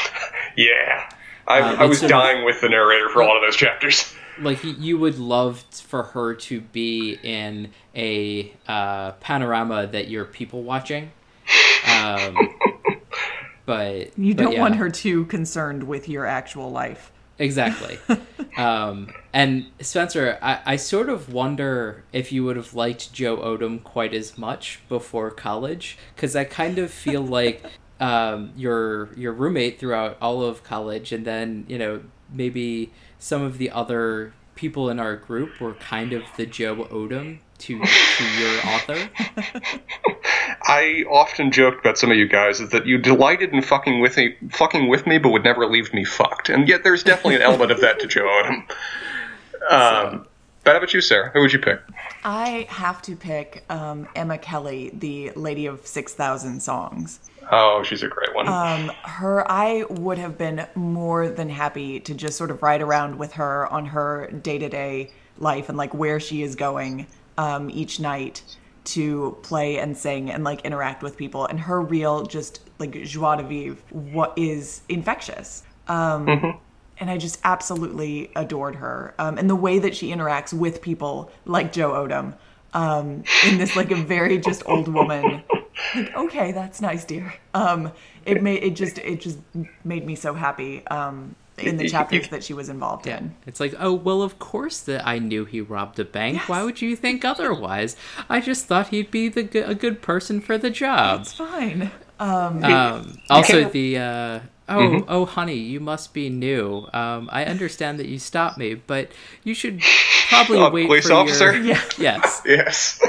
Yeah. 0.58 1.10
I, 1.50 1.62
Um, 1.62 1.80
I 1.80 1.86
was 1.86 2.00
sort 2.00 2.12
dying 2.12 2.46
with 2.46 2.62
the 2.62 2.70
narrator 2.70 3.10
for 3.10 3.22
a 3.22 3.26
lot 3.26 3.36
of 3.36 3.42
those 3.42 3.56
chapters. 3.56 4.14
Like 4.40 4.60
you 4.64 4.98
would 4.98 5.20
love 5.20 5.66
for 5.72 6.04
her 6.04 6.34
to 6.36 6.62
be 6.62 7.18
in 7.24 7.72
a 7.96 8.54
uh, 8.68 9.12
panorama 9.14 9.88
that 9.88 10.08
you're 10.08 10.24
people 10.26 10.64
watching, 10.64 11.12
um, 11.86 12.38
but 13.66 14.18
You 14.18 14.34
but 14.36 14.44
don't 14.44 14.54
yeah. 14.54 14.62
want 14.62 14.76
her 14.78 14.90
too 14.90 15.26
concerned 15.26 15.84
with 15.84 16.08
your 16.08 16.26
actual 16.26 16.72
life. 16.72 17.12
Exactly. 17.38 17.98
um, 18.58 19.14
and 19.34 19.66
Spencer, 19.80 20.38
I, 20.42 20.60
I 20.66 20.76
sort 20.76 21.10
of 21.10 21.32
wonder 21.34 22.04
if 22.12 22.32
you 22.32 22.44
would 22.44 22.58
have 22.58 22.74
liked 22.74 23.14
Joe 23.14 23.38
Odom 23.38 23.82
quite 23.84 24.14
as 24.14 24.38
much 24.38 24.80
before 24.90 25.32
college, 25.32 25.98
because 26.16 26.36
I 26.36 26.44
kind 26.44 26.78
of 26.78 26.92
feel 26.92 27.22
like 27.22 27.64
um, 28.00 28.54
your 28.56 29.10
your 29.16 29.34
roommate 29.34 29.80
throughout 29.80 30.18
all 30.22 30.42
of 30.44 30.64
college, 30.64 31.12
and 31.12 31.26
then 31.26 31.66
you 31.68 31.78
know 31.78 32.02
maybe 32.32 32.92
some 33.20 33.42
of 33.42 33.58
the 33.58 33.70
other 33.72 34.34
people 34.56 34.90
in 34.90 35.00
our 35.00 35.16
group 35.16 35.60
were 35.62 35.74
kind 35.76 36.14
of 36.14 36.24
the 36.38 36.46
Joe 36.46 36.86
Odom 36.86 37.40
to 37.60 37.80
to 37.80 38.24
your 38.40 38.60
author. 38.66 39.10
I 40.64 41.06
often 41.10 41.52
joked 41.52 41.80
about 41.80 41.98
some 41.98 42.12
of 42.12 42.18
you 42.18 42.28
guys 42.28 42.60
is 42.60 42.70
that 42.70 42.86
you 42.86 42.98
delighted 42.98 43.54
in 43.54 43.62
fucking 43.62 44.02
with 44.02 44.18
me, 44.18 44.36
fucking 44.52 44.88
with 44.88 45.08
me, 45.08 45.18
but 45.18 45.30
would 45.30 45.44
never 45.44 45.66
leave 45.66 45.94
me 45.94 46.04
fucked. 46.04 46.50
And 46.50 46.68
yet, 46.68 46.84
there's 46.84 47.04
definitely 47.04 47.36
an 47.36 47.42
element 47.42 47.72
of 47.72 47.82
that 47.82 48.00
to 48.00 48.08
Joe 48.08 48.26
Odom. 48.26 48.64
Um, 49.70 50.26
but 50.64 50.72
how 50.72 50.78
about 50.78 50.94
you, 50.94 51.02
Sarah? 51.02 51.30
Who 51.32 51.42
would 51.42 51.54
you 51.54 51.60
pick? 51.60 51.80
I 52.24 52.66
have 52.70 53.02
to 53.04 53.16
pick 53.16 53.64
um, 53.70 54.08
Emma 54.16 54.38
Kelly, 54.38 54.92
the 54.94 55.32
Lady 55.32 55.66
of 55.66 55.86
Six 55.86 56.14
Thousand 56.14 56.62
Songs. 56.62 57.20
Oh, 57.52 57.84
she's 57.84 58.04
a 58.04 58.08
great 58.08 58.34
one. 58.36 58.48
Um, 58.48 58.92
her, 59.04 59.50
I 59.50 59.84
would 59.90 60.18
have 60.18 60.38
been 60.38 60.68
more 60.76 61.30
than 61.30 61.50
happy 61.50 62.00
to 62.02 62.14
just 62.14 62.38
sort 62.38 62.52
of 62.52 62.62
ride 62.62 62.82
around 62.82 63.18
with 63.18 63.34
her 63.34 63.68
on 63.68 63.88
her 63.88 64.30
day 64.32 64.60
to 64.60 64.70
day 64.70 65.12
life 65.38 65.70
and 65.70 65.78
like 65.78 65.94
where 65.94 66.20
she 66.20 66.44
is 66.44 66.56
going 66.56 67.08
um, 67.38 67.70
each 67.72 68.00
night 68.00 68.44
to 68.84 69.38
play 69.44 69.78
and 69.78 69.98
sing 69.98 70.30
and 70.30 70.44
like 70.44 70.62
interact 70.62 71.02
with 71.02 71.18
people. 71.18 71.46
And 71.46 71.60
her 71.60 71.82
real 71.82 72.24
just 72.24 72.62
like 72.78 73.02
joie 73.04 73.38
de 73.38 73.44
vivre, 73.44 73.82
what 73.92 74.34
is 74.38 74.82
infectious. 74.90 75.64
Um, 75.88 76.60
and 77.00 77.10
I 77.10 77.18
just 77.18 77.40
absolutely 77.44 78.32
adored 78.36 78.76
her. 78.76 79.16
Um, 79.18 79.38
and 79.38 79.50
the 79.50 79.56
way 79.56 79.80
that 79.80 79.96
she 79.96 80.10
interacts 80.10 80.54
with 80.54 80.82
people 80.82 81.32
like 81.46 81.72
Joe 81.72 81.92
Odom 81.92 82.36
um, 82.74 83.24
in 83.48 83.58
this 83.58 83.76
like 83.76 83.92
a 83.92 83.96
very 83.96 84.38
just 84.38 84.64
old 84.66 84.88
woman. 84.88 85.44
Like, 85.96 86.16
okay, 86.16 86.52
that's 86.52 86.82
nice, 86.82 87.06
dear. 87.06 87.34
Um, 87.54 87.92
it 88.26 88.42
made 88.44 88.64
it 88.64 88.72
just 88.76 88.98
it 89.00 89.22
just 89.22 89.38
made 89.84 90.06
me 90.06 90.16
so 90.16 90.34
happy 90.34 90.86
um, 90.88 91.36
in 91.58 91.78
the 91.78 91.90
chapters 91.90 92.28
that 92.30 92.44
she 92.44 92.54
was 92.54 92.70
involved 92.70 93.06
Yeah, 93.08 93.18
in. 93.20 93.36
it's 93.48 93.60
like, 93.60 93.74
oh 93.80 93.94
well, 93.94 94.22
of 94.22 94.40
course 94.40 94.80
that 94.82 95.06
I 95.08 95.20
knew 95.20 95.46
he 95.46 95.62
robbed 95.62 96.00
a 96.00 96.06
bank. 96.06 96.48
Why 96.48 96.64
would 96.64 96.82
you 96.82 96.96
think 96.96 97.26
otherwise? 97.26 97.96
I 98.30 98.40
just 98.42 98.66
thought 98.68 98.90
he'd 98.90 99.10
be 99.12 99.30
the 99.30 99.44
g- 99.44 99.60
a 99.60 99.74
good 99.76 100.02
person 100.02 100.42
for 100.42 100.58
the 100.58 100.70
job. 100.70 101.22
It's 101.22 101.34
fine. 101.34 101.92
Um, 102.20 102.64
also, 103.30 103.62
can't- 103.62 103.74
the 103.74 103.98
uh, 103.98 104.40
oh 104.68 105.06
oh 105.08 105.26
honey, 105.26 105.56
you 105.56 105.80
must 105.80 106.14
be 106.14 106.30
new. 106.30 106.88
Um, 106.94 107.30
I 107.32 107.46
understand 107.46 108.00
that 108.00 108.08
you 108.08 108.20
stopped 108.20 108.58
me, 108.58 108.76
but 108.76 109.10
you 109.44 109.54
should 109.54 109.82
probably 110.30 110.60
Uh, 110.60 110.70
wait 110.70 110.88
police 110.88 111.08
for 111.08 111.14
officer? 111.14 111.54
your 111.54 111.64
Yeah. 111.64 111.82
yes. 111.98 112.42
yes. 112.46 113.00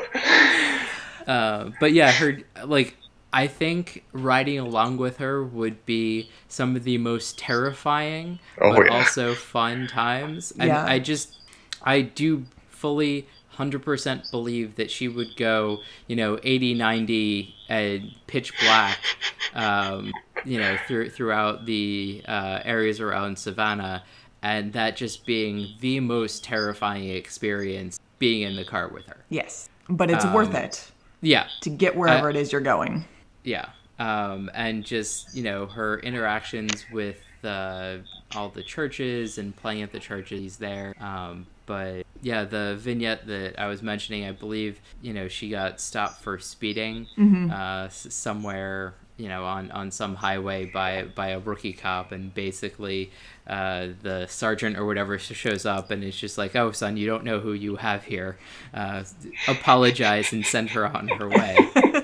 Uh, 1.30 1.70
but 1.78 1.92
yeah, 1.92 2.12
her 2.12 2.38
like 2.64 2.96
I 3.32 3.46
think 3.46 4.04
riding 4.12 4.58
along 4.58 4.96
with 4.96 5.18
her 5.18 5.44
would 5.44 5.84
be 5.86 6.30
some 6.48 6.76
of 6.76 6.84
the 6.84 6.98
most 6.98 7.38
terrifying, 7.38 8.40
Oh, 8.60 8.74
but 8.74 8.86
yeah. 8.86 8.90
also 8.96 9.36
fun 9.36 9.86
times. 9.86 10.52
And 10.58 10.68
Yeah. 10.68 10.84
I 10.86 10.98
just 10.98 11.36
I 11.82 12.02
do 12.02 12.46
fully 12.68 13.28
100% 13.48 14.30
believe 14.30 14.76
that 14.76 14.90
she 14.90 15.08
would 15.08 15.36
go, 15.36 15.82
you 16.06 16.16
know, 16.16 16.38
80, 16.42 16.74
90 16.74 17.54
and 17.68 18.16
pitch 18.26 18.58
black, 18.58 19.18
um, 19.52 20.12
you 20.42 20.58
know, 20.58 20.76
through, 20.76 21.10
throughout 21.10 21.66
the 21.66 22.22
uh, 22.26 22.60
areas 22.64 23.00
around 23.00 23.38
Savannah, 23.38 24.04
and 24.42 24.72
that 24.72 24.96
just 24.96 25.26
being 25.26 25.76
the 25.80 26.00
most 26.00 26.42
terrifying 26.44 27.10
experience 27.10 28.00
being 28.18 28.42
in 28.42 28.56
the 28.56 28.64
car 28.64 28.88
with 28.88 29.06
her. 29.06 29.26
Yes, 29.28 29.68
but 29.88 30.10
it's 30.10 30.24
Um, 30.24 30.32
worth 30.32 30.54
it 30.54 30.89
Yeah, 31.22 31.46
to 31.62 31.70
get 31.70 31.96
wherever 31.96 32.28
I- 32.28 32.30
it 32.30 32.36
is 32.36 32.52
you're 32.52 32.60
going. 32.60 33.04
yeah. 33.44 33.66
Um, 33.98 34.50
and 34.54 34.82
just 34.84 35.34
you 35.36 35.42
know 35.42 35.66
her 35.66 35.98
interactions 36.00 36.86
with 36.90 37.18
uh, 37.44 37.98
all 38.34 38.48
the 38.48 38.62
churches 38.62 39.36
and 39.36 39.54
playing 39.54 39.82
at 39.82 39.92
the 39.92 39.98
churches 40.00 40.56
there. 40.56 40.94
Um, 41.00 41.46
but 41.66 42.04
yeah 42.22 42.44
the 42.44 42.76
vignette 42.80 43.26
that 43.28 43.58
i 43.60 43.66
was 43.68 43.80
mentioning 43.80 44.24
i 44.26 44.32
believe 44.32 44.80
you 45.02 45.12
know 45.14 45.28
she 45.28 45.48
got 45.48 45.80
stopped 45.80 46.20
for 46.20 46.36
speeding 46.38 47.06
uh, 47.52 47.88
somewhere 47.88 48.94
you 49.20 49.28
know 49.28 49.44
on, 49.44 49.70
on 49.72 49.90
some 49.90 50.14
highway 50.14 50.64
by 50.64 51.04
by 51.14 51.28
a 51.28 51.38
rookie 51.38 51.72
cop 51.72 52.10
and 52.12 52.32
basically 52.34 53.10
uh, 53.46 53.88
the 54.02 54.26
sergeant 54.26 54.78
or 54.78 54.86
whatever 54.86 55.18
shows 55.18 55.66
up 55.66 55.90
and 55.90 56.02
it's 56.02 56.18
just 56.18 56.38
like 56.38 56.56
oh 56.56 56.72
son 56.72 56.96
you 56.96 57.06
don't 57.06 57.24
know 57.24 57.38
who 57.40 57.52
you 57.52 57.76
have 57.76 58.02
here 58.04 58.38
uh, 58.74 59.02
apologize 59.48 60.32
and 60.32 60.44
send 60.46 60.70
her 60.70 60.86
on 60.86 61.08
her 61.08 61.28
way 61.28 61.56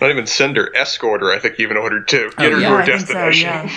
Not 0.00 0.08
even 0.10 0.26
send 0.26 0.56
her, 0.56 0.74
escort 0.74 1.20
her. 1.20 1.30
I 1.30 1.38
think 1.38 1.60
even 1.60 1.76
ordered 1.76 2.08
to 2.08 2.30
Get 2.38 2.52
Oh, 2.52 2.54
her 2.54 2.60
yeah. 2.60 2.68
to 2.70 2.74
her 2.74 2.80
I 2.82 2.86
think 2.86 3.00
so, 3.00 3.12
destination. 3.12 3.48
yeah. 3.50 3.70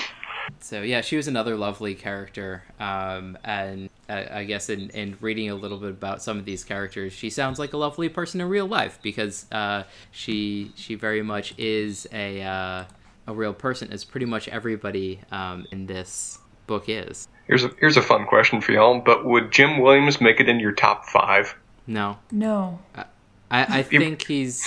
So 0.59 0.81
yeah, 0.81 1.01
she 1.01 1.15
was 1.17 1.27
another 1.27 1.55
lovely 1.55 1.95
character, 1.95 2.63
um, 2.79 3.37
and 3.43 3.89
I, 4.09 4.39
I 4.39 4.43
guess 4.43 4.69
in, 4.69 4.89
in 4.91 5.17
reading 5.21 5.49
a 5.49 5.55
little 5.55 5.77
bit 5.77 5.91
about 5.91 6.21
some 6.21 6.37
of 6.37 6.45
these 6.45 6.63
characters, 6.63 7.13
she 7.13 7.29
sounds 7.29 7.59
like 7.59 7.73
a 7.73 7.77
lovely 7.77 8.09
person 8.09 8.41
in 8.41 8.49
real 8.49 8.65
life 8.65 8.99
because 9.01 9.45
uh, 9.51 9.83
she 10.11 10.71
she 10.75 10.95
very 10.95 11.21
much 11.21 11.53
is 11.57 12.07
a 12.11 12.41
uh, 12.41 12.85
a 13.27 13.33
real 13.33 13.53
person, 13.53 13.91
as 13.91 14.03
pretty 14.03 14.25
much 14.25 14.47
everybody 14.47 15.19
um, 15.31 15.65
in 15.71 15.85
this 15.85 16.39
book 16.67 16.85
is. 16.87 17.27
Here's 17.47 17.63
a 17.63 17.71
here's 17.79 17.97
a 17.97 18.01
fun 18.01 18.25
question 18.25 18.61
for 18.61 18.71
y'all. 18.71 18.99
But 18.99 19.25
would 19.25 19.51
Jim 19.51 19.79
Williams 19.79 20.21
make 20.21 20.39
it 20.39 20.49
in 20.49 20.59
your 20.59 20.71
top 20.71 21.05
five? 21.05 21.55
No, 21.87 22.17
No. 22.31 22.79
I, 23.51 23.79
I 23.79 23.83
think 23.83 24.25
he's 24.25 24.65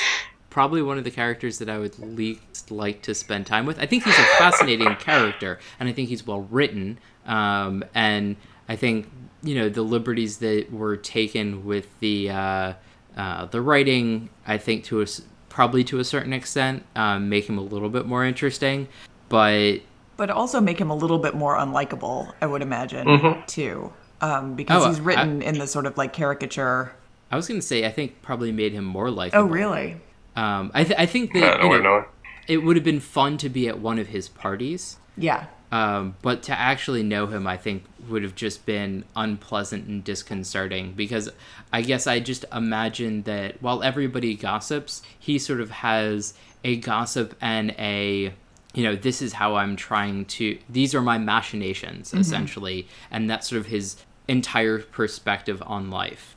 probably 0.57 0.81
one 0.81 0.97
of 0.97 1.05
the 1.05 1.11
characters 1.11 1.59
that 1.59 1.69
I 1.69 1.77
would 1.77 1.99
least 1.99 2.71
like 2.71 3.03
to 3.03 3.15
spend 3.15 3.45
time 3.47 3.67
with. 3.67 3.79
I 3.79 3.85
think 3.85 4.05
he's 4.05 4.19
a 4.19 4.25
fascinating 4.39 4.97
character, 5.09 5.59
and 5.79 5.87
I 5.87 5.93
think 5.93 6.09
he's 6.09 6.27
well 6.27 6.41
written. 6.51 6.99
Um, 7.27 7.85
and 7.95 8.37
I 8.67 8.75
think 8.75 9.07
you 9.43 9.55
know 9.55 9.69
the 9.69 9.83
liberties 9.83 10.39
that 10.39 10.73
were 10.73 10.97
taken 10.97 11.67
with 11.67 11.87
the 12.01 12.31
uh, 12.31 12.73
uh, 13.19 13.45
the 13.45 13.61
writing. 13.61 14.31
I 14.47 14.57
think 14.57 14.85
to 14.85 15.01
a 15.01 15.03
s 15.03 15.21
probably 15.51 15.85
to 15.85 15.99
a 15.99 16.05
certain 16.05 16.33
extent 16.33 16.85
um, 16.97 17.29
make 17.29 17.45
him 17.51 17.59
a 17.59 17.67
little 17.75 17.91
bit 17.91 18.07
more 18.07 18.25
interesting, 18.25 18.89
but 19.29 19.81
But 20.17 20.31
also 20.31 20.59
make 20.59 20.79
him 20.81 20.89
a 20.91 20.97
little 20.97 21.19
bit 21.19 21.35
more 21.35 21.55
unlikable, 21.59 22.33
I 22.41 22.47
would 22.47 22.63
imagine, 22.63 23.43
too. 23.47 23.93
Um, 24.23 24.55
because 24.55 24.83
Oh, 24.85 24.89
he's 24.89 25.01
I- 25.01 25.03
written 25.03 25.43
in 25.43 25.59
the 25.59 25.67
sort 25.67 25.85
of 25.85 25.99
like 25.99 26.15
caricature. 26.15 26.93
I 27.31 27.37
was 27.37 27.47
gonna 27.47 27.61
say 27.61 27.85
I 27.85 27.91
think 27.91 28.23
probably 28.23 28.53
made 28.53 28.73
him 28.73 28.85
more 28.87 29.11
likable. 29.11 29.45
Oh, 29.45 29.47
really? 29.61 29.97
Um, 30.37 30.70
I, 30.74 30.84
th- 30.84 30.99
I 30.99 31.07
think 31.07 31.32
that 31.32 31.61
I 31.61 31.64
you 31.64 31.70
don't 31.70 31.82
know, 31.82 32.01
know. 32.01 32.05
it 32.47 32.59
would 32.59 32.76
have 32.76 32.84
been 32.84 33.01
fun 33.01 33.39
to 33.39 33.49
be 33.49 33.68
at 33.68 33.80
one 33.80 33.99
of 33.99 34.09
his 34.09 34.28
parties. 34.28 34.99
Yeah. 35.16 35.47
Um, 35.72 36.14
but 36.22 36.45
to 36.45 36.57
actually 36.57 37.03
know 37.03 37.26
him, 37.26 37.47
I 37.47 37.57
think 37.57 37.84
would 38.09 38.22
have 38.22 38.37
just 38.37 38.66
been 38.66 39.05
unpleasant 39.16 39.89
and 39.89 40.05
disconcerting 40.05 40.93
because 40.93 41.28
I 41.72 41.82
guess 41.82 42.07
I 42.07 42.20
just 42.20 42.45
imagine 42.53 43.22
that 43.22 43.61
while 43.61 43.82
everybody 43.82 44.37
gossips, 44.37 45.03
he 45.18 45.39
sort 45.41 45.61
of 45.61 45.70
has 45.70 46.34
a 46.62 46.76
gossip 46.76 47.34
and 47.41 47.72
a, 47.78 48.32
you 48.74 48.84
know, 48.84 48.95
this 48.95 49.20
is 49.20 49.32
how 49.32 49.57
I'm 49.57 49.74
trying 49.74 50.26
to, 50.26 50.57
these 50.68 50.95
are 50.95 51.03
my 51.03 51.18
machinations 51.18 52.14
essentially. 52.14 52.87
And 53.11 53.28
that's 53.28 53.49
sort 53.49 53.61
of 53.61 53.66
his 53.66 53.97
entire 54.28 54.78
perspective 54.78 55.62
on 55.66 55.91
life. 55.91 56.36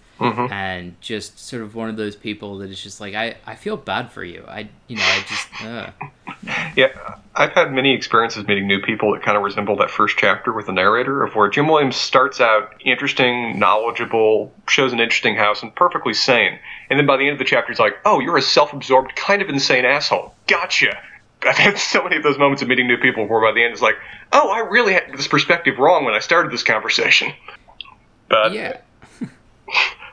And 0.51 0.99
just 1.01 1.39
sort 1.39 1.61
of 1.61 1.75
one 1.75 1.89
of 1.89 1.97
those 1.97 2.15
people 2.15 2.59
that 2.59 2.69
is 2.69 2.81
just 2.81 2.99
like, 2.99 3.15
I, 3.15 3.37
I 3.45 3.55
feel 3.55 3.77
bad 3.77 4.11
for 4.11 4.23
you. 4.23 4.43
I, 4.47 4.69
you 4.87 4.97
know, 4.97 5.03
I 5.03 5.25
just, 5.27 5.47
uh. 5.63 5.91
Yeah, 6.75 7.17
I've 7.35 7.51
had 7.51 7.73
many 7.73 7.93
experiences 7.93 8.47
meeting 8.47 8.67
new 8.67 8.81
people 8.81 9.13
that 9.13 9.23
kind 9.23 9.35
of 9.35 9.43
resemble 9.43 9.77
that 9.77 9.91
first 9.91 10.17
chapter 10.17 10.53
with 10.53 10.67
the 10.67 10.71
narrator, 10.71 11.23
of 11.23 11.35
where 11.35 11.49
Jim 11.49 11.67
Williams 11.67 11.95
starts 11.95 12.39
out 12.39 12.73
interesting, 12.83 13.59
knowledgeable, 13.59 14.53
shows 14.67 14.93
an 14.93 14.99
interesting 14.99 15.35
house, 15.35 15.61
and 15.61 15.75
perfectly 15.75 16.13
sane. 16.13 16.59
And 16.89 16.97
then 16.97 17.05
by 17.05 17.17
the 17.17 17.23
end 17.23 17.33
of 17.33 17.39
the 17.39 17.45
chapter, 17.45 17.71
he's 17.71 17.79
like, 17.79 17.97
oh, 18.05 18.19
you're 18.19 18.37
a 18.37 18.41
self 18.41 18.73
absorbed, 18.73 19.15
kind 19.15 19.41
of 19.41 19.49
insane 19.49 19.85
asshole. 19.85 20.33
Gotcha. 20.47 20.97
I've 21.41 21.57
had 21.57 21.77
so 21.77 22.03
many 22.03 22.17
of 22.17 22.23
those 22.23 22.37
moments 22.37 22.61
of 22.61 22.67
meeting 22.67 22.87
new 22.87 22.97
people 22.97 23.25
where 23.25 23.41
by 23.41 23.53
the 23.53 23.63
end 23.63 23.73
it's 23.73 23.81
like, 23.81 23.95
oh, 24.33 24.49
I 24.49 24.59
really 24.59 24.93
had 24.93 25.11
this 25.13 25.27
perspective 25.27 25.77
wrong 25.77 26.05
when 26.05 26.13
I 26.13 26.19
started 26.19 26.51
this 26.51 26.63
conversation. 26.63 27.33
But 28.27 28.53
yeah. 28.53 28.77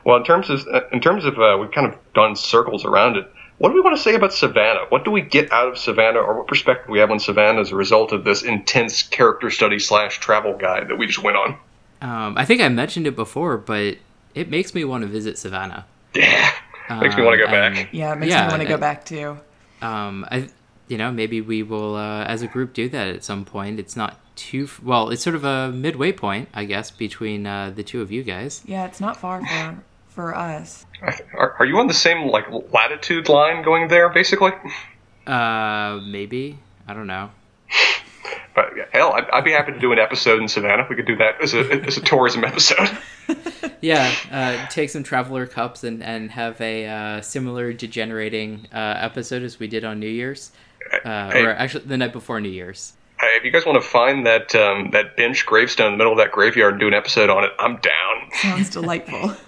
well, 0.07 0.15
in 0.15 0.23
terms 0.23 0.49
of 0.49 0.65
in 0.93 1.01
terms 1.01 1.25
of 1.25 1.37
uh, 1.37 1.57
we've 1.59 1.71
kind 1.71 1.85
of 1.85 1.99
done 2.13 2.35
circles 2.37 2.85
around 2.85 3.17
it. 3.17 3.29
What 3.57 3.69
do 3.69 3.75
we 3.75 3.81
want 3.81 3.97
to 3.97 4.01
say 4.01 4.13
about 4.15 4.31
Savannah? 4.33 4.85
What 4.87 5.03
do 5.03 5.11
we 5.11 5.19
get 5.19 5.51
out 5.51 5.67
of 5.67 5.77
Savannah, 5.77 6.19
or 6.19 6.37
what 6.37 6.47
perspective 6.47 6.87
we 6.89 6.99
have 6.99 7.11
on 7.11 7.19
Savannah 7.19 7.59
as 7.59 7.71
a 7.71 7.75
result 7.75 8.13
of 8.13 8.23
this 8.23 8.41
intense 8.43 9.03
character 9.03 9.49
study 9.49 9.79
slash 9.79 10.19
travel 10.19 10.55
guide 10.55 10.87
that 10.87 10.95
we 10.95 11.07
just 11.07 11.21
went 11.21 11.35
on? 11.35 11.57
Um, 12.01 12.37
I 12.37 12.45
think 12.45 12.61
I 12.61 12.69
mentioned 12.69 13.05
it 13.05 13.15
before, 13.17 13.57
but 13.57 13.97
it 14.33 14.49
makes 14.49 14.73
me 14.73 14.85
want 14.85 15.01
to 15.01 15.07
visit 15.09 15.37
Savannah. 15.37 15.85
Yeah, 16.13 16.51
makes 17.01 17.17
me 17.17 17.23
want 17.23 17.33
to 17.33 17.39
go 17.39 17.45
Um, 17.47 17.51
back. 17.51 17.77
and- 17.77 17.87
Yeah, 17.91 18.13
it 18.13 18.19
makes 18.19 18.31
Yeah, 18.31 18.45
me 18.45 18.51
want 18.51 18.61
to 18.61 18.67
I- 18.67 18.71
go 18.71 18.77
back 18.77 19.03
too. 19.05 19.37
Um, 19.81 20.25
I, 20.31 20.47
you 20.87 20.97
know, 20.97 21.11
maybe 21.11 21.41
we 21.41 21.63
will, 21.63 21.95
uh, 21.95 22.23
as 22.25 22.41
a 22.43 22.47
group, 22.47 22.73
do 22.73 22.87
that 22.89 23.07
at 23.09 23.23
some 23.25 23.43
point. 23.43 23.77
It's 23.79 23.95
not 23.97 24.17
too 24.37 24.63
f- 24.65 24.81
well. 24.83 25.09
It's 25.09 25.21
sort 25.23 25.35
of 25.35 25.43
a 25.43 25.69
midway 25.71 26.11
point, 26.13 26.47
I 26.53 26.63
guess, 26.65 26.91
between 26.91 27.45
uh, 27.45 27.71
the 27.75 27.83
two 27.83 28.01
of 28.01 28.11
you 28.11 28.21
guys. 28.23 28.61
Yeah, 28.65 28.85
it's 28.85 29.01
not 29.01 29.17
far 29.17 29.39
for 29.43 29.75
for 30.17 30.35
us. 30.35 30.83
Are, 31.35 31.55
are 31.59 31.65
you 31.65 31.77
on 31.77 31.85
the 31.85 31.93
same 31.93 32.27
like 32.27 32.45
latitude 32.73 33.29
line 33.29 33.63
going 33.63 33.87
there, 33.87 34.09
basically? 34.09 34.51
Uh, 35.27 35.99
maybe 36.03 36.57
I 36.87 36.93
don't 36.95 37.05
know. 37.07 37.29
But 38.55 38.71
yeah, 38.75 38.85
hell, 38.91 39.13
I'd, 39.13 39.29
I'd 39.29 39.43
be 39.43 39.51
happy 39.51 39.73
to 39.73 39.79
do 39.79 39.91
an 39.91 39.99
episode 39.99 40.41
in 40.41 40.47
Savannah. 40.47 40.87
We 40.89 40.95
could 40.95 41.05
do 41.05 41.15
that 41.17 41.39
as 41.39 41.53
a 41.53 41.59
as 41.85 41.97
a 41.97 42.01
tourism 42.01 42.43
episode. 42.43 42.89
Yeah, 43.79 44.11
uh, 44.31 44.65
take 44.69 44.89
some 44.89 45.03
traveler 45.03 45.45
cups 45.45 45.83
and 45.83 46.01
and 46.01 46.31
have 46.31 46.59
a 46.61 46.87
uh, 46.87 47.21
similar 47.21 47.73
degenerating 47.73 48.65
uh, 48.73 48.77
episode 48.97 49.43
as 49.43 49.59
we 49.59 49.67
did 49.67 49.83
on 49.85 49.99
New 49.99 50.09
Year's, 50.09 50.51
uh, 51.05 51.29
Hey. 51.31 51.43
or 51.45 51.51
actually 51.51 51.85
the 51.85 51.95
night 51.97 52.11
before 52.11 52.41
New 52.41 52.49
Year's. 52.49 52.93
Hey, 53.19 53.35
if 53.37 53.43
you 53.43 53.51
guys 53.51 53.67
want 53.67 53.79
to 53.79 53.87
find 53.87 54.25
that 54.25 54.55
um, 54.55 54.89
that 54.93 55.15
bench 55.15 55.45
gravestone 55.45 55.87
in 55.87 55.93
the 55.93 55.97
middle 55.97 56.13
of 56.13 56.17
that 56.17 56.31
graveyard 56.31 56.73
and 56.73 56.79
do 56.79 56.87
an 56.87 56.95
episode 56.95 57.29
on 57.29 57.43
it, 57.43 57.51
I'm 57.59 57.75
down. 57.77 58.31
Sounds 58.41 58.69
delightful. 58.71 59.35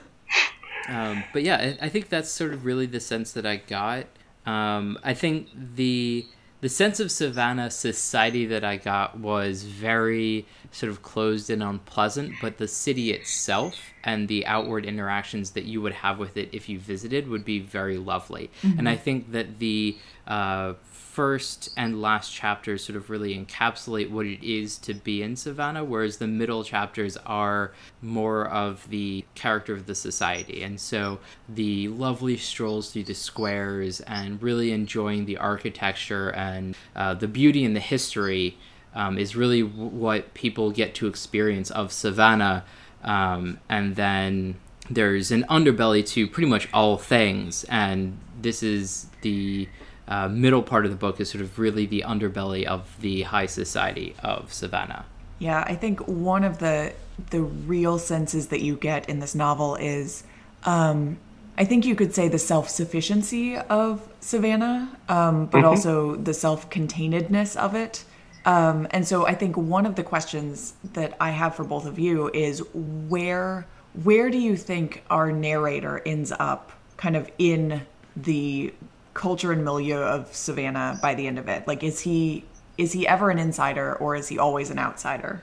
Um, 0.90 1.24
but 1.34 1.44
yeah, 1.44 1.76
I, 1.82 1.86
I 1.86 1.90
think 1.90 2.10
that's 2.10 2.30
sort 2.30 2.54
of 2.54 2.66
really 2.66 2.86
the 2.86 3.00
sense 3.00 3.32
that 3.34 3.46
I 3.46 3.58
got. 3.58 4.08
Um, 4.46 4.98
I 5.04 5.14
think 5.14 5.50
the 5.76 6.26
the 6.62 6.70
sense 6.70 7.00
of 7.00 7.10
Savannah 7.10 7.72
society 7.72 8.46
that 8.48 8.66
I 8.66 8.76
got 8.76 9.18
was 9.18 9.64
very 9.64 10.46
sort 10.72 10.92
of 10.92 11.02
closed 11.02 11.50
and 11.50 11.64
unpleasant, 11.64 12.34
but 12.42 12.58
the 12.58 12.68
city 12.68 13.12
itself 13.14 13.76
and 14.04 14.28
the 14.28 14.46
outward 14.46 14.86
interactions 14.86 15.52
that 15.52 15.64
you 15.64 15.82
would 15.82 15.94
have 15.94 16.20
with 16.20 16.36
it 16.36 16.50
if 16.52 16.68
you 16.68 16.78
visited 16.78 17.30
would 17.30 17.46
be 17.46 17.60
very 17.60 17.98
lovely. 17.98 18.50
And 18.78 18.90
I 18.90 18.98
think 18.98 19.32
that 19.32 19.60
the 19.60 19.98
uh, 20.28 20.74
first 21.20 21.70
and 21.76 22.02
last 22.02 22.34
chapters 22.34 22.82
sort 22.82 22.96
of 22.96 23.10
really 23.10 23.38
encapsulate 23.38 24.10
what 24.10 24.26
it 24.26 24.42
is 24.42 24.78
to 24.78 24.94
be 24.94 25.22
in 25.22 25.36
Savannah, 25.36 25.84
whereas 25.84 26.16
the 26.16 26.28
middle 26.28 26.64
chapters 26.64 27.18
are 27.26 27.74
more 28.02 28.48
of 28.48 28.90
the 28.90 29.26
character 29.36 29.74
of 29.74 29.86
the 29.86 29.94
society. 29.94 30.64
And 30.64 30.80
so 30.80 31.20
the 31.50 31.90
lovely 31.90 32.38
strolls 32.38 32.94
through 32.94 33.04
the 33.04 33.14
squares 33.14 34.00
and 34.00 34.42
really 34.42 34.72
enjoying 34.72 35.26
the 35.26 35.36
architecture 35.36 36.30
and 36.30 36.74
uh, 36.96 37.16
the 37.16 37.28
beauty 37.28 37.66
and 37.66 37.76
the 37.76 37.82
history 37.82 38.58
um, 38.96 39.18
is 39.18 39.36
really 39.36 39.64
w- 39.64 39.90
what 39.90 40.34
people 40.34 40.72
get 40.72 40.96
to 40.96 41.08
experience 41.08 41.70
of 41.70 41.92
Savannah. 41.92 42.64
Um, 43.04 43.60
and 43.68 43.98
then 43.98 44.56
there's 44.90 45.32
an 45.32 45.44
underbelly 45.50 46.08
to 46.14 46.28
pretty 46.28 46.48
much 46.48 46.70
all 46.74 46.98
things, 46.98 47.66
and 47.66 48.18
this 48.42 48.64
is 48.64 49.08
the 49.22 49.68
uh, 50.10 50.28
middle 50.28 50.64
part 50.64 50.86
of 50.86 50.92
the 50.92 50.98
book 50.98 51.20
is 51.22 51.30
sort 51.30 51.44
of 51.44 51.58
really 51.60 51.86
the 51.86 52.04
underbelly 52.06 52.66
of 52.66 53.00
the 53.00 53.22
high 53.22 53.46
society 53.46 54.16
of 54.24 54.52
Savannah. 54.52 55.06
Yeah, 55.38 55.64
I 55.66 55.76
think 55.76 56.02
one 56.08 56.44
of 56.44 56.58
the 56.58 56.94
the 57.30 57.42
real 57.42 58.00
senses 58.00 58.48
that 58.48 58.62
you 58.62 58.76
get 58.76 59.10
in 59.10 59.20
this 59.20 59.36
novel 59.36 59.76
is, 59.76 60.24
um, 60.64 61.18
I 61.58 61.66
think 61.66 61.86
you 61.86 61.96
could 61.96 62.14
say 62.14 62.28
the 62.28 62.40
self 62.40 62.70
sufficiency 62.70 63.56
of 63.58 64.02
Savannah, 64.20 64.98
um, 65.08 65.46
but 65.46 65.64
also 65.64 66.16
the 66.16 66.34
self 66.34 66.70
containedness 66.70 67.56
of 67.56 67.76
it. 67.76 68.04
Um, 68.46 68.88
and 68.92 69.08
so 69.08 69.28
I 69.28 69.36
think 69.36 69.58
one 69.58 69.86
of 69.86 69.96
the 69.96 70.04
questions 70.04 70.74
that 70.94 71.16
I 71.20 71.32
have 71.32 71.56
for 71.56 71.64
both 71.64 71.86
of 71.86 72.00
you 72.00 72.30
is 72.34 72.64
where 72.74 73.68
where 74.04 74.30
do 74.30 74.38
you 74.38 74.56
think 74.56 75.04
our 75.10 75.32
narrator 75.32 76.02
ends 76.06 76.32
up 76.40 76.72
kind 76.98 77.16
of 77.16 77.30
in 77.38 77.82
the 78.16 78.74
culture 79.14 79.52
and 79.52 79.64
milieu 79.64 79.98
of 79.98 80.34
Savannah 80.34 81.00
by 81.02 81.16
the 81.16 81.28
end 81.28 81.40
of 81.40 81.48
it? 81.48 81.68
Like 81.68 81.84
is 81.84 82.02
he 82.02 82.46
is 82.78 82.94
he 82.94 83.08
ever 83.08 83.30
an 83.30 83.40
insider 83.40 83.96
or 83.96 84.16
is 84.16 84.28
he 84.28 84.40
always 84.40 84.70
an 84.70 84.80
outsider? 84.80 85.42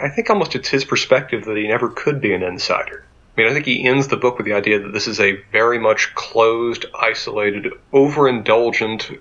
I 0.00 0.08
think 0.08 0.28
almost 0.28 0.54
it's 0.54 0.68
his 0.68 0.84
perspective 0.84 1.44
that 1.44 1.56
he 1.56 1.68
never 1.68 1.88
could 1.88 2.20
be 2.20 2.34
an 2.34 2.42
insider. 2.42 3.04
I 3.36 3.40
mean, 3.40 3.50
I 3.50 3.54
think 3.54 3.66
he 3.66 3.86
ends 3.86 4.08
the 4.08 4.16
book 4.16 4.38
with 4.38 4.46
the 4.46 4.54
idea 4.54 4.80
that 4.80 4.92
this 4.92 5.06
is 5.06 5.20
a 5.20 5.36
very 5.52 5.78
much 5.78 6.14
closed, 6.14 6.86
isolated, 6.98 7.72
overindulgent, 7.92 9.18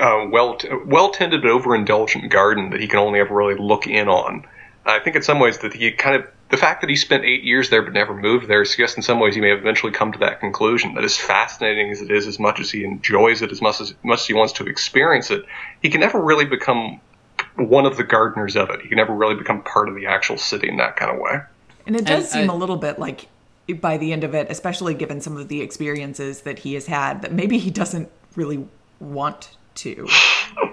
uh, 0.00 0.26
well 0.30 0.58
well 0.86 1.10
tended 1.10 1.42
overindulgent 1.42 2.28
garden 2.30 2.70
that 2.70 2.80
he 2.80 2.88
can 2.88 2.98
only 2.98 3.20
ever 3.20 3.34
really 3.34 3.54
look 3.54 3.86
in 3.86 4.08
on. 4.08 4.44
I 4.84 4.98
think 4.98 5.14
in 5.14 5.22
some 5.22 5.38
ways 5.38 5.58
that 5.58 5.72
he 5.74 5.92
kind 5.92 6.16
of 6.16 6.28
the 6.52 6.58
fact 6.58 6.82
that 6.82 6.90
he 6.90 6.96
spent 6.96 7.24
eight 7.24 7.42
years 7.42 7.70
there 7.70 7.80
but 7.80 7.94
never 7.94 8.14
moved 8.14 8.46
there 8.46 8.62
suggests 8.66 8.94
in 8.94 9.02
some 9.02 9.18
ways 9.18 9.34
he 9.34 9.40
may 9.40 9.48
have 9.48 9.58
eventually 9.58 9.90
come 9.90 10.12
to 10.12 10.18
that 10.18 10.38
conclusion 10.38 10.92
that 10.94 11.02
as 11.02 11.16
fascinating 11.16 11.90
as 11.90 12.02
it 12.02 12.10
is, 12.10 12.26
as 12.26 12.38
much 12.38 12.60
as 12.60 12.70
he 12.70 12.84
enjoys 12.84 13.40
it, 13.40 13.50
as 13.50 13.62
much 13.62 13.80
as, 13.80 13.94
much 14.04 14.20
as 14.20 14.26
he 14.26 14.34
wants 14.34 14.52
to 14.52 14.66
experience 14.66 15.30
it, 15.30 15.46
he 15.80 15.88
can 15.88 15.98
never 15.98 16.20
really 16.20 16.44
become 16.44 17.00
one 17.56 17.86
of 17.86 17.96
the 17.96 18.04
gardeners 18.04 18.54
of 18.54 18.68
it. 18.68 18.82
He 18.82 18.88
can 18.88 18.98
never 18.98 19.14
really 19.14 19.34
become 19.34 19.62
part 19.62 19.88
of 19.88 19.94
the 19.94 20.06
actual 20.06 20.36
city 20.36 20.68
in 20.68 20.76
that 20.76 20.96
kind 20.96 21.10
of 21.10 21.18
way. 21.18 21.40
And 21.86 21.96
it 21.96 22.04
does 22.04 22.24
And 22.24 22.42
seem 22.42 22.50
I- 22.50 22.54
a 22.54 22.56
little 22.56 22.76
bit 22.76 22.98
like 22.98 23.28
by 23.80 23.96
the 23.96 24.12
end 24.12 24.22
of 24.22 24.34
it, 24.34 24.48
especially 24.50 24.92
given 24.92 25.22
some 25.22 25.38
of 25.38 25.48
the 25.48 25.62
experiences 25.62 26.42
that 26.42 26.58
he 26.58 26.74
has 26.74 26.84
had, 26.86 27.22
that 27.22 27.32
maybe 27.32 27.56
he 27.56 27.70
doesn't 27.70 28.10
really 28.36 28.66
want 29.00 29.56
to 29.76 30.06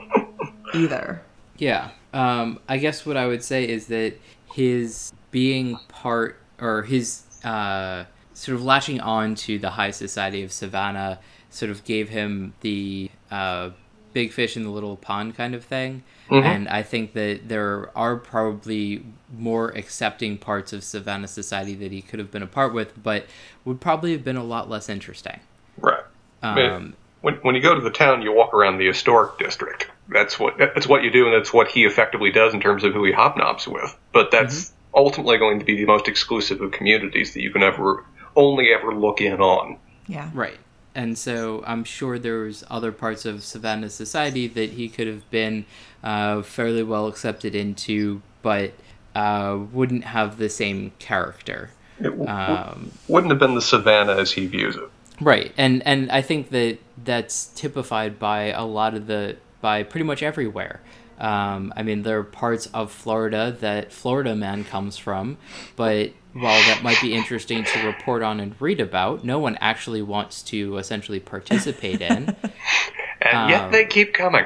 either. 0.74 1.22
Yeah. 1.58 1.92
Um, 2.14 2.60
I 2.68 2.78
guess 2.80 3.06
what 3.06 3.16
I 3.16 3.28
would 3.28 3.44
say 3.46 3.66
is 3.66 3.88
that 3.88 4.16
his 4.52 5.14
being 5.32 5.78
part 5.88 6.40
or 6.60 6.84
his 6.84 7.24
uh, 7.44 8.06
sort 8.34 8.56
of 8.56 8.64
latching 8.64 9.00
on 9.02 9.36
to 9.36 9.60
the 9.60 9.72
high 9.72 9.92
society 9.92 10.44
of 10.44 10.52
Savannah 10.52 11.20
sort 11.50 11.72
of 11.72 11.84
gave 11.84 12.10
him 12.10 12.54
the 12.62 13.10
uh, 13.32 13.72
big 14.14 14.32
fish 14.32 14.56
in 14.56 14.64
the 14.64 14.70
little 14.70 14.98
pond 14.98 15.36
kind 15.36 15.56
of 15.56 15.64
thing. 15.64 16.04
Mm-hmm. 16.30 16.46
And 16.46 16.70
I 16.70 16.84
think 16.84 17.14
that 17.14 17.48
there 17.48 17.90
are 17.98 18.16
probably 18.16 19.04
more 19.36 19.70
accepting 19.70 20.38
parts 20.38 20.74
of 20.74 20.84
Savannah 20.84 21.28
society 21.28 21.76
that 21.76 21.92
he 21.92 22.02
could 22.02 22.20
have 22.20 22.32
been 22.32 22.44
a 22.44 22.48
part 22.48 22.74
with, 22.74 23.02
but 23.02 23.26
would 23.66 23.82
probably 23.82 24.12
have 24.12 24.24
been 24.24 24.38
a 24.38 24.44
lot 24.44 24.70
less 24.70 24.90
interesting. 24.90 25.40
Right. 25.78 26.04
Um, 26.42 26.96
when, 27.22 27.36
when 27.36 27.56
you 27.56 27.62
go 27.62 27.76
to 27.76 27.82
the 27.82 27.90
town, 27.90 28.22
you 28.22 28.32
walk 28.32 28.54
around 28.54 28.78
the 28.78 28.88
historic 28.88 29.38
district. 29.38 29.90
That's 30.08 30.40
what 30.40 30.58
that's 30.58 30.88
what 30.88 31.04
you 31.04 31.12
do, 31.12 31.26
and 31.26 31.34
that's 31.36 31.54
what 31.54 31.68
he 31.68 31.86
effectively 31.86 32.32
does 32.32 32.54
in 32.54 32.62
terms 32.62 32.84
of 32.84 32.94
who 32.94 33.04
he 33.04 33.12
hobnobs 33.12 33.68
with. 33.68 33.96
But 34.12 34.32
that's 34.32 34.66
mm-hmm. 34.66 34.79
Ultimately 34.94 35.38
going 35.38 35.60
to 35.60 35.66
be 35.66 35.76
the 35.76 35.86
most 35.86 36.08
exclusive 36.08 36.62
of 36.62 36.72
communities 36.72 37.34
that 37.34 37.42
you 37.42 37.52
can 37.52 37.64
ever 37.64 38.06
only 38.36 38.74
ever 38.74 38.94
look 38.94 39.22
in 39.22 39.40
on. 39.40 39.78
Yeah. 40.08 40.30
Right. 40.34 40.58
And 40.96 41.18
so 41.18 41.64
I'm 41.66 41.84
sure 41.84 42.18
there's 42.18 42.64
other 42.70 42.92
parts 42.92 43.26
of 43.26 43.44
Savannah 43.44 43.90
society 43.90 44.48
that 44.48 44.72
he 44.72 44.90
could 44.90 45.08
have 45.08 45.30
been 45.30 45.66
uh, 46.04 46.42
fairly 46.42 46.84
well 46.84 47.08
accepted 47.08 47.56
into, 47.56 48.22
but 48.42 48.74
uh, 49.16 49.60
wouldn't 49.72 50.04
have 50.06 50.38
the 50.38 50.50
same 50.50 50.92
character. 51.00 51.72
It 52.00 52.10
w- 52.10 52.28
um, 52.28 52.92
wouldn't 53.08 53.32
have 53.32 53.40
been 53.40 53.56
the 53.56 53.62
Savannah 53.62 54.16
as 54.16 54.32
he 54.32 54.48
views 54.48 54.76
it. 54.76 54.90
Right, 55.22 55.54
and 55.58 55.86
and 55.86 56.10
I 56.12 56.22
think 56.22 56.50
that 56.52 56.80
that's 57.04 57.48
typified 57.48 58.20
by 58.20 58.52
a 58.52 58.64
lot 58.64 58.94
of 58.94 59.08
the 59.08 59.36
by 59.62 59.84
pretty 59.84 60.06
much 60.06 60.24
everywhere. 60.24 60.80
Um, 61.20 61.74
I 61.76 61.84
mean, 61.84 62.04
there 62.04 62.20
are 62.20 62.24
parts 62.24 62.68
of 62.68 62.92
Florida 62.92 63.56
that 63.60 63.92
Florida 63.92 64.36
man 64.36 64.64
comes 64.64 64.98
from, 64.98 65.38
but 65.76 66.12
while 66.34 66.60
that 66.68 66.82
might 66.84 67.02
be 67.02 67.14
interesting 67.14 67.64
to 67.64 67.86
report 67.86 68.22
on 68.22 68.40
and 68.40 68.56
read 68.60 68.80
about, 68.80 69.24
no 69.24 69.40
one 69.40 69.58
actually 69.60 70.02
wants 70.02 70.42
to 70.44 70.78
essentially 70.78 71.20
participate 71.20 72.02
in. 72.02 72.36
and 73.22 73.38
um, 73.38 73.50
yet 73.50 73.72
they 73.72 73.86
keep 73.86 74.14
coming. 74.14 74.46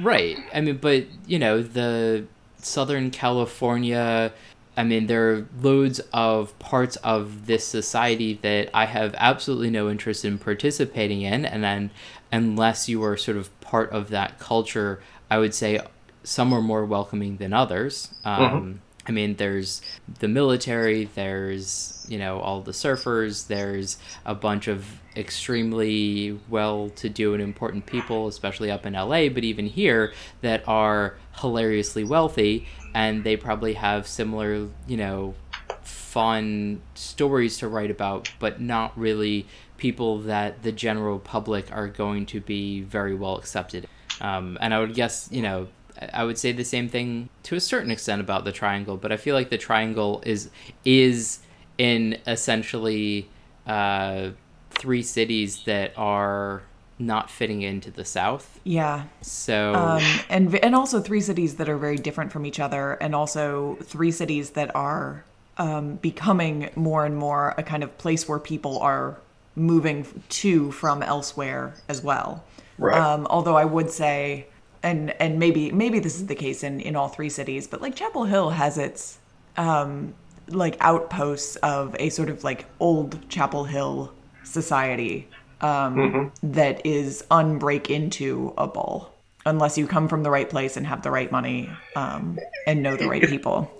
Right. 0.00 0.36
I 0.52 0.60
mean, 0.60 0.78
but 0.78 1.06
you 1.26 1.38
know, 1.38 1.62
the 1.62 2.26
Southern 2.58 3.10
California 3.10 4.32
I 4.78 4.84
mean, 4.84 5.08
there 5.08 5.32
are 5.32 5.46
loads 5.60 6.00
of 6.12 6.56
parts 6.60 6.94
of 6.96 7.46
this 7.46 7.66
society 7.66 8.38
that 8.42 8.70
I 8.72 8.84
have 8.84 9.12
absolutely 9.18 9.70
no 9.70 9.90
interest 9.90 10.24
in 10.24 10.38
participating 10.38 11.22
in, 11.22 11.44
and 11.44 11.64
then 11.64 11.90
unless 12.30 12.88
you 12.88 13.02
are 13.02 13.16
sort 13.16 13.38
of 13.38 13.60
part 13.60 13.90
of 13.90 14.10
that 14.10 14.38
culture, 14.38 15.00
I 15.28 15.38
would 15.38 15.52
say 15.52 15.80
some 16.28 16.52
are 16.52 16.60
more 16.60 16.84
welcoming 16.84 17.38
than 17.38 17.54
others. 17.54 18.10
Um, 18.22 18.42
mm-hmm. 18.42 18.72
I 19.06 19.12
mean, 19.12 19.36
there's 19.36 19.80
the 20.18 20.28
military, 20.28 21.06
there's, 21.14 22.04
you 22.06 22.18
know, 22.18 22.38
all 22.40 22.60
the 22.60 22.72
surfers, 22.72 23.46
there's 23.46 23.96
a 24.26 24.34
bunch 24.34 24.68
of 24.68 24.84
extremely 25.16 26.38
well 26.50 26.90
to 26.90 27.08
do 27.08 27.32
and 27.32 27.42
important 27.42 27.86
people, 27.86 28.28
especially 28.28 28.70
up 28.70 28.84
in 28.84 28.92
LA, 28.92 29.30
but 29.30 29.42
even 29.42 29.64
here, 29.64 30.12
that 30.42 30.62
are 30.68 31.16
hilariously 31.40 32.04
wealthy 32.04 32.68
and 32.94 33.24
they 33.24 33.34
probably 33.34 33.72
have 33.72 34.06
similar, 34.06 34.68
you 34.86 34.98
know, 34.98 35.34
fun 35.80 36.82
stories 36.94 37.56
to 37.56 37.68
write 37.68 37.90
about, 37.90 38.30
but 38.38 38.60
not 38.60 38.96
really 38.98 39.46
people 39.78 40.18
that 40.18 40.62
the 40.62 40.72
general 40.72 41.18
public 41.18 41.74
are 41.74 41.88
going 41.88 42.26
to 42.26 42.38
be 42.38 42.82
very 42.82 43.14
well 43.14 43.38
accepted. 43.38 43.88
Um, 44.20 44.58
and 44.60 44.74
I 44.74 44.80
would 44.80 44.92
guess, 44.92 45.28
you 45.32 45.40
know, 45.40 45.68
I 46.12 46.24
would 46.24 46.38
say 46.38 46.52
the 46.52 46.64
same 46.64 46.88
thing 46.88 47.28
to 47.44 47.56
a 47.56 47.60
certain 47.60 47.90
extent 47.90 48.20
about 48.20 48.44
the 48.44 48.52
triangle, 48.52 48.96
but 48.96 49.12
I 49.12 49.16
feel 49.16 49.34
like 49.34 49.50
the 49.50 49.58
triangle 49.58 50.22
is 50.24 50.50
is 50.84 51.40
in 51.76 52.18
essentially 52.26 53.28
uh, 53.66 54.30
three 54.70 55.02
cities 55.02 55.62
that 55.64 55.92
are 55.96 56.62
not 56.98 57.30
fitting 57.30 57.62
into 57.62 57.90
the 57.90 58.04
South. 58.04 58.60
Yeah. 58.64 59.04
So 59.22 59.74
um, 59.74 60.02
and 60.28 60.54
and 60.56 60.74
also 60.74 61.00
three 61.00 61.20
cities 61.20 61.56
that 61.56 61.68
are 61.68 61.78
very 61.78 61.96
different 61.96 62.32
from 62.32 62.44
each 62.46 62.60
other, 62.60 62.92
and 62.94 63.14
also 63.14 63.78
three 63.82 64.10
cities 64.10 64.50
that 64.50 64.74
are 64.74 65.24
um, 65.56 65.96
becoming 65.96 66.70
more 66.76 67.04
and 67.04 67.16
more 67.16 67.54
a 67.56 67.62
kind 67.62 67.82
of 67.82 67.96
place 67.98 68.28
where 68.28 68.38
people 68.38 68.78
are 68.80 69.18
moving 69.54 70.06
to 70.28 70.70
from 70.72 71.02
elsewhere 71.02 71.74
as 71.88 72.02
well. 72.02 72.44
Right. 72.78 72.96
Um, 72.96 73.26
although 73.28 73.56
I 73.56 73.64
would 73.64 73.90
say, 73.90 74.46
and 74.82 75.10
and 75.20 75.38
maybe 75.38 75.72
maybe 75.72 75.98
this 75.98 76.16
is 76.16 76.26
the 76.26 76.34
case 76.34 76.62
in 76.62 76.80
in 76.80 76.96
all 76.96 77.08
three 77.08 77.28
cities, 77.28 77.66
but 77.66 77.80
like 77.80 77.94
Chapel 77.94 78.24
Hill 78.24 78.50
has 78.50 78.78
its 78.78 79.18
um, 79.56 80.14
like 80.48 80.76
outposts 80.80 81.56
of 81.56 81.94
a 81.98 82.08
sort 82.10 82.30
of 82.30 82.44
like 82.44 82.66
old 82.80 83.28
Chapel 83.28 83.64
Hill 83.64 84.12
society 84.44 85.28
um, 85.60 85.96
mm-hmm. 85.96 86.52
that 86.52 86.84
is 86.86 87.24
unbreak 87.30 87.90
into 87.90 88.54
a 88.56 88.66
ball 88.66 89.12
unless 89.46 89.78
you 89.78 89.86
come 89.86 90.08
from 90.08 90.22
the 90.22 90.30
right 90.30 90.48
place 90.48 90.76
and 90.76 90.86
have 90.86 91.02
the 91.02 91.10
right 91.10 91.32
money 91.32 91.70
um, 91.96 92.38
and 92.66 92.82
know 92.82 92.96
the 92.96 93.08
right 93.08 93.22
people. 93.28 93.70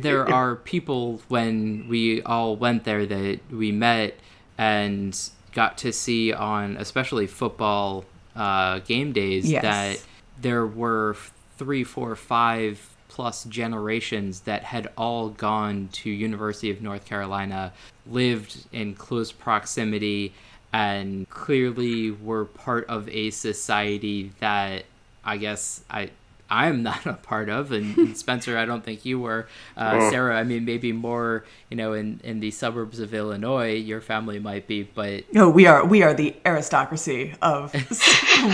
There 0.00 0.28
are 0.28 0.56
people 0.56 1.20
when 1.28 1.86
we 1.88 2.22
all 2.22 2.56
went 2.56 2.84
there 2.84 3.06
that 3.06 3.40
we 3.50 3.70
met 3.70 4.14
and 4.56 5.18
got 5.52 5.78
to 5.78 5.92
see 5.92 6.32
on 6.32 6.76
especially 6.76 7.26
football 7.26 8.04
uh, 8.34 8.80
game 8.80 9.12
days 9.12 9.50
yes. 9.50 9.62
that 9.62 10.04
there 10.40 10.66
were 10.66 11.16
three, 11.56 11.84
four, 11.84 12.14
five 12.16 12.94
plus 13.08 13.44
generations 13.44 14.40
that 14.40 14.62
had 14.62 14.88
all 14.96 15.30
gone 15.30 15.88
to 15.92 16.10
University 16.10 16.70
of 16.70 16.82
North 16.82 17.04
Carolina, 17.04 17.72
lived 18.06 18.66
in 18.72 18.94
close 18.94 19.32
proximity, 19.32 20.32
and 20.72 21.28
clearly 21.30 22.10
were 22.10 22.44
part 22.44 22.86
of 22.88 23.08
a 23.08 23.30
society 23.30 24.32
that 24.40 24.84
I 25.24 25.36
guess 25.38 25.82
I 25.90 26.10
I'm 26.50 26.82
not 26.82 27.06
a 27.06 27.14
part 27.14 27.48
of, 27.48 27.72
and, 27.72 27.96
and 27.96 28.16
Spencer, 28.16 28.56
I 28.56 28.64
don't 28.64 28.84
think 28.84 29.04
you 29.04 29.18
were. 29.18 29.48
Uh, 29.76 29.98
oh. 30.00 30.10
Sarah, 30.10 30.38
I 30.38 30.44
mean, 30.44 30.64
maybe 30.64 30.92
more, 30.92 31.44
you 31.70 31.76
know, 31.76 31.92
in, 31.92 32.20
in 32.24 32.40
the 32.40 32.50
suburbs 32.50 33.00
of 33.00 33.12
Illinois, 33.12 33.74
your 33.74 34.00
family 34.00 34.38
might 34.38 34.66
be, 34.66 34.82
but 34.82 35.32
no, 35.32 35.48
we 35.50 35.66
are 35.66 35.84
we 35.84 36.02
are 36.02 36.14
the 36.14 36.34
aristocracy 36.46 37.34
of 37.42 37.74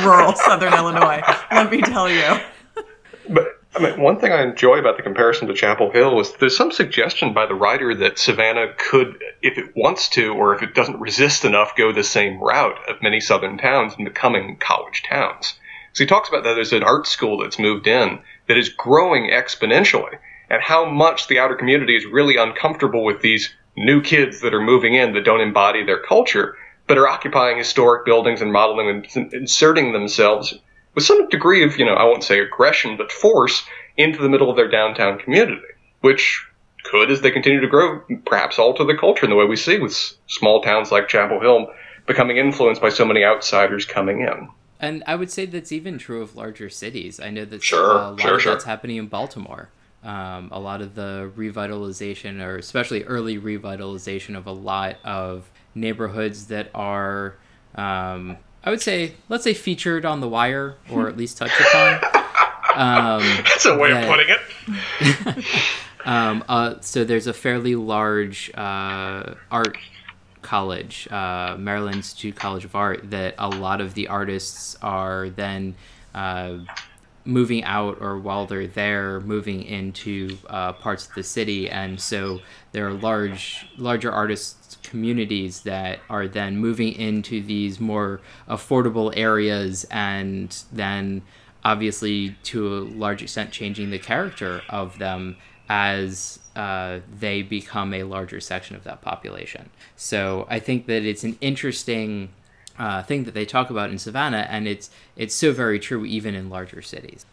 rural 0.05 0.35
Southern 0.37 0.75
Illinois. 0.75 1.23
Let 1.53 1.71
me 1.71 1.81
tell 1.83 2.11
you. 2.11 2.41
But 3.29 3.61
I 3.77 3.81
mean, 3.81 4.01
one 4.01 4.21
thing 4.21 4.31
I 4.31 4.43
enjoy 4.43 4.79
about 4.79 4.97
the 4.97 5.03
comparison 5.03 5.49
to 5.49 5.55
Chapel 5.55 5.91
Hill 5.91 6.21
is 6.21 6.33
there's 6.35 6.57
some 6.57 6.71
suggestion 6.71 7.33
by 7.33 7.47
the 7.47 7.57
writer 7.57 7.93
that 7.97 8.21
Savannah 8.21 8.73
could, 8.79 9.21
if 9.43 9.59
it 9.59 9.75
wants 9.75 10.09
to, 10.11 10.33
or 10.33 10.55
if 10.55 10.63
it 10.63 10.75
doesn't 10.75 11.01
resist 11.01 11.45
enough, 11.45 11.75
go 11.77 11.93
the 11.93 12.05
same 12.05 12.41
route 12.41 12.79
of 12.89 13.03
many 13.03 13.19
southern 13.19 13.59
towns 13.59 13.95
and 13.97 14.05
becoming 14.05 14.59
college 14.59 15.03
towns. 15.03 15.59
So 15.95 16.03
he 16.03 16.09
talks 16.09 16.29
about 16.29 16.43
that 16.43 16.55
there's 16.55 16.73
an 16.73 16.83
art 16.83 17.07
school 17.07 17.39
that's 17.39 17.59
moved 17.59 17.87
in 17.87 18.19
that 18.49 18.59
is 18.59 18.69
growing 18.69 19.31
exponentially, 19.31 20.19
and 20.51 20.61
how 20.61 20.85
much 20.85 21.29
the 21.29 21.39
outer 21.39 21.55
community 21.55 21.97
is 21.97 22.05
really 22.05 22.37
uncomfortable 22.37 23.05
with 23.05 23.23
these 23.23 23.55
new 23.77 24.03
kids 24.03 24.41
that 24.41 24.55
are 24.55 24.61
moving 24.61 24.95
in 24.95 25.13
that 25.13 25.25
don't 25.25 25.41
embody 25.41 25.85
their 25.85 26.03
culture, 26.03 26.57
but 26.89 26.99
are 26.99 27.07
occupying 27.07 27.57
historic 27.57 28.05
buildings 28.05 28.43
and 28.43 28.53
modeling 28.53 29.05
and 29.15 29.33
inserting 29.33 29.93
themselves 29.93 30.53
with 30.97 31.05
some 31.05 31.29
degree 31.29 31.63
of, 31.63 31.79
you 31.79 31.85
know, 31.85 31.95
I 31.95 32.05
won't 32.05 32.25
say 32.25 32.41
aggression, 32.41 32.97
but 32.97 33.13
force 33.13 33.65
into 33.97 34.21
the 34.21 34.29
middle 34.29 34.51
of 34.51 34.57
their 34.57 34.69
downtown 34.69 35.19
community, 35.19 35.63
which 36.01 36.45
could, 36.83 37.09
as 37.09 37.21
they 37.21 37.31
continue 37.31 37.61
to 37.61 37.69
grow, 37.69 38.01
perhaps 38.27 38.59
alter 38.59 38.83
the 38.83 38.97
culture 38.97 39.27
in 39.27 39.31
the 39.31 39.37
way 39.37 39.47
we 39.47 39.57
see 39.57 39.79
with 39.79 39.95
small 40.27 40.61
towns 40.61 40.91
like 40.91 41.07
Chapel 41.07 41.41
Hill 41.41 41.73
becoming 42.05 42.37
influenced 42.37 42.83
by 42.83 42.91
so 42.91 43.05
many 43.05 43.25
outsiders 43.25 43.87
coming 43.87 44.23
in. 44.23 44.49
And 44.81 45.03
I 45.07 45.15
would 45.15 45.31
say 45.31 45.47
that's 45.47 45.73
even 45.73 45.99
true 45.99 46.21
of 46.23 46.37
larger 46.37 46.69
cities. 46.69 47.21
I 47.21 47.31
know 47.31 47.45
that 47.45 47.63
sure, 47.63 47.93
uh, 47.93 48.11
a 48.11 48.11
lot 48.11 48.21
sure, 48.21 48.35
of 48.35 48.43
sure. 48.43 48.53
that's 48.53 48.65
happening 48.65 48.97
in 48.97 49.07
Baltimore. 49.07 49.71
Um, 50.03 50.51
a 50.53 50.61
lot 50.61 50.83
of 50.83 50.95
the 50.95 51.31
revitalization, 51.35 52.45
or 52.45 52.59
especially 52.59 53.05
early 53.05 53.39
revitalization, 53.39 54.37
of 54.37 54.47
a 54.47 54.53
lot 54.53 54.97
of 55.05 55.51
neighborhoods 55.75 56.49
that 56.49 56.71
are 56.75 57.37
um, 57.75 58.37
I 58.63 58.71
would 58.71 58.81
say, 58.81 59.13
let's 59.29 59.45
say 59.45 59.53
featured 59.53 60.07
on 60.07 60.21
The 60.21 60.29
Wire, 60.29 60.77
or 60.91 61.09
at 61.09 61.17
least 61.17 61.39
touched 61.39 61.61
upon. 61.61 62.01
Um, 62.77 63.23
That's 63.45 63.67
a 63.67 63.79
way 63.79 63.93
that, 63.93 64.03
of 64.03 64.11
putting 64.11 64.35
it. 65.37 65.45
um, 66.05 66.43
uh, 66.49 66.81
so 66.81 67.05
there's 67.05 67.29
a 67.29 67.33
fairly 67.33 67.77
large 67.77 68.51
uh, 68.53 69.35
art 69.49 69.79
college, 70.45 71.09
uh, 71.11 71.57
Maryland 71.59 71.97
Institute 71.97 72.37
College 72.37 72.65
of 72.65 72.77
Art, 72.77 73.11
that 73.11 73.35
a 73.39 73.49
lot 73.49 73.81
of 73.81 73.95
the 73.95 74.07
artists 74.07 74.77
are 74.81 75.31
then 75.31 75.75
uh, 76.15 76.59
moving 77.25 77.65
out 77.65 77.99
or 78.01 78.19
while 78.19 78.47
they're 78.47 78.67
there 78.67 79.21
moving 79.21 79.63
into 79.63 80.37
uh, 80.49 80.73
parts 80.75 81.09
of 81.09 81.15
the 81.15 81.23
city. 81.23 81.69
And 81.69 81.99
so 82.01 82.41
there 82.73 82.87
are 82.87 82.93
large 82.93 83.67
larger 83.77 84.13
artists 84.13 84.77
communities 84.83 85.63
that 85.63 85.99
are 86.09 86.29
then 86.29 86.57
moving 86.59 86.93
into 86.93 87.43
these 87.43 87.81
more 87.81 88.21
affordable 88.49 89.13
areas 89.17 89.85
and 89.91 90.57
then 90.71 91.23
obviously 91.65 92.37
to 92.43 92.69
a 92.69 92.81
large 92.81 93.23
extent 93.23 93.51
changing 93.51 93.91
the 93.91 93.99
character 93.99 94.63
of 94.69 94.99
them 94.99 95.37
as 95.69 96.39
uh, 96.57 97.01
they 97.19 97.43
become 97.43 97.93
a 97.93 98.05
larger 98.05 98.41
section 98.41 98.77
of 98.77 98.85
that 98.85 99.01
population 99.01 99.71
so 99.97 100.47
i 100.49 100.59
think 100.59 100.87
that 100.87 101.05
it's 101.05 101.25
an 101.25 101.37
interesting 101.41 102.29
uh, 102.79 103.03
thing 103.03 103.25
that 103.25 103.35
they 103.35 103.45
talk 103.45 103.71
about 103.71 103.91
in 103.91 103.99
Savannah, 103.99 104.47
and 104.51 104.67
it's 104.67 104.91
it's 105.17 105.35
so 105.35 105.53
very 105.53 105.79
true 105.79 106.05
even 106.05 106.35
in 106.35 106.51
larger 106.51 106.83
cities. 106.83 107.25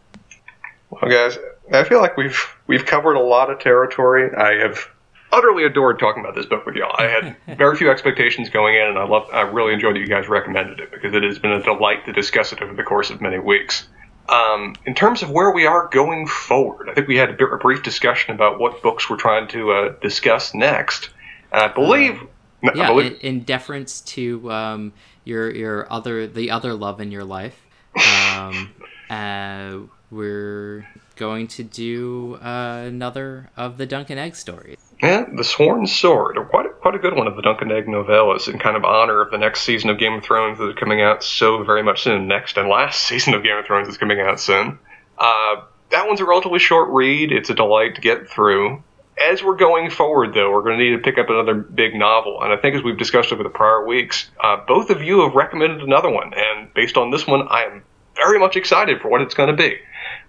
Well, 0.90 1.10
guys, 1.10 1.38
I 1.72 1.84
feel 1.84 2.00
like 2.00 2.18
we've 2.18 2.40
we've 2.68 2.86
covered 2.86 3.16
a 3.16 3.22
lot 3.22 3.50
of 3.50 3.60
territory. 3.60 4.30
I 4.36 4.54
have 4.56 4.90
utterly 5.32 5.64
adored 5.64 6.00
talking 6.00 6.22
about 6.22 6.36
this 6.36 6.46
book 6.46 6.66
with 6.66 6.76
y'all. 6.76 6.96
I 6.98 7.08
had 7.08 7.36
very 7.58 7.76
few 7.76 7.90
expectations 7.90 8.50
going 8.50 8.76
in, 8.76 8.88
and 8.88 8.98
I 8.98 9.06
love 9.06 9.28
I 9.34 9.42
really 9.42 9.74
enjoyed 9.74 9.96
that 9.96 10.00
you 10.00 10.08
guys 10.08 10.28
recommended 10.28 10.80
it 10.80 10.92
because 10.92 11.14
it 11.14 11.24
has 11.24 11.40
been 11.40 11.52
a 11.52 11.64
delight 11.64 12.06
to 12.06 12.14
discuss 12.14 12.54
it 12.54 12.62
over 12.62 12.74
the 12.74 12.84
course 12.84 13.10
of 13.10 13.22
many 13.22 13.40
weeks. 13.40 13.88
Um, 14.30 14.76
in 14.86 14.96
terms 14.96 15.24
of 15.24 15.30
where 15.30 15.52
we 15.52 15.66
are 15.66 15.90
going 15.92 16.28
forward, 16.28 16.90
I 16.90 16.94
think 16.94 17.08
we 17.08 17.18
had 17.18 17.30
a, 17.30 17.34
bit, 17.34 17.52
a 17.52 17.58
brief 17.58 17.84
discussion 17.84 18.34
about 18.34 18.60
what 18.60 18.82
books 18.82 19.10
we're 19.10 19.18
trying 19.18 19.48
to 19.50 19.72
uh, 19.72 19.90
discuss 20.02 20.54
next. 20.54 21.10
And 21.52 21.62
I 21.62 21.68
believe, 21.68 22.22
uh, 22.64 22.72
yeah, 22.74 22.84
I 22.84 22.88
believe, 22.88 23.14
in, 23.14 23.20
in, 23.20 23.44
deference 23.44 24.02
to 24.02 24.50
um, 24.52 24.94
your 25.26 25.52
your 25.52 25.92
other 25.92 26.28
the 26.28 26.52
other 26.52 26.74
love 26.74 27.02
in 27.02 27.12
your 27.12 27.26
life. 27.26 27.60
Um, 27.96 28.72
uh, 29.10 29.80
we're 30.10 30.88
going 31.16 31.48
to 31.48 31.64
do 31.64 32.36
uh, 32.42 32.84
another 32.86 33.50
of 33.58 33.78
the 33.78 33.86
Dunk 33.86 34.10
and 34.10 34.20
Egg 34.20 34.36
stories. 34.36 34.91
Yeah, 35.02 35.26
the 35.34 35.44
Sworn 35.44 35.88
Sword, 35.88 36.38
quite 36.50 36.68
a, 36.68 36.70
quite 36.70 36.94
a 36.94 37.00
good 37.00 37.16
one 37.16 37.28
of 37.28 37.36
the 37.36 37.42
Dunk 37.42 37.62
and 37.62 37.72
Egg 37.72 37.88
novellas, 37.88 38.48
in 38.48 38.60
kind 38.60 38.78
of 38.78 38.86
honor 38.86 39.22
of 39.22 39.32
the 39.32 39.38
next 39.38 39.62
season 39.62 39.90
of 39.90 39.98
Game 39.98 40.14
of 40.14 40.24
Thrones 40.24 40.60
that 40.60 40.70
is 40.70 40.76
coming 40.76 41.02
out 41.02 41.24
so 41.24 41.64
very 41.64 41.82
much 41.82 42.04
soon. 42.04 42.28
Next 42.28 42.58
and 42.58 42.70
last 42.70 43.02
season 43.08 43.34
of 43.34 43.44
Game 43.44 43.58
of 43.58 43.66
Thrones 43.66 43.88
is 43.88 43.98
coming 43.98 44.20
out 44.20 44.40
soon. 44.40 44.78
Uh, 45.18 45.62
that 45.90 46.08
one's 46.08 46.22
a 46.22 46.26
relatively 46.26 46.60
short 46.60 46.90
read. 46.90 47.32
It's 47.32 47.50
a 47.50 47.56
delight 47.56 47.96
to 47.96 48.02
get 48.02 48.30
through 48.30 48.84
as 49.30 49.44
we're 49.44 49.56
going 49.56 49.90
forward, 49.90 50.34
though, 50.34 50.52
we're 50.52 50.64
going 50.64 50.78
to 50.78 50.84
need 50.84 50.96
to 50.96 51.02
pick 51.02 51.18
up 51.18 51.30
another 51.30 51.54
big 51.54 51.96
novel. 51.96 52.42
And 52.42 52.54
I 52.54 52.58
think, 52.58 52.76
as 52.76 52.84
we've 52.84 52.98
discussed 52.98 53.32
over 53.32 53.44
the 53.44 53.50
prior 53.50 53.86
weeks, 53.86 54.30
uh, 54.40 54.58
both 54.68 54.90
of 54.90 55.04
you 55.04 55.22
have 55.22 55.34
recommended 55.34 55.82
another 55.82 56.10
one. 56.10 56.34
And 56.36 56.74
based 56.74 56.98
on 56.98 57.12
this 57.12 57.28
one, 57.28 57.48
I 57.50 57.64
am 57.64 57.84
very 58.16 58.40
much 58.40 58.56
excited 58.56 59.02
for 59.02 59.10
what 59.10 59.22
it's 59.22 59.34
going 59.34 59.56
to 59.56 59.56
be. 59.56 59.78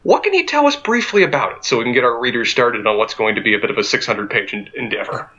What 0.02 0.24
can 0.24 0.34
you 0.34 0.44
tell 0.46 0.66
us 0.66 0.74
briefly 0.74 1.22
about 1.22 1.56
it 1.56 1.64
so 1.64 1.78
we 1.78 1.84
can 1.84 1.92
get 1.92 2.02
our 2.02 2.18
readers 2.18 2.50
started 2.50 2.86
on 2.86 2.98
what's 2.98 3.14
going 3.14 3.36
to 3.36 3.40
be 3.40 3.54
a 3.54 3.58
bit 3.58 3.70
of 3.70 3.78
a 3.78 3.84
600 3.84 4.30
page 4.30 4.52
endeavor? 4.52 5.30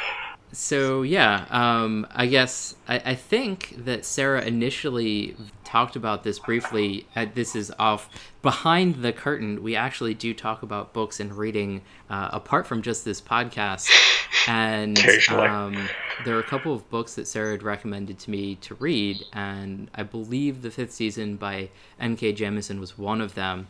so, 0.52 1.02
yeah, 1.02 1.46
um, 1.48 2.06
I 2.10 2.26
guess 2.26 2.76
I, 2.86 2.98
I 2.98 3.14
think 3.14 3.74
that 3.84 4.04
Sarah 4.04 4.42
initially 4.42 5.36
talked 5.64 5.96
about 5.96 6.22
this 6.22 6.38
briefly. 6.38 7.06
Uh, 7.16 7.26
this 7.32 7.56
is 7.56 7.72
off 7.78 8.10
behind 8.42 8.96
the 8.96 9.12
curtain. 9.12 9.62
We 9.62 9.74
actually 9.74 10.12
do 10.12 10.34
talk 10.34 10.62
about 10.62 10.92
books 10.92 11.18
and 11.18 11.32
reading 11.34 11.80
uh, 12.10 12.28
apart 12.32 12.66
from 12.66 12.82
just 12.82 13.04
this 13.04 13.20
podcast. 13.20 13.88
And 14.48 14.98
um, 15.28 15.88
there 16.24 16.34
are 16.36 16.40
a 16.40 16.44
couple 16.44 16.72
of 16.72 16.88
books 16.88 17.14
that 17.16 17.28
Sarah 17.28 17.52
had 17.52 17.62
recommended 17.62 18.18
to 18.20 18.30
me 18.30 18.54
to 18.56 18.74
read, 18.76 19.22
and 19.34 19.90
I 19.94 20.02
believe 20.02 20.62
the 20.62 20.70
fifth 20.70 20.92
season 20.92 21.36
by 21.36 21.68
N.K. 22.00 22.32
Jemisin 22.32 22.80
was 22.80 22.96
one 22.96 23.20
of 23.20 23.34
them. 23.34 23.68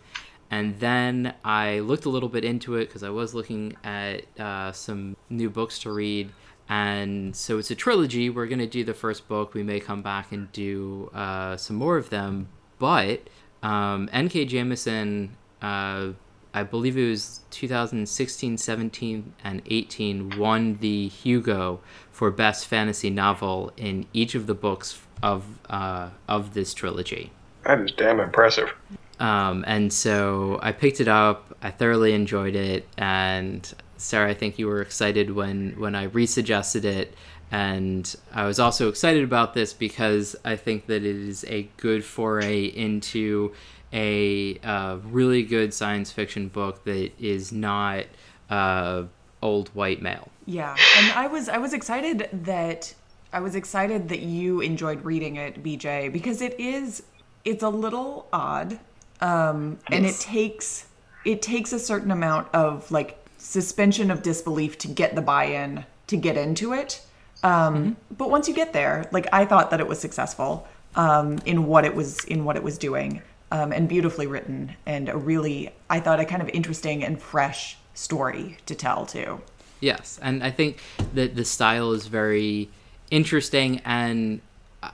And 0.51 0.79
then 0.81 1.35
I 1.45 1.79
looked 1.79 2.07
a 2.07 2.09
little 2.09 2.29
bit 2.29 2.45
into 2.45 2.75
it 2.75 2.87
because 2.87 3.03
I 3.03 3.11
was 3.11 3.35
looking 3.35 3.77
at 3.85 4.25
uh, 4.39 4.73
some 4.73 5.17
new 5.29 5.49
books 5.49 5.79
to 5.81 5.93
read 5.93 6.33
and 6.71 7.35
so 7.35 7.59
it's 7.59 7.73
a 7.73 7.75
trilogy. 7.75 8.31
We're 8.31 8.47
going 8.47 8.61
to 8.61 8.67
do 8.67 8.85
the 8.85 8.95
first 8.95 9.27
book. 9.27 9.55
We 9.55 9.65
may 9.65 9.81
come 9.81 10.03
back 10.03 10.31
and 10.31 10.51
do 10.53 11.11
uh, 11.13 11.57
some 11.57 11.75
more 11.75 11.97
of 11.97 12.11
them. 12.11 12.49
But 12.79 13.29
um, 13.61 14.09
N.K. 14.13 14.47
Jemisin, 14.47 15.31
uh, 15.61 16.11
I 16.55 16.63
believe 16.63 16.97
it 16.97 17.09
was 17.11 17.41
2016, 17.51 18.57
17, 18.57 19.33
and 19.43 19.63
18, 19.67 20.39
won 20.39 20.79
the 20.81 21.09
Hugo 21.09 21.81
for 22.13 22.31
Best 22.31 22.69
Fantasy 22.69 23.11
Novel 23.11 23.73
in 23.77 24.07
each 24.13 24.37
of 24.37 24.47
the 24.47 24.55
books 24.55 25.01
of 25.25 25.45
uh, 25.69 26.11
of 26.29 26.55
this 26.55 26.73
trilogy. 26.73 27.33
That 27.65 27.81
is 27.81 27.91
damn 27.91 28.21
impressive. 28.21 28.73
Um, 29.21 29.65
and 29.67 29.93
so 29.93 30.59
I 30.63 30.73
picked 30.73 31.01
it 31.01 31.09
up. 31.09 31.55
I 31.63 31.71
thoroughly 31.71 32.15
enjoyed 32.15 32.57
it, 32.57 32.89
and 32.97 33.73
Sarah, 33.99 34.31
I 34.31 34.35
think 34.35 34.59
you 34.59 34.67
were 34.67 34.81
excited 34.81 35.31
when 35.31 35.79
when 35.79 35.95
I 35.95 36.05
resuggested 36.05 36.87
it, 36.87 37.15
and 37.53 38.17
I 38.33 38.47
was 38.47 38.59
also 38.59 38.89
excited 38.89 39.23
about 39.23 39.53
this 39.53 39.75
because 39.75 40.35
I 40.45 40.57
think 40.57 40.87
that 40.87 41.05
it 41.05 41.17
is 41.17 41.45
a 41.49 41.69
good 41.77 42.03
foray 42.03 42.65
into 42.65 43.53
a 43.93 44.59
uh, 44.59 44.99
really 45.05 45.43
good 45.43 45.75
science 45.75 46.11
fiction 46.11 46.49
book 46.49 46.85
that 46.85 47.13
is 47.21 47.53
not 47.53 48.07
uh, 48.49 49.03
old 49.43 49.69
white 49.71 50.01
male. 50.01 50.29
Yeah, 50.47 50.75
and 50.97 51.13
I 51.13 51.27
was 51.27 51.49
I 51.49 51.59
was 51.59 51.75
excited 51.75 52.29
that 52.33 52.95
I 53.33 53.41
was 53.41 53.55
excited 53.55 54.09
that 54.09 54.21
you 54.21 54.61
enjoyed 54.61 55.05
reading 55.05 55.37
it, 55.37 55.63
BJ, 55.63 56.11
because 56.13 56.41
it 56.41 56.59
is 56.59 57.03
it's 57.45 57.63
a 57.63 57.69
little 57.69 58.29
odd, 58.33 58.79
um, 59.21 59.79
and 59.91 60.07
it 60.07 60.19
takes 60.19 60.87
it 61.25 61.43
takes 61.43 61.73
a 61.73 61.79
certain 61.79 62.11
amount 62.11 62.49
of 62.55 62.91
like 62.91 63.25
suspension 63.39 64.11
of 64.11 64.23
disbelief 64.23 64.79
to 64.79 64.89
get 64.89 65.15
the 65.15 65.23
buy-in 65.23 65.85
to 66.07 66.17
get 66.17 66.37
into 66.37 66.73
it. 66.73 67.03
Um, 67.43 67.75
mm-hmm. 67.75 68.15
But 68.17 68.31
once 68.31 68.49
you 68.49 68.55
get 68.55 68.73
there, 68.73 69.09
like 69.13 69.27
I 69.33 69.45
thought 69.45 69.71
that 69.71 69.81
it 69.81 69.87
was 69.87 69.99
successful 69.99 70.67
um, 70.95 71.39
in 71.47 71.67
what 71.67 71.85
it 71.85 71.95
was 71.95 72.25
in 72.25 72.45
what 72.45 72.57
it 72.57 72.63
was 72.63 72.79
doing, 72.79 73.23
um, 73.51 73.73
and 73.73 73.89
beautifully 73.89 74.27
written, 74.27 74.75
and 74.87 75.09
a 75.09 75.17
really 75.17 75.71
I 75.89 76.01
thought 76.01 76.21
a 76.21 76.25
kind 76.25 76.43
of 76.43 76.49
interesting 76.51 77.05
and 77.05 77.21
fresh 77.21 77.77
story 77.95 78.59
to 78.67 78.75
tell 78.75 79.07
too. 79.07 79.41
Yes, 79.81 80.19
and 80.23 80.45
I 80.45 80.51
think 80.51 80.79
that 81.15 81.35
the 81.35 81.45
style 81.45 81.93
is 81.93 82.07
very 82.07 82.69
interesting, 83.11 83.81
and 83.85 84.41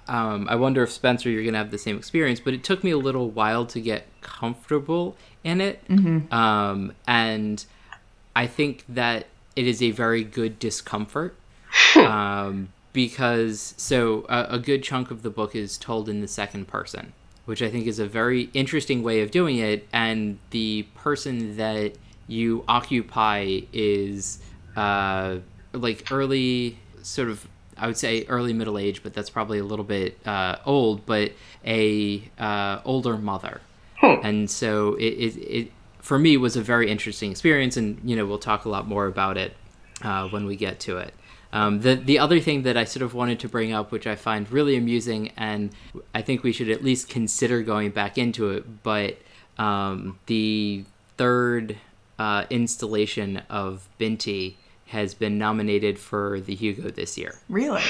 um, 0.08 0.48
I 0.48 0.56
wonder 0.56 0.82
if 0.82 0.90
Spencer 0.90 1.30
you're 1.30 1.44
gonna 1.44 1.58
have 1.58 1.70
the 1.70 1.78
same 1.78 1.96
experience. 1.96 2.40
But 2.40 2.54
it 2.54 2.64
took 2.64 2.82
me 2.82 2.90
a 2.90 2.98
little 2.98 3.30
while 3.30 3.66
to 3.66 3.80
get 3.80 4.06
comfortable 4.20 5.16
in 5.44 5.60
it, 5.60 5.86
mm-hmm. 5.88 6.32
Um, 6.32 6.92
and 7.06 7.64
I 8.34 8.46
think 8.46 8.84
that 8.88 9.26
it 9.54 9.66
is 9.66 9.82
a 9.82 9.90
very 9.90 10.24
good 10.24 10.58
discomfort. 10.58 11.36
um, 11.96 12.68
because 12.92 13.74
so 13.76 14.24
a, 14.30 14.54
a, 14.54 14.58
good 14.58 14.82
chunk 14.82 15.10
of 15.10 15.22
the 15.22 15.28
book 15.28 15.54
is 15.54 15.76
told 15.76 16.08
in 16.08 16.22
the 16.22 16.28
second 16.28 16.66
person, 16.66 17.12
which 17.44 17.60
I 17.60 17.68
think 17.70 17.86
is 17.86 17.98
a 17.98 18.06
very 18.06 18.48
interesting 18.54 19.02
way 19.02 19.20
of 19.20 19.30
doing 19.30 19.58
it. 19.58 19.86
And 19.92 20.38
the 20.48 20.86
person 20.94 21.58
that 21.58 21.92
you 22.26 22.64
occupy 22.66 23.60
is 23.72 24.38
uh, 24.76 25.38
like 25.72 26.10
early, 26.10 26.78
sort 27.02 27.28
of, 27.28 27.46
I 27.78 27.86
would 27.86 27.96
say 27.96 28.24
early 28.28 28.52
middle 28.52 28.78
age, 28.78 29.02
but 29.02 29.14
that's 29.14 29.30
probably 29.30 29.58
a 29.58 29.64
little 29.64 29.84
bit 29.84 30.18
uh, 30.26 30.56
old, 30.64 31.06
but 31.06 31.32
a 31.64 32.22
uh, 32.38 32.80
older 32.84 33.16
mother. 33.16 33.60
Hmm. 33.98 34.14
And 34.22 34.50
so 34.50 34.94
it, 34.94 35.04
it, 35.04 35.36
it 35.38 35.72
for 35.98 36.18
me 36.18 36.36
was 36.36 36.56
a 36.56 36.62
very 36.62 36.90
interesting 36.90 37.30
experience, 37.30 37.76
and 37.76 38.00
you 38.04 38.16
know 38.16 38.26
we'll 38.26 38.38
talk 38.38 38.64
a 38.64 38.68
lot 38.68 38.86
more 38.86 39.06
about 39.06 39.36
it 39.36 39.56
uh, 40.02 40.28
when 40.28 40.46
we 40.46 40.56
get 40.56 40.80
to 40.80 40.98
it. 40.98 41.14
Um, 41.52 41.80
the 41.80 41.94
the 41.94 42.18
other 42.18 42.40
thing 42.40 42.62
that 42.62 42.76
I 42.76 42.84
sort 42.84 43.02
of 43.02 43.14
wanted 43.14 43.40
to 43.40 43.48
bring 43.48 43.72
up, 43.72 43.92
which 43.92 44.06
I 44.06 44.14
find 44.14 44.50
really 44.50 44.76
amusing, 44.76 45.32
and 45.36 45.70
I 46.14 46.22
think 46.22 46.42
we 46.42 46.52
should 46.52 46.70
at 46.70 46.82
least 46.82 47.08
consider 47.08 47.62
going 47.62 47.90
back 47.90 48.18
into 48.18 48.50
it, 48.50 48.82
but 48.82 49.18
um, 49.58 50.18
the 50.26 50.84
third 51.16 51.76
uh, 52.18 52.44
installation 52.50 53.42
of 53.48 53.88
Binti 53.98 54.58
has 54.86 55.14
been 55.14 55.38
nominated 55.38 55.98
for 55.98 56.40
the 56.40 56.54
Hugo 56.54 56.90
this 56.90 57.18
year. 57.18 57.34
Really? 57.48 57.82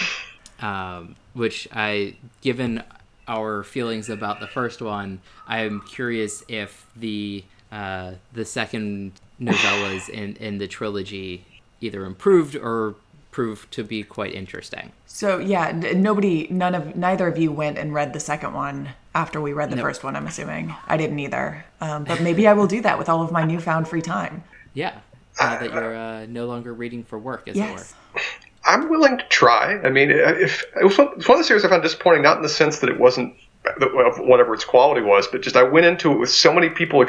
Um, 0.60 1.16
which 1.34 1.68
I, 1.72 2.16
given 2.40 2.82
our 3.28 3.62
feelings 3.62 4.08
about 4.08 4.40
the 4.40 4.46
first 4.46 4.80
one, 4.80 5.20
I'm 5.46 5.82
curious 5.82 6.42
if 6.48 6.86
the 6.96 7.44
uh, 7.72 8.12
the 8.32 8.44
second 8.44 9.12
novellas 9.40 10.08
in, 10.20 10.36
in 10.36 10.58
the 10.58 10.68
trilogy 10.68 11.44
either 11.80 12.04
improved 12.04 12.56
or 12.56 12.94
proved 13.30 13.70
to 13.70 13.84
be 13.84 14.02
quite 14.02 14.32
interesting. 14.32 14.92
So 15.06 15.38
yeah, 15.38 15.70
nobody, 15.72 16.46
none 16.48 16.74
of, 16.74 16.96
neither 16.96 17.28
of 17.28 17.36
you 17.36 17.52
went 17.52 17.76
and 17.76 17.92
read 17.92 18.14
the 18.14 18.20
second 18.20 18.54
one 18.54 18.90
after 19.14 19.42
we 19.42 19.52
read 19.52 19.68
the 19.68 19.76
nope. 19.76 19.84
first 19.84 20.04
one. 20.04 20.16
I'm 20.16 20.26
assuming 20.26 20.74
I 20.86 20.96
didn't 20.96 21.18
either, 21.18 21.64
um, 21.82 22.04
but 22.04 22.22
maybe 22.22 22.48
I 22.48 22.54
will 22.54 22.66
do 22.66 22.80
that 22.80 22.98
with 22.98 23.10
all 23.10 23.22
of 23.22 23.30
my 23.30 23.44
newfound 23.44 23.88
free 23.88 24.00
time. 24.00 24.42
Yeah, 24.72 25.00
now 25.40 25.58
that 25.58 25.72
you're 25.72 25.96
uh, 25.96 26.26
no 26.26 26.46
longer 26.46 26.74
reading 26.74 27.04
for 27.04 27.18
work, 27.18 27.48
as 27.48 27.56
yes. 27.56 27.92
it 27.92 28.14
were. 28.14 28.20
I'm 28.64 28.88
willing 28.90 29.18
to 29.18 29.24
try. 29.28 29.80
I 29.82 29.90
mean, 29.90 30.10
if 30.10 30.64
it 30.80 30.84
was 30.84 30.98
one 30.98 31.08
of 31.14 31.24
the 31.24 31.44
series 31.44 31.64
I 31.64 31.68
found 31.68 31.82
disappointing, 31.82 32.22
not 32.22 32.36
in 32.36 32.42
the 32.42 32.48
sense 32.48 32.80
that 32.80 32.90
it 32.90 32.98
wasn't 32.98 33.34
whatever 33.78 34.54
its 34.54 34.64
quality 34.64 35.02
was, 35.02 35.26
but 35.28 35.42
just 35.42 35.56
I 35.56 35.62
went 35.62 35.86
into 35.86 36.12
it 36.12 36.18
with 36.18 36.30
so 36.30 36.52
many 36.52 36.68
people, 36.68 37.04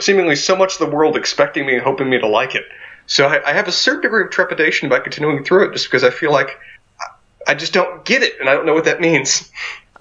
seemingly 0.00 0.36
so 0.36 0.56
much 0.56 0.74
of 0.74 0.78
the 0.78 0.94
world 0.94 1.16
expecting 1.16 1.66
me 1.66 1.74
and 1.74 1.82
hoping 1.82 2.10
me 2.10 2.18
to 2.18 2.26
like 2.26 2.54
it. 2.54 2.64
So 3.06 3.26
I, 3.28 3.50
I 3.50 3.52
have 3.52 3.68
a 3.68 3.72
certain 3.72 4.02
degree 4.02 4.24
of 4.24 4.30
trepidation 4.30 4.86
about 4.86 5.04
continuing 5.04 5.44
through 5.44 5.68
it, 5.68 5.72
just 5.72 5.86
because 5.86 6.02
I 6.02 6.10
feel 6.10 6.32
like 6.32 6.58
I 7.46 7.54
just 7.54 7.72
don't 7.72 8.04
get 8.04 8.22
it, 8.22 8.40
and 8.40 8.48
I 8.48 8.54
don't 8.54 8.66
know 8.66 8.74
what 8.74 8.86
that 8.86 9.00
means. 9.00 9.52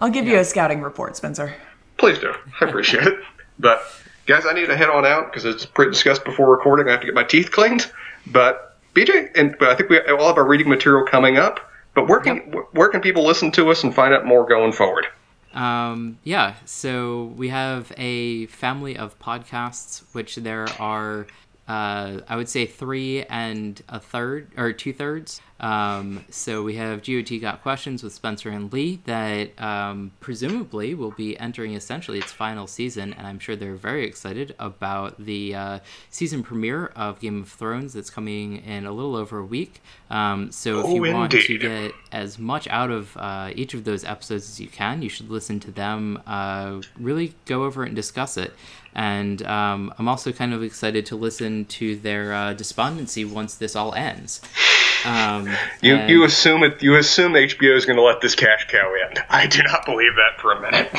I'll 0.02 0.10
give 0.10 0.26
yeah. 0.26 0.34
you 0.34 0.40
a 0.40 0.44
scouting 0.44 0.82
report, 0.82 1.16
Spencer. 1.16 1.56
Please 1.98 2.18
do. 2.18 2.34
I 2.62 2.66
appreciate 2.66 3.06
it. 3.06 3.20
But 3.60 3.84
guys, 4.26 4.46
I 4.46 4.54
need 4.54 4.68
to 4.68 4.78
head 4.78 4.90
on 4.90 5.06
out 5.06 5.32
because 5.32 5.46
it's 5.46 5.66
pretty 5.66 5.92
discussed 5.92 6.24
before 6.24 6.50
recording. 6.50 6.88
I 6.88 6.92
have 6.92 7.02
to 7.02 7.06
get 7.06 7.16
my 7.16 7.24
teeth 7.24 7.52
cleaned. 7.52 7.92
But 8.28 8.76
BJ, 8.94 9.32
and 9.36 9.56
but 9.60 9.70
I 9.70 9.76
think 9.76 9.90
we 9.90 10.00
all 10.00 10.28
have 10.28 10.38
our 10.38 10.48
reading 10.48 10.70
material 10.70 11.06
coming 11.06 11.38
up. 11.38 11.60
But 11.94 12.08
where 12.08 12.20
can 12.20 12.38
yep. 12.38 12.68
where 12.72 12.90
can 12.90 13.02
people 13.02 13.24
listen 13.24 13.52
to 13.52 13.70
us 13.70 13.84
and 13.84 13.94
find 13.94 14.14
out 14.14 14.26
more 14.26 14.46
going 14.46 14.72
forward? 14.72 15.08
Um, 15.54 16.18
yeah, 16.24 16.56
so 16.66 17.34
we 17.38 17.48
have 17.48 17.94
a 17.96 18.48
family 18.48 18.98
of 18.98 19.18
podcasts, 19.20 20.04
which 20.14 20.36
there 20.36 20.68
are 20.80 21.28
uh, 21.68 22.20
I 22.28 22.36
would 22.36 22.50
say 22.50 22.66
three 22.66 23.24
and 23.24 23.82
a 23.90 24.00
third 24.00 24.52
or 24.58 24.74
two 24.74 24.94
thirds. 24.94 25.42
Um, 25.60 26.26
so 26.30 26.64
we 26.64 26.76
have 26.76 27.04
GOT 27.04 27.40
Got 27.40 27.62
Questions 27.62 28.04
with 28.04 28.14
Spencer 28.14 28.50
and 28.50 28.72
Lee 28.74 29.00
that 29.06 29.60
um, 29.62 30.12
presumably 30.20 30.94
will 30.94 31.12
be 31.12 31.38
entering 31.40 31.74
essentially 31.74 32.20
its 32.20 32.32
final 32.32 32.68
season, 32.68 33.14
and 33.14 33.26
I'm 33.26 33.40
sure 33.40 33.56
they're 33.56 33.76
very 33.76 34.06
excited 34.06 34.54
about 34.60 35.24
the 35.24 35.56
uh, 35.56 35.80
season 36.10 36.44
premiere 36.44 36.88
of 36.88 37.20
Game 37.20 37.42
of 37.42 37.50
Thrones 37.50 37.94
that's 37.94 38.10
coming 38.10 38.58
in 38.58 38.86
a 38.86 38.92
little 38.92 39.16
over 39.16 39.40
a 39.40 39.46
week. 39.46 39.82
Um, 40.10 40.52
so 40.52 40.80
if 40.80 40.86
oh, 40.88 40.96
you 40.96 41.14
want 41.14 41.32
to 41.32 41.58
get 41.58 41.94
as 42.12 42.38
much 42.38 42.68
out 42.68 42.92
of 42.92 43.16
uh, 43.18 43.52
each 43.56 43.74
of 43.74 43.86
those 43.86 44.04
episodes 44.04 44.50
as 44.50 44.60
you 44.60 44.68
can, 44.68 45.02
you 45.02 45.10
should 45.10 45.30
listen 45.30 45.60
to 45.62 45.72
them. 45.72 46.22
Uh, 46.28 46.82
really 47.00 47.34
go 47.46 47.64
over 47.64 47.84
it 47.84 47.88
and 47.88 47.96
discuss 47.96 48.38
it 48.38 48.54
and 48.96 49.46
um, 49.46 49.94
I'm 50.00 50.08
also 50.08 50.32
kind 50.32 50.54
of 50.54 50.64
excited 50.64 51.06
to 51.08 51.18
listen 51.18 51.66
to 51.66 51.98
their 51.98 52.34
uh, 52.34 52.54
despondency 52.54 53.26
once 53.26 53.56
this 53.56 53.76
all 53.76 53.94
ends. 53.94 54.42
Um, 55.06 55.48
you 55.82 55.96
and... 55.96 56.10
you 56.10 56.24
assume 56.24 56.64
it. 56.64 56.82
You 56.82 56.96
assume 56.96 57.34
HBO 57.34 57.76
is 57.76 57.86
going 57.86 57.98
to 57.98 58.04
let 58.04 58.22
this 58.22 58.36
cash 58.36 58.68
cow 58.68 58.94
in. 58.94 59.18
I 59.30 59.48
do 59.48 59.62
not 59.64 59.86
believe 59.86 60.16
that 60.16 60.42
for 60.42 60.52
a 60.52 60.62
minute. 60.62 60.92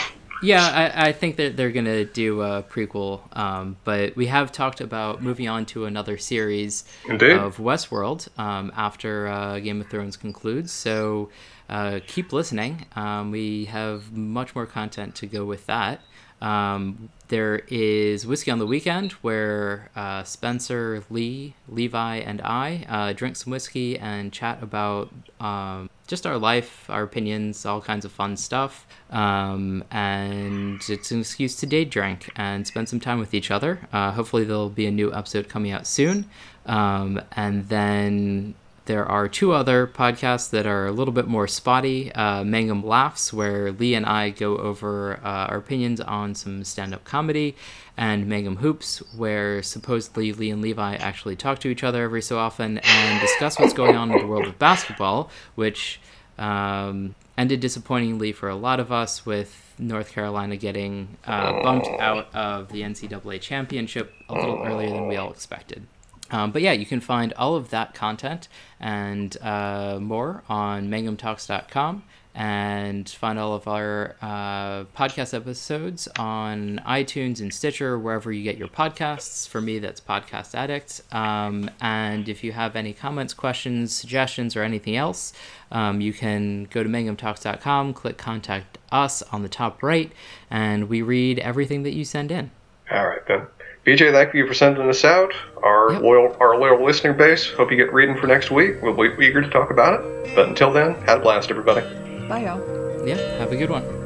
Yeah, 0.42 0.92
I, 0.94 1.08
I 1.08 1.12
think 1.12 1.36
that 1.36 1.56
they're 1.56 1.70
going 1.70 1.86
to 1.86 2.04
do 2.04 2.42
a 2.42 2.62
prequel, 2.62 3.20
um, 3.36 3.76
but 3.84 4.16
we 4.16 4.26
have 4.26 4.52
talked 4.52 4.80
about 4.80 5.22
moving 5.22 5.48
on 5.48 5.64
to 5.66 5.86
another 5.86 6.18
series 6.18 6.84
Indeed. 7.08 7.32
of 7.32 7.56
Westworld 7.56 8.28
um, 8.38 8.70
after 8.76 9.28
uh, 9.28 9.58
Game 9.60 9.80
of 9.80 9.88
Thrones 9.88 10.16
concludes. 10.16 10.72
So 10.72 11.30
uh, 11.68 12.00
keep 12.06 12.32
listening. 12.32 12.86
Um, 12.94 13.30
we 13.30 13.64
have 13.66 14.12
much 14.12 14.54
more 14.54 14.66
content 14.66 15.14
to 15.16 15.26
go 15.26 15.44
with 15.44 15.66
that. 15.66 16.02
Um, 16.40 17.08
there 17.28 17.62
is 17.68 18.26
Whiskey 18.26 18.50
on 18.50 18.58
the 18.58 18.66
Weekend, 18.66 19.12
where 19.12 19.90
uh, 19.96 20.22
Spencer, 20.24 21.02
Lee, 21.10 21.54
Levi, 21.68 22.16
and 22.16 22.40
I 22.42 22.86
uh, 22.88 23.12
drink 23.12 23.36
some 23.36 23.50
whiskey 23.50 23.98
and 23.98 24.32
chat 24.32 24.62
about 24.62 25.12
um, 25.40 25.90
just 26.06 26.26
our 26.26 26.38
life, 26.38 26.88
our 26.88 27.02
opinions, 27.02 27.66
all 27.66 27.80
kinds 27.80 28.04
of 28.04 28.12
fun 28.12 28.36
stuff. 28.36 28.86
Um, 29.10 29.84
and 29.90 30.80
it's 30.88 31.10
an 31.10 31.20
excuse 31.20 31.56
to 31.56 31.66
day 31.66 31.84
drink 31.84 32.30
and 32.36 32.66
spend 32.66 32.88
some 32.88 33.00
time 33.00 33.18
with 33.18 33.34
each 33.34 33.50
other. 33.50 33.80
Uh, 33.92 34.12
hopefully, 34.12 34.44
there'll 34.44 34.68
be 34.68 34.86
a 34.86 34.92
new 34.92 35.12
episode 35.12 35.48
coming 35.48 35.72
out 35.72 35.86
soon. 35.86 36.26
Um, 36.66 37.20
and 37.32 37.68
then 37.68 38.54
there 38.86 39.04
are 39.04 39.28
two 39.28 39.52
other 39.52 39.86
podcasts 39.86 40.50
that 40.50 40.66
are 40.66 40.86
a 40.86 40.92
little 40.92 41.12
bit 41.12 41.26
more 41.26 41.46
spotty 41.46 42.12
uh, 42.14 42.42
Mangum 42.44 42.84
Laughs, 42.84 43.32
where 43.32 43.72
Lee 43.72 43.94
and 43.94 44.06
I 44.06 44.30
go 44.30 44.56
over 44.56 45.18
uh, 45.24 45.46
our 45.48 45.58
opinions 45.58 46.00
on 46.00 46.34
some 46.34 46.64
stand 46.64 46.94
up 46.94 47.04
comedy, 47.04 47.56
and 47.96 48.26
Mangum 48.26 48.56
Hoops, 48.56 48.98
where 49.16 49.62
supposedly 49.62 50.32
Lee 50.32 50.50
and 50.50 50.62
Levi 50.62 50.94
actually 50.96 51.36
talk 51.36 51.58
to 51.60 51.68
each 51.68 51.82
other 51.82 52.04
every 52.04 52.22
so 52.22 52.38
often 52.38 52.78
and 52.78 53.20
discuss 53.20 53.58
what's 53.58 53.72
going 53.72 53.96
on 53.96 54.10
in 54.10 54.18
the 54.18 54.26
world 54.26 54.46
of 54.46 54.58
basketball, 54.58 55.30
which 55.56 56.00
um, 56.38 57.14
ended 57.36 57.60
disappointingly 57.60 58.32
for 58.32 58.48
a 58.48 58.56
lot 58.56 58.78
of 58.78 58.92
us 58.92 59.26
with 59.26 59.74
North 59.78 60.12
Carolina 60.12 60.56
getting 60.56 61.16
uh, 61.26 61.62
bumped 61.62 61.88
out 62.00 62.34
of 62.34 62.70
the 62.70 62.82
NCAA 62.82 63.40
championship 63.40 64.14
a 64.28 64.34
little 64.34 64.62
earlier 64.62 64.90
than 64.90 65.06
we 65.08 65.16
all 65.16 65.30
expected. 65.30 65.86
Um, 66.30 66.50
but 66.50 66.62
yeah, 66.62 66.72
you 66.72 66.86
can 66.86 67.00
find 67.00 67.32
all 67.34 67.54
of 67.54 67.70
that 67.70 67.94
content 67.94 68.48
and 68.80 69.36
uh, 69.42 69.98
more 70.00 70.42
on 70.48 70.88
mangumtalks.com 70.88 72.02
and 72.36 73.08
find 73.08 73.38
all 73.38 73.54
of 73.54 73.66
our 73.66 74.14
uh, 74.20 74.84
podcast 74.94 75.32
episodes 75.32 76.06
on 76.18 76.78
iTunes 76.86 77.40
and 77.40 77.52
Stitcher, 77.52 77.98
wherever 77.98 78.30
you 78.30 78.42
get 78.42 78.58
your 78.58 78.68
podcasts. 78.68 79.48
For 79.48 79.62
me, 79.62 79.78
that's 79.78 80.02
Podcast 80.02 80.54
Addict. 80.54 81.00
Um, 81.12 81.70
and 81.80 82.28
if 82.28 82.44
you 82.44 82.52
have 82.52 82.76
any 82.76 82.92
comments, 82.92 83.32
questions, 83.32 83.94
suggestions, 83.94 84.54
or 84.54 84.62
anything 84.62 84.96
else, 84.96 85.32
um, 85.72 86.02
you 86.02 86.12
can 86.12 86.64
go 86.64 86.82
to 86.82 86.88
mangumtalks.com, 86.88 87.94
click 87.94 88.18
Contact 88.18 88.76
Us 88.92 89.22
on 89.22 89.42
the 89.42 89.48
top 89.48 89.82
right, 89.82 90.12
and 90.50 90.90
we 90.90 91.00
read 91.00 91.38
everything 91.38 91.84
that 91.84 91.94
you 91.94 92.04
send 92.04 92.30
in. 92.30 92.50
All 92.90 93.06
right, 93.06 93.26
then. 93.26 93.46
BJ, 93.86 94.10
thank 94.10 94.34
you 94.34 94.48
for 94.48 94.54
sending 94.54 94.88
us 94.88 95.04
out. 95.04 95.32
Our 95.62 95.92
yep. 95.92 96.02
loyal, 96.02 96.36
our 96.40 96.58
loyal 96.58 96.84
listener 96.84 97.12
base. 97.12 97.48
Hope 97.52 97.70
you 97.70 97.76
get 97.76 97.92
reading 97.92 98.16
for 98.16 98.26
next 98.26 98.50
week. 98.50 98.82
We'll 98.82 98.96
be 98.96 99.24
eager 99.24 99.40
to 99.40 99.48
talk 99.48 99.70
about 99.70 100.00
it. 100.00 100.34
But 100.34 100.48
until 100.48 100.72
then, 100.72 100.96
have 101.02 101.20
a 101.20 101.22
blast, 101.22 101.50
everybody. 101.50 101.82
Bye, 102.26 102.46
y'all. 102.46 103.06
Yeah, 103.06 103.16
have 103.38 103.52
a 103.52 103.56
good 103.56 103.70
one. 103.70 104.05